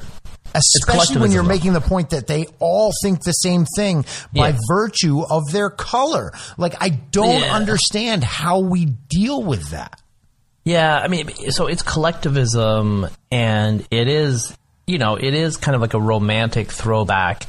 especially 0.53 1.21
when 1.21 1.31
you're 1.31 1.41
making 1.41 1.73
the 1.73 1.81
point 1.81 2.11
that 2.11 2.27
they 2.27 2.45
all 2.59 2.91
think 3.01 3.23
the 3.23 3.31
same 3.31 3.65
thing 3.75 4.05
by 4.33 4.49
Yeah. 4.49 4.57
virtue 4.67 5.23
of 5.27 5.41
their 5.51 5.71
color. 5.71 6.31
Like, 6.57 6.75
I 6.79 6.89
don't 6.89 7.41
Yeah. 7.41 7.55
understand 7.55 8.23
how 8.23 8.59
we 8.59 8.85
deal 8.85 9.41
with 9.41 9.71
that. 9.71 9.99
Yeah, 10.65 10.97
I 10.97 11.07
mean, 11.09 11.29
so 11.51 11.67
it's 11.67 11.81
collectivism, 11.83 13.07
and 13.31 13.85
it 13.91 14.07
is, 14.07 14.55
you 14.87 14.97
know, 14.97 15.15
it 15.15 15.33
is 15.33 15.57
kind 15.57 15.75
of 15.75 15.81
like 15.81 15.93
a 15.93 15.99
romantic 15.99 16.71
throwback 16.71 17.47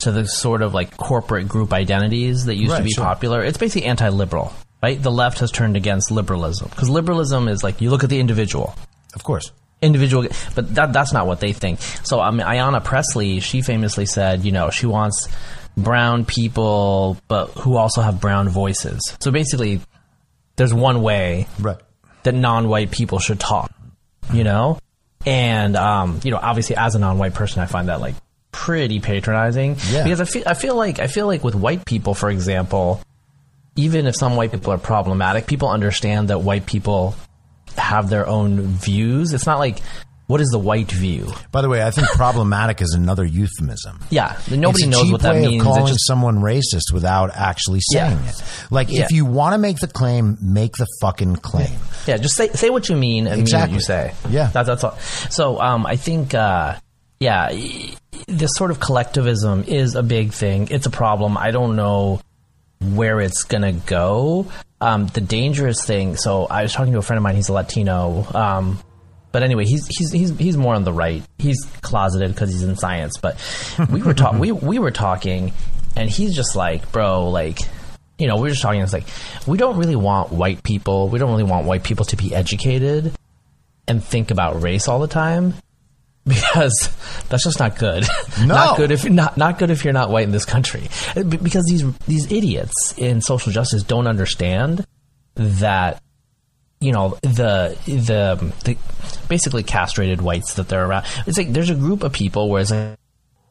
to 0.00 0.10
the 0.10 0.26
sort 0.26 0.62
of 0.62 0.74
like 0.74 0.96
corporate 0.96 1.48
group 1.48 1.72
identities 1.72 2.46
that 2.46 2.56
used 2.56 2.72
Right, 2.72 2.78
to 2.78 2.84
be 2.84 2.90
sure. 2.90 3.04
popular. 3.04 3.42
It's 3.44 3.58
basically 3.58 3.86
anti-liberal, 3.88 4.52
right? 4.82 5.00
The 5.00 5.12
left 5.12 5.38
has 5.38 5.50
turned 5.52 5.76
against 5.76 6.10
liberalism 6.10 6.68
because 6.70 6.90
liberalism 6.90 7.48
is 7.48 7.62
like 7.62 7.80
you 7.80 7.90
look 7.90 8.02
at 8.04 8.10
the 8.10 8.18
individual, 8.18 8.74
Of 9.14 9.22
course. 9.22 9.52
individual, 9.80 10.26
but 10.56 10.74
that 10.74 10.92
that's 10.92 11.12
not 11.12 11.26
what 11.26 11.38
they 11.40 11.52
think. 11.52 11.80
So, 11.80 12.20
I 12.20 12.30
mean, 12.32 12.46
Ayanna 12.46 12.82
Pressley, 12.84 13.38
she 13.40 13.62
famously 13.62 14.06
said, 14.06 14.44
you 14.44 14.50
know, 14.52 14.70
she 14.70 14.86
wants 14.86 15.28
brown 15.76 16.24
people, 16.24 17.16
but 17.28 17.50
who 17.52 17.76
also 17.76 18.00
have 18.02 18.20
brown 18.20 18.48
voices. 18.48 19.00
So 19.20 19.30
basically, 19.30 19.80
there's 20.56 20.74
one 20.74 21.00
way 21.02 21.46
Right. 21.60 21.76
That 22.26 22.34
non-white 22.34 22.90
people 22.90 23.18
should 23.18 23.40
talk, 23.40 23.72
you 24.32 24.44
know? 24.44 24.78
And 25.24 25.74
um, 25.76 26.20
you 26.22 26.30
know, 26.30 26.38
obviously 26.40 26.76
as 26.76 26.94
a 26.94 26.98
non-white 26.98 27.34
person 27.34 27.62
I 27.62 27.66
find 27.66 27.88
that 27.88 28.00
like 28.00 28.14
pretty 28.52 29.00
patronizing 29.00 29.76
Yeah. 29.90 30.04
because 30.04 30.20
I 30.20 30.24
feel 30.24 30.42
I 30.46 30.54
feel 30.54 30.74
like 30.76 30.98
I 31.00 31.08
feel 31.08 31.26
like 31.26 31.42
with 31.42 31.54
white 31.54 31.84
people 31.84 32.14
for 32.14 32.30
example, 32.30 33.00
even 33.76 34.06
if 34.06 34.14
some 34.16 34.36
white 34.36 34.52
people 34.52 34.72
are 34.72 34.78
problematic, 34.78 35.46
people 35.46 35.68
understand 35.68 36.28
that 36.28 36.40
white 36.42 36.64
people 36.66 37.14
have 37.76 38.08
their 38.08 38.26
own 38.26 38.60
views. 38.62 39.32
It's 39.34 39.46
not 39.46 39.58
like 39.58 39.80
what 40.26 40.40
is 40.40 40.48
the 40.48 40.58
white 40.58 40.90
view? 40.90 41.32
By 41.52 41.62
the 41.62 41.68
way, 41.68 41.82
I 41.82 41.90
think 41.90 42.08
problematic 42.08 42.80
is 42.82 42.94
another 42.94 43.24
euphemism. 43.24 44.00
Yeah, 44.10 44.36
nobody 44.50 44.66
it's 44.68 44.82
a 44.82 44.86
knows 44.88 45.02
cheap 45.02 45.12
what 45.12 45.20
that 45.22 45.34
way 45.34 45.46
means. 45.48 45.62
Of 45.62 45.66
calling 45.66 45.86
just 45.86 46.06
someone 46.06 46.38
racist 46.38 46.92
without 46.92 47.30
actually 47.34 47.80
saying 47.92 48.18
Yeah. 48.24 48.30
it. 48.30 48.42
Like, 48.70 48.90
Yeah. 48.90 49.04
if 49.04 49.12
you 49.12 49.24
want 49.24 49.54
to 49.54 49.58
make 49.58 49.78
the 49.78 49.86
claim, 49.86 50.36
make 50.40 50.76
the 50.76 50.86
fucking 51.00 51.36
claim. 51.36 51.78
Yeah, 52.06 52.16
just 52.16 52.34
say 52.36 52.48
say 52.50 52.70
what 52.70 52.88
you 52.88 52.96
mean 52.96 53.26
and 53.26 53.40
Exactly. 53.40 53.66
mean 53.68 53.74
what 53.74 53.80
you 53.80 53.84
say. 53.84 54.14
Yeah. 54.30 54.48
that, 54.48 54.66
that's 54.66 54.82
all. 54.84 54.96
So 55.30 55.60
um, 55.60 55.86
I 55.86 55.96
think, 55.96 56.34
uh, 56.34 56.74
yeah, 57.20 57.50
this 58.26 58.50
sort 58.56 58.70
of 58.70 58.80
collectivism 58.80 59.64
is 59.66 59.94
a 59.94 60.02
big 60.02 60.32
thing. 60.32 60.68
It's 60.70 60.86
a 60.86 60.90
problem. 60.90 61.36
I 61.38 61.50
don't 61.50 61.76
know 61.76 62.20
where 62.80 63.20
it's 63.20 63.44
gonna 63.44 63.72
go. 63.72 64.46
Um, 64.80 65.06
the 65.06 65.20
dangerous 65.22 65.84
thing. 65.84 66.16
So 66.16 66.44
I 66.46 66.62
was 66.62 66.72
talking 66.74 66.92
to 66.92 66.98
a 66.98 67.02
friend 67.02 67.16
of 67.16 67.22
mine. 67.22 67.36
He's 67.36 67.48
a 67.48 67.52
Latino. 67.54 68.26
Um, 68.34 68.78
but 69.36 69.42
anyway, 69.42 69.66
he's 69.66 69.86
he's 69.88 70.10
he's 70.12 70.30
he's 70.38 70.56
more 70.56 70.74
on 70.74 70.84
the 70.84 70.94
right. 70.94 71.22
He's 71.36 71.62
closeted 71.82 72.32
because 72.32 72.50
he's 72.50 72.62
in 72.62 72.74
science. 72.74 73.18
But 73.18 73.36
we 73.92 74.00
were 74.00 74.14
talking. 74.14 74.38
we 74.38 74.50
we 74.50 74.78
were 74.78 74.90
talking, 74.90 75.52
and 75.94 76.08
he's 76.08 76.34
just 76.34 76.56
like, 76.56 76.90
bro, 76.90 77.28
like 77.28 77.58
you 78.18 78.28
know, 78.28 78.38
we're 78.38 78.48
just 78.48 78.62
talking. 78.62 78.80
It's 78.80 78.94
like 78.94 79.04
we 79.46 79.58
don't 79.58 79.76
really 79.76 79.94
want 79.94 80.32
white 80.32 80.62
people. 80.62 81.10
We 81.10 81.18
don't 81.18 81.30
really 81.30 81.42
want 81.42 81.66
white 81.66 81.84
people 81.84 82.06
to 82.06 82.16
be 82.16 82.34
educated 82.34 83.12
and 83.86 84.02
think 84.02 84.30
about 84.30 84.62
race 84.62 84.88
all 84.88 85.00
the 85.00 85.06
time 85.06 85.52
because 86.24 86.88
that's 87.28 87.44
just 87.44 87.58
not 87.58 87.78
good. 87.78 88.06
No. 88.40 88.46
not 88.46 88.78
good 88.78 88.90
if 88.90 89.04
you're 89.04 89.12
not 89.12 89.36
not 89.36 89.58
good 89.58 89.70
if 89.70 89.84
you're 89.84 89.92
not 89.92 90.08
white 90.08 90.24
in 90.24 90.32
this 90.32 90.46
country. 90.46 90.88
Because 91.14 91.66
these 91.66 91.84
these 92.06 92.32
idiots 92.32 92.94
in 92.96 93.20
social 93.20 93.52
justice 93.52 93.82
don't 93.82 94.06
understand 94.06 94.86
that 95.34 96.00
you 96.80 96.92
know 96.92 97.18
the 97.22 97.76
the 97.86 98.52
the 98.64 98.76
basically 99.28 99.62
castrated 99.62 100.20
whites 100.20 100.54
that 100.54 100.68
they're 100.68 100.84
around. 100.86 101.06
It's 101.26 101.38
like 101.38 101.52
there's 101.52 101.70
a 101.70 101.74
group 101.74 102.02
of 102.02 102.12
people 102.12 102.48
where 102.50 102.62
it's 102.62 102.70
like 102.70 102.96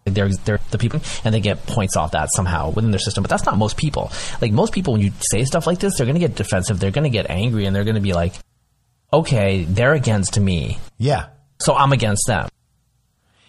they're 0.06 0.30
they're 0.46 0.60
the 0.70 0.78
people, 0.78 1.02
and 1.24 1.34
they 1.34 1.40
get 1.40 1.66
points 1.66 1.96
off 1.98 2.12
that 2.12 2.30
somehow 2.34 2.70
within 2.70 2.92
their 2.92 3.00
system. 3.00 3.24
But 3.24 3.32
that's 3.32 3.46
not 3.46 3.58
most 3.58 3.76
people. 3.78 4.12
Like 4.42 4.52
most 4.52 4.72
people, 4.74 4.94
when 4.94 5.02
you 5.02 5.12
say 5.20 5.44
stuff 5.46 5.66
like 5.66 5.80
this, 5.80 5.98
they're 5.98 6.06
going 6.06 6.14
to 6.20 6.20
get 6.20 6.36
defensive. 6.36 6.80
They're 6.80 6.92
going 6.92 7.06
to 7.06 7.10
get 7.10 7.30
angry, 7.30 7.66
and 7.66 7.76
they're 7.76 7.84
going 7.84 7.96
to 7.96 8.02
be 8.02 8.14
like, 8.14 8.34
"Okay, 9.12 9.64
they're 9.64 9.94
against 9.94 10.40
me, 10.40 10.78
Yeah. 11.00 11.28
so 11.60 11.74
I'm 11.76 11.92
against 11.92 12.28
them." 12.28 12.48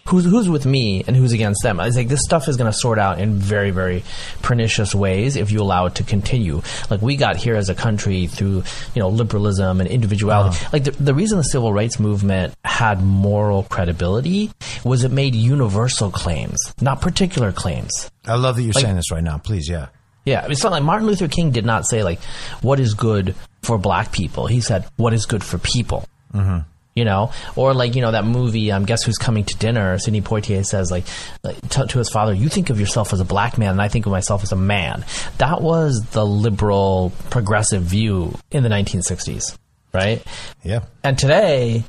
Who's 0.07 0.25
who's 0.25 0.49
with 0.49 0.65
me 0.65 1.03
and 1.05 1.15
who's 1.15 1.33
against 1.33 1.63
them? 1.63 1.79
It's 1.79 1.95
like 1.97 2.07
this 2.07 2.21
stuff 2.23 2.47
is 2.47 2.55
going 2.57 2.71
to 2.71 2.77
sort 2.77 2.97
out 2.97 3.19
in 3.19 3.33
very 3.35 3.71
very 3.71 4.03
pernicious 4.41 4.95
ways 4.95 5.35
if 5.35 5.51
you 5.51 5.61
allow 5.61 5.85
it 5.87 5.95
to 5.95 6.03
continue. 6.03 6.61
Like 6.89 7.01
we 7.01 7.15
got 7.17 7.35
here 7.35 7.55
as 7.55 7.69
a 7.69 7.75
country 7.75 8.27
through 8.27 8.63
you 8.95 8.99
know 9.01 9.09
liberalism 9.09 9.79
and 9.81 9.89
individuality. 9.89 10.57
Like 10.71 10.85
the, 10.85 10.91
the 10.91 11.13
reason 11.13 11.37
the 11.37 11.43
civil 11.43 11.73
rights 11.73 11.99
movement 11.99 12.53
had 12.63 13.01
moral 13.01 13.63
credibility 13.63 14.51
was 14.83 15.03
it 15.03 15.11
made 15.11 15.35
universal 15.35 16.09
claims, 16.11 16.57
not 16.81 17.01
particular 17.01 17.51
claims. 17.51 18.09
I 18.25 18.35
love 18.35 18.55
that 18.55 18.63
you're 18.63 18.73
Like- 18.73 18.83
saying 18.83 18.95
this 18.95 19.11
right 19.11 19.23
now. 19.23 19.37
Please, 19.37 19.67
yeah. 19.69 19.87
Yeah, 20.25 20.45
it's 20.49 20.61
not 20.61 20.73
like 20.73 20.83
Martin 20.83 21.07
Luther 21.07 21.29
King 21.29 21.51
did 21.51 21.65
not 21.65 21.85
say 21.87 22.03
like 22.03 22.19
what 22.61 22.79
is 22.81 22.93
good 22.95 23.33
for 23.61 23.77
black 23.77 24.11
people. 24.11 24.45
He 24.47 24.59
said 24.59 24.85
what 24.97 25.13
is 25.13 25.25
good 25.25 25.41
for 25.43 25.57
people. 25.57 26.05
Mm-hmm. 26.33 26.59
You 26.97 27.05
know, 27.05 27.31
or 27.55 27.75
like 27.75 27.93
you 27.93 28.01
know 28.01 28.09
that 28.11 28.25
movie. 28.25 28.71
Um, 28.71 28.83
Guess 28.83 29.03
who's 29.03 29.19
coming 29.19 29.43
to 29.43 29.55
dinner? 29.57 29.99
Sidney 29.99 30.21
Poitier 30.21 30.65
says 30.65 30.89
like, 30.89 31.05
like 31.43 31.61
to, 31.69 31.85
to 31.85 31.99
his 31.99 32.09
father, 32.09 32.33
"You 32.33 32.49
think 32.49 32.71
of 32.71 32.79
yourself 32.79 33.13
as 33.13 33.19
a 33.19 33.23
black 33.23 33.59
man, 33.59 33.69
and 33.69 33.81
I 33.83 33.87
think 33.87 34.07
of 34.07 34.11
myself 34.11 34.41
as 34.41 34.51
a 34.51 34.55
man." 34.55 35.05
That 35.37 35.61
was 35.61 36.01
the 36.13 36.25
liberal, 36.25 37.11
progressive 37.29 37.83
view 37.83 38.33
in 38.49 38.63
the 38.63 38.69
1960s, 38.69 39.55
right? 39.93 40.25
Yeah. 40.63 40.85
And 41.03 41.19
today, 41.19 41.83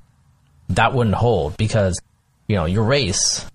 that 0.69 0.93
wouldn't 0.93 1.17
hold 1.17 1.57
because, 1.57 1.99
you 2.47 2.57
know, 2.57 2.67
your 2.67 2.85
race, 2.85 3.47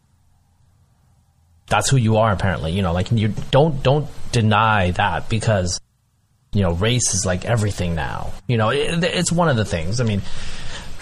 that's 1.67 1.87
who 1.87 1.97
you 1.97 2.17
are 2.17 2.31
apparently. 2.31 2.71
You 2.71 2.81
know, 2.81 2.93
like 2.93 3.11
you 3.11 3.31
don't 3.51 3.83
don't 3.83 4.07
deny 4.31 4.89
that 4.89 5.29
because, 5.29 5.79
you 6.51 6.63
know, 6.63 6.71
race 6.73 7.13
is 7.13 7.27
like 7.27 7.45
everything 7.45 7.93
now. 7.93 8.33
You 8.47 8.57
know, 8.57 8.69
it, 8.69 9.03
it's 9.03 9.31
one 9.31 9.49
of 9.49 9.55
the 9.55 9.65
things. 9.65 10.01
I 10.01 10.03
mean, 10.03 10.23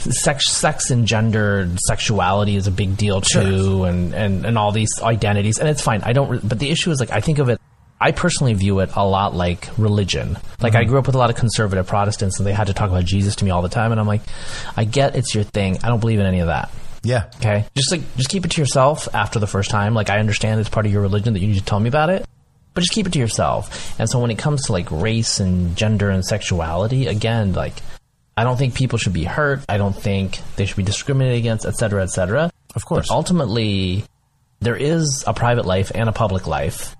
sex, 0.01 0.49
sex 0.49 0.89
and 0.91 1.07
gender, 1.07 1.69
sexuality 1.87 2.55
is 2.55 2.67
a 2.67 2.71
big 2.71 2.97
deal 2.97 3.21
too, 3.21 3.83
and, 3.83 4.13
and 4.13 4.45
and 4.45 4.57
all 4.57 4.71
these 4.71 4.91
identities, 5.01 5.59
and 5.59 5.69
it's 5.69 5.81
fine. 5.81 6.01
I 6.03 6.13
don't. 6.13 6.29
re- 6.29 6.39
But 6.43 6.59
the 6.59 6.69
issue 6.69 6.91
is 6.91 6.99
like 6.99 7.11
I 7.11 7.21
think 7.21 7.39
of 7.39 7.49
it. 7.49 7.59
I 7.99 8.11
personally 8.11 8.53
view 8.55 8.79
it 8.79 8.89
a 8.95 9.05
lot 9.05 9.35
like 9.35 9.69
religion. 9.77 10.37
Like 10.59 10.73
I 10.73 10.81
mm-hmm. 10.81 10.89
grew 10.89 10.99
up 10.99 11.05
with 11.05 11.15
a 11.15 11.19
lot 11.19 11.29
of 11.29 11.35
conservative 11.35 11.85
Protestants, 11.85 12.39
and 12.39 12.47
they 12.47 12.53
had 12.53 12.67
to 12.67 12.73
talk 12.73 12.89
about 12.89 13.05
Jesus 13.05 13.35
to 13.37 13.45
me 13.45 13.51
all 13.51 13.61
the 13.61 13.69
time, 13.69 13.91
and 13.91 13.99
I'm 13.99 14.07
like, 14.07 14.21
I 14.75 14.85
get 14.85 15.15
it's 15.15 15.35
your 15.35 15.43
thing. 15.43 15.77
I 15.83 15.87
don't 15.87 15.99
believe 15.99 16.19
in 16.19 16.25
any 16.25 16.39
of 16.39 16.47
that. 16.47 16.71
Yeah. 17.03 17.29
Okay, 17.37 17.65
just 17.75 17.91
like 17.91 18.01
just 18.17 18.29
keep 18.29 18.45
it 18.45 18.51
to 18.51 18.61
yourself 18.61 19.07
after 19.13 19.39
the 19.39 19.47
first 19.47 19.69
time. 19.69 19.93
Like 19.93 20.09
I 20.09 20.19
understand 20.19 20.59
it's 20.59 20.69
part 20.69 20.85
of 20.85 20.91
your 20.91 21.01
religion 21.01 21.33
that 21.33 21.39
you 21.39 21.47
need 21.47 21.59
to 21.59 21.65
tell 21.65 21.79
me 21.79 21.89
about 21.89 22.09
it, 22.09 22.25
but 22.73 22.81
just 22.81 22.93
keep 22.93 23.07
it 23.07 23.13
to 23.13 23.19
yourself. 23.19 23.99
And 23.99 24.09
so 24.09 24.19
when 24.19 24.31
it 24.31 24.37
comes 24.37 24.65
to 24.65 24.71
like 24.71 24.89
race 24.91 25.39
and 25.39 25.75
gender 25.75 26.09
and 26.09 26.25
sexuality, 26.25 27.07
again, 27.07 27.53
like 27.53 27.81
I 28.35 28.43
don't 28.43 28.57
think 28.57 28.75
people 28.75 28.97
should 28.97 29.13
be 29.13 29.23
hurt. 29.23 29.63
I 29.67 29.77
don't 29.77 29.95
think 29.95 30.39
they 30.55 30.65
should 30.65 30.77
be 30.77 30.83
discriminated 30.83 31.39
against, 31.39 31.65
et 31.65 31.75
cetera, 31.75 32.03
et 32.03 32.09
cetera. 32.09 32.51
Of 32.75 32.85
course. 32.85 33.09
But 33.09 33.15
ultimately, 33.15 34.05
there 34.59 34.75
is 34.75 35.23
a 35.27 35.33
private 35.33 35.65
life 35.65 35.91
and 35.93 36.07
a 36.07 36.13
public 36.13 36.47
life, 36.47 36.95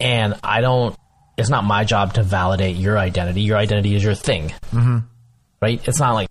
and 0.00 0.34
I 0.42 0.60
don't. 0.60 0.96
It's 1.36 1.50
not 1.50 1.64
my 1.64 1.84
job 1.84 2.14
to 2.14 2.22
validate 2.22 2.76
your 2.76 2.98
identity. 2.98 3.42
Your 3.42 3.58
identity 3.58 3.94
is 3.94 4.02
your 4.02 4.14
thing, 4.14 4.48
mm-hmm. 4.72 4.98
right? 5.60 5.86
It's 5.86 6.00
not 6.00 6.14
like 6.14 6.28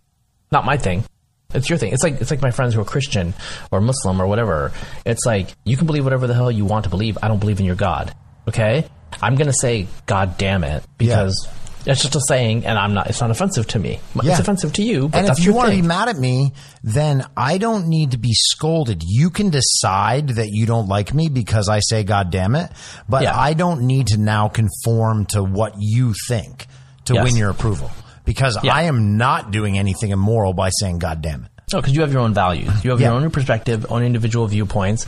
not 0.51 0.65
my 0.65 0.77
thing. 0.77 1.05
It's 1.53 1.69
your 1.69 1.77
thing. 1.77 1.93
It's 1.93 2.03
like 2.03 2.19
it's 2.19 2.31
like 2.31 2.41
my 2.41 2.51
friends 2.51 2.73
who 2.73 2.81
are 2.81 2.85
Christian 2.85 3.33
or 3.71 3.79
Muslim 3.79 4.21
or 4.21 4.27
whatever. 4.27 4.71
It's 5.05 5.25
like 5.25 5.49
you 5.63 5.77
can 5.77 5.87
believe 5.87 6.03
whatever 6.03 6.27
the 6.27 6.33
hell 6.33 6.51
you 6.51 6.65
want 6.65 6.83
to 6.83 6.89
believe. 6.89 7.17
I 7.21 7.27
don't 7.27 7.39
believe 7.39 7.59
in 7.59 7.65
your 7.65 7.75
God. 7.75 8.13
Okay, 8.47 8.87
I'm 9.21 9.35
gonna 9.35 9.53
say 9.53 9.87
God 10.05 10.37
damn 10.37 10.63
it 10.63 10.83
because 10.97 11.47
it's 11.85 12.01
just 12.01 12.15
a 12.15 12.21
saying, 12.27 12.65
and 12.65 12.77
I'm 12.77 12.93
not. 12.93 13.07
It's 13.07 13.21
not 13.21 13.31
offensive 13.31 13.67
to 13.67 13.79
me. 13.79 13.99
Yeah. 14.21 14.31
It's 14.31 14.39
offensive 14.39 14.73
to 14.73 14.83
you, 14.83 15.07
but 15.09 15.19
and 15.19 15.27
that's 15.27 15.39
if 15.39 15.45
you 15.45 15.53
want 15.53 15.69
to 15.69 15.75
be 15.75 15.81
mad 15.81 16.09
at 16.09 16.17
me, 16.17 16.51
then 16.83 17.25
I 17.37 17.57
don't 17.57 17.87
need 17.87 18.11
to 18.11 18.17
be 18.17 18.33
scolded. 18.33 19.03
You 19.05 19.29
can 19.29 19.49
decide 19.51 20.29
that 20.29 20.49
you 20.49 20.65
don't 20.65 20.87
like 20.87 21.13
me 21.13 21.29
because 21.29 21.69
I 21.69 21.79
say 21.79 22.03
God 22.03 22.31
damn 22.31 22.55
it, 22.55 22.71
but 23.07 23.23
Yeah. 23.23 23.37
I 23.37 23.53
don't 23.53 23.81
need 23.81 24.07
to 24.07 24.17
now 24.17 24.47
conform 24.49 25.25
to 25.27 25.43
what 25.43 25.75
you 25.77 26.13
think 26.27 26.67
to 27.05 27.13
Yes. 27.13 27.23
win 27.23 27.35
your 27.35 27.49
approval 27.51 27.91
because 28.25 28.57
Yeah. 28.63 28.73
I 28.75 28.83
am 28.83 29.17
not 29.17 29.51
doing 29.51 29.77
anything 29.77 30.11
immoral 30.11 30.53
by 30.53 30.69
saying 30.69 30.99
God 30.99 31.21
damn 31.21 31.45
it. 31.45 31.51
No, 31.73 31.81
because 31.81 31.93
you 31.95 32.01
have 32.01 32.11
your 32.11 32.21
own 32.21 32.33
values. 32.33 32.69
You 32.83 32.91
have 32.91 33.01
Yeah. 33.01 33.11
your 33.11 33.21
own 33.21 33.29
perspective, 33.31 33.85
own 33.89 34.03
individual 34.03 34.47
viewpoints, 34.47 35.07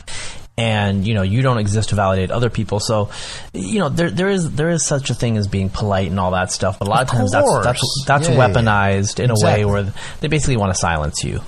and 0.58 1.06
you 1.06 1.14
know 1.14 1.22
you 1.22 1.40
don't 1.40 1.58
exist 1.58 1.90
to 1.90 1.94
validate 1.94 2.30
other 2.30 2.50
people. 2.50 2.80
So, 2.80 3.10
you 3.54 3.78
know 3.78 3.88
there 3.88 4.10
there 4.10 4.28
is 4.28 4.50
there 4.56 4.68
is 4.70 4.84
such 4.84 5.08
a 5.08 5.14
thing 5.14 5.36
as 5.38 5.46
being 5.46 5.70
polite 5.70 6.10
and 6.10 6.18
all 6.18 6.32
that 6.32 6.50
stuff. 6.52 6.78
But 6.80 6.88
a 6.88 6.90
lot 6.90 7.02
of, 7.02 7.08
Of 7.08 7.14
times 7.14 7.30
that's 7.32 7.46
course. 7.48 7.64
that's 7.64 8.04
that's 8.06 8.28
Yeah, 8.28 8.34
yeah, 8.34 8.46
yeah. 8.48 8.52
weaponized 8.54 9.20
in 9.24 9.30
Exactly. 9.30 9.62
a 9.62 9.66
way 9.68 9.72
where 9.72 9.92
they 10.20 10.28
basically 10.28 10.56
want 10.56 10.72
to 10.74 10.78
silence 10.78 11.22
you. 11.24 11.40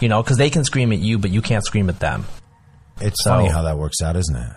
You 0.00 0.08
know, 0.08 0.22
because 0.22 0.36
they 0.38 0.50
can 0.50 0.64
scream 0.64 0.92
at 0.92 0.98
you, 0.98 1.18
but 1.18 1.30
you 1.30 1.40
can't 1.42 1.64
scream 1.64 1.88
at 1.88 2.00
them. 2.00 2.24
It's 3.00 3.22
So- 3.24 3.30
funny 3.30 3.48
how 3.48 3.62
that 3.62 3.78
works 3.78 4.00
out, 4.02 4.16
isn't 4.16 4.36
it? 4.36 4.52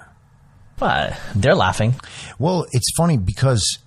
But 0.77 1.19
they're 1.35 1.55
laughing. 1.55 1.95
Well, 2.39 2.65
it's 2.71 2.89
funny 2.95 3.17
because 3.17 3.80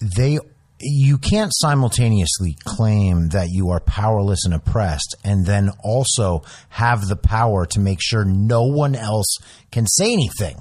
they 0.00 0.38
you 0.84 1.18
can't 1.18 1.52
simultaneously 1.54 2.56
claim 2.64 3.28
that 3.30 3.48
you 3.50 3.70
are 3.70 3.80
powerless 3.80 4.44
and 4.44 4.54
oppressed 4.54 5.16
and 5.24 5.46
then 5.46 5.70
also 5.82 6.42
have 6.68 7.08
the 7.08 7.16
power 7.16 7.66
to 7.66 7.80
make 7.80 7.98
sure 8.00 8.24
no 8.24 8.64
one 8.64 8.94
else 8.94 9.38
can 9.70 9.86
say 9.86 10.12
anything. 10.12 10.60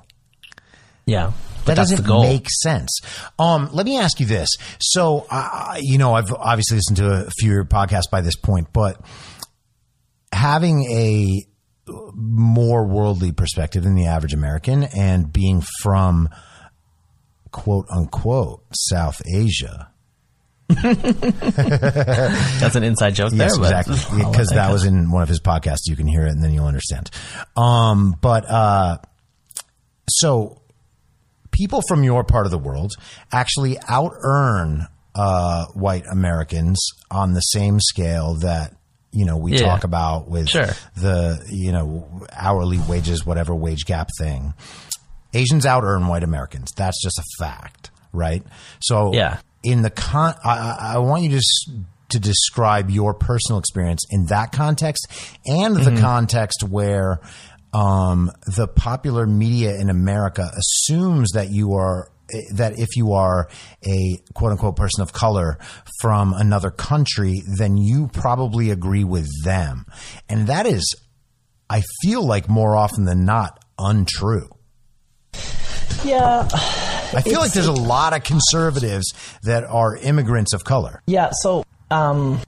Yeah, 1.06 1.34
That 1.66 1.76
doesn't 1.76 2.08
make 2.08 2.48
sense. 2.50 3.02
Um, 3.38 3.70
let 3.74 3.86
me 3.86 3.98
ask 3.98 4.20
you 4.20 4.26
this. 4.26 4.50
So, 4.80 5.26
uh, 5.30 5.76
you 5.80 5.98
know, 5.98 6.14
I've 6.14 6.32
obviously 6.32 6.78
listened 6.78 6.98
to 6.98 7.26
a 7.28 7.30
few 7.40 7.64
podcasts 7.66 8.10
by 8.10 8.22
this 8.22 8.38
point, 8.38 8.72
but 8.72 9.00
having 10.32 10.84
a 10.90 11.45
more 12.14 12.86
worldly 12.86 13.32
perspective 13.32 13.84
than 13.84 13.95
the 13.95 14.06
average 14.06 14.34
American 14.34 14.84
and 14.84 15.32
being 15.32 15.62
from 15.82 16.30
quote 17.52 17.88
unquote 17.90 18.64
South 18.74 19.22
Asia. 19.26 19.90
that's 21.54 22.76
an 22.76 22.84
inside 22.84 23.16
joke 23.16 23.32
Yes, 23.34 23.58
there. 23.58 23.64
exactly. 23.64 23.98
Because 24.32 24.50
that 24.50 24.72
was 24.72 24.86
in 24.86 25.12
one 25.12 25.24
of 25.24 25.30
his 25.30 25.40
podcasts. 25.40 25.88
You 25.88 25.95
can 25.95 26.08
hear 26.08 26.26
it 26.26 26.32
and 26.32 26.44
then 26.44 26.54
you'll 26.54 26.68
understand. 26.68 27.10
Um, 27.56 28.16
but, 28.22 28.50
uh, 28.50 28.98
so 30.10 30.62
people 31.52 31.82
from 31.88 32.04
your 32.04 32.24
part 32.24 32.45
of 32.45 32.52
the 32.52 32.58
world 32.58 32.94
actually 33.32 33.78
out 33.88 34.12
earn, 34.22 34.88
uh, 35.16 35.66
white 35.74 36.06
Americans 36.12 36.84
on 37.12 37.34
the 37.34 37.41
same 37.41 37.80
scale 37.80 38.36
that, 38.36 38.76
you 39.12 39.26
know, 39.26 39.38
we 39.38 39.54
Yeah. 39.54 39.66
talk 39.68 39.84
about 39.84 40.28
with 40.28 40.50
Sure. 40.50 40.70
the, 40.95 41.40
you 41.50 41.72
know, 41.72 42.26
hourly 42.32 42.80
wages, 42.80 43.24
whatever 43.26 43.54
wage 43.54 43.86
gap 43.86 44.10
thing. 44.18 44.54
Asians 45.36 45.66
out 45.66 45.84
earn 45.84 46.08
white 46.08 46.24
Americans. 46.24 46.72
That's 46.76 47.00
just 47.02 47.18
a 47.20 47.24
fact, 47.40 47.91
right? 48.12 48.44
So 48.82 49.12
Yeah. 49.14 49.38
In 49.64 49.81
the 49.81 49.90
con, 49.90 50.35
I, 50.44 50.49
I 50.60 50.94
I 50.95 50.98
want 50.99 51.23
you 51.23 51.30
to 51.31 51.38
s- 51.38 51.69
to 52.10 52.19
describe 52.19 52.90
your 52.91 53.14
personal 53.14 53.57
experience 53.60 54.02
in 54.11 54.26
that 54.27 54.52
context 54.52 55.07
and 55.45 55.76
Mm-hmm. 55.76 55.95
the 55.95 56.02
context 56.02 56.64
where 56.64 57.19
um, 57.73 58.31
the 58.56 58.68
popular 58.68 59.26
media 59.26 59.76
in 59.80 59.90
America 59.90 60.48
assumes 60.56 61.31
that 61.31 61.49
you 61.49 61.73
are 61.73 62.10
that 62.56 62.77
if 62.80 62.95
you 62.95 63.14
are 63.14 63.48
a 63.85 64.18
quote 64.34 64.52
unquote 64.52 64.76
person 64.76 65.02
of 65.02 65.11
color 65.14 65.57
from 66.02 66.34
another 66.34 66.72
country, 66.72 67.41
then 67.57 67.77
you 67.77 68.07
probably 68.14 68.69
agree 68.72 69.03
with 69.03 69.27
them, 69.44 69.85
and 70.30 70.48
that 70.48 70.65
is, 70.65 70.95
I 71.69 71.84
feel 72.02 72.23
like 72.26 72.48
more 72.49 72.76
often 72.76 73.06
than 73.06 73.26
not, 73.26 73.64
untrue. 73.80 74.49
yeah. 76.03 76.48
I 77.15 77.22
feel 77.22 77.40
like 77.40 77.53
there's 77.53 77.68
a 77.68 77.72
lot 77.72 78.14
of 78.15 78.23
conservatives 78.23 79.14
that 79.44 79.64
are 79.64 79.95
immigrants 79.98 80.53
of 80.53 80.64
color. 80.64 81.02
Yeah, 81.06 81.31
so 81.41 81.65
um, 81.91 82.40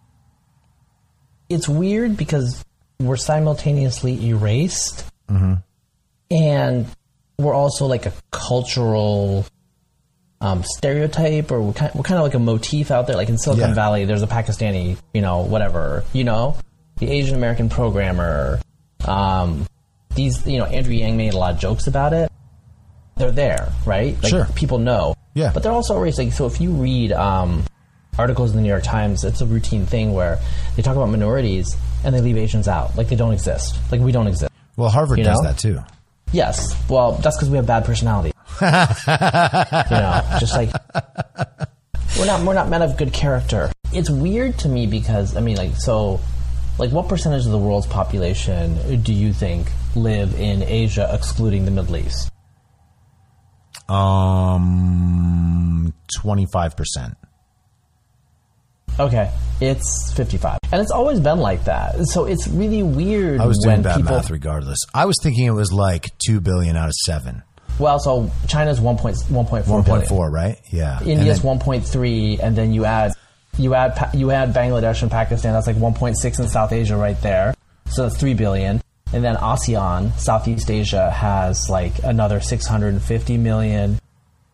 it's 1.50 1.68
weird 1.70 2.18
because 2.18 2.64
we're 3.00 3.18
simultaneously 3.18 4.28
erased, 4.28 5.06
and 6.32 6.88
we're 7.38 7.54
also 7.54 7.86
like 7.86 8.06
a 8.06 8.14
cultural 8.32 9.46
um, 10.42 10.64
stereotype, 10.64 11.52
or 11.52 11.62
we're 11.62 11.74
kind, 11.74 11.94
we're 11.96 12.04
kind 12.04 12.18
of 12.18 12.24
like 12.24 12.34
a 12.34 12.40
motif 12.40 12.92
out 12.92 13.08
there. 13.08 13.16
Like 13.16 13.30
in 13.30 13.38
Silicon 13.38 13.70
Yeah. 13.70 13.76
Valley, 13.76 14.06
there's 14.06 14.22
a 14.24 14.28
Pakistani, 14.28 14.98
you 15.14 15.22
know, 15.22 15.42
whatever, 15.42 16.04
you 16.14 16.24
know, 16.24 16.58
the 16.98 17.10
Asian 17.10 17.36
American 17.36 17.70
programmer. 17.70 18.60
Um, 19.06 19.68
these, 20.16 20.46
you 20.48 20.58
know, 20.58 20.66
Andrew 20.66 20.94
Yang 20.94 21.18
made 21.18 21.34
a 21.34 21.38
lot 21.38 21.54
of 21.54 21.60
jokes 21.60 21.88
about 21.88 22.14
it. 22.14 22.32
They're 23.18 23.32
there, 23.32 23.72
right? 23.86 24.22
Like, 24.22 24.30
Sure. 24.30 24.48
People 24.56 24.80
know. 24.80 25.16
Yeah. 25.34 25.52
But 25.54 25.64
they're 25.64 25.72
also 25.72 25.98
erased. 25.98 26.18
Like, 26.18 26.34
so 26.34 26.46
if 26.46 26.60
you 26.60 26.72
read 26.72 27.12
um, 27.12 27.64
articles 28.18 28.52
in 28.52 28.58
the 28.58 28.62
New 28.64 28.70
York 28.70 28.84
Times, 28.84 29.24
it's 29.24 29.42
a 29.42 29.46
routine 29.46 29.86
thing 29.86 30.14
where 30.14 30.40
they 30.76 30.82
talk 30.82 30.96
about 30.96 31.10
minorities 31.10 31.76
and 32.04 32.14
they 32.14 32.22
leave 32.22 32.38
Asians 32.38 32.68
out. 32.68 32.96
Like 32.98 33.10
they 33.10 33.16
don't 33.16 33.34
exist. 33.34 33.78
Like 33.92 34.02
we 34.02 34.12
don't 34.12 34.28
exist. 34.28 34.52
Well, 34.78 34.90
Harvard 34.90 35.18
You 35.18 35.24
does 35.24 35.42
know? 35.42 35.50
that 35.50 35.58
too. 35.58 35.80
Yes. 36.32 36.76
Well, 36.90 37.14
that's 37.14 37.38
because 37.38 37.50
we 37.50 37.58
have 37.58 37.66
bad 37.66 37.86
personality. 37.86 38.32
you 38.62 38.68
know, 38.68 40.22
just 40.40 40.54
like 40.54 40.72
we're 42.18 42.26
not 42.26 42.42
we're 42.46 42.54
not 42.54 42.70
men 42.70 42.82
of 42.82 42.98
good 42.98 43.14
character. 43.14 43.72
It's 43.94 44.10
weird 44.10 44.58
to 44.60 44.70
me 44.70 44.88
because 44.88 45.36
I 45.36 45.42
mean, 45.42 45.58
like, 45.58 45.76
so, 45.76 46.20
like, 46.78 46.92
what 46.92 47.08
percentage 47.08 47.46
of 47.46 47.52
the 47.52 47.58
world's 47.58 47.88
population 47.88 49.02
do 49.04 49.14
you 49.14 49.32
think 49.34 49.68
live 49.96 50.38
in 50.40 50.64
Asia, 50.64 51.10
excluding 51.14 51.66
the 51.66 51.72
Middle 51.72 51.98
East? 51.98 52.30
Um, 53.88 55.94
twenty 56.20 56.48
five 56.52 56.76
percent. 56.76 57.16
Okay, 58.98 59.30
it's 59.60 60.14
fifty-five, 60.14 60.60
and 60.72 60.82
it's 60.82 60.92
always 60.92 61.20
been 61.20 61.40
like 61.40 61.66
that. 61.66 61.96
So 62.08 62.26
it's 62.26 62.48
really 62.48 62.82
weird. 62.82 63.42
I 63.42 63.46
was 63.46 63.60
doing 63.60 63.82
bad 63.82 63.98
people, 63.98 64.16
math 64.16 64.32
regardless. 64.32 64.80
I 64.94 65.06
was 65.06 65.18
thinking 65.22 65.46
it 65.46 65.52
was 65.52 65.74
like 65.74 66.12
two 66.26 66.40
billion 66.40 66.78
out 66.78 66.88
of 66.88 66.94
seven. 67.06 67.44
Well, 67.78 68.00
so 68.00 68.32
China's 68.48 68.80
one 68.80 68.98
point 68.98 69.18
one 69.28 69.46
point 69.46 69.66
four 69.66 69.76
One 69.76 69.84
billion. 69.84 70.00
point 70.02 70.10
four, 70.10 70.32
right? 70.32 70.58
Yeah. 70.72 71.02
India's 71.04 71.40
then- 71.42 71.48
one 71.48 71.60
point 71.60 71.86
three, 71.86 72.40
and 72.42 72.56
then 72.56 72.72
you 72.72 72.86
add 72.86 73.12
you 73.58 73.74
add 73.74 74.12
you 74.14 74.32
add 74.32 74.54
Bangladesh 74.54 75.02
and 75.02 75.12
Pakistan. 75.12 75.52
That's 75.54 75.68
like 75.68 75.76
one 75.76 75.94
point 75.94 76.18
six 76.18 76.40
in 76.40 76.48
South 76.48 76.72
Asia 76.72 76.96
right 76.96 77.22
there. 77.22 77.54
So 77.90 78.04
that's 78.04 78.18
three 78.18 78.34
billion. 78.34 78.82
And 79.16 79.24
then 79.24 79.38
ASEAN, 79.38 80.12
Southeast 80.20 80.70
Asia, 80.70 81.10
has 81.10 81.70
like 81.70 82.04
another 82.04 82.42
six 82.42 82.68
hundred 82.68 82.90
and 82.90 83.02
fifty 83.02 83.38
million. 83.38 83.98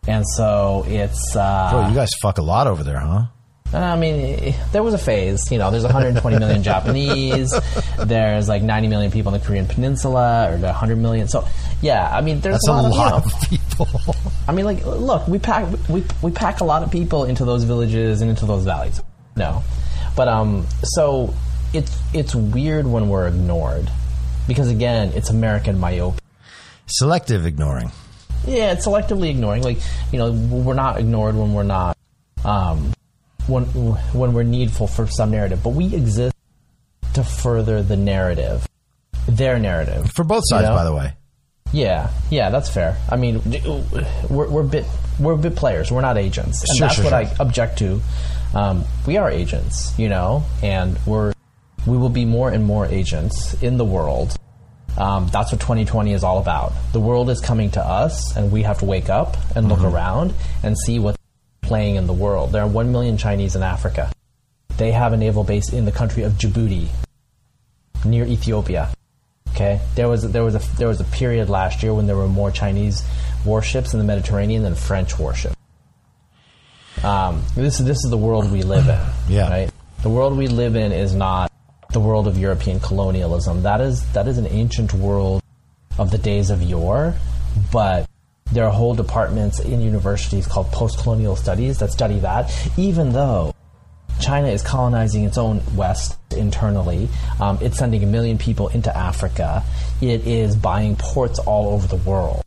And 0.08 0.24
so 0.36 0.86
it's 0.88 1.36
uh, 1.36 1.70
Bro, 1.72 1.90
you 1.90 1.96
guys 1.96 2.12
fuck 2.22 2.38
a 2.38 2.44
lot 2.44 2.68
over 2.68 2.84
there, 2.84 3.00
huh? 3.00 3.26
I 3.74 3.96
mean, 3.96 4.54
there 4.72 4.84
was 4.84 4.94
a 4.94 5.00
phase. 5.00 5.52
You 5.52 5.58
know, 5.58 5.72
there's 5.72 5.84
120 5.84 6.38
million 6.38 6.62
Japanese. 6.72 7.52
There's 7.98 8.48
like 8.48 8.62
90 8.62 8.88
million 8.88 9.12
people 9.12 9.34
in 9.34 9.40
the 9.40 9.48
Korean 9.48 9.66
Peninsula, 9.66 10.52
or 10.52 10.58
100 10.58 10.96
million. 10.98 11.28
So, 11.28 11.48
yeah, 11.82 12.16
I 12.16 12.22
mean, 12.22 12.42
there's 12.42 12.62
That's 12.66 12.68
a 12.68 12.72
a 12.72 12.74
lot, 12.74 13.14
of, 13.14 13.52
you 13.52 13.58
know, 13.58 13.86
of 13.86 13.98
people. 13.98 14.16
I 14.48 14.52
mean, 14.52 14.66
like, 14.66 14.86
look, 14.86 15.28
we 15.28 15.40
pack 15.40 15.68
we 15.90 16.04
we 16.22 16.30
pack 16.30 16.60
a 16.60 16.66
lot 16.66 16.84
of 16.84 16.92
people 16.92 17.24
into 17.24 17.46
those 17.46 17.64
villages 17.64 18.22
and 18.22 18.30
into 18.30 18.46
those 18.46 18.64
valleys. 18.64 19.02
No, 19.36 19.64
but 20.16 20.28
um, 20.28 20.68
so 20.84 21.34
it's 21.74 21.98
it's 22.14 22.36
weird 22.36 22.86
when 22.86 23.10
we're 23.10 23.28
ignored 23.28 23.90
because 24.48 24.70
again, 24.70 25.12
it's 25.14 25.30
American 25.30 25.80
myopia. 25.80 26.20
Selective 26.88 27.46
ignoring. 27.46 27.92
Yeah, 28.46 28.72
it's 28.74 28.86
selectively 28.88 29.30
ignoring. 29.30 29.64
Like, 29.64 29.78
you 30.12 30.18
know, 30.18 30.32
we're 30.32 30.74
not 30.74 31.00
ignored 31.00 31.36
when 31.36 31.54
we're 31.54 31.64
not, 31.64 31.98
um, 32.44 32.92
when 33.48 33.66
when 33.66 34.34
we're 34.34 34.44
needful 34.44 34.88
for 34.88 35.08
some 35.08 35.32
narrative, 35.32 35.62
but 35.64 35.70
we 35.70 35.94
exist 35.94 36.36
to 37.14 37.24
further 37.24 37.84
the 37.84 37.98
narrative, 37.98 38.68
their 39.28 39.60
narrative. 39.60 40.12
For 40.12 40.24
both 40.24 40.44
sides, 40.48 40.64
You 40.64 40.70
know? 40.70 40.76
by 40.76 40.84
the 40.84 40.94
way. 40.94 41.14
Yeah, 41.74 42.10
yeah, 42.30 42.50
that's 42.50 42.70
fair. 42.70 42.98
I 43.10 43.16
mean, 43.16 43.42
we're, 44.30 44.50
we're 44.50 44.64
bit 44.64 44.86
we're 45.20 45.38
bit 45.38 45.56
players. 45.56 45.92
We're 45.92 46.02
not 46.02 46.18
agents, 46.18 46.62
and 46.64 46.78
Sure, 46.78 46.88
that's 46.88 46.96
sure, 46.96 47.06
what 47.06 47.28
sure. 47.28 47.36
I 47.40 47.44
object 47.44 47.78
to. 47.80 48.02
Um, 48.54 48.84
we 49.08 49.18
are 49.18 49.32
agents, 49.32 49.98
you 49.98 50.10
know, 50.10 50.44
and 50.62 50.98
we're 51.06 51.34
we 51.88 51.98
will 51.98 52.10
be 52.10 52.26
more 52.26 52.50
and 52.50 52.64
more 52.64 52.86
agents 52.86 53.54
in 53.62 53.78
the 53.78 53.86
world. 53.86 54.36
Um, 54.98 55.28
that's 55.32 55.52
what 55.52 55.62
2020 55.62 56.14
is 56.14 56.24
all 56.24 56.40
about. 56.40 56.74
The 56.92 57.00
world 57.00 57.30
is 57.30 57.40
coming 57.40 57.72
to 57.72 57.82
us, 57.86 58.36
and 58.36 58.52
we 58.52 58.64
have 58.64 58.80
to 58.80 58.86
wake 58.86 59.10
up 59.10 59.38
and 59.56 59.70
look 59.70 59.80
Mm-hmm. 59.80 59.96
around 59.96 60.34
and 60.64 60.78
see 60.78 61.00
what's 61.00 61.18
playing 61.62 61.96
in 61.96 62.08
the 62.08 62.14
world. 62.14 62.52
There 62.52 62.62
are 62.62 62.68
one 62.68 62.92
million 62.92 63.18
Chinese 63.18 63.56
in 63.56 63.64
Africa. 63.64 64.12
They 64.78 64.92
have 64.92 65.14
a 65.14 65.18
naval 65.18 65.44
base 65.44 65.72
in 65.72 65.86
the 65.86 65.92
country 65.92 66.24
of 66.24 66.34
Djibouti, 66.34 66.88
near 68.04 68.26
Ethiopia. 68.26 68.90
Okay, 69.52 69.80
there 69.96 70.08
was 70.10 70.30
there 70.32 70.44
was 70.44 70.56
a 70.56 70.78
there 70.78 70.88
was 70.88 71.00
a 71.02 71.04
period 71.06 71.50
last 71.50 71.84
year 71.84 71.94
when 71.94 72.08
there 72.08 72.16
were 72.16 72.28
more 72.28 72.52
Chinese 72.52 73.04
warships 73.46 73.94
in 73.94 74.00
the 74.00 74.06
Mediterranean 74.06 74.64
than 74.64 74.76
French 74.76 75.20
warships. 75.20 75.56
Um, 77.04 77.44
this 77.56 77.80
is 77.80 77.86
this 77.86 77.98
is 78.04 78.10
the 78.10 78.18
world 78.18 78.52
we 78.52 78.64
live 78.64 78.88
in. 78.88 79.00
Yeah. 79.34 79.50
right. 79.50 79.72
The 80.04 80.10
world 80.10 80.38
we 80.38 80.48
live 80.48 80.76
in 80.76 80.92
is 80.92 81.14
not 81.14 81.52
the 81.92 82.00
world 82.00 82.28
of 82.28 82.38
European 82.38 82.80
colonialism. 82.80 83.64
That 83.64 83.82
is 83.82 84.10
that 84.14 84.28
is 84.28 84.38
an 84.38 84.48
ancient 84.48 84.94
world 84.94 85.42
of 85.98 86.12
the 86.12 86.18
days 86.18 86.50
of 86.50 86.64
yore, 86.64 87.16
but 87.72 88.08
there 88.52 88.66
are 88.66 88.72
whole 88.72 88.96
departments 88.96 89.60
in 89.60 89.82
universities 89.82 90.46
called 90.46 90.68
post-colonial 90.72 91.36
studies 91.36 91.80
that 91.80 91.92
study 91.92 92.20
that. 92.20 92.52
Even 92.78 93.14
though 93.14 93.56
China 94.20 94.50
is 94.50 94.62
colonizing 94.62 95.24
its 95.24 95.38
own 95.38 95.62
West 95.76 96.18
internally. 96.32 97.10
Um, 97.40 97.58
it's 97.60 97.78
sending 97.78 98.04
a 98.04 98.06
million 98.06 98.38
people 98.38 98.68
into 98.68 98.96
Africa. 98.96 99.64
It 100.00 100.28
is 100.28 100.56
buying 100.56 100.96
ports 100.96 101.40
all 101.40 101.74
over 101.74 101.88
the 101.88 101.96
world. 101.96 102.44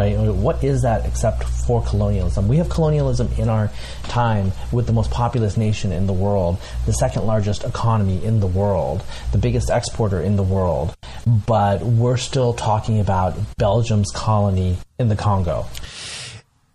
Right? 0.00 0.16
What 0.16 0.64
is 0.64 0.80
that 0.80 1.04
except 1.04 1.44
for 1.44 1.82
colonialism? 1.82 2.48
We 2.48 2.56
have 2.56 2.70
colonialism 2.70 3.28
in 3.36 3.50
our 3.50 3.70
time 4.04 4.52
with 4.72 4.86
the 4.86 4.94
most 4.94 5.10
populous 5.10 5.58
nation 5.58 5.92
in 5.92 6.06
the 6.06 6.14
world, 6.14 6.56
the 6.86 6.92
second 6.94 7.26
largest 7.26 7.64
economy 7.64 8.24
in 8.24 8.40
the 8.40 8.46
world, 8.46 9.02
the 9.32 9.38
biggest 9.38 9.68
exporter 9.68 10.22
in 10.22 10.36
the 10.36 10.42
world, 10.42 10.96
but 11.26 11.82
we're 11.82 12.16
still 12.16 12.54
talking 12.54 12.98
about 12.98 13.36
Belgium's 13.58 14.10
colony 14.10 14.78
in 14.98 15.10
the 15.10 15.16
Congo. 15.16 15.66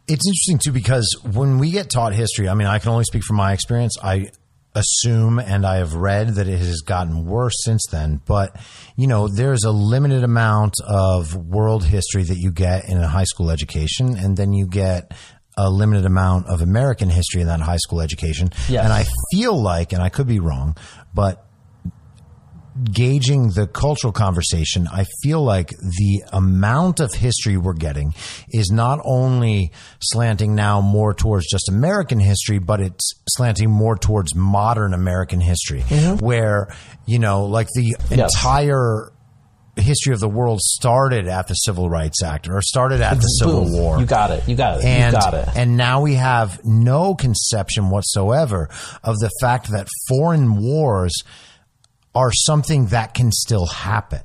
It's 0.07 0.27
interesting 0.27 0.59
too 0.59 0.71
because 0.71 1.07
when 1.23 1.57
we 1.57 1.71
get 1.71 1.89
taught 1.89 2.13
history, 2.13 2.47
I 2.47 2.53
mean, 2.53 2.67
I 2.67 2.77
can 2.77 2.91
only 2.91 3.05
speak 3.05 3.23
from 3.23 3.37
my 3.37 3.53
experience. 3.53 3.97
I 4.03 4.29
assume 4.75 5.39
and 5.39 5.65
I 5.65 5.77
have 5.77 5.93
read 5.93 6.35
that 6.35 6.47
it 6.47 6.59
has 6.59 6.81
gotten 6.81 7.25
worse 7.25 7.55
since 7.63 7.85
then, 7.89 8.21
but 8.25 8.55
you 8.95 9.07
know, 9.07 9.27
there's 9.27 9.63
a 9.63 9.71
limited 9.71 10.23
amount 10.23 10.75
of 10.85 11.35
world 11.35 11.85
history 11.85 12.23
that 12.23 12.37
you 12.37 12.51
get 12.51 12.89
in 12.89 12.97
a 12.97 13.07
high 13.07 13.23
school 13.23 13.49
education, 13.49 14.17
and 14.17 14.35
then 14.35 14.53
you 14.53 14.67
get 14.67 15.13
a 15.57 15.69
limited 15.69 16.05
amount 16.05 16.47
of 16.47 16.61
American 16.61 17.09
history 17.09 17.41
in 17.41 17.47
that 17.47 17.61
high 17.61 17.77
school 17.77 18.01
education. 18.01 18.49
Yes. 18.67 18.83
And 18.83 18.91
I 18.91 19.05
feel 19.31 19.59
like, 19.59 19.93
and 19.93 20.03
I 20.03 20.09
could 20.09 20.27
be 20.27 20.39
wrong, 20.39 20.75
but 21.13 21.44
gauging 22.83 23.51
the 23.51 23.67
cultural 23.67 24.11
conversation, 24.11 24.87
I 24.91 25.05
feel 25.23 25.41
like 25.43 25.69
the 25.69 26.23
amount 26.33 26.99
of 26.99 27.13
history 27.13 27.55
we're 27.57 27.73
getting 27.73 28.13
is 28.49 28.69
not 28.69 28.99
only 29.05 29.71
slanting 30.01 30.55
now 30.55 30.81
more 30.81 31.13
towards 31.13 31.47
just 31.49 31.69
American 31.69 32.19
history, 32.19 32.59
but 32.59 32.81
it's 32.81 33.13
slanting 33.29 33.69
more 33.71 33.97
towards 33.97 34.35
modern 34.35 34.93
American 34.93 35.39
history, 35.39 35.81
mm-hmm. 35.81 36.23
where, 36.23 36.67
you 37.05 37.19
know, 37.19 37.45
like 37.45 37.67
the 37.75 37.95
Yes. 38.09 38.33
entire 38.35 39.11
history 39.77 40.13
of 40.13 40.19
the 40.21 40.29
world 40.29 40.61
started 40.61 41.27
at 41.27 41.47
the 41.47 41.53
Civil 41.53 41.89
Rights 41.89 42.23
Act 42.23 42.47
or 42.49 42.61
started 42.61 43.01
at 43.01 43.15
the 43.15 43.27
Civil 43.27 43.65
Boom. 43.65 43.73
War 43.73 43.99
You 43.99 44.05
got 44.05 44.31
it. 44.31 44.47
You 44.47 44.55
got 44.55 44.79
it. 44.79 44.85
and 44.85 45.13
you 45.13 45.19
got 45.19 45.33
it. 45.33 45.49
and 45.55 45.75
now 45.75 46.01
we 46.01 46.15
have 46.15 46.63
no 46.63 47.13
conception 47.13 47.89
whatsoever 47.89 48.69
of 49.03 49.19
the 49.19 49.29
fact 49.41 49.69
that 49.71 49.87
foreign 50.07 50.61
wars 50.61 51.13
are 52.15 52.31
something 52.31 52.87
that 52.87 53.13
can 53.13 53.31
still 53.31 53.65
happen. 53.65 54.21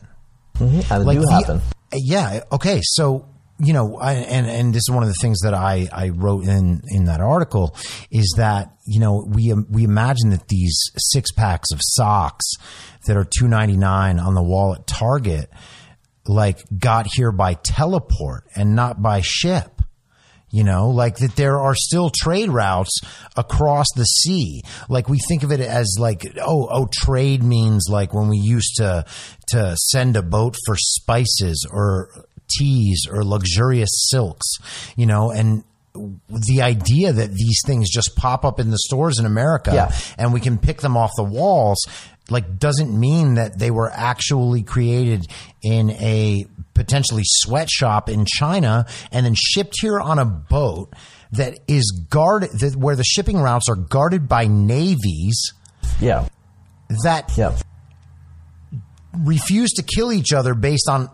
Mm-hmm. 0.57 0.93
and 0.93 1.09
it 1.09 1.15
do 1.15 1.21
the- 1.21 1.33
happen. 1.33 1.61
Yeah. 1.93 2.45
Okay. 2.53 2.81
So 2.83 3.27
you 3.63 3.75
know, 3.75 3.97
I, 3.99 4.15
and 4.15 4.47
and 4.47 4.75
this 4.75 4.85
is 4.89 4.91
one 4.91 5.03
of 5.03 5.09
the 5.09 5.15
things 5.21 5.41
that 5.41 5.53
I 5.53 5.89
I 5.93 6.09
wrote 6.11 6.45
in 6.45 6.83
in 6.89 7.05
that 7.07 7.21
article 7.21 7.77
is 8.11 8.35
that 8.39 8.75
you 8.87 9.01
know 9.01 9.25
we 9.29 9.53
we 9.53 9.85
imagine 9.85 10.31
that 10.31 10.49
these 10.49 10.79
six 10.97 11.31
packs 11.33 11.71
of 11.73 11.81
socks 11.83 12.47
that 13.07 13.17
are 13.17 13.25
two 13.25 13.49
ninety 13.49 13.77
nine 13.77 14.19
on 14.19 14.35
the 14.35 14.43
wall 14.43 14.75
at 14.75 14.87
Target 14.87 15.51
like 16.27 16.59
got 16.79 17.07
here 17.13 17.33
by 17.33 17.55
teleport 17.55 18.45
and 18.55 18.75
not 18.75 19.03
by 19.03 19.21
ship. 19.23 19.80
You 20.53 20.65
know, 20.65 20.89
like 20.91 21.17
that 21.19 21.37
there 21.37 21.61
are 21.61 21.77
still 21.77 22.11
trade 22.11 22.49
routes 22.51 22.99
across 23.37 23.87
the 23.95 24.05
sea. 24.05 24.63
Like 24.89 25.09
we 25.09 25.19
think 25.29 25.45
of 25.45 25.53
it 25.53 25.61
as 25.61 25.97
like, 25.99 26.27
oh, 26.45 26.67
oh, 26.71 26.89
trade 26.93 27.43
means 27.45 27.87
like 27.89 28.13
when 28.13 28.29
we 28.29 28.39
used 28.39 28.75
to, 28.79 29.05
to 29.51 29.77
send 29.77 30.17
a 30.17 30.23
boat 30.23 30.57
for 30.67 30.75
spices 30.77 31.65
or 31.71 32.09
teas 32.59 33.07
or 33.09 33.25
luxurious 33.25 33.91
silks, 34.11 34.47
you 34.97 35.07
know, 35.07 35.31
and 35.31 35.63
the 35.95 36.63
idea 36.63 37.13
that 37.13 37.33
these 37.33 37.61
things 37.67 37.91
just 37.91 38.15
pop 38.17 38.45
up 38.45 38.59
in 38.61 38.71
the 38.71 38.79
stores 38.79 39.19
in 39.19 39.27
America 39.27 39.73
Yeah. 39.75 39.93
and 40.19 40.33
we 40.33 40.41
can 40.41 40.57
pick 40.57 40.81
them 40.81 40.97
off 40.97 41.11
the 41.17 41.25
walls 41.25 41.79
like 42.31 42.59
doesn't 42.59 42.99
mean 42.99 43.35
that 43.35 43.59
they 43.59 43.71
were 43.71 43.91
actually 43.91 44.63
created 44.63 45.27
in 45.63 45.91
a 45.91 46.45
potentially 46.75 47.23
sweatshop 47.25 48.09
in 48.09 48.25
China 48.25 48.87
and 49.13 49.27
then 49.27 49.35
shipped 49.37 49.75
here 49.81 50.01
on 50.01 50.19
a 50.19 50.25
boat 50.25 50.93
that 51.33 51.59
is 51.69 51.91
guarded 52.09 52.51
that 52.61 52.75
where 52.77 52.97
the 52.97 53.05
shipping 53.05 53.39
routes 53.39 53.69
are 53.69 53.77
guarded 53.77 54.29
by 54.29 54.47
navies 54.47 55.53
Yeah. 56.01 56.27
that 57.05 57.33
Yeah. 57.37 57.57
refuse 59.17 59.71
to 59.73 59.83
kill 59.83 60.13
each 60.13 60.33
other 60.33 60.55
based 60.55 60.89
on 60.89 61.11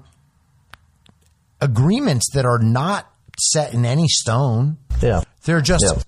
agreements 1.60 2.30
that 2.34 2.44
are 2.44 2.58
not 2.58 3.10
set 3.38 3.74
in 3.74 3.84
any 3.84 4.08
stone. 4.08 4.76
Yeah. 5.02 5.22
They're 5.44 5.60
just 5.60 5.84
Yeah. 5.84 6.02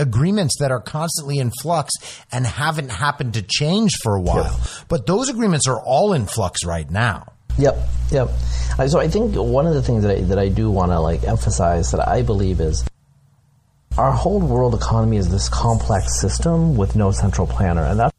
Agreements 0.00 0.56
that 0.60 0.70
are 0.70 0.80
constantly 0.80 1.38
in 1.38 1.50
flux 1.62 1.92
and 2.32 2.46
haven't 2.46 2.90
happened 2.90 3.34
to 3.34 3.42
change 3.42 3.92
for 4.02 4.16
a 4.16 4.20
while. 4.20 4.58
But 4.88 5.06
those 5.06 5.28
agreements 5.28 5.68
are 5.68 5.80
all 5.80 6.12
in 6.12 6.26
flux 6.26 6.64
right 6.64 6.90
now. 6.90 7.32
Yep, 7.58 7.76
yep. 8.10 8.28
So 8.88 8.98
I 8.98 9.08
think 9.08 9.36
one 9.36 9.66
of 9.66 9.74
the 9.74 9.82
things 9.82 10.02
that 10.04 10.16
I, 10.16 10.20
that 10.22 10.38
I 10.38 10.48
do 10.48 10.70
want 10.70 10.92
to 10.92 11.00
like 11.00 11.24
emphasize 11.24 11.90
that 11.90 12.06
I 12.08 12.22
believe 12.22 12.60
is 12.60 12.84
our 13.98 14.12
whole 14.12 14.40
world 14.40 14.74
economy 14.74 15.18
is 15.18 15.30
this 15.30 15.48
complex 15.48 16.20
system 16.20 16.76
with 16.76 16.96
no 16.96 17.10
central 17.10 17.46
planner, 17.46 17.84
and 17.84 18.00
that's 18.00 18.16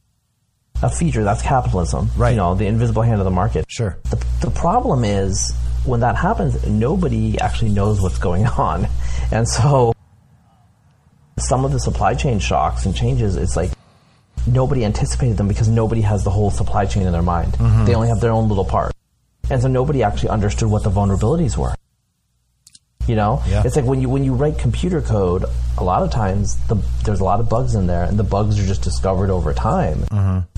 a 0.84 0.90
feature. 0.90 1.24
That's 1.24 1.41
capitalism, 1.41 2.10
Right. 2.16 2.32
You 2.32 2.38
know, 2.38 2.56
the 2.56 2.68
invisible 2.68 3.02
hand 3.02 3.20
of 3.20 3.26
the 3.26 3.32
market. 3.32 3.66
Sure. 3.68 3.98
The, 4.10 4.24
the 4.41 4.52
problem 4.52 5.03
is 5.03 5.56
when 5.86 6.02
that 6.02 6.16
happens, 6.16 6.68
nobody 6.68 7.40
actually 7.40 7.72
knows 7.72 8.02
what's 8.02 8.20
going 8.20 8.45
on, 8.60 8.88
and 9.32 9.48
so 9.48 9.94
some 11.41 11.65
of 11.65 11.72
the 11.72 11.80
supply 11.80 12.13
chain 12.13 12.39
shocks 12.39 12.85
and 12.85 12.95
changes, 12.95 13.35
it's 13.35 13.55
like 13.55 13.72
nobody 14.47 14.85
anticipated 14.85 15.38
them 15.38 15.47
because 15.47 15.68
nobody 15.68 16.01
has 16.01 16.23
the 16.23 16.30
whole 16.30 16.51
supply 16.51 16.85
chain 16.85 17.05
in 17.05 17.11
their 17.11 17.22
mind. 17.22 17.53
Mm-hmm. 17.53 17.85
They 17.85 17.95
only 17.95 18.07
have 18.07 18.22
their 18.22 18.31
own 18.31 18.47
little 18.47 18.65
part. 18.65 18.93
And 19.49 19.61
so 19.61 19.68
nobody 19.68 20.03
actually 20.03 20.30
understood 20.30 20.69
what 20.69 20.84
the 20.84 20.91
vulnerabilities 20.91 21.57
were. 21.57 21.76
You 23.07 23.15
know, 23.15 23.41
Yeah. 23.48 23.64
it's 23.65 23.76
like 23.76 23.86
when 23.86 23.99
you 23.99 24.10
when 24.10 24.23
you 24.23 24.34
write 24.36 24.60
computer 24.60 25.02
code, 25.02 25.45
a 25.78 25.84
lot 25.84 26.03
of 26.03 26.11
times 26.11 26.56
the, 26.68 26.76
there's 27.03 27.19
a 27.19 27.23
lot 27.23 27.40
of 27.40 27.49
bugs 27.49 27.73
in 27.76 27.88
there, 27.88 28.03
and 28.03 28.18
the 28.18 28.23
bugs 28.23 28.60
are 28.60 28.65
just 28.65 28.84
discovered 28.84 29.30
over 29.32 29.53
time 29.53 30.06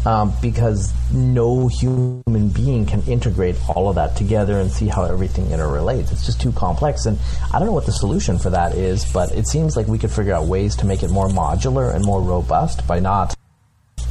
um, 0.05 0.33
because 0.41 0.91
no 1.13 1.67
human 1.69 2.49
being 2.49 2.85
can 2.85 3.01
integrate 3.03 3.55
all 3.69 3.87
of 3.87 3.95
that 3.95 4.15
together 4.17 4.59
and 4.59 4.69
see 4.71 4.87
how 4.87 5.03
everything 5.05 5.45
interrelates. 5.47 6.11
It's 6.11 6.25
just 6.25 6.41
too 6.41 6.51
complex, 6.51 7.05
and 7.05 7.17
I 7.53 7.59
don't 7.59 7.67
know 7.67 7.73
what 7.73 7.85
the 7.85 7.93
solution 7.93 8.37
for 8.37 8.49
that 8.49 8.75
is, 8.75 9.05
but 9.13 9.31
it 9.31 9.47
seems 9.47 9.77
like 9.77 9.87
we 9.87 9.97
could 9.97 10.11
figure 10.11 10.33
out 10.33 10.45
ways 10.45 10.75
to 10.77 10.85
make 10.85 11.01
it 11.01 11.09
more 11.11 11.29
modular 11.29 11.95
and 11.95 12.03
more 12.03 12.21
robust 12.21 12.85
by 12.85 12.99
not, 12.99 13.35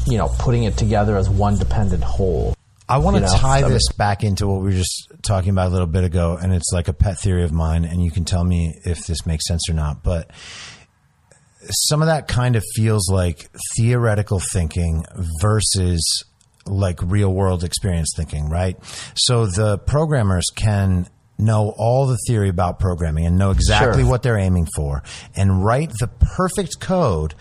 you 0.06 0.16
know, 0.16 0.28
putting 0.38 0.64
it 0.64 0.76
together 0.78 1.16
as 1.18 1.28
one 1.28 1.58
dependent 1.58 2.02
whole. 2.02 2.54
I 2.88 2.98
want 2.98 3.16
to 3.16 3.22
You 3.22 3.26
know, 3.28 3.36
tie 3.36 3.58
I 3.58 3.62
mean- 3.62 3.72
this 3.72 3.92
back 3.92 4.24
into 4.24 4.46
what 4.48 4.60
we 4.62 4.70
were 4.70 4.76
just 4.76 5.11
talking 5.22 5.50
about 5.50 5.68
a 5.68 5.70
little 5.70 5.86
bit 5.86 6.04
ago, 6.04 6.38
and 6.40 6.52
it's 6.52 6.70
like 6.72 6.88
a 6.88 6.92
pet 6.92 7.18
theory 7.18 7.44
of 7.44 7.52
mine, 7.52 7.84
and 7.84 8.02
you 8.02 8.10
can 8.10 8.24
tell 8.24 8.44
me 8.44 8.78
if 8.84 9.06
this 9.06 9.24
makes 9.26 9.46
sense 9.46 9.68
or 9.68 9.74
not. 9.74 10.02
But 10.02 10.30
some 11.88 12.02
of 12.02 12.06
that 12.06 12.28
kind 12.28 12.56
of 12.56 12.64
feels 12.74 13.08
like 13.08 13.48
theoretical 13.76 14.40
thinking 14.52 15.04
versus 15.40 16.24
like 16.66 16.98
real 17.02 17.32
world 17.32 17.64
experience 17.64 18.12
thinking, 18.16 18.48
right? 18.48 18.76
So 19.14 19.46
the 19.46 19.78
programmers 19.78 20.46
can 20.54 21.08
know 21.38 21.74
all 21.76 22.06
the 22.06 22.18
theory 22.26 22.48
about 22.48 22.78
programming 22.78 23.26
and 23.26 23.36
know 23.38 23.50
exactly 23.50 24.02
Sure. 24.02 24.10
what 24.10 24.22
they're 24.22 24.38
aiming 24.38 24.68
for 24.76 25.02
and 25.34 25.64
write 25.64 25.90
the 25.98 26.06
perfect 26.06 26.78
code 26.78 27.34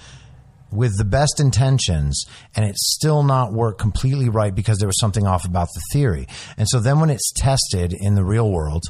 with 0.72 0.98
the 0.98 1.06
best 1.06 1.40
intentions 1.40 2.26
and 2.56 2.66
it 2.66 2.76
still 2.78 3.24
not 3.24 3.54
work 3.54 3.78
completely 3.78 4.30
right 4.30 4.54
because 4.56 4.78
there 4.80 4.88
was 4.88 5.00
something 5.00 5.28
off 5.28 5.46
about 5.46 5.68
the 5.74 5.82
theory. 5.92 6.28
And 6.58 6.68
so 6.70 6.80
then 6.80 7.00
when 7.00 7.10
it's 7.10 7.32
tested 7.36 7.94
in 7.94 8.16
the 8.16 8.24
real 8.24 8.50
world, 8.52 8.84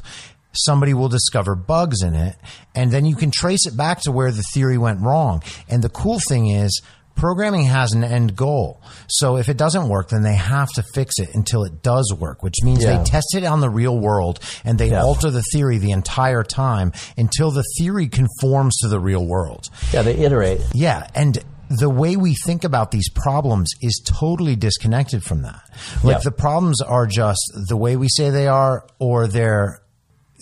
somebody 0.52 0.94
will 0.94 1.08
discover 1.08 1.54
bugs 1.54 2.02
in 2.02 2.14
it 2.14 2.36
and 2.74 2.90
then 2.90 3.06
you 3.06 3.16
can 3.16 3.30
trace 3.30 3.66
it 3.66 3.76
back 3.76 4.00
to 4.02 4.12
where 4.12 4.30
the 4.30 4.44
theory 4.54 4.78
went 4.78 5.00
wrong. 5.00 5.42
And 5.68 5.82
the 5.82 5.88
cool 5.88 6.20
thing 6.28 6.48
is 6.48 6.80
programming 7.14 7.64
has 7.64 7.92
an 7.92 8.02
end 8.02 8.34
goal. 8.36 8.80
So 9.08 9.36
if 9.36 9.48
it 9.50 9.58
doesn't 9.58 9.88
work, 9.88 10.08
then 10.08 10.22
they 10.22 10.34
have 10.34 10.68
to 10.76 10.82
fix 10.94 11.18
it 11.18 11.34
until 11.34 11.62
it 11.64 11.82
does 11.82 12.10
work, 12.18 12.42
which 12.42 12.56
means 12.62 12.82
Yeah. 12.82 12.98
they 12.98 13.04
test 13.04 13.34
it 13.34 13.44
on 13.44 13.60
the 13.60 13.68
real 13.68 13.98
world 13.98 14.40
and 14.64 14.78
they 14.78 14.90
Yeah. 14.90 15.02
alter 15.02 15.30
the 15.30 15.42
theory 15.52 15.76
the 15.78 15.90
entire 15.90 16.42
time 16.42 16.92
until 17.18 17.50
the 17.50 17.64
theory 17.78 18.08
conforms 18.08 18.76
to 18.78 18.88
the 18.88 18.98
real 18.98 19.26
world. 19.26 19.68
Yeah, 19.92 20.02
they 20.02 20.14
iterate. 20.16 20.62
Yeah, 20.72 21.06
and 21.14 21.38
the 21.78 21.90
way 21.90 22.16
we 22.16 22.34
think 22.46 22.64
about 22.64 22.90
these 22.90 23.08
problems 23.10 23.70
is 23.80 24.02
totally 24.04 24.56
disconnected 24.56 25.22
from 25.22 25.42
that. 25.42 25.62
Like 26.02 26.16
Yeah. 26.16 26.20
the 26.24 26.32
problems 26.32 26.80
are 26.80 27.06
just 27.06 27.40
the 27.68 27.76
way 27.76 27.96
we 27.96 28.08
say 28.08 28.30
they 28.30 28.46
are 28.48 28.86
or 28.98 29.26
they're 29.26 29.80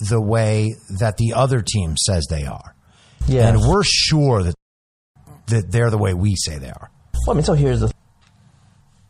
the 0.09 0.21
way 0.21 0.75
that 0.99 1.17
the 1.19 1.33
other 1.35 1.63
team 1.63 1.97
says 1.97 2.27
they 2.31 2.45
are. 2.45 2.75
Yeah. 3.27 3.49
And 3.49 3.61
we're 3.61 3.83
sure 3.85 4.43
that 4.43 4.55
that 5.49 5.71
they're 5.73 5.91
the 5.91 5.99
way 5.99 6.15
we 6.15 6.37
say 6.37 6.59
they 6.59 6.71
are. 6.71 6.91
Well, 7.27 7.33
I 7.33 7.35
mean, 7.35 7.45
so 7.45 7.55
here's 7.55 7.81
the. 7.81 7.93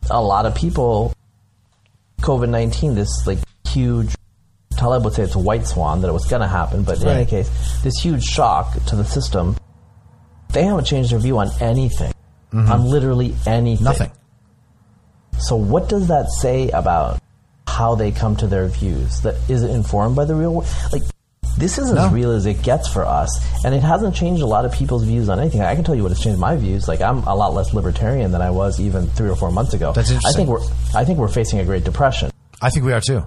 A 0.09 0.21
lot 0.21 0.45
of 0.45 0.55
people, 0.55 1.13
COVID 2.21 2.49
nineteen, 2.49 2.95
this 2.95 3.25
like 3.27 3.39
huge. 3.67 4.15
Taleb 4.77 5.03
would 5.05 5.13
say 5.13 5.23
it's 5.23 5.35
a 5.35 5.39
white 5.39 5.67
swan 5.67 6.01
that 6.01 6.07
it 6.07 6.13
was 6.13 6.25
going 6.25 6.41
to 6.41 6.47
happen, 6.47 6.83
but 6.83 7.01
in 7.01 7.07
any 7.07 7.25
case, 7.25 7.49
this 7.83 7.93
huge 8.01 8.23
shock 8.23 8.73
to 8.85 8.95
the 8.95 9.03
system. 9.03 9.55
They 10.53 10.63
haven't 10.63 10.85
changed 10.85 11.11
their 11.11 11.19
view 11.19 11.37
on 11.39 11.49
anything, 11.59 12.13
on 12.53 12.85
literally 12.85 13.35
anything. 13.45 13.83
Nothing. 13.85 14.11
So, 15.39 15.55
what 15.55 15.89
does 15.89 16.07
that 16.07 16.29
say 16.29 16.69
about 16.69 17.19
how 17.67 17.95
they 17.95 18.11
come 18.11 18.35
to 18.37 18.47
their 18.47 18.67
views? 18.67 19.21
That 19.21 19.35
is 19.49 19.63
it 19.63 19.71
informed 19.71 20.15
by 20.15 20.25
the 20.25 20.35
real 20.35 20.53
world? 20.53 20.67
Like, 20.91 21.01
this 21.57 21.77
is 21.77 21.91
No. 21.91 22.05
as 22.05 22.11
real 22.13 22.31
as 22.31 22.45
it 22.45 22.61
gets 22.63 22.87
for 22.87 23.05
us, 23.05 23.29
and 23.65 23.73
it 23.73 23.81
hasn't 23.81 24.15
changed 24.15 24.41
a 24.41 24.45
lot 24.45 24.65
of 24.65 24.71
people's 24.71 25.03
views 25.03 25.29
on 25.29 25.39
anything. 25.39 25.61
I 25.61 25.75
can 25.75 25.83
tell 25.83 25.95
you 25.95 26.03
what 26.03 26.11
has 26.11 26.19
changed 26.19 26.39
my 26.39 26.55
views. 26.55 26.87
Like, 26.87 27.01
I'm 27.01 27.23
a 27.23 27.35
lot 27.35 27.53
less 27.53 27.73
libertarian 27.73 28.31
than 28.31 28.41
I 28.41 28.51
was 28.51 28.79
even 28.79 29.07
three 29.07 29.29
or 29.29 29.35
four 29.35 29.51
months 29.51 29.73
ago. 29.73 29.93
That's 29.93 30.11
interesting. 30.11 30.29
I 30.29 30.35
think 30.35 30.49
we're 30.49 30.99
I 30.99 31.05
think 31.05 31.17
we're 31.19 31.27
facing 31.27 31.59
a 31.59 31.65
Great 31.65 31.83
Depression, 31.83 32.31
I 32.61 32.69
think 32.69 32.85
we 32.85 32.93
are 32.93 33.01
too. 33.01 33.23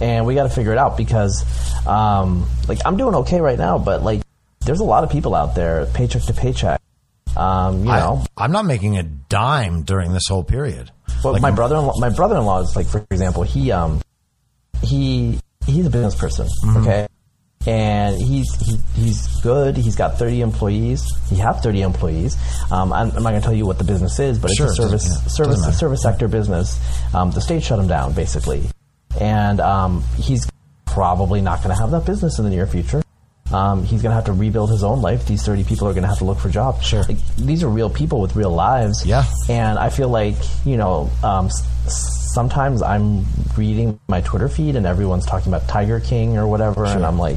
and 0.00 0.26
we 0.26 0.34
got 0.34 0.44
to 0.44 0.48
figure 0.48 0.72
it 0.72 0.78
out 0.78 0.96
because, 0.96 1.44
um, 1.86 2.48
like, 2.66 2.78
I'm 2.84 2.96
doing 2.96 3.14
okay 3.16 3.40
right 3.40 3.58
now, 3.58 3.78
but 3.78 4.02
like, 4.02 4.22
there's 4.64 4.80
a 4.80 4.84
lot 4.84 5.04
of 5.04 5.10
people 5.10 5.34
out 5.34 5.54
there, 5.54 5.86
paycheck 5.86 6.22
to 6.24 6.32
paycheck. 6.34 6.80
Um, 7.36 7.80
you 7.80 7.84
know, 7.86 8.24
I, 8.36 8.44
I'm 8.44 8.52
not 8.52 8.64
making 8.66 8.98
a 8.98 9.02
dime 9.02 9.82
during 9.82 10.12
this 10.12 10.24
whole 10.28 10.44
period. 10.44 10.90
Well, 11.24 11.32
Like, 11.34 11.42
my 11.42 11.50
brother, 11.50 11.80
my 11.98 12.10
brother-in-law 12.10 12.60
is 12.62 12.76
like, 12.76 12.86
for 12.86 13.04
example, 13.10 13.42
he 13.42 13.72
um, 13.72 14.00
he 14.82 15.38
he's 15.66 15.86
a 15.86 15.90
business 15.90 16.14
person, 16.14 16.46
Mm-hmm. 16.64 16.76
okay, 16.78 17.06
and 17.66 18.20
he's 18.20 18.54
he, 18.56 18.76
he's 18.94 19.40
good. 19.40 19.76
He's 19.76 19.96
got 19.96 20.18
thirty 20.18 20.40
employees. 20.42 21.02
He 21.30 21.36
have 21.36 21.60
thirty 21.62 21.80
employees. 21.82 22.36
Um, 22.70 22.92
I'm, 22.92 23.10
I'm 23.12 23.22
not 23.22 23.30
going 23.30 23.40
to 23.40 23.46
tell 23.46 23.54
you 23.54 23.64
what 23.66 23.78
the 23.78 23.84
business 23.84 24.18
is, 24.18 24.38
but 24.38 24.50
Sure, 24.50 24.66
it's 24.66 24.78
a 24.78 24.82
service 24.82 25.06
yeah, 25.08 25.28
service 25.28 25.78
service 25.78 26.02
sector 26.02 26.28
business. 26.28 26.78
Um, 27.14 27.30
the 27.30 27.40
state 27.40 27.62
shut 27.62 27.78
him 27.78 27.86
down 27.88 28.12
basically, 28.12 28.64
and 29.20 29.60
um, 29.60 30.02
he's 30.18 30.48
probably 30.86 31.40
not 31.40 31.62
going 31.62 31.74
to 31.74 31.80
have 31.80 31.92
that 31.92 32.04
business 32.04 32.38
in 32.38 32.44
the 32.44 32.50
near 32.50 32.66
future. 32.66 33.01
Um, 33.52 33.84
he's 33.84 34.00
going 34.02 34.10
to 34.10 34.16
have 34.16 34.24
to 34.26 34.32
rebuild 34.32 34.70
his 34.70 34.82
own 34.82 35.02
life. 35.02 35.26
These 35.26 35.44
30 35.44 35.64
people 35.64 35.86
are 35.88 35.92
going 35.92 36.02
to 36.02 36.08
have 36.08 36.18
to 36.18 36.24
look 36.24 36.38
for 36.38 36.48
jobs. 36.48 36.84
Sure. 36.86 37.02
Like, 37.02 37.18
these 37.36 37.62
are 37.62 37.68
real 37.68 37.90
people 37.90 38.20
with 38.20 38.34
real 38.34 38.50
lives. 38.50 39.04
Yeah. 39.04 39.24
And 39.48 39.78
I 39.78 39.90
feel 39.90 40.08
like, 40.08 40.36
you 40.64 40.76
know, 40.76 41.10
um, 41.22 41.46
s- 41.46 42.30
sometimes 42.34 42.80
I'm 42.82 43.26
reading 43.56 44.00
my 44.08 44.20
Twitter 44.22 44.48
feed 44.48 44.76
and 44.76 44.86
everyone's 44.86 45.26
talking 45.26 45.52
about 45.52 45.68
Tiger 45.68 46.00
King 46.00 46.38
or 46.38 46.46
whatever, 46.48 46.86
and 46.86 47.04
I'm 47.04 47.18
like, 47.18 47.36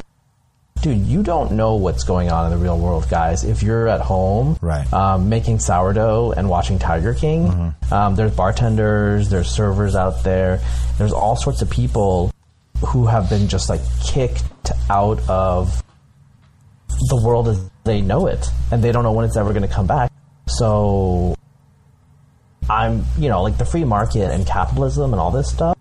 dude, 0.80 0.98
you 1.06 1.22
don't 1.22 1.52
know 1.52 1.74
what's 1.74 2.04
going 2.04 2.30
on 2.30 2.50
in 2.50 2.56
the 2.58 2.62
real 2.64 2.78
world, 2.78 3.08
guys. 3.10 3.44
If 3.44 3.62
you're 3.62 3.88
at 3.88 4.00
home, 4.00 4.56
Right. 4.62 4.90
um, 4.94 5.28
making 5.28 5.58
sourdough 5.58 6.32
and 6.32 6.48
watching 6.48 6.78
Tiger 6.78 7.12
King, 7.12 7.48
Mm-hmm. 7.48 7.92
um, 7.94 8.14
there's 8.16 8.34
bartenders, 8.34 9.28
there's 9.28 9.50
servers 9.50 9.94
out 9.96 10.22
there, 10.24 10.60
there's 10.96 11.12
all 11.12 11.36
sorts 11.36 11.60
of 11.60 11.68
people 11.68 12.30
who 12.86 13.06
have 13.06 13.28
been 13.28 13.48
just 13.48 13.68
like 13.68 13.80
kicked 14.02 14.42
out 14.90 15.18
of 15.28 15.82
the 17.08 17.20
world 17.22 17.48
as 17.48 17.70
they 17.84 18.00
know 18.00 18.26
it, 18.26 18.46
and 18.70 18.82
they 18.82 18.92
don't 18.92 19.02
know 19.02 19.12
when 19.12 19.24
it's 19.24 19.36
ever 19.36 19.50
going 19.50 19.62
to 19.62 19.72
come 19.72 19.86
back. 19.86 20.12
So, 20.48 21.34
I'm, 22.68 23.04
you 23.18 23.28
know, 23.28 23.42
like 23.42 23.58
the 23.58 23.64
free 23.64 23.84
market 23.84 24.30
and 24.30 24.46
capitalism 24.46 25.12
and 25.12 25.20
all 25.20 25.30
this 25.30 25.50
stuff. 25.50 25.76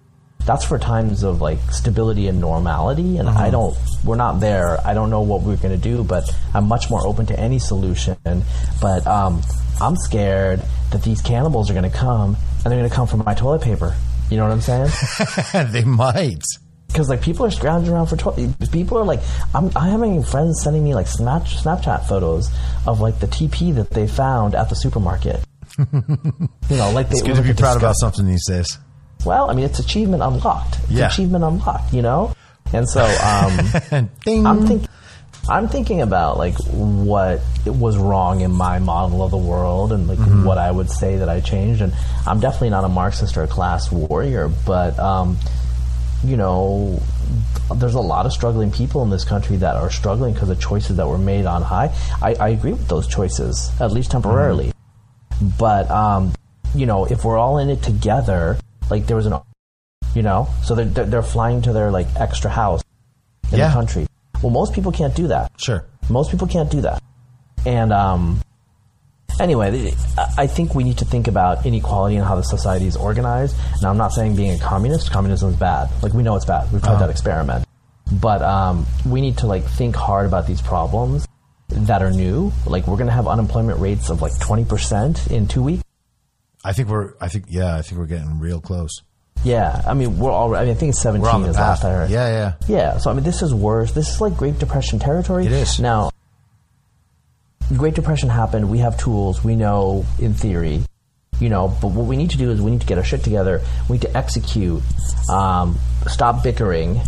That's 0.46 0.64
for 0.64 0.78
times 0.78 1.24
of 1.24 1.42
like 1.42 1.60
stability 1.72 2.28
and 2.28 2.40
normality, 2.40 3.18
and 3.18 3.28
I 3.28 3.50
don't. 3.50 3.76
We're 4.04 4.16
not 4.16 4.40
there. 4.40 4.80
I 4.86 4.94
don't 4.94 5.10
know 5.10 5.22
what 5.22 5.42
we're 5.42 5.58
going 5.58 5.76
to 5.76 5.82
do, 5.82 6.04
but 6.04 6.30
I'm 6.54 6.68
much 6.68 6.92
more 6.92 7.06
open 7.06 7.26
to 7.28 7.40
any 7.40 7.58
solution. 7.58 8.18
But 8.80 9.08
um, 9.08 9.42
I'm 9.82 9.96
scared 9.96 10.62
that 10.92 11.02
these 11.02 11.22
cannibals 11.22 11.72
are 11.72 11.74
going 11.74 11.90
to 11.90 11.98
come, 11.98 12.38
and 12.64 12.66
they're 12.66 12.78
going 12.78 12.90
to 12.90 12.96
come 12.96 13.08
from 13.08 13.24
my 13.26 13.34
toilet 13.34 13.64
paper. 13.64 13.96
You 14.30 14.38
know 14.38 14.44
what 14.44 14.52
I'm 14.52 14.62
saying? 14.62 15.72
they 15.72 15.84
might. 15.84 16.44
Because 16.88 17.10
like 17.10 17.22
people 17.22 17.46
are 17.46 17.52
scrounging 17.52 17.94
around 17.94 18.08
for 18.08 18.16
toilet. 18.18 18.54
People 18.72 18.98
are 18.98 19.04
like, 19.06 19.20
I'm, 19.54 19.66
I'm 19.76 19.92
having 19.92 20.24
friends 20.24 20.62
sending 20.64 20.84
me 20.84 20.96
like 20.96 21.08
Snap, 21.08 21.44
Snapchat 21.44 22.08
photos 22.08 22.50
of 22.88 23.00
like 23.02 23.20
the 23.20 23.28
TP 23.28 23.74
that 23.76 23.90
they 23.90 24.08
found 24.08 24.56
at 24.56 24.70
the 24.70 24.76
supermarket. 24.76 25.42
you 25.78 25.88
know, 26.70 26.92
like 26.92 27.10
they 27.10 27.16
It's 27.18 27.22
good 27.22 27.32
it 27.32 27.36
to 27.36 27.42
be 27.42 27.48
like, 27.50 27.58
a 27.58 27.62
proud 27.62 27.78
about 27.78 27.96
something 27.98 28.26
these 28.26 28.46
days. 28.48 28.78
Well, 29.26 29.50
I 29.50 29.54
mean, 29.54 29.66
it's 29.66 29.80
achievement 29.80 30.24
unlocked. 30.24 30.80
It's 30.84 30.92
Yeah. 30.92 31.08
achievement 31.08 31.44
unlocked. 31.44 31.94
You 31.94 32.02
know, 32.02 32.34
and 32.72 32.88
so 32.90 33.04
um, 33.24 34.10
Ding. 34.26 34.46
I'm 34.46 34.66
thinking. 34.66 34.90
I'm 35.48 35.68
thinking 35.68 36.02
about 36.02 36.40
like 36.40 36.56
what 36.72 37.40
was 37.68 37.98
wrong 38.00 38.42
in 38.42 38.52
my 38.52 38.80
model 38.80 39.22
of 39.22 39.30
the 39.30 39.38
world 39.38 39.92
and 39.94 40.08
like 40.08 40.18
Mm-hmm. 40.18 40.44
what 40.44 40.58
I 40.58 40.72
would 40.72 40.90
say 40.90 41.18
that 41.18 41.30
I 41.30 41.40
changed. 41.40 41.82
And 41.84 41.94
I'm 42.26 42.40
definitely 42.40 42.72
not 42.72 42.84
a 42.84 42.88
Marxist 42.90 43.38
or 43.38 43.44
a 43.44 43.48
class 43.48 43.92
warrior, 43.92 44.48
but 44.48 44.98
um, 44.98 45.38
you 46.26 46.38
know, 46.38 47.02
there's 47.76 47.96
a 47.96 48.00
lot 48.02 48.26
of 48.26 48.34
struggling 48.34 48.72
people 48.72 49.04
in 49.04 49.10
this 49.10 49.24
country 49.24 49.58
that 49.58 49.76
are 49.76 49.90
struggling 49.90 50.34
because 50.34 50.50
of 50.50 50.60
choices 50.60 50.98
that 50.98 51.08
were 51.08 51.18
made 51.18 51.46
on 51.46 51.62
high. 51.62 51.94
I, 52.22 52.36
I 52.36 52.50
agree 52.50 52.72
with 52.72 52.88
those 52.88 53.08
choices, 53.08 53.72
at 53.80 53.92
least 53.92 54.12
temporarily. 54.12 54.72
But 55.60 55.90
um, 55.92 56.34
you 56.74 56.86
know, 56.86 57.06
if 57.06 57.24
we're 57.26 57.38
all 57.38 57.58
in 57.60 57.70
it 57.70 57.82
together, 57.84 58.58
like 58.90 59.06
there 59.08 59.16
was 59.18 59.26
an 59.26 59.34
You 60.14 60.22
know, 60.22 60.48
so 60.64 60.76
they're 60.76 60.86
they're, 60.86 61.06
they're 61.06 61.24
flying 61.24 61.62
to 61.64 61.74
their 61.74 61.92
like 61.92 62.08
extra 62.16 62.50
house 62.50 62.82
in 63.52 63.60
Yeah. 63.60 63.68
the 63.68 63.74
country. 63.74 64.08
Well, 64.42 64.52
most 64.52 64.74
people 64.74 64.92
can't 64.92 65.16
do 65.16 65.28
that. 65.28 65.52
Sure. 65.58 65.86
Most 66.10 66.32
people 66.32 66.48
can't 66.48 66.70
do 66.70 66.82
that. 66.82 67.02
And 67.66 67.92
um, 67.92 68.42
anyway, 69.40 69.94
I 70.18 70.46
I 70.46 70.48
think 70.48 70.76
we 70.76 70.84
need 70.84 70.98
to 71.00 71.06
think 71.06 71.28
about 71.28 71.66
inequality 71.66 72.16
and 72.16 72.26
how 72.26 72.36
the 72.36 72.44
society 72.44 72.88
is 72.88 72.96
organized. 72.96 73.56
Now, 73.82 73.90
I'm 73.90 73.98
not 73.98 74.14
saying 74.14 74.36
being 74.36 74.52
a 74.52 74.60
communist, 74.60 75.12
communism 75.12 75.50
is 75.50 75.56
bad. 75.56 75.90
Like 76.04 76.14
we 76.14 76.24
know 76.24 76.36
it's 76.36 76.46
bad. 76.46 76.72
We've 76.72 76.82
tried 76.82 77.00
that 77.00 77.10
experiment. 77.10 77.66
But 78.12 78.42
um, 78.42 78.86
we 79.06 79.22
need 79.22 79.40
to 79.40 79.48
like 79.48 79.64
think 79.64 79.96
hard 79.96 80.26
about 80.28 80.46
these 80.48 80.62
problems 80.62 81.28
that 81.70 82.02
are 82.02 82.12
new. 82.12 82.52
Like 82.66 82.88
we're 82.88 82.98
going 82.98 83.08
to 83.08 83.14
have 83.14 83.28
unemployment 83.28 83.80
rates 83.80 84.10
of 84.10 84.22
like 84.22 84.34
20% 84.34 85.32
in 85.32 85.48
two 85.48 85.64
weeks. 85.64 85.84
I 86.64 86.74
think 86.74 86.90
we're. 86.90 87.14
I 87.22 87.28
think 87.28 87.46
yeah. 87.50 87.76
I 87.76 87.82
think 87.82 88.00
we're 88.00 88.08
getting 88.08 88.40
real 88.40 88.60
close. 88.60 89.02
Yeah, 89.44 89.84
I 89.86 89.94
mean 89.94 90.18
we're 90.18 90.32
all. 90.32 90.56
I 90.56 90.62
mean 90.62 90.72
I 90.72 90.74
think 90.74 90.90
it's 90.92 91.02
17 91.02 91.22
We're 91.22 91.30
on 91.30 91.44
the 91.44 91.50
is 91.50 91.56
last 91.56 91.84
I 91.86 91.92
heard. 91.92 92.10
Yeah, 92.10 92.28
yeah. 92.28 92.54
Yeah, 92.68 92.98
so 92.98 93.12
I 93.12 93.14
mean, 93.14 93.24
this 93.24 93.44
is 93.44 93.54
worse. 93.54 93.92
This 93.92 94.10
is 94.10 94.22
like 94.22 94.36
Great 94.36 94.58
Depression 94.58 94.98
territory. 94.98 95.46
It 95.46 95.52
is. 95.52 95.80
Now, 95.80 96.10
Great 97.76 97.96
Depression 97.96 98.30
happened. 98.30 98.70
We 98.70 98.80
have 98.80 98.98
tools. 98.98 99.44
We 99.44 99.56
know 99.56 100.06
in 100.20 100.34
theory, 100.34 100.84
you 101.40 101.50
know, 101.50 101.68
but 101.82 101.90
what 101.92 102.06
we 102.06 102.16
need 102.16 102.30
to 102.32 102.38
do 102.38 102.52
is 102.52 102.62
we 102.62 102.72
need 102.72 102.82
to 102.82 102.88
get 102.88 102.98
our 102.98 103.04
shit 103.04 103.24
together. 103.24 103.62
We 103.90 103.94
need 103.94 104.04
to 104.04 104.16
execute. 104.18 104.82
Um, 105.30 105.78
stop 106.08 106.44
bickering. 106.44 107.02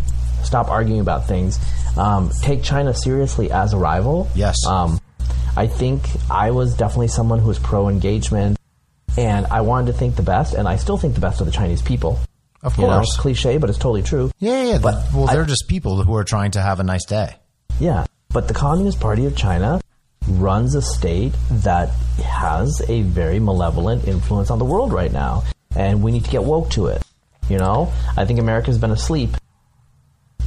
Stop 0.44 0.70
arguing 0.70 1.02
about 1.02 1.28
things. 1.28 1.60
Um, 1.98 2.32
take 2.42 2.64
China 2.64 2.94
seriously 2.94 3.52
as 3.52 3.74
a 3.74 3.78
rival. 3.78 4.30
Yes. 4.36 4.66
Um, 4.66 5.00
I 5.56 5.68
think 5.68 6.04
I 6.30 6.52
was 6.52 6.76
definitely 6.76 7.08
someone 7.10 7.40
who 7.40 7.48
was 7.48 7.60
pro 7.60 7.90
engagement, 7.90 8.58
and 9.18 9.46
I 9.48 9.62
wanted 9.62 9.92
to 9.92 9.98
think 9.98 10.16
the 10.16 10.22
best, 10.24 10.54
and 10.54 10.68
I 10.68 10.76
still 10.78 10.98
think 10.98 11.16
the 11.16 11.22
best 11.22 11.40
of 11.42 11.48
the 11.48 11.52
Chinese 11.52 11.82
people. 11.82 12.20
Of 12.64 12.78
You 12.78 12.84
know, 12.88 12.94
course. 12.98 13.18
cliche, 13.18 13.58
but 13.58 13.70
it's 13.70 13.78
totally 13.80 14.04
true. 14.04 14.32
Yeah, 14.40 14.64
yeah. 14.64 14.78
But 14.80 14.96
well, 15.14 15.28
they're 15.28 15.46
just 15.46 15.68
people 15.68 16.02
who 16.04 16.16
are 16.16 16.24
trying 16.24 16.52
to 16.52 16.62
have 16.62 16.80
a 16.80 16.84
nice 16.84 17.06
day. 17.06 17.36
Yeah, 17.80 18.06
but 18.30 18.48
the 18.48 18.54
Communist 18.54 19.00
Party 19.00 19.26
of 19.26 19.36
China 19.36 19.80
runs 20.28 20.76
a 20.76 20.82
state 20.82 21.34
that 21.50 21.90
has 22.24 22.82
a 22.90 23.02
very 23.02 23.40
malevolent 23.40 24.08
influence 24.08 24.52
on 24.52 24.60
the 24.60 24.66
world 24.66 24.94
right 24.94 25.12
now, 25.12 25.44
and 25.76 26.04
we 26.04 26.12
need 26.12 26.26
to 26.26 26.32
get 26.32 26.44
woke 26.44 26.70
to 26.72 26.88
it. 26.88 27.02
You 27.50 27.58
know, 27.58 27.94
I 28.18 28.26
think 28.26 28.40
America's 28.40 28.78
been 28.78 28.92
asleep, 28.92 29.32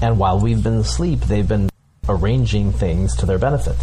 and 0.02 0.18
while 0.18 0.38
we've 0.38 0.62
been 0.62 0.74
asleep, 0.74 1.20
they've 1.20 1.48
been 1.48 1.70
arranging 2.08 2.72
things 2.72 3.16
to 3.16 3.26
their 3.26 3.38
benefit. 3.38 3.76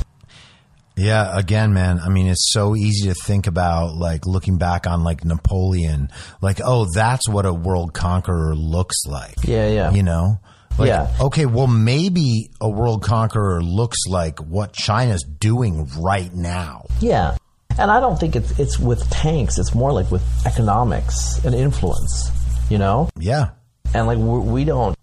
Yeah, 0.96 1.38
again, 1.38 1.74
man. 1.74 2.00
I 2.00 2.10
mean, 2.10 2.28
it's 2.28 2.52
so 2.52 2.76
easy 2.76 3.08
to 3.10 3.14
think 3.14 3.46
about, 3.46 3.96
like 3.96 4.26
looking 4.26 4.58
back 4.58 4.88
on 4.88 5.04
like 5.04 5.24
Napoleon, 5.24 6.10
like, 6.42 6.60
oh, 6.64 6.88
that's 6.92 7.30
what 7.30 7.46
a 7.46 7.54
world 7.54 7.94
conqueror 7.94 8.56
looks 8.56 9.06
like. 9.06 9.36
Yeah, 9.44 9.70
yeah. 9.70 9.92
You 9.92 10.02
know, 10.02 10.40
like, 10.78 10.88
Yeah. 10.88 11.12
Okay, 11.20 11.46
well, 11.46 11.68
maybe 11.68 12.52
a 12.62 12.70
world 12.70 13.04
conqueror 13.04 13.62
looks 13.64 14.06
like 14.08 14.40
what 14.40 14.74
China's 14.74 15.24
doing 15.24 15.90
right 16.00 16.34
now. 16.34 16.86
Yeah, 17.00 17.38
and 17.78 17.90
I 17.92 18.00
don't 18.00 18.20
think 18.20 18.36
it's 18.36 18.58
it's 18.60 18.80
with 18.80 19.10
tanks. 19.10 19.58
It's 19.58 19.74
more 19.76 19.92
like 19.92 20.10
with 20.12 20.24
economics 20.46 21.44
and 21.46 21.54
influence. 21.56 22.32
You 22.70 22.78
know, 22.78 23.10
Yeah, 23.18 23.50
and 23.94 24.08
like 24.08 24.18
we're, 24.18 24.40
we 24.40 24.66
don't 24.66 24.96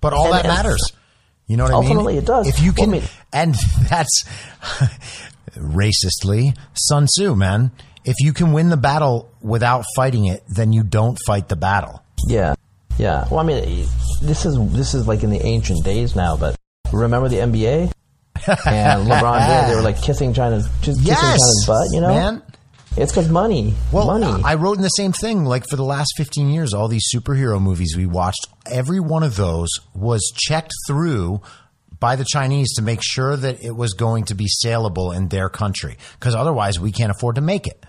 but 0.00 0.12
all 0.12 0.26
And- 0.26 0.34
that 0.34 0.46
matters. 0.46 0.92
You 1.46 1.56
know 1.56 1.64
what 1.64 1.72
I 1.74 1.80
mean? 1.80 1.84
Ultimately, 1.90 2.16
it 2.18 2.24
does. 2.26 2.48
If 2.48 2.60
you 2.60 2.72
Well, 2.76 2.86
can, 2.86 2.88
I 2.90 2.92
mean- 2.98 3.08
and 3.32 3.54
that's 3.88 4.24
racistly 5.56 6.56
Sun 6.74 7.06
Tzu, 7.06 7.34
man. 7.34 7.72
If 8.04 8.16
you 8.18 8.32
can 8.32 8.52
win 8.52 8.68
the 8.68 8.76
battle 8.76 9.30
without 9.40 9.84
fighting 9.94 10.24
it, 10.26 10.42
then 10.48 10.72
you 10.72 10.82
don't 10.82 11.18
fight 11.26 11.48
the 11.48 11.56
battle. 11.56 12.02
Yeah, 12.26 12.54
yeah. 12.98 13.26
Well, 13.30 13.40
I 13.40 13.42
mean, 13.42 13.86
this 14.20 14.44
is 14.46 14.56
this 14.72 14.94
is 14.94 15.06
like 15.06 15.22
in 15.22 15.30
the 15.30 15.44
ancient 15.44 15.84
days 15.84 16.14
now, 16.14 16.36
but 16.36 16.56
remember 16.92 17.28
the 17.28 17.36
NBA 17.36 17.92
and 18.66 19.08
LeBron 19.08 19.46
James? 19.46 19.68
They 19.70 19.76
were 19.76 19.82
like 19.82 20.02
kissing 20.02 20.34
China's 20.34 20.68
just 20.80 21.00
kissing 21.00 21.14
China's 21.14 21.64
butt. 21.66 21.88
You 21.92 22.00
know, 22.00 22.08
man. 22.08 22.42
it's 22.96 23.12
because 23.12 23.28
money. 23.28 23.74
Well, 23.92 24.06
money. 24.06 24.42
I 24.44 24.54
wrote 24.54 24.76
in 24.76 24.82
the 24.82 24.88
same 24.88 25.12
thing. 25.12 25.44
Like 25.44 25.68
for 25.68 25.76
the 25.76 25.84
last 25.84 26.14
15 26.16 26.50
years, 26.50 26.74
all 26.74 26.88
these 26.88 27.06
superhero 27.14 27.60
movies 27.60 27.96
we 27.96 28.06
watched, 28.06 28.46
every 28.70 29.00
one 29.00 29.22
of 29.22 29.36
those 29.36 29.70
was 29.94 30.32
checked 30.34 30.72
through 30.86 31.40
by 31.98 32.16
the 32.16 32.24
Chinese 32.24 32.74
to 32.74 32.82
make 32.82 33.00
sure 33.00 33.36
that 33.36 33.62
it 33.62 33.76
was 33.76 33.92
going 33.92 34.24
to 34.24 34.34
be 34.34 34.48
saleable 34.48 35.12
in 35.12 35.28
their 35.28 35.48
country. 35.48 35.96
Because 36.18 36.34
otherwise, 36.34 36.80
we 36.80 36.90
can't 36.90 37.12
afford 37.12 37.36
to 37.36 37.40
make 37.40 37.66
it. 37.68 37.84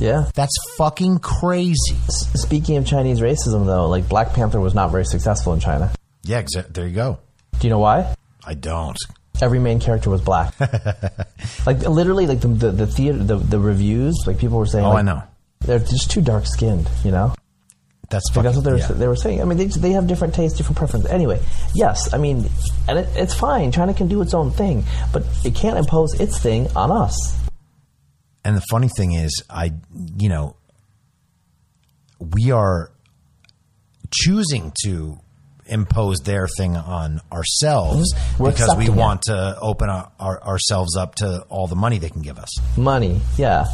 Yeah. 0.00 0.30
That's 0.34 0.56
fucking 0.76 1.18
crazy. 1.18 1.96
S- 2.08 2.42
Speaking 2.42 2.76
of 2.76 2.86
Chinese 2.86 3.20
racism, 3.20 3.66
though, 3.66 3.88
like 3.88 4.08
Black 4.08 4.32
Panther 4.32 4.60
was 4.60 4.74
not 4.74 4.90
very 4.90 5.04
successful 5.04 5.52
in 5.54 5.60
China. 5.60 5.92
Yeah, 6.22 6.42
exa- 6.42 6.72
there 6.72 6.86
you 6.86 6.94
go. 6.94 7.18
Do 7.58 7.66
you 7.66 7.70
know 7.70 7.78
why? 7.78 8.14
I 8.44 8.54
don't. 8.54 8.98
Every 9.40 9.58
main 9.58 9.78
character 9.80 10.10
was 10.10 10.20
black. 10.20 10.58
like 11.66 11.78
literally, 11.80 12.26
like 12.26 12.40
the 12.40 12.48
the, 12.48 12.70
the 12.70 12.86
theater, 12.86 13.18
the, 13.18 13.36
the 13.36 13.58
reviews, 13.58 14.16
like 14.26 14.38
people 14.38 14.58
were 14.58 14.66
saying. 14.66 14.84
Oh, 14.84 14.90
like, 14.90 14.98
I 14.98 15.02
know. 15.02 15.22
They're 15.60 15.78
just 15.78 16.10
too 16.10 16.20
dark 16.20 16.46
skinned. 16.46 16.88
You 17.04 17.10
know. 17.10 17.34
That's 18.10 18.30
fucking, 18.30 18.42
that's 18.44 18.56
what 18.56 18.64
they 18.64 18.72
were, 18.72 18.78
yeah. 18.78 18.86
they 18.88 19.06
were 19.06 19.16
saying. 19.16 19.42
I 19.42 19.44
mean, 19.44 19.58
they, 19.58 19.66
they 19.66 19.90
have 19.90 20.06
different 20.06 20.34
tastes, 20.34 20.56
different 20.56 20.78
preferences. 20.78 21.10
Anyway, 21.10 21.42
yes, 21.74 22.14
I 22.14 22.16
mean, 22.16 22.48
and 22.88 23.00
it, 23.00 23.08
it's 23.14 23.34
fine. 23.34 23.70
China 23.70 23.92
can 23.92 24.08
do 24.08 24.22
its 24.22 24.32
own 24.32 24.50
thing, 24.50 24.84
but 25.12 25.24
it 25.44 25.54
can't 25.54 25.76
impose 25.76 26.18
its 26.18 26.38
thing 26.38 26.68
on 26.74 26.90
us. 26.90 27.38
And 28.48 28.56
the 28.56 28.62
funny 28.70 28.88
thing 28.88 29.12
is, 29.12 29.42
I, 29.50 29.72
you 30.16 30.30
know, 30.30 30.56
we 32.18 32.50
are 32.50 32.90
choosing 34.10 34.72
to 34.84 35.18
impose 35.66 36.20
their 36.20 36.48
thing 36.56 36.74
on 36.74 37.20
ourselves 37.30 38.14
Mm-hmm. 38.14 38.42
We're 38.42 38.52
because 38.52 38.68
we 38.68 38.84
accepting 38.84 38.94
it. 38.94 38.98
want 38.98 39.22
to 39.24 39.58
open 39.60 39.90
our, 39.90 40.10
our, 40.18 40.42
ourselves 40.42 40.96
up 40.96 41.16
to 41.16 41.42
all 41.50 41.66
the 41.66 41.76
money 41.76 41.98
they 41.98 42.08
can 42.08 42.22
give 42.22 42.38
us. 42.38 42.48
Money, 42.78 43.20
yeah. 43.36 43.66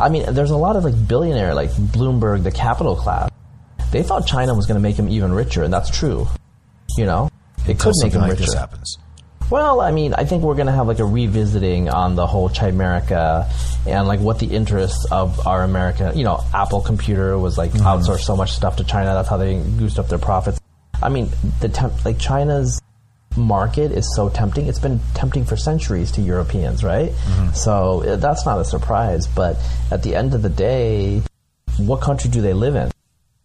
I 0.00 0.08
mean, 0.08 0.34
there's 0.34 0.50
a 0.50 0.56
lot 0.56 0.74
of 0.74 0.82
like 0.82 1.06
billionaire, 1.06 1.54
like 1.54 1.70
Bloomberg, 1.70 2.42
the 2.42 2.50
capital 2.50 2.96
class. 2.96 3.30
They 3.92 4.02
thought 4.02 4.26
China 4.26 4.54
was 4.54 4.66
going 4.66 4.74
to 4.74 4.82
make 4.82 4.96
them 4.96 5.08
even 5.08 5.32
richer, 5.32 5.62
and 5.62 5.72
that's 5.72 5.96
true. 5.96 6.26
You 6.98 7.04
know, 7.06 7.30
it 7.58 7.70
Until 7.70 7.92
could 7.92 8.02
make 8.02 8.12
them 8.12 8.22
like 8.22 8.32
richer. 8.32 8.46
this 8.46 8.54
happens. 8.54 8.98
Well, 9.50 9.80
I 9.80 9.92
mean, 9.92 10.12
I 10.14 10.24
think 10.24 10.42
we're 10.42 10.54
going 10.56 10.66
to 10.66 10.72
have 10.72 10.88
like 10.88 10.98
a 10.98 11.04
revisiting 11.04 11.88
on 11.88 12.16
the 12.16 12.26
whole 12.26 12.48
Chimerica 12.48 13.48
and 13.86 14.08
like 14.08 14.18
what 14.20 14.38
the 14.40 14.46
interests 14.46 15.06
of 15.12 15.46
our 15.46 15.62
American, 15.62 16.18
you 16.18 16.24
know, 16.24 16.42
Apple 16.52 16.80
computer 16.80 17.38
was 17.38 17.56
like 17.56 17.70
Mm-hmm. 17.70 17.86
outsourced 17.86 18.20
so 18.24 18.36
much 18.36 18.52
stuff 18.52 18.76
to 18.76 18.84
China. 18.84 19.14
That's 19.14 19.28
how 19.28 19.36
they 19.36 19.54
goosed 19.78 19.98
up 19.98 20.08
their 20.08 20.18
profits. 20.18 20.58
I 21.02 21.08
mean, 21.10 21.30
the 21.60 21.68
temp- 21.68 22.04
like 22.04 22.18
China's 22.18 22.80
market 23.36 23.92
is 23.92 24.14
so 24.16 24.28
tempting. 24.30 24.66
It's 24.66 24.78
been 24.78 24.98
tempting 25.14 25.44
for 25.44 25.56
centuries 25.56 26.10
to 26.12 26.22
Europeans, 26.22 26.82
right? 26.82 27.10
Mm-hmm. 27.10 27.52
So 27.54 28.02
uh, 28.02 28.16
that's 28.16 28.46
not 28.46 28.58
a 28.58 28.64
surprise. 28.64 29.26
But 29.26 29.58
at 29.90 30.02
the 30.02 30.14
end 30.16 30.34
of 30.34 30.42
the 30.42 30.48
day, 30.48 31.22
what 31.76 32.00
country 32.00 32.30
do 32.30 32.40
they 32.40 32.54
live 32.54 32.74
in? 32.74 32.90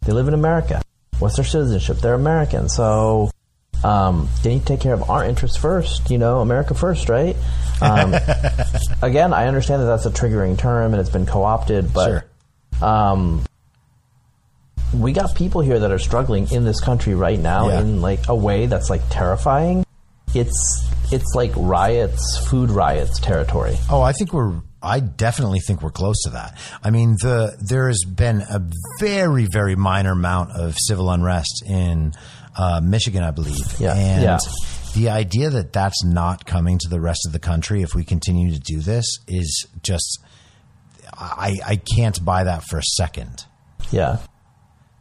They 0.01 0.13
live 0.13 0.27
in 0.29 0.33
America. 0.33 0.81
What's 1.19 1.35
their 1.35 1.45
citizenship? 1.45 1.97
They're 1.97 2.13
American. 2.15 2.69
So 2.69 3.29
um, 3.83 4.29
they 4.43 4.53
need 4.55 4.59
to 4.61 4.65
take 4.65 4.79
care 4.79 4.93
of 4.93 5.09
our 5.09 5.23
interests 5.25 5.57
first. 5.57 6.09
You 6.09 6.17
know, 6.17 6.39
America 6.41 6.73
first, 6.73 7.09
right? 7.09 7.35
Um, 7.81 8.13
again, 9.01 9.33
I 9.33 9.47
understand 9.47 9.81
that 9.81 9.85
that's 9.87 10.05
a 10.05 10.11
triggering 10.11 10.57
term 10.57 10.93
and 10.93 11.01
it's 11.01 11.09
been 11.09 11.25
co-opted, 11.25 11.93
but 11.93 12.05
Sure. 12.07 12.87
um, 12.87 13.43
we 14.93 15.13
got 15.13 15.33
people 15.35 15.61
here 15.61 15.79
that 15.79 15.91
are 15.91 15.99
struggling 15.99 16.51
in 16.51 16.65
this 16.65 16.79
country 16.81 17.15
right 17.15 17.39
now 17.39 17.69
Yeah. 17.69 17.79
in 17.81 18.01
like 18.01 18.27
a 18.27 18.35
way 18.35 18.65
that's 18.65 18.89
like 18.89 19.01
terrifying. 19.09 19.85
It's 20.33 20.87
it's 21.11 21.33
like 21.35 21.51
riots, 21.57 22.37
food 22.49 22.69
riots 22.71 23.19
territory. 23.19 23.77
Oh, 23.89 24.01
I 24.01 24.13
think 24.13 24.31
we're. 24.33 24.53
I 24.83 24.99
definitely 24.99 25.59
think 25.59 25.83
we're 25.83 25.91
close 25.91 26.19
to 26.23 26.31
that. 26.31 26.57
I 26.83 26.89
mean, 26.89 27.11
the 27.21 27.55
there 27.61 27.87
has 27.87 28.03
been 28.07 28.41
a 28.41 28.61
very, 28.99 29.45
very 29.51 29.75
minor 29.75 30.13
amount 30.13 30.51
of 30.51 30.75
civil 30.77 31.11
unrest 31.11 31.63
in 31.67 32.13
uh, 32.57 32.81
Michigan, 32.83 33.23
I 33.23 33.31
believe. 33.31 33.79
Yeah, 33.79 33.93
and 33.95 34.23
yeah. 34.23 34.37
the 34.95 35.09
idea 35.09 35.49
that 35.49 35.73
that's 35.73 36.03
not 36.03 36.45
coming 36.45 36.77
to 36.79 36.89
the 36.89 36.99
rest 36.99 37.21
of 37.25 37.33
the 37.33 37.39
country 37.39 37.81
if 37.81 37.95
we 37.95 38.03
continue 38.03 38.51
to 38.53 38.59
do 38.59 38.79
this 38.79 39.05
is 39.27 39.67
just. 39.83 40.19
I, 41.13 41.57
I 41.65 41.75
can't 41.75 42.23
buy 42.23 42.45
that 42.45 42.63
for 42.63 42.77
a 42.79 42.83
second. 42.83 43.45
Yeah, 43.91 44.17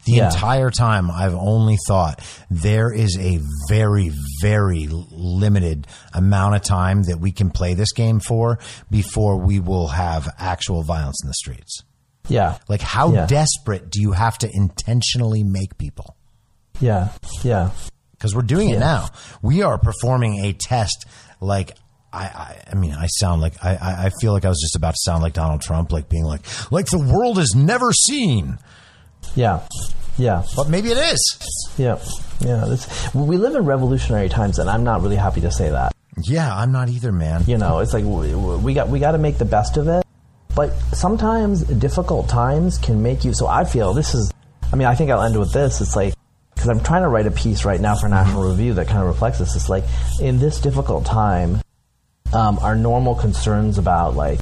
The 0.06 0.12
Yeah. 0.14 0.26
entire 0.32 0.70
time, 0.70 1.10
I've 1.10 1.34
only 1.34 1.76
thought 1.86 2.20
there 2.50 2.92
is 2.92 3.16
a 3.18 3.38
very, 3.70 4.10
very 4.42 4.88
limited 4.90 5.86
amount 6.12 6.56
of 6.56 6.62
time 6.62 7.04
that 7.04 7.20
we 7.20 7.30
can 7.32 7.50
play 7.50 7.74
this 7.74 7.92
game 7.92 8.18
for 8.20 8.58
before 8.90 9.36
we 9.38 9.60
will 9.60 9.88
have 9.88 10.28
actual 10.38 10.82
violence 10.82 11.22
in 11.22 11.28
the 11.28 11.34
streets. 11.34 11.82
yeah, 12.28 12.58
Like, 12.68 12.80
how 12.80 13.12
Yeah. 13.12 13.26
desperate 13.26 13.90
do 13.90 14.00
you 14.00 14.12
have 14.12 14.36
to 14.38 14.48
intentionally 14.52 15.42
make 15.42 15.78
people? 15.78 16.16
Yeah, 16.80 17.12
yeah. 17.42 17.70
Because 18.12 18.34
we're 18.34 18.42
doing 18.42 18.70
it 18.70 18.78
now. 18.78 19.08
We 19.42 19.62
are 19.62 19.78
performing 19.78 20.44
a 20.44 20.52
test 20.52 21.06
like. 21.40 21.72
I, 22.12 22.24
I, 22.24 22.62
I 22.72 22.74
mean, 22.74 22.92
I 22.92 23.06
sound 23.06 23.40
like 23.40 23.54
I, 23.64 23.76
I 23.76 24.06
I 24.06 24.10
feel 24.20 24.32
like 24.32 24.44
I 24.44 24.48
was 24.48 24.60
just 24.60 24.74
about 24.74 24.94
to 24.94 24.98
sound 25.04 25.22
like 25.22 25.32
Donald 25.32 25.62
Trump, 25.62 25.92
like 25.92 26.08
being 26.08 26.24
like, 26.24 26.40
like 26.72 26.86
the 26.86 26.98
world 26.98 27.38
has 27.38 27.54
never 27.54 27.92
seen. 27.92 28.58
Yeah. 29.36 29.60
Yeah. 30.18 30.42
But 30.56 30.68
maybe 30.68 30.90
it 30.90 30.98
is. 30.98 31.74
Yeah. 31.78 32.00
Yeah. 32.40 32.64
This, 32.66 33.14
we 33.14 33.36
live 33.36 33.54
in 33.54 33.64
revolutionary 33.64 34.28
times, 34.28 34.58
and 34.58 34.68
I'm 34.68 34.82
not 34.82 35.02
really 35.02 35.16
happy 35.16 35.40
to 35.42 35.52
say 35.52 35.70
that. 35.70 35.92
Yeah, 36.24 36.54
I'm 36.54 36.72
not 36.72 36.88
either, 36.88 37.12
man. 37.12 37.44
You 37.46 37.58
know, 37.58 37.78
it's 37.78 37.92
like 37.94 38.04
we, 38.04 38.34
we 38.34 38.74
got 38.74 38.88
we 38.88 38.98
got 38.98 39.12
to 39.12 39.18
make 39.18 39.38
the 39.38 39.44
best 39.44 39.76
of 39.76 39.86
it. 39.88 40.04
But 40.54 40.70
sometimes 40.92 41.62
difficult 41.62 42.28
times 42.28 42.76
can 42.76 43.02
make 43.02 43.24
you. 43.24 43.32
So 43.34 43.46
I 43.46 43.64
feel 43.64 43.94
this 43.94 44.14
is. 44.14 44.32
I 44.72 44.76
mean, 44.76 44.88
I 44.88 44.94
think 44.94 45.10
I'll 45.10 45.22
end 45.22 45.38
with 45.38 45.52
this. 45.52 45.80
It's 45.80 45.96
like 45.96 46.14
because 46.60 46.76
I'm 46.76 46.84
trying 46.84 47.02
to 47.04 47.08
write 47.08 47.26
a 47.26 47.30
piece 47.30 47.64
right 47.64 47.80
now 47.80 47.94
for 47.94 48.06
National 48.06 48.50
Review 48.50 48.74
that 48.74 48.86
kind 48.86 49.00
of 49.00 49.06
reflects 49.06 49.38
this. 49.38 49.56
It's 49.56 49.70
like 49.70 49.84
in 50.20 50.38
this 50.38 50.60
difficult 50.60 51.06
time, 51.06 51.62
um, 52.34 52.58
our 52.58 52.76
normal 52.76 53.14
concerns 53.14 53.78
about 53.78 54.14
like, 54.14 54.40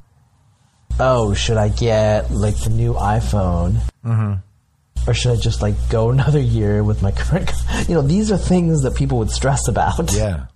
oh, 0.99 1.33
should 1.33 1.59
I 1.59 1.69
get 1.69 2.33
like 2.33 2.57
the 2.57 2.71
new 2.71 2.95
iPhone? 2.95 3.79
Mm-hmm. 4.05 5.09
Or 5.09 5.15
should 5.15 5.31
I 5.31 5.41
just 5.41 5.63
like 5.63 5.77
go 5.91 6.11
another 6.11 6.41
year 6.41 6.83
with 6.83 7.03
my 7.03 7.13
current? 7.13 7.53
You 7.89 7.95
know, 7.95 8.03
these 8.03 8.33
are 8.33 8.37
things 8.37 8.83
that 8.83 8.97
people 8.97 9.19
would 9.19 9.31
stress 9.31 9.69
about. 9.69 10.13
Yeah. 10.13 10.47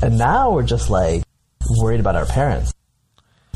And 0.00 0.16
now 0.16 0.52
we're 0.52 0.62
just 0.62 0.88
like 0.88 1.24
worried 1.80 1.98
about 1.98 2.14
our 2.14 2.26
parents. 2.26 2.72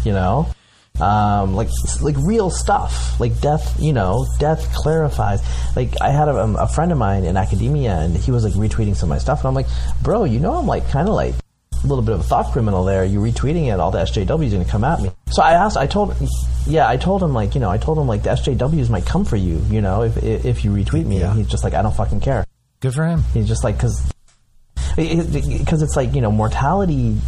You 0.02 0.10
know, 0.10 0.52
um, 1.00 1.54
like 1.54 1.68
like 2.00 2.16
real 2.18 2.50
stuff, 2.50 3.18
like 3.20 3.40
death. 3.40 3.80
You 3.80 3.92
know, 3.92 4.26
death 4.38 4.72
clarifies. 4.74 5.40
Like 5.76 6.00
I 6.00 6.10
had 6.10 6.28
a, 6.28 6.36
a 6.36 6.68
friend 6.68 6.92
of 6.92 6.98
mine 6.98 7.24
in 7.24 7.36
academia, 7.36 7.96
and 7.96 8.16
he 8.16 8.30
was 8.30 8.44
like 8.44 8.54
retweeting 8.54 8.96
some 8.96 9.10
of 9.10 9.16
my 9.16 9.18
stuff, 9.18 9.40
and 9.40 9.48
I'm 9.48 9.54
like, 9.54 9.66
bro, 10.02 10.24
you 10.24 10.40
know, 10.40 10.54
I'm 10.54 10.66
like 10.66 10.88
kind 10.88 11.08
of 11.08 11.14
like 11.14 11.34
a 11.82 11.86
little 11.86 12.02
bit 12.02 12.14
of 12.14 12.20
a 12.20 12.24
thought 12.24 12.52
criminal 12.52 12.84
there. 12.84 13.04
You 13.04 13.20
retweeting 13.20 13.72
it, 13.72 13.80
all 13.80 13.90
the 13.90 13.98
SJWs 13.98 14.50
going 14.50 14.64
to 14.64 14.70
come 14.70 14.84
at 14.84 15.00
me. 15.00 15.10
So 15.30 15.42
I 15.42 15.52
asked, 15.52 15.76
I 15.76 15.86
told, 15.86 16.14
yeah, 16.66 16.88
I 16.88 16.96
told 16.96 17.22
him 17.22 17.32
like, 17.32 17.54
you 17.54 17.60
know, 17.60 17.70
I 17.70 17.78
told 17.78 17.98
him 17.98 18.06
like 18.06 18.22
the 18.22 18.30
SJWs 18.30 18.90
might 18.90 19.06
come 19.06 19.24
for 19.24 19.36
you, 19.36 19.62
you 19.70 19.80
know, 19.80 20.02
if 20.02 20.16
if 20.22 20.64
you 20.64 20.70
retweet 20.72 21.06
me. 21.06 21.20
Yeah. 21.20 21.30
And 21.30 21.38
he's 21.38 21.48
just 21.48 21.64
like, 21.64 21.74
I 21.74 21.82
don't 21.82 21.94
fucking 21.94 22.20
care. 22.20 22.44
Good 22.80 22.94
for 22.94 23.06
him. 23.06 23.22
He's 23.34 23.48
just 23.48 23.64
like, 23.64 23.76
because 23.76 24.12
because 24.96 25.82
it's 25.82 25.96
like 25.96 26.14
you 26.14 26.20
know, 26.20 26.32
mortality 26.32 27.18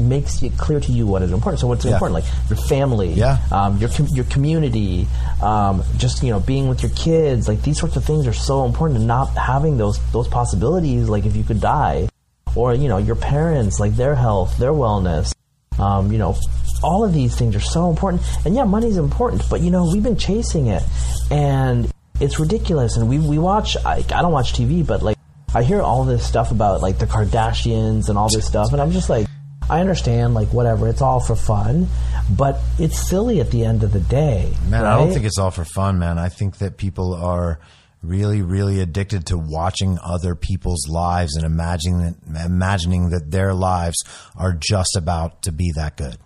makes 0.00 0.42
it 0.42 0.56
clear 0.58 0.80
to 0.80 0.92
you 0.92 1.06
what 1.06 1.22
is 1.22 1.32
important. 1.32 1.60
So 1.60 1.66
what's 1.66 1.84
Yeah. 1.84 1.92
important, 1.92 2.14
like 2.14 2.24
your 2.48 2.56
family, 2.58 3.12
Yeah. 3.14 3.38
um, 3.52 3.78
your 3.78 3.88
com- 3.90 4.08
your 4.12 4.24
community, 4.24 5.06
um, 5.42 5.82
just 5.96 6.22
you 6.22 6.30
know, 6.30 6.40
being 6.40 6.68
with 6.68 6.82
your 6.82 6.90
kids. 6.92 7.48
Like 7.48 7.62
these 7.62 7.78
sorts 7.78 7.96
of 7.96 8.04
things 8.04 8.26
are 8.26 8.32
so 8.32 8.64
important. 8.64 8.98
And 8.98 9.06
not 9.06 9.28
having 9.36 9.76
those 9.78 9.98
those 10.12 10.28
possibilities, 10.28 11.08
like 11.08 11.26
if 11.26 11.36
you 11.36 11.44
could 11.44 11.60
die, 11.60 12.08
or 12.54 12.74
you 12.74 12.88
know, 12.88 12.98
your 12.98 13.16
parents, 13.16 13.78
like 13.78 13.94
their 13.96 14.14
health, 14.14 14.56
their 14.58 14.72
wellness, 14.72 15.32
um, 15.78 16.10
you 16.12 16.18
know. 16.18 16.34
All 16.82 17.04
of 17.04 17.12
these 17.12 17.34
things 17.36 17.54
are 17.54 17.60
so 17.60 17.90
important, 17.90 18.22
and 18.46 18.54
yeah, 18.54 18.64
money's 18.64 18.96
important. 18.96 19.42
But 19.50 19.60
you 19.60 19.70
know, 19.70 19.84
we've 19.92 20.02
been 20.02 20.16
chasing 20.16 20.68
it, 20.68 20.82
and 21.30 21.86
it's 22.20 22.40
ridiculous. 22.40 22.96
And 22.96 23.06
we 23.06 23.18
we 23.18 23.36
watch. 23.38 23.76
I, 23.84 23.96
I 23.96 24.22
don't 24.22 24.32
watch 24.32 24.54
TV, 24.54 24.86
but 24.86 25.02
like 25.02 25.18
I 25.54 25.62
hear 25.62 25.82
all 25.82 26.04
this 26.04 26.24
stuff 26.26 26.50
about 26.52 26.80
like 26.80 26.98
the 26.98 27.04
Kardashians 27.06 28.08
and 28.08 28.16
all 28.16 28.30
this 28.30 28.46
stuff, 28.46 28.72
and 28.72 28.80
I'm 28.80 28.92
just 28.92 29.10
like, 29.10 29.26
I 29.70 29.80
understand, 29.80 30.34
like 30.34 30.48
whatever, 30.52 30.88
it's 30.88 31.00
all 31.02 31.20
for 31.20 31.36
fun, 31.36 31.88
but 32.28 32.58
it's 32.78 33.08
silly 33.08 33.40
at 33.40 33.50
the 33.50 33.64
end 33.64 33.82
of 33.82 33.92
the 33.92 34.00
day. 34.00 34.52
Man, 34.68 34.84
I 34.84 34.96
don't 34.96 35.12
think 35.12 35.24
it's 35.24 35.38
all 35.38 35.50
for 35.50 35.64
fun, 35.64 35.98
man. 35.98 36.18
I 36.18 36.28
think 36.28 36.58
that 36.58 36.76
people 36.76 37.14
are 37.14 37.58
really, 38.02 38.40
really 38.42 38.80
addicted 38.80 39.26
to 39.26 39.36
watching 39.38 39.98
other 40.02 40.34
people's 40.34 40.88
lives 40.88 41.36
and 41.36 41.44
imagining 41.44 42.16
that, 42.28 42.44
imagining 42.46 43.10
that 43.10 43.30
their 43.30 43.52
lives 43.54 43.96
are 44.36 44.52
just 44.54 44.96
about 44.96 45.42
to 45.42 45.52
be 45.52 45.70
that 45.76 45.96
good. 45.96 46.16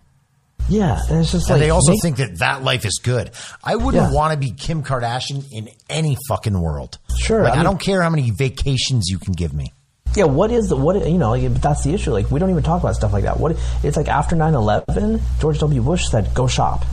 yeah, 0.68 0.98
and 1.10 1.20
it's 1.20 1.32
just 1.32 1.50
And 1.50 1.58
like 1.58 1.66
they 1.66 1.70
also 1.70 1.92
make- 1.92 2.00
think 2.02 2.16
that 2.18 2.38
that 2.38 2.62
life 2.64 2.86
is 2.86 2.98
good. 3.02 3.30
I 3.62 3.76
wouldn't 3.76 4.10
Yeah. 4.10 4.12
want 4.16 4.32
to 4.32 4.38
be 4.38 4.50
Kim 4.52 4.82
Kardashian 4.82 5.44
in 5.52 5.68
any 5.90 6.16
fucking 6.28 6.58
world. 6.58 6.98
Sure, 7.18 7.42
Like, 7.42 7.54
I 7.56 7.60
I, 7.60 7.62
don't 7.64 7.78
care 7.80 8.00
how 8.02 8.08
many 8.08 8.30
vacations 8.30 9.08
you 9.08 9.18
can 9.18 9.34
give 9.34 9.52
me. 9.52 9.72
Yeah, 10.16 10.24
what 10.24 10.50
is 10.50 10.68
the 10.68 10.76
what 10.76 10.94
you 11.08 11.18
know? 11.18 11.36
That's 11.48 11.84
the 11.84 11.92
issue. 11.94 12.12
Like 12.12 12.30
we 12.30 12.38
don't 12.40 12.50
even 12.50 12.62
talk 12.62 12.82
about 12.82 12.94
stuff 12.94 13.12
like 13.12 13.24
that. 13.24 13.38
What 13.40 13.56
it's 13.82 13.96
like 13.96 14.08
after 14.08 14.36
9-11, 14.36 15.20
George 15.40 15.58
W. 15.58 15.82
Bush 15.82 16.06
said, 16.08 16.32
"Go 16.34 16.46
shop." 16.46 16.84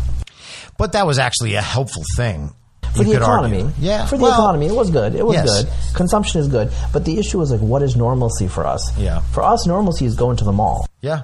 But 0.78 0.94
that 0.94 1.06
was 1.06 1.20
actually 1.20 1.56
a 1.56 1.62
helpful 1.62 2.04
thing. 2.18 2.54
for 2.96 3.04
you 3.04 3.12
the 3.14 3.18
economy. 3.18 3.62
argue. 3.64 3.74
Yeah. 3.80 4.06
for 4.06 4.18
the 4.18 4.24
well, 4.24 4.34
economy, 4.34 4.66
it 4.68 4.74
was 4.76 4.90
good. 4.90 5.16
It 5.16 5.26
was 5.26 5.36
yes. 5.36 5.64
good. 5.64 5.96
Consumption 5.96 6.42
is 6.42 6.48
good, 6.48 6.72
but 6.92 7.06
the 7.06 7.20
issue 7.20 7.40
is 7.42 7.52
like, 7.52 7.62
what 7.62 7.84
is 7.84 7.96
normalcy 7.96 8.48
for 8.48 8.66
us? 8.66 8.98
Yeah. 8.98 9.20
For 9.20 9.44
us, 9.44 9.66
normalcy 9.68 10.06
is 10.06 10.16
going 10.16 10.38
to 10.38 10.44
the 10.44 10.52
mall. 10.52 10.88
Yeah. 11.02 11.24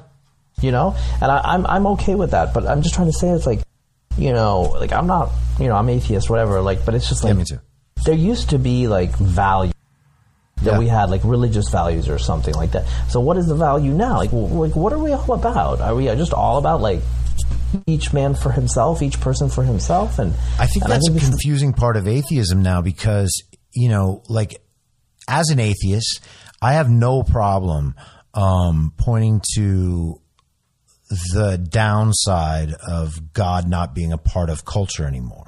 You 0.61 0.71
know, 0.71 0.95
and 1.21 1.31
I, 1.31 1.41
I'm 1.43 1.65
I'm 1.67 1.85
okay 1.87 2.15
with 2.15 2.31
that. 2.31 2.53
But 2.53 2.65
I'm 2.67 2.81
just 2.81 2.95
trying 2.95 3.07
to 3.07 3.13
say 3.13 3.29
it's 3.29 3.45
like, 3.45 3.61
you 4.17 4.33
know, 4.33 4.61
like 4.79 4.91
I'm 4.91 5.05
not, 5.07 5.31
you 5.59 5.67
know, 5.67 5.75
I'm 5.75 5.87
atheist, 5.89 6.29
whatever. 6.29 6.61
Like, 6.61 6.83
but 6.85 6.95
it's 6.95 7.07
just 7.09 7.23
Yeah, 7.23 7.29
like 7.29 7.37
me 7.37 7.43
too. 7.45 7.59
there 8.05 8.15
used 8.15 8.49
to 8.51 8.57
be 8.57 8.87
like 8.87 9.15
value 9.17 9.71
that 10.63 10.73
Yeah. 10.73 10.79
we 10.79 10.87
had, 10.87 11.09
like 11.09 11.21
religious 11.23 11.69
values 11.69 12.09
or 12.09 12.17
something 12.19 12.53
like 12.55 12.71
that. 12.71 12.85
So 13.09 13.19
what 13.19 13.37
is 13.37 13.47
the 13.47 13.55
value 13.55 13.91
now? 13.93 14.17
Like, 14.17 14.31
w- 14.31 14.47
like 14.47 14.75
what 14.75 14.91
are 14.93 14.97
we 14.99 15.11
all 15.13 15.33
about? 15.33 15.81
Are 15.81 15.93
we 15.95 16.05
just 16.15 16.33
all 16.33 16.57
about 16.57 16.81
like 16.81 17.01
each 17.85 18.13
man 18.13 18.33
for 18.35 18.51
himself, 18.51 19.01
each 19.01 19.19
person 19.21 19.49
for 19.49 19.63
himself? 19.63 20.19
And 20.19 20.33
I 20.59 20.65
think 20.67 20.85
and 20.85 20.91
that's 20.93 21.09
a 21.09 21.11
this 21.11 21.23
is- 21.23 21.29
confusing 21.29 21.73
part 21.73 21.95
of 21.97 22.07
atheism 22.07 22.61
now 22.63 22.81
because, 22.81 23.31
you 23.73 23.89
know, 23.89 24.23
like 24.29 24.61
as 25.27 25.49
an 25.49 25.59
atheist, 25.59 26.21
I 26.61 26.73
have 26.73 26.89
no 26.89 27.21
problem 27.23 27.95
um, 28.33 28.93
pointing 28.97 29.41
to 29.55 30.19
the 31.33 31.57
downside 31.57 32.73
of 32.73 33.31
God 33.33 33.67
not 33.67 33.93
being 33.95 34.11
a 34.11 34.17
part 34.17 34.49
of 34.49 34.65
culture 34.65 35.05
anymore. 35.05 35.46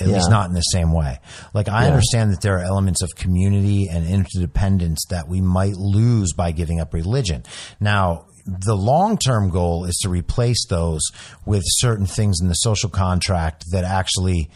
At 0.00 0.06
Yeah. 0.08 0.14
least 0.14 0.30
not 0.30 0.48
in 0.48 0.54
the 0.54 0.60
same 0.60 0.92
way. 0.92 1.18
Like 1.52 1.68
I 1.68 1.82
Yeah. 1.82 1.88
understand 1.90 2.32
that 2.32 2.40
there 2.40 2.58
are 2.58 2.62
elements 2.64 3.02
of 3.02 3.10
community 3.16 3.88
and 3.88 4.06
interdependence 4.06 5.04
that 5.10 5.28
we 5.28 5.40
might 5.40 5.76
lose 5.76 6.32
by 6.32 6.52
giving 6.52 6.80
up 6.80 6.94
religion. 6.94 7.42
Now, 7.80 8.24
the 8.46 8.74
long-term 8.76 9.50
goal 9.50 9.84
is 9.84 9.96
to 10.02 10.08
replace 10.08 10.64
those 10.68 11.02
with 11.44 11.62
certain 11.66 12.06
things 12.06 12.40
in 12.40 12.48
the 12.48 12.54
social 12.54 12.88
contract 12.88 13.64
that 13.72 13.84
actually 13.84 14.50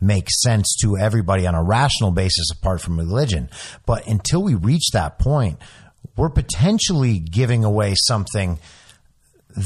make 0.00 0.28
sense 0.42 0.76
to 0.82 0.96
everybody 0.98 1.46
on 1.46 1.54
a 1.54 1.62
rational 1.62 2.10
basis 2.10 2.50
apart 2.50 2.80
from 2.80 2.96
religion. 2.98 3.48
But 3.86 4.06
until 4.06 4.42
we 4.42 4.54
reach 4.54 4.90
that 4.92 5.18
point, 5.18 5.58
we're 6.16 6.28
potentially 6.30 7.18
giving 7.20 7.64
away 7.64 7.94
something 8.06 8.58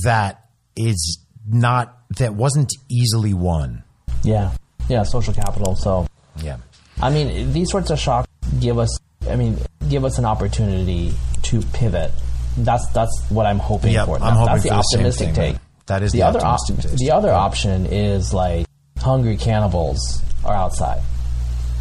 that 0.05 0.45
is 0.77 1.19
not 1.47 1.99
that 2.19 2.35
wasn't 2.35 2.71
easily 2.91 3.35
won. 3.35 3.83
yeah, 4.23 4.53
yeah, 4.89 5.03
social 5.03 5.33
capital. 5.35 5.75
So 5.77 6.07
Yeah. 6.43 6.57
I 7.01 7.11
mean, 7.11 7.53
these 7.53 7.71
sorts 7.71 7.91
of 7.91 7.99
shocks 7.99 8.29
give 8.61 8.79
us, 8.79 8.99
I 9.29 9.37
mean, 9.37 9.59
give 9.89 10.05
us 10.05 10.19
an 10.19 10.25
opportunity 10.25 11.13
to 11.43 11.61
pivot. 11.73 12.13
That's 12.59 12.87
that's 12.89 13.23
what 13.31 13.47
I'm 13.47 13.59
hoping 13.59 13.93
Yep, 13.95 14.07
for. 14.07 14.23
I'm 14.23 14.35
hoping 14.35 14.47
that's 14.55 14.63
the 14.63 14.69
for 14.69 14.75
the 14.75 14.79
optimistic 14.79 15.27
thing, 15.35 15.35
take. 15.55 15.57
That 15.87 16.03
is 16.03 16.13
the, 16.13 16.19
the 16.19 16.25
other 16.25 16.41
optimistic 16.41 16.85
op- 16.85 16.91
take. 16.91 16.99
The 16.99 17.11
other 17.13 17.33
option 17.33 17.87
is 17.87 18.33
like 18.35 18.67
hungry 18.99 19.37
cannibals 19.37 20.23
are 20.45 20.55
outside. 20.55 21.01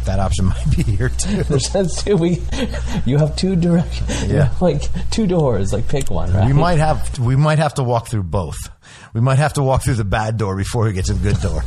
That 0.06 0.18
option 0.18 0.46
might 0.52 0.76
be 0.76 0.82
here 0.82 1.10
too. 1.10 1.42
There's 1.48 1.68
two. 2.02 2.16
We, 2.16 2.42
you 3.04 3.18
have 3.18 3.36
two 3.36 3.54
direct, 3.54 4.02
Yeah. 4.26 4.52
like 4.60 4.82
two 5.10 5.26
doors. 5.26 5.72
Like 5.72 5.86
pick 5.88 6.10
one. 6.10 6.32
Right? 6.32 6.46
We 6.46 6.52
might 6.54 6.78
have 6.78 7.18
we 7.18 7.36
might 7.36 7.58
have 7.58 7.74
to 7.74 7.82
walk 7.84 8.08
through 8.08 8.24
both. 8.24 8.56
We 9.12 9.20
might 9.20 9.38
have 9.38 9.52
to 9.54 9.62
walk 9.62 9.82
through 9.84 9.94
the 9.96 10.04
bad 10.04 10.38
door 10.38 10.56
before 10.56 10.84
we 10.84 10.92
get 10.94 11.04
to 11.06 11.12
the 11.14 11.32
good 11.32 11.40
door. 11.42 11.62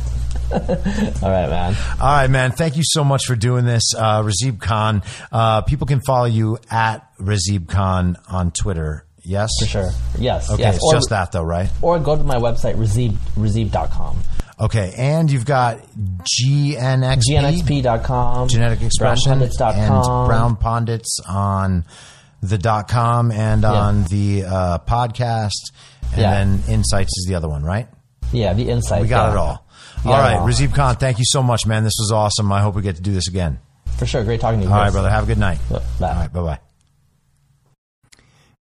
All 1.22 1.30
right, 1.30 1.48
man. 1.48 1.76
All 2.00 2.06
right, 2.06 2.30
man. 2.30 2.52
Thank 2.52 2.76
you 2.76 2.82
so 2.84 3.04
much 3.04 3.24
for 3.26 3.36
doing 3.36 3.64
this, 3.64 3.94
uh, 3.96 4.22
Razib 4.22 4.60
Khan. 4.60 5.02
Uh, 5.32 5.62
people 5.62 5.86
can 5.86 6.00
follow 6.00 6.26
you 6.26 6.58
at 6.70 7.16
Razib 7.18 7.68
Khan 7.68 8.16
on 8.28 8.50
Twitter. 8.52 9.04
Yes, 9.22 9.50
For 9.58 9.66
sure. 9.66 9.90
Yes. 10.18 10.50
Okay, 10.52 10.62
yes. 10.62 10.76
it's 10.76 10.84
or, 10.84 10.92
just 10.94 11.10
that 11.10 11.32
though, 11.32 11.42
right? 11.42 11.68
Or 11.82 11.98
go 11.98 12.16
to 12.16 12.22
my 12.22 12.36
website, 12.36 12.76
Razib, 12.76 13.10
Razib.com. 13.36 14.18
Okay, 14.60 14.94
and 14.96 15.30
you've 15.30 15.44
got 15.44 15.80
GNXP, 15.98 17.22
GNXP.com. 17.28 18.48
Genetic 18.48 18.82
Expression, 18.82 19.40
BrownPundits.com. 19.40 19.74
and 19.76 20.28
Brown 20.28 20.56
Pundits 20.56 21.18
on 21.28 21.84
the 22.40 22.56
dot 22.56 22.88
com 22.88 23.32
and 23.32 23.64
on 23.64 24.04
the 24.04 24.44
uh, 24.44 24.78
podcast, 24.78 25.72
and 26.12 26.20
Yeah. 26.20 26.30
then 26.34 26.62
Insights 26.68 27.18
is 27.18 27.26
the 27.28 27.34
other 27.34 27.48
one, 27.48 27.64
right? 27.64 27.88
Yeah, 28.32 28.52
the 28.54 28.68
Insights. 28.68 29.02
We 29.02 29.08
got 29.08 29.26
yeah. 29.28 29.32
it 29.32 29.36
all. 29.38 29.65
Yeah, 30.06 30.12
all 30.12 30.20
right, 30.20 30.36
well. 30.36 30.46
Razib 30.46 30.74
Khan, 30.74 30.96
thank 30.96 31.18
you 31.18 31.24
so 31.26 31.42
much, 31.42 31.66
man. 31.66 31.84
This 31.84 31.96
was 31.98 32.12
awesome. 32.12 32.50
I 32.52 32.60
hope 32.60 32.74
we 32.74 32.82
get 32.82 32.96
to 32.96 33.02
do 33.02 33.12
this 33.12 33.28
again. 33.28 33.58
For 33.98 34.06
sure. 34.06 34.24
Great 34.24 34.40
talking 34.40 34.60
to 34.60 34.66
you. 34.66 34.70
All 34.72 34.76
right, 34.78 34.84
Chris. 34.84 34.94
brother. 34.94 35.10
Have 35.10 35.24
a 35.24 35.26
good 35.26 35.38
night. 35.38 35.58
Bye. 35.70 35.80
All 36.00 36.14
right, 36.14 36.32
bye 36.32 36.42
bye. 36.42 36.58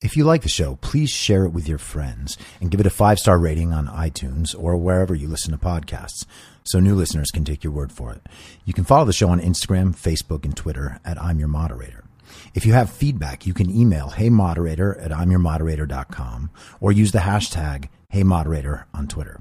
If 0.00 0.16
you 0.16 0.24
like 0.24 0.42
the 0.42 0.48
show, 0.48 0.76
please 0.76 1.08
share 1.10 1.44
it 1.46 1.50
with 1.50 1.66
your 1.66 1.78
friends 1.78 2.36
and 2.60 2.70
give 2.70 2.78
it 2.78 2.86
a 2.86 2.90
five 2.90 3.18
star 3.18 3.38
rating 3.38 3.72
on 3.72 3.86
iTunes 3.86 4.54
or 4.58 4.76
wherever 4.76 5.14
you 5.14 5.28
listen 5.28 5.52
to 5.52 5.58
podcasts 5.58 6.26
so 6.62 6.78
new 6.78 6.94
listeners 6.94 7.30
can 7.30 7.44
take 7.44 7.64
your 7.64 7.72
word 7.72 7.90
for 7.90 8.12
it. 8.12 8.22
You 8.64 8.74
can 8.74 8.84
follow 8.84 9.06
the 9.06 9.12
show 9.12 9.28
on 9.28 9.40
Instagram, 9.40 9.96
Facebook, 9.96 10.44
and 10.44 10.56
Twitter 10.56 11.00
at 11.04 11.20
I'm 11.20 11.38
Your 11.38 11.48
Moderator. 11.48 12.04
If 12.54 12.66
you 12.66 12.72
have 12.74 12.90
feedback, 12.90 13.46
you 13.46 13.54
can 13.54 13.74
email 13.74 14.10
heymoderator 14.10 15.02
at 15.02 15.10
imyourmoderator.com 15.10 16.50
or 16.80 16.92
use 16.92 17.12
the 17.12 17.18
hashtag 17.20 17.88
heymoderator 18.12 18.84
on 18.92 19.08
Twitter. 19.08 19.40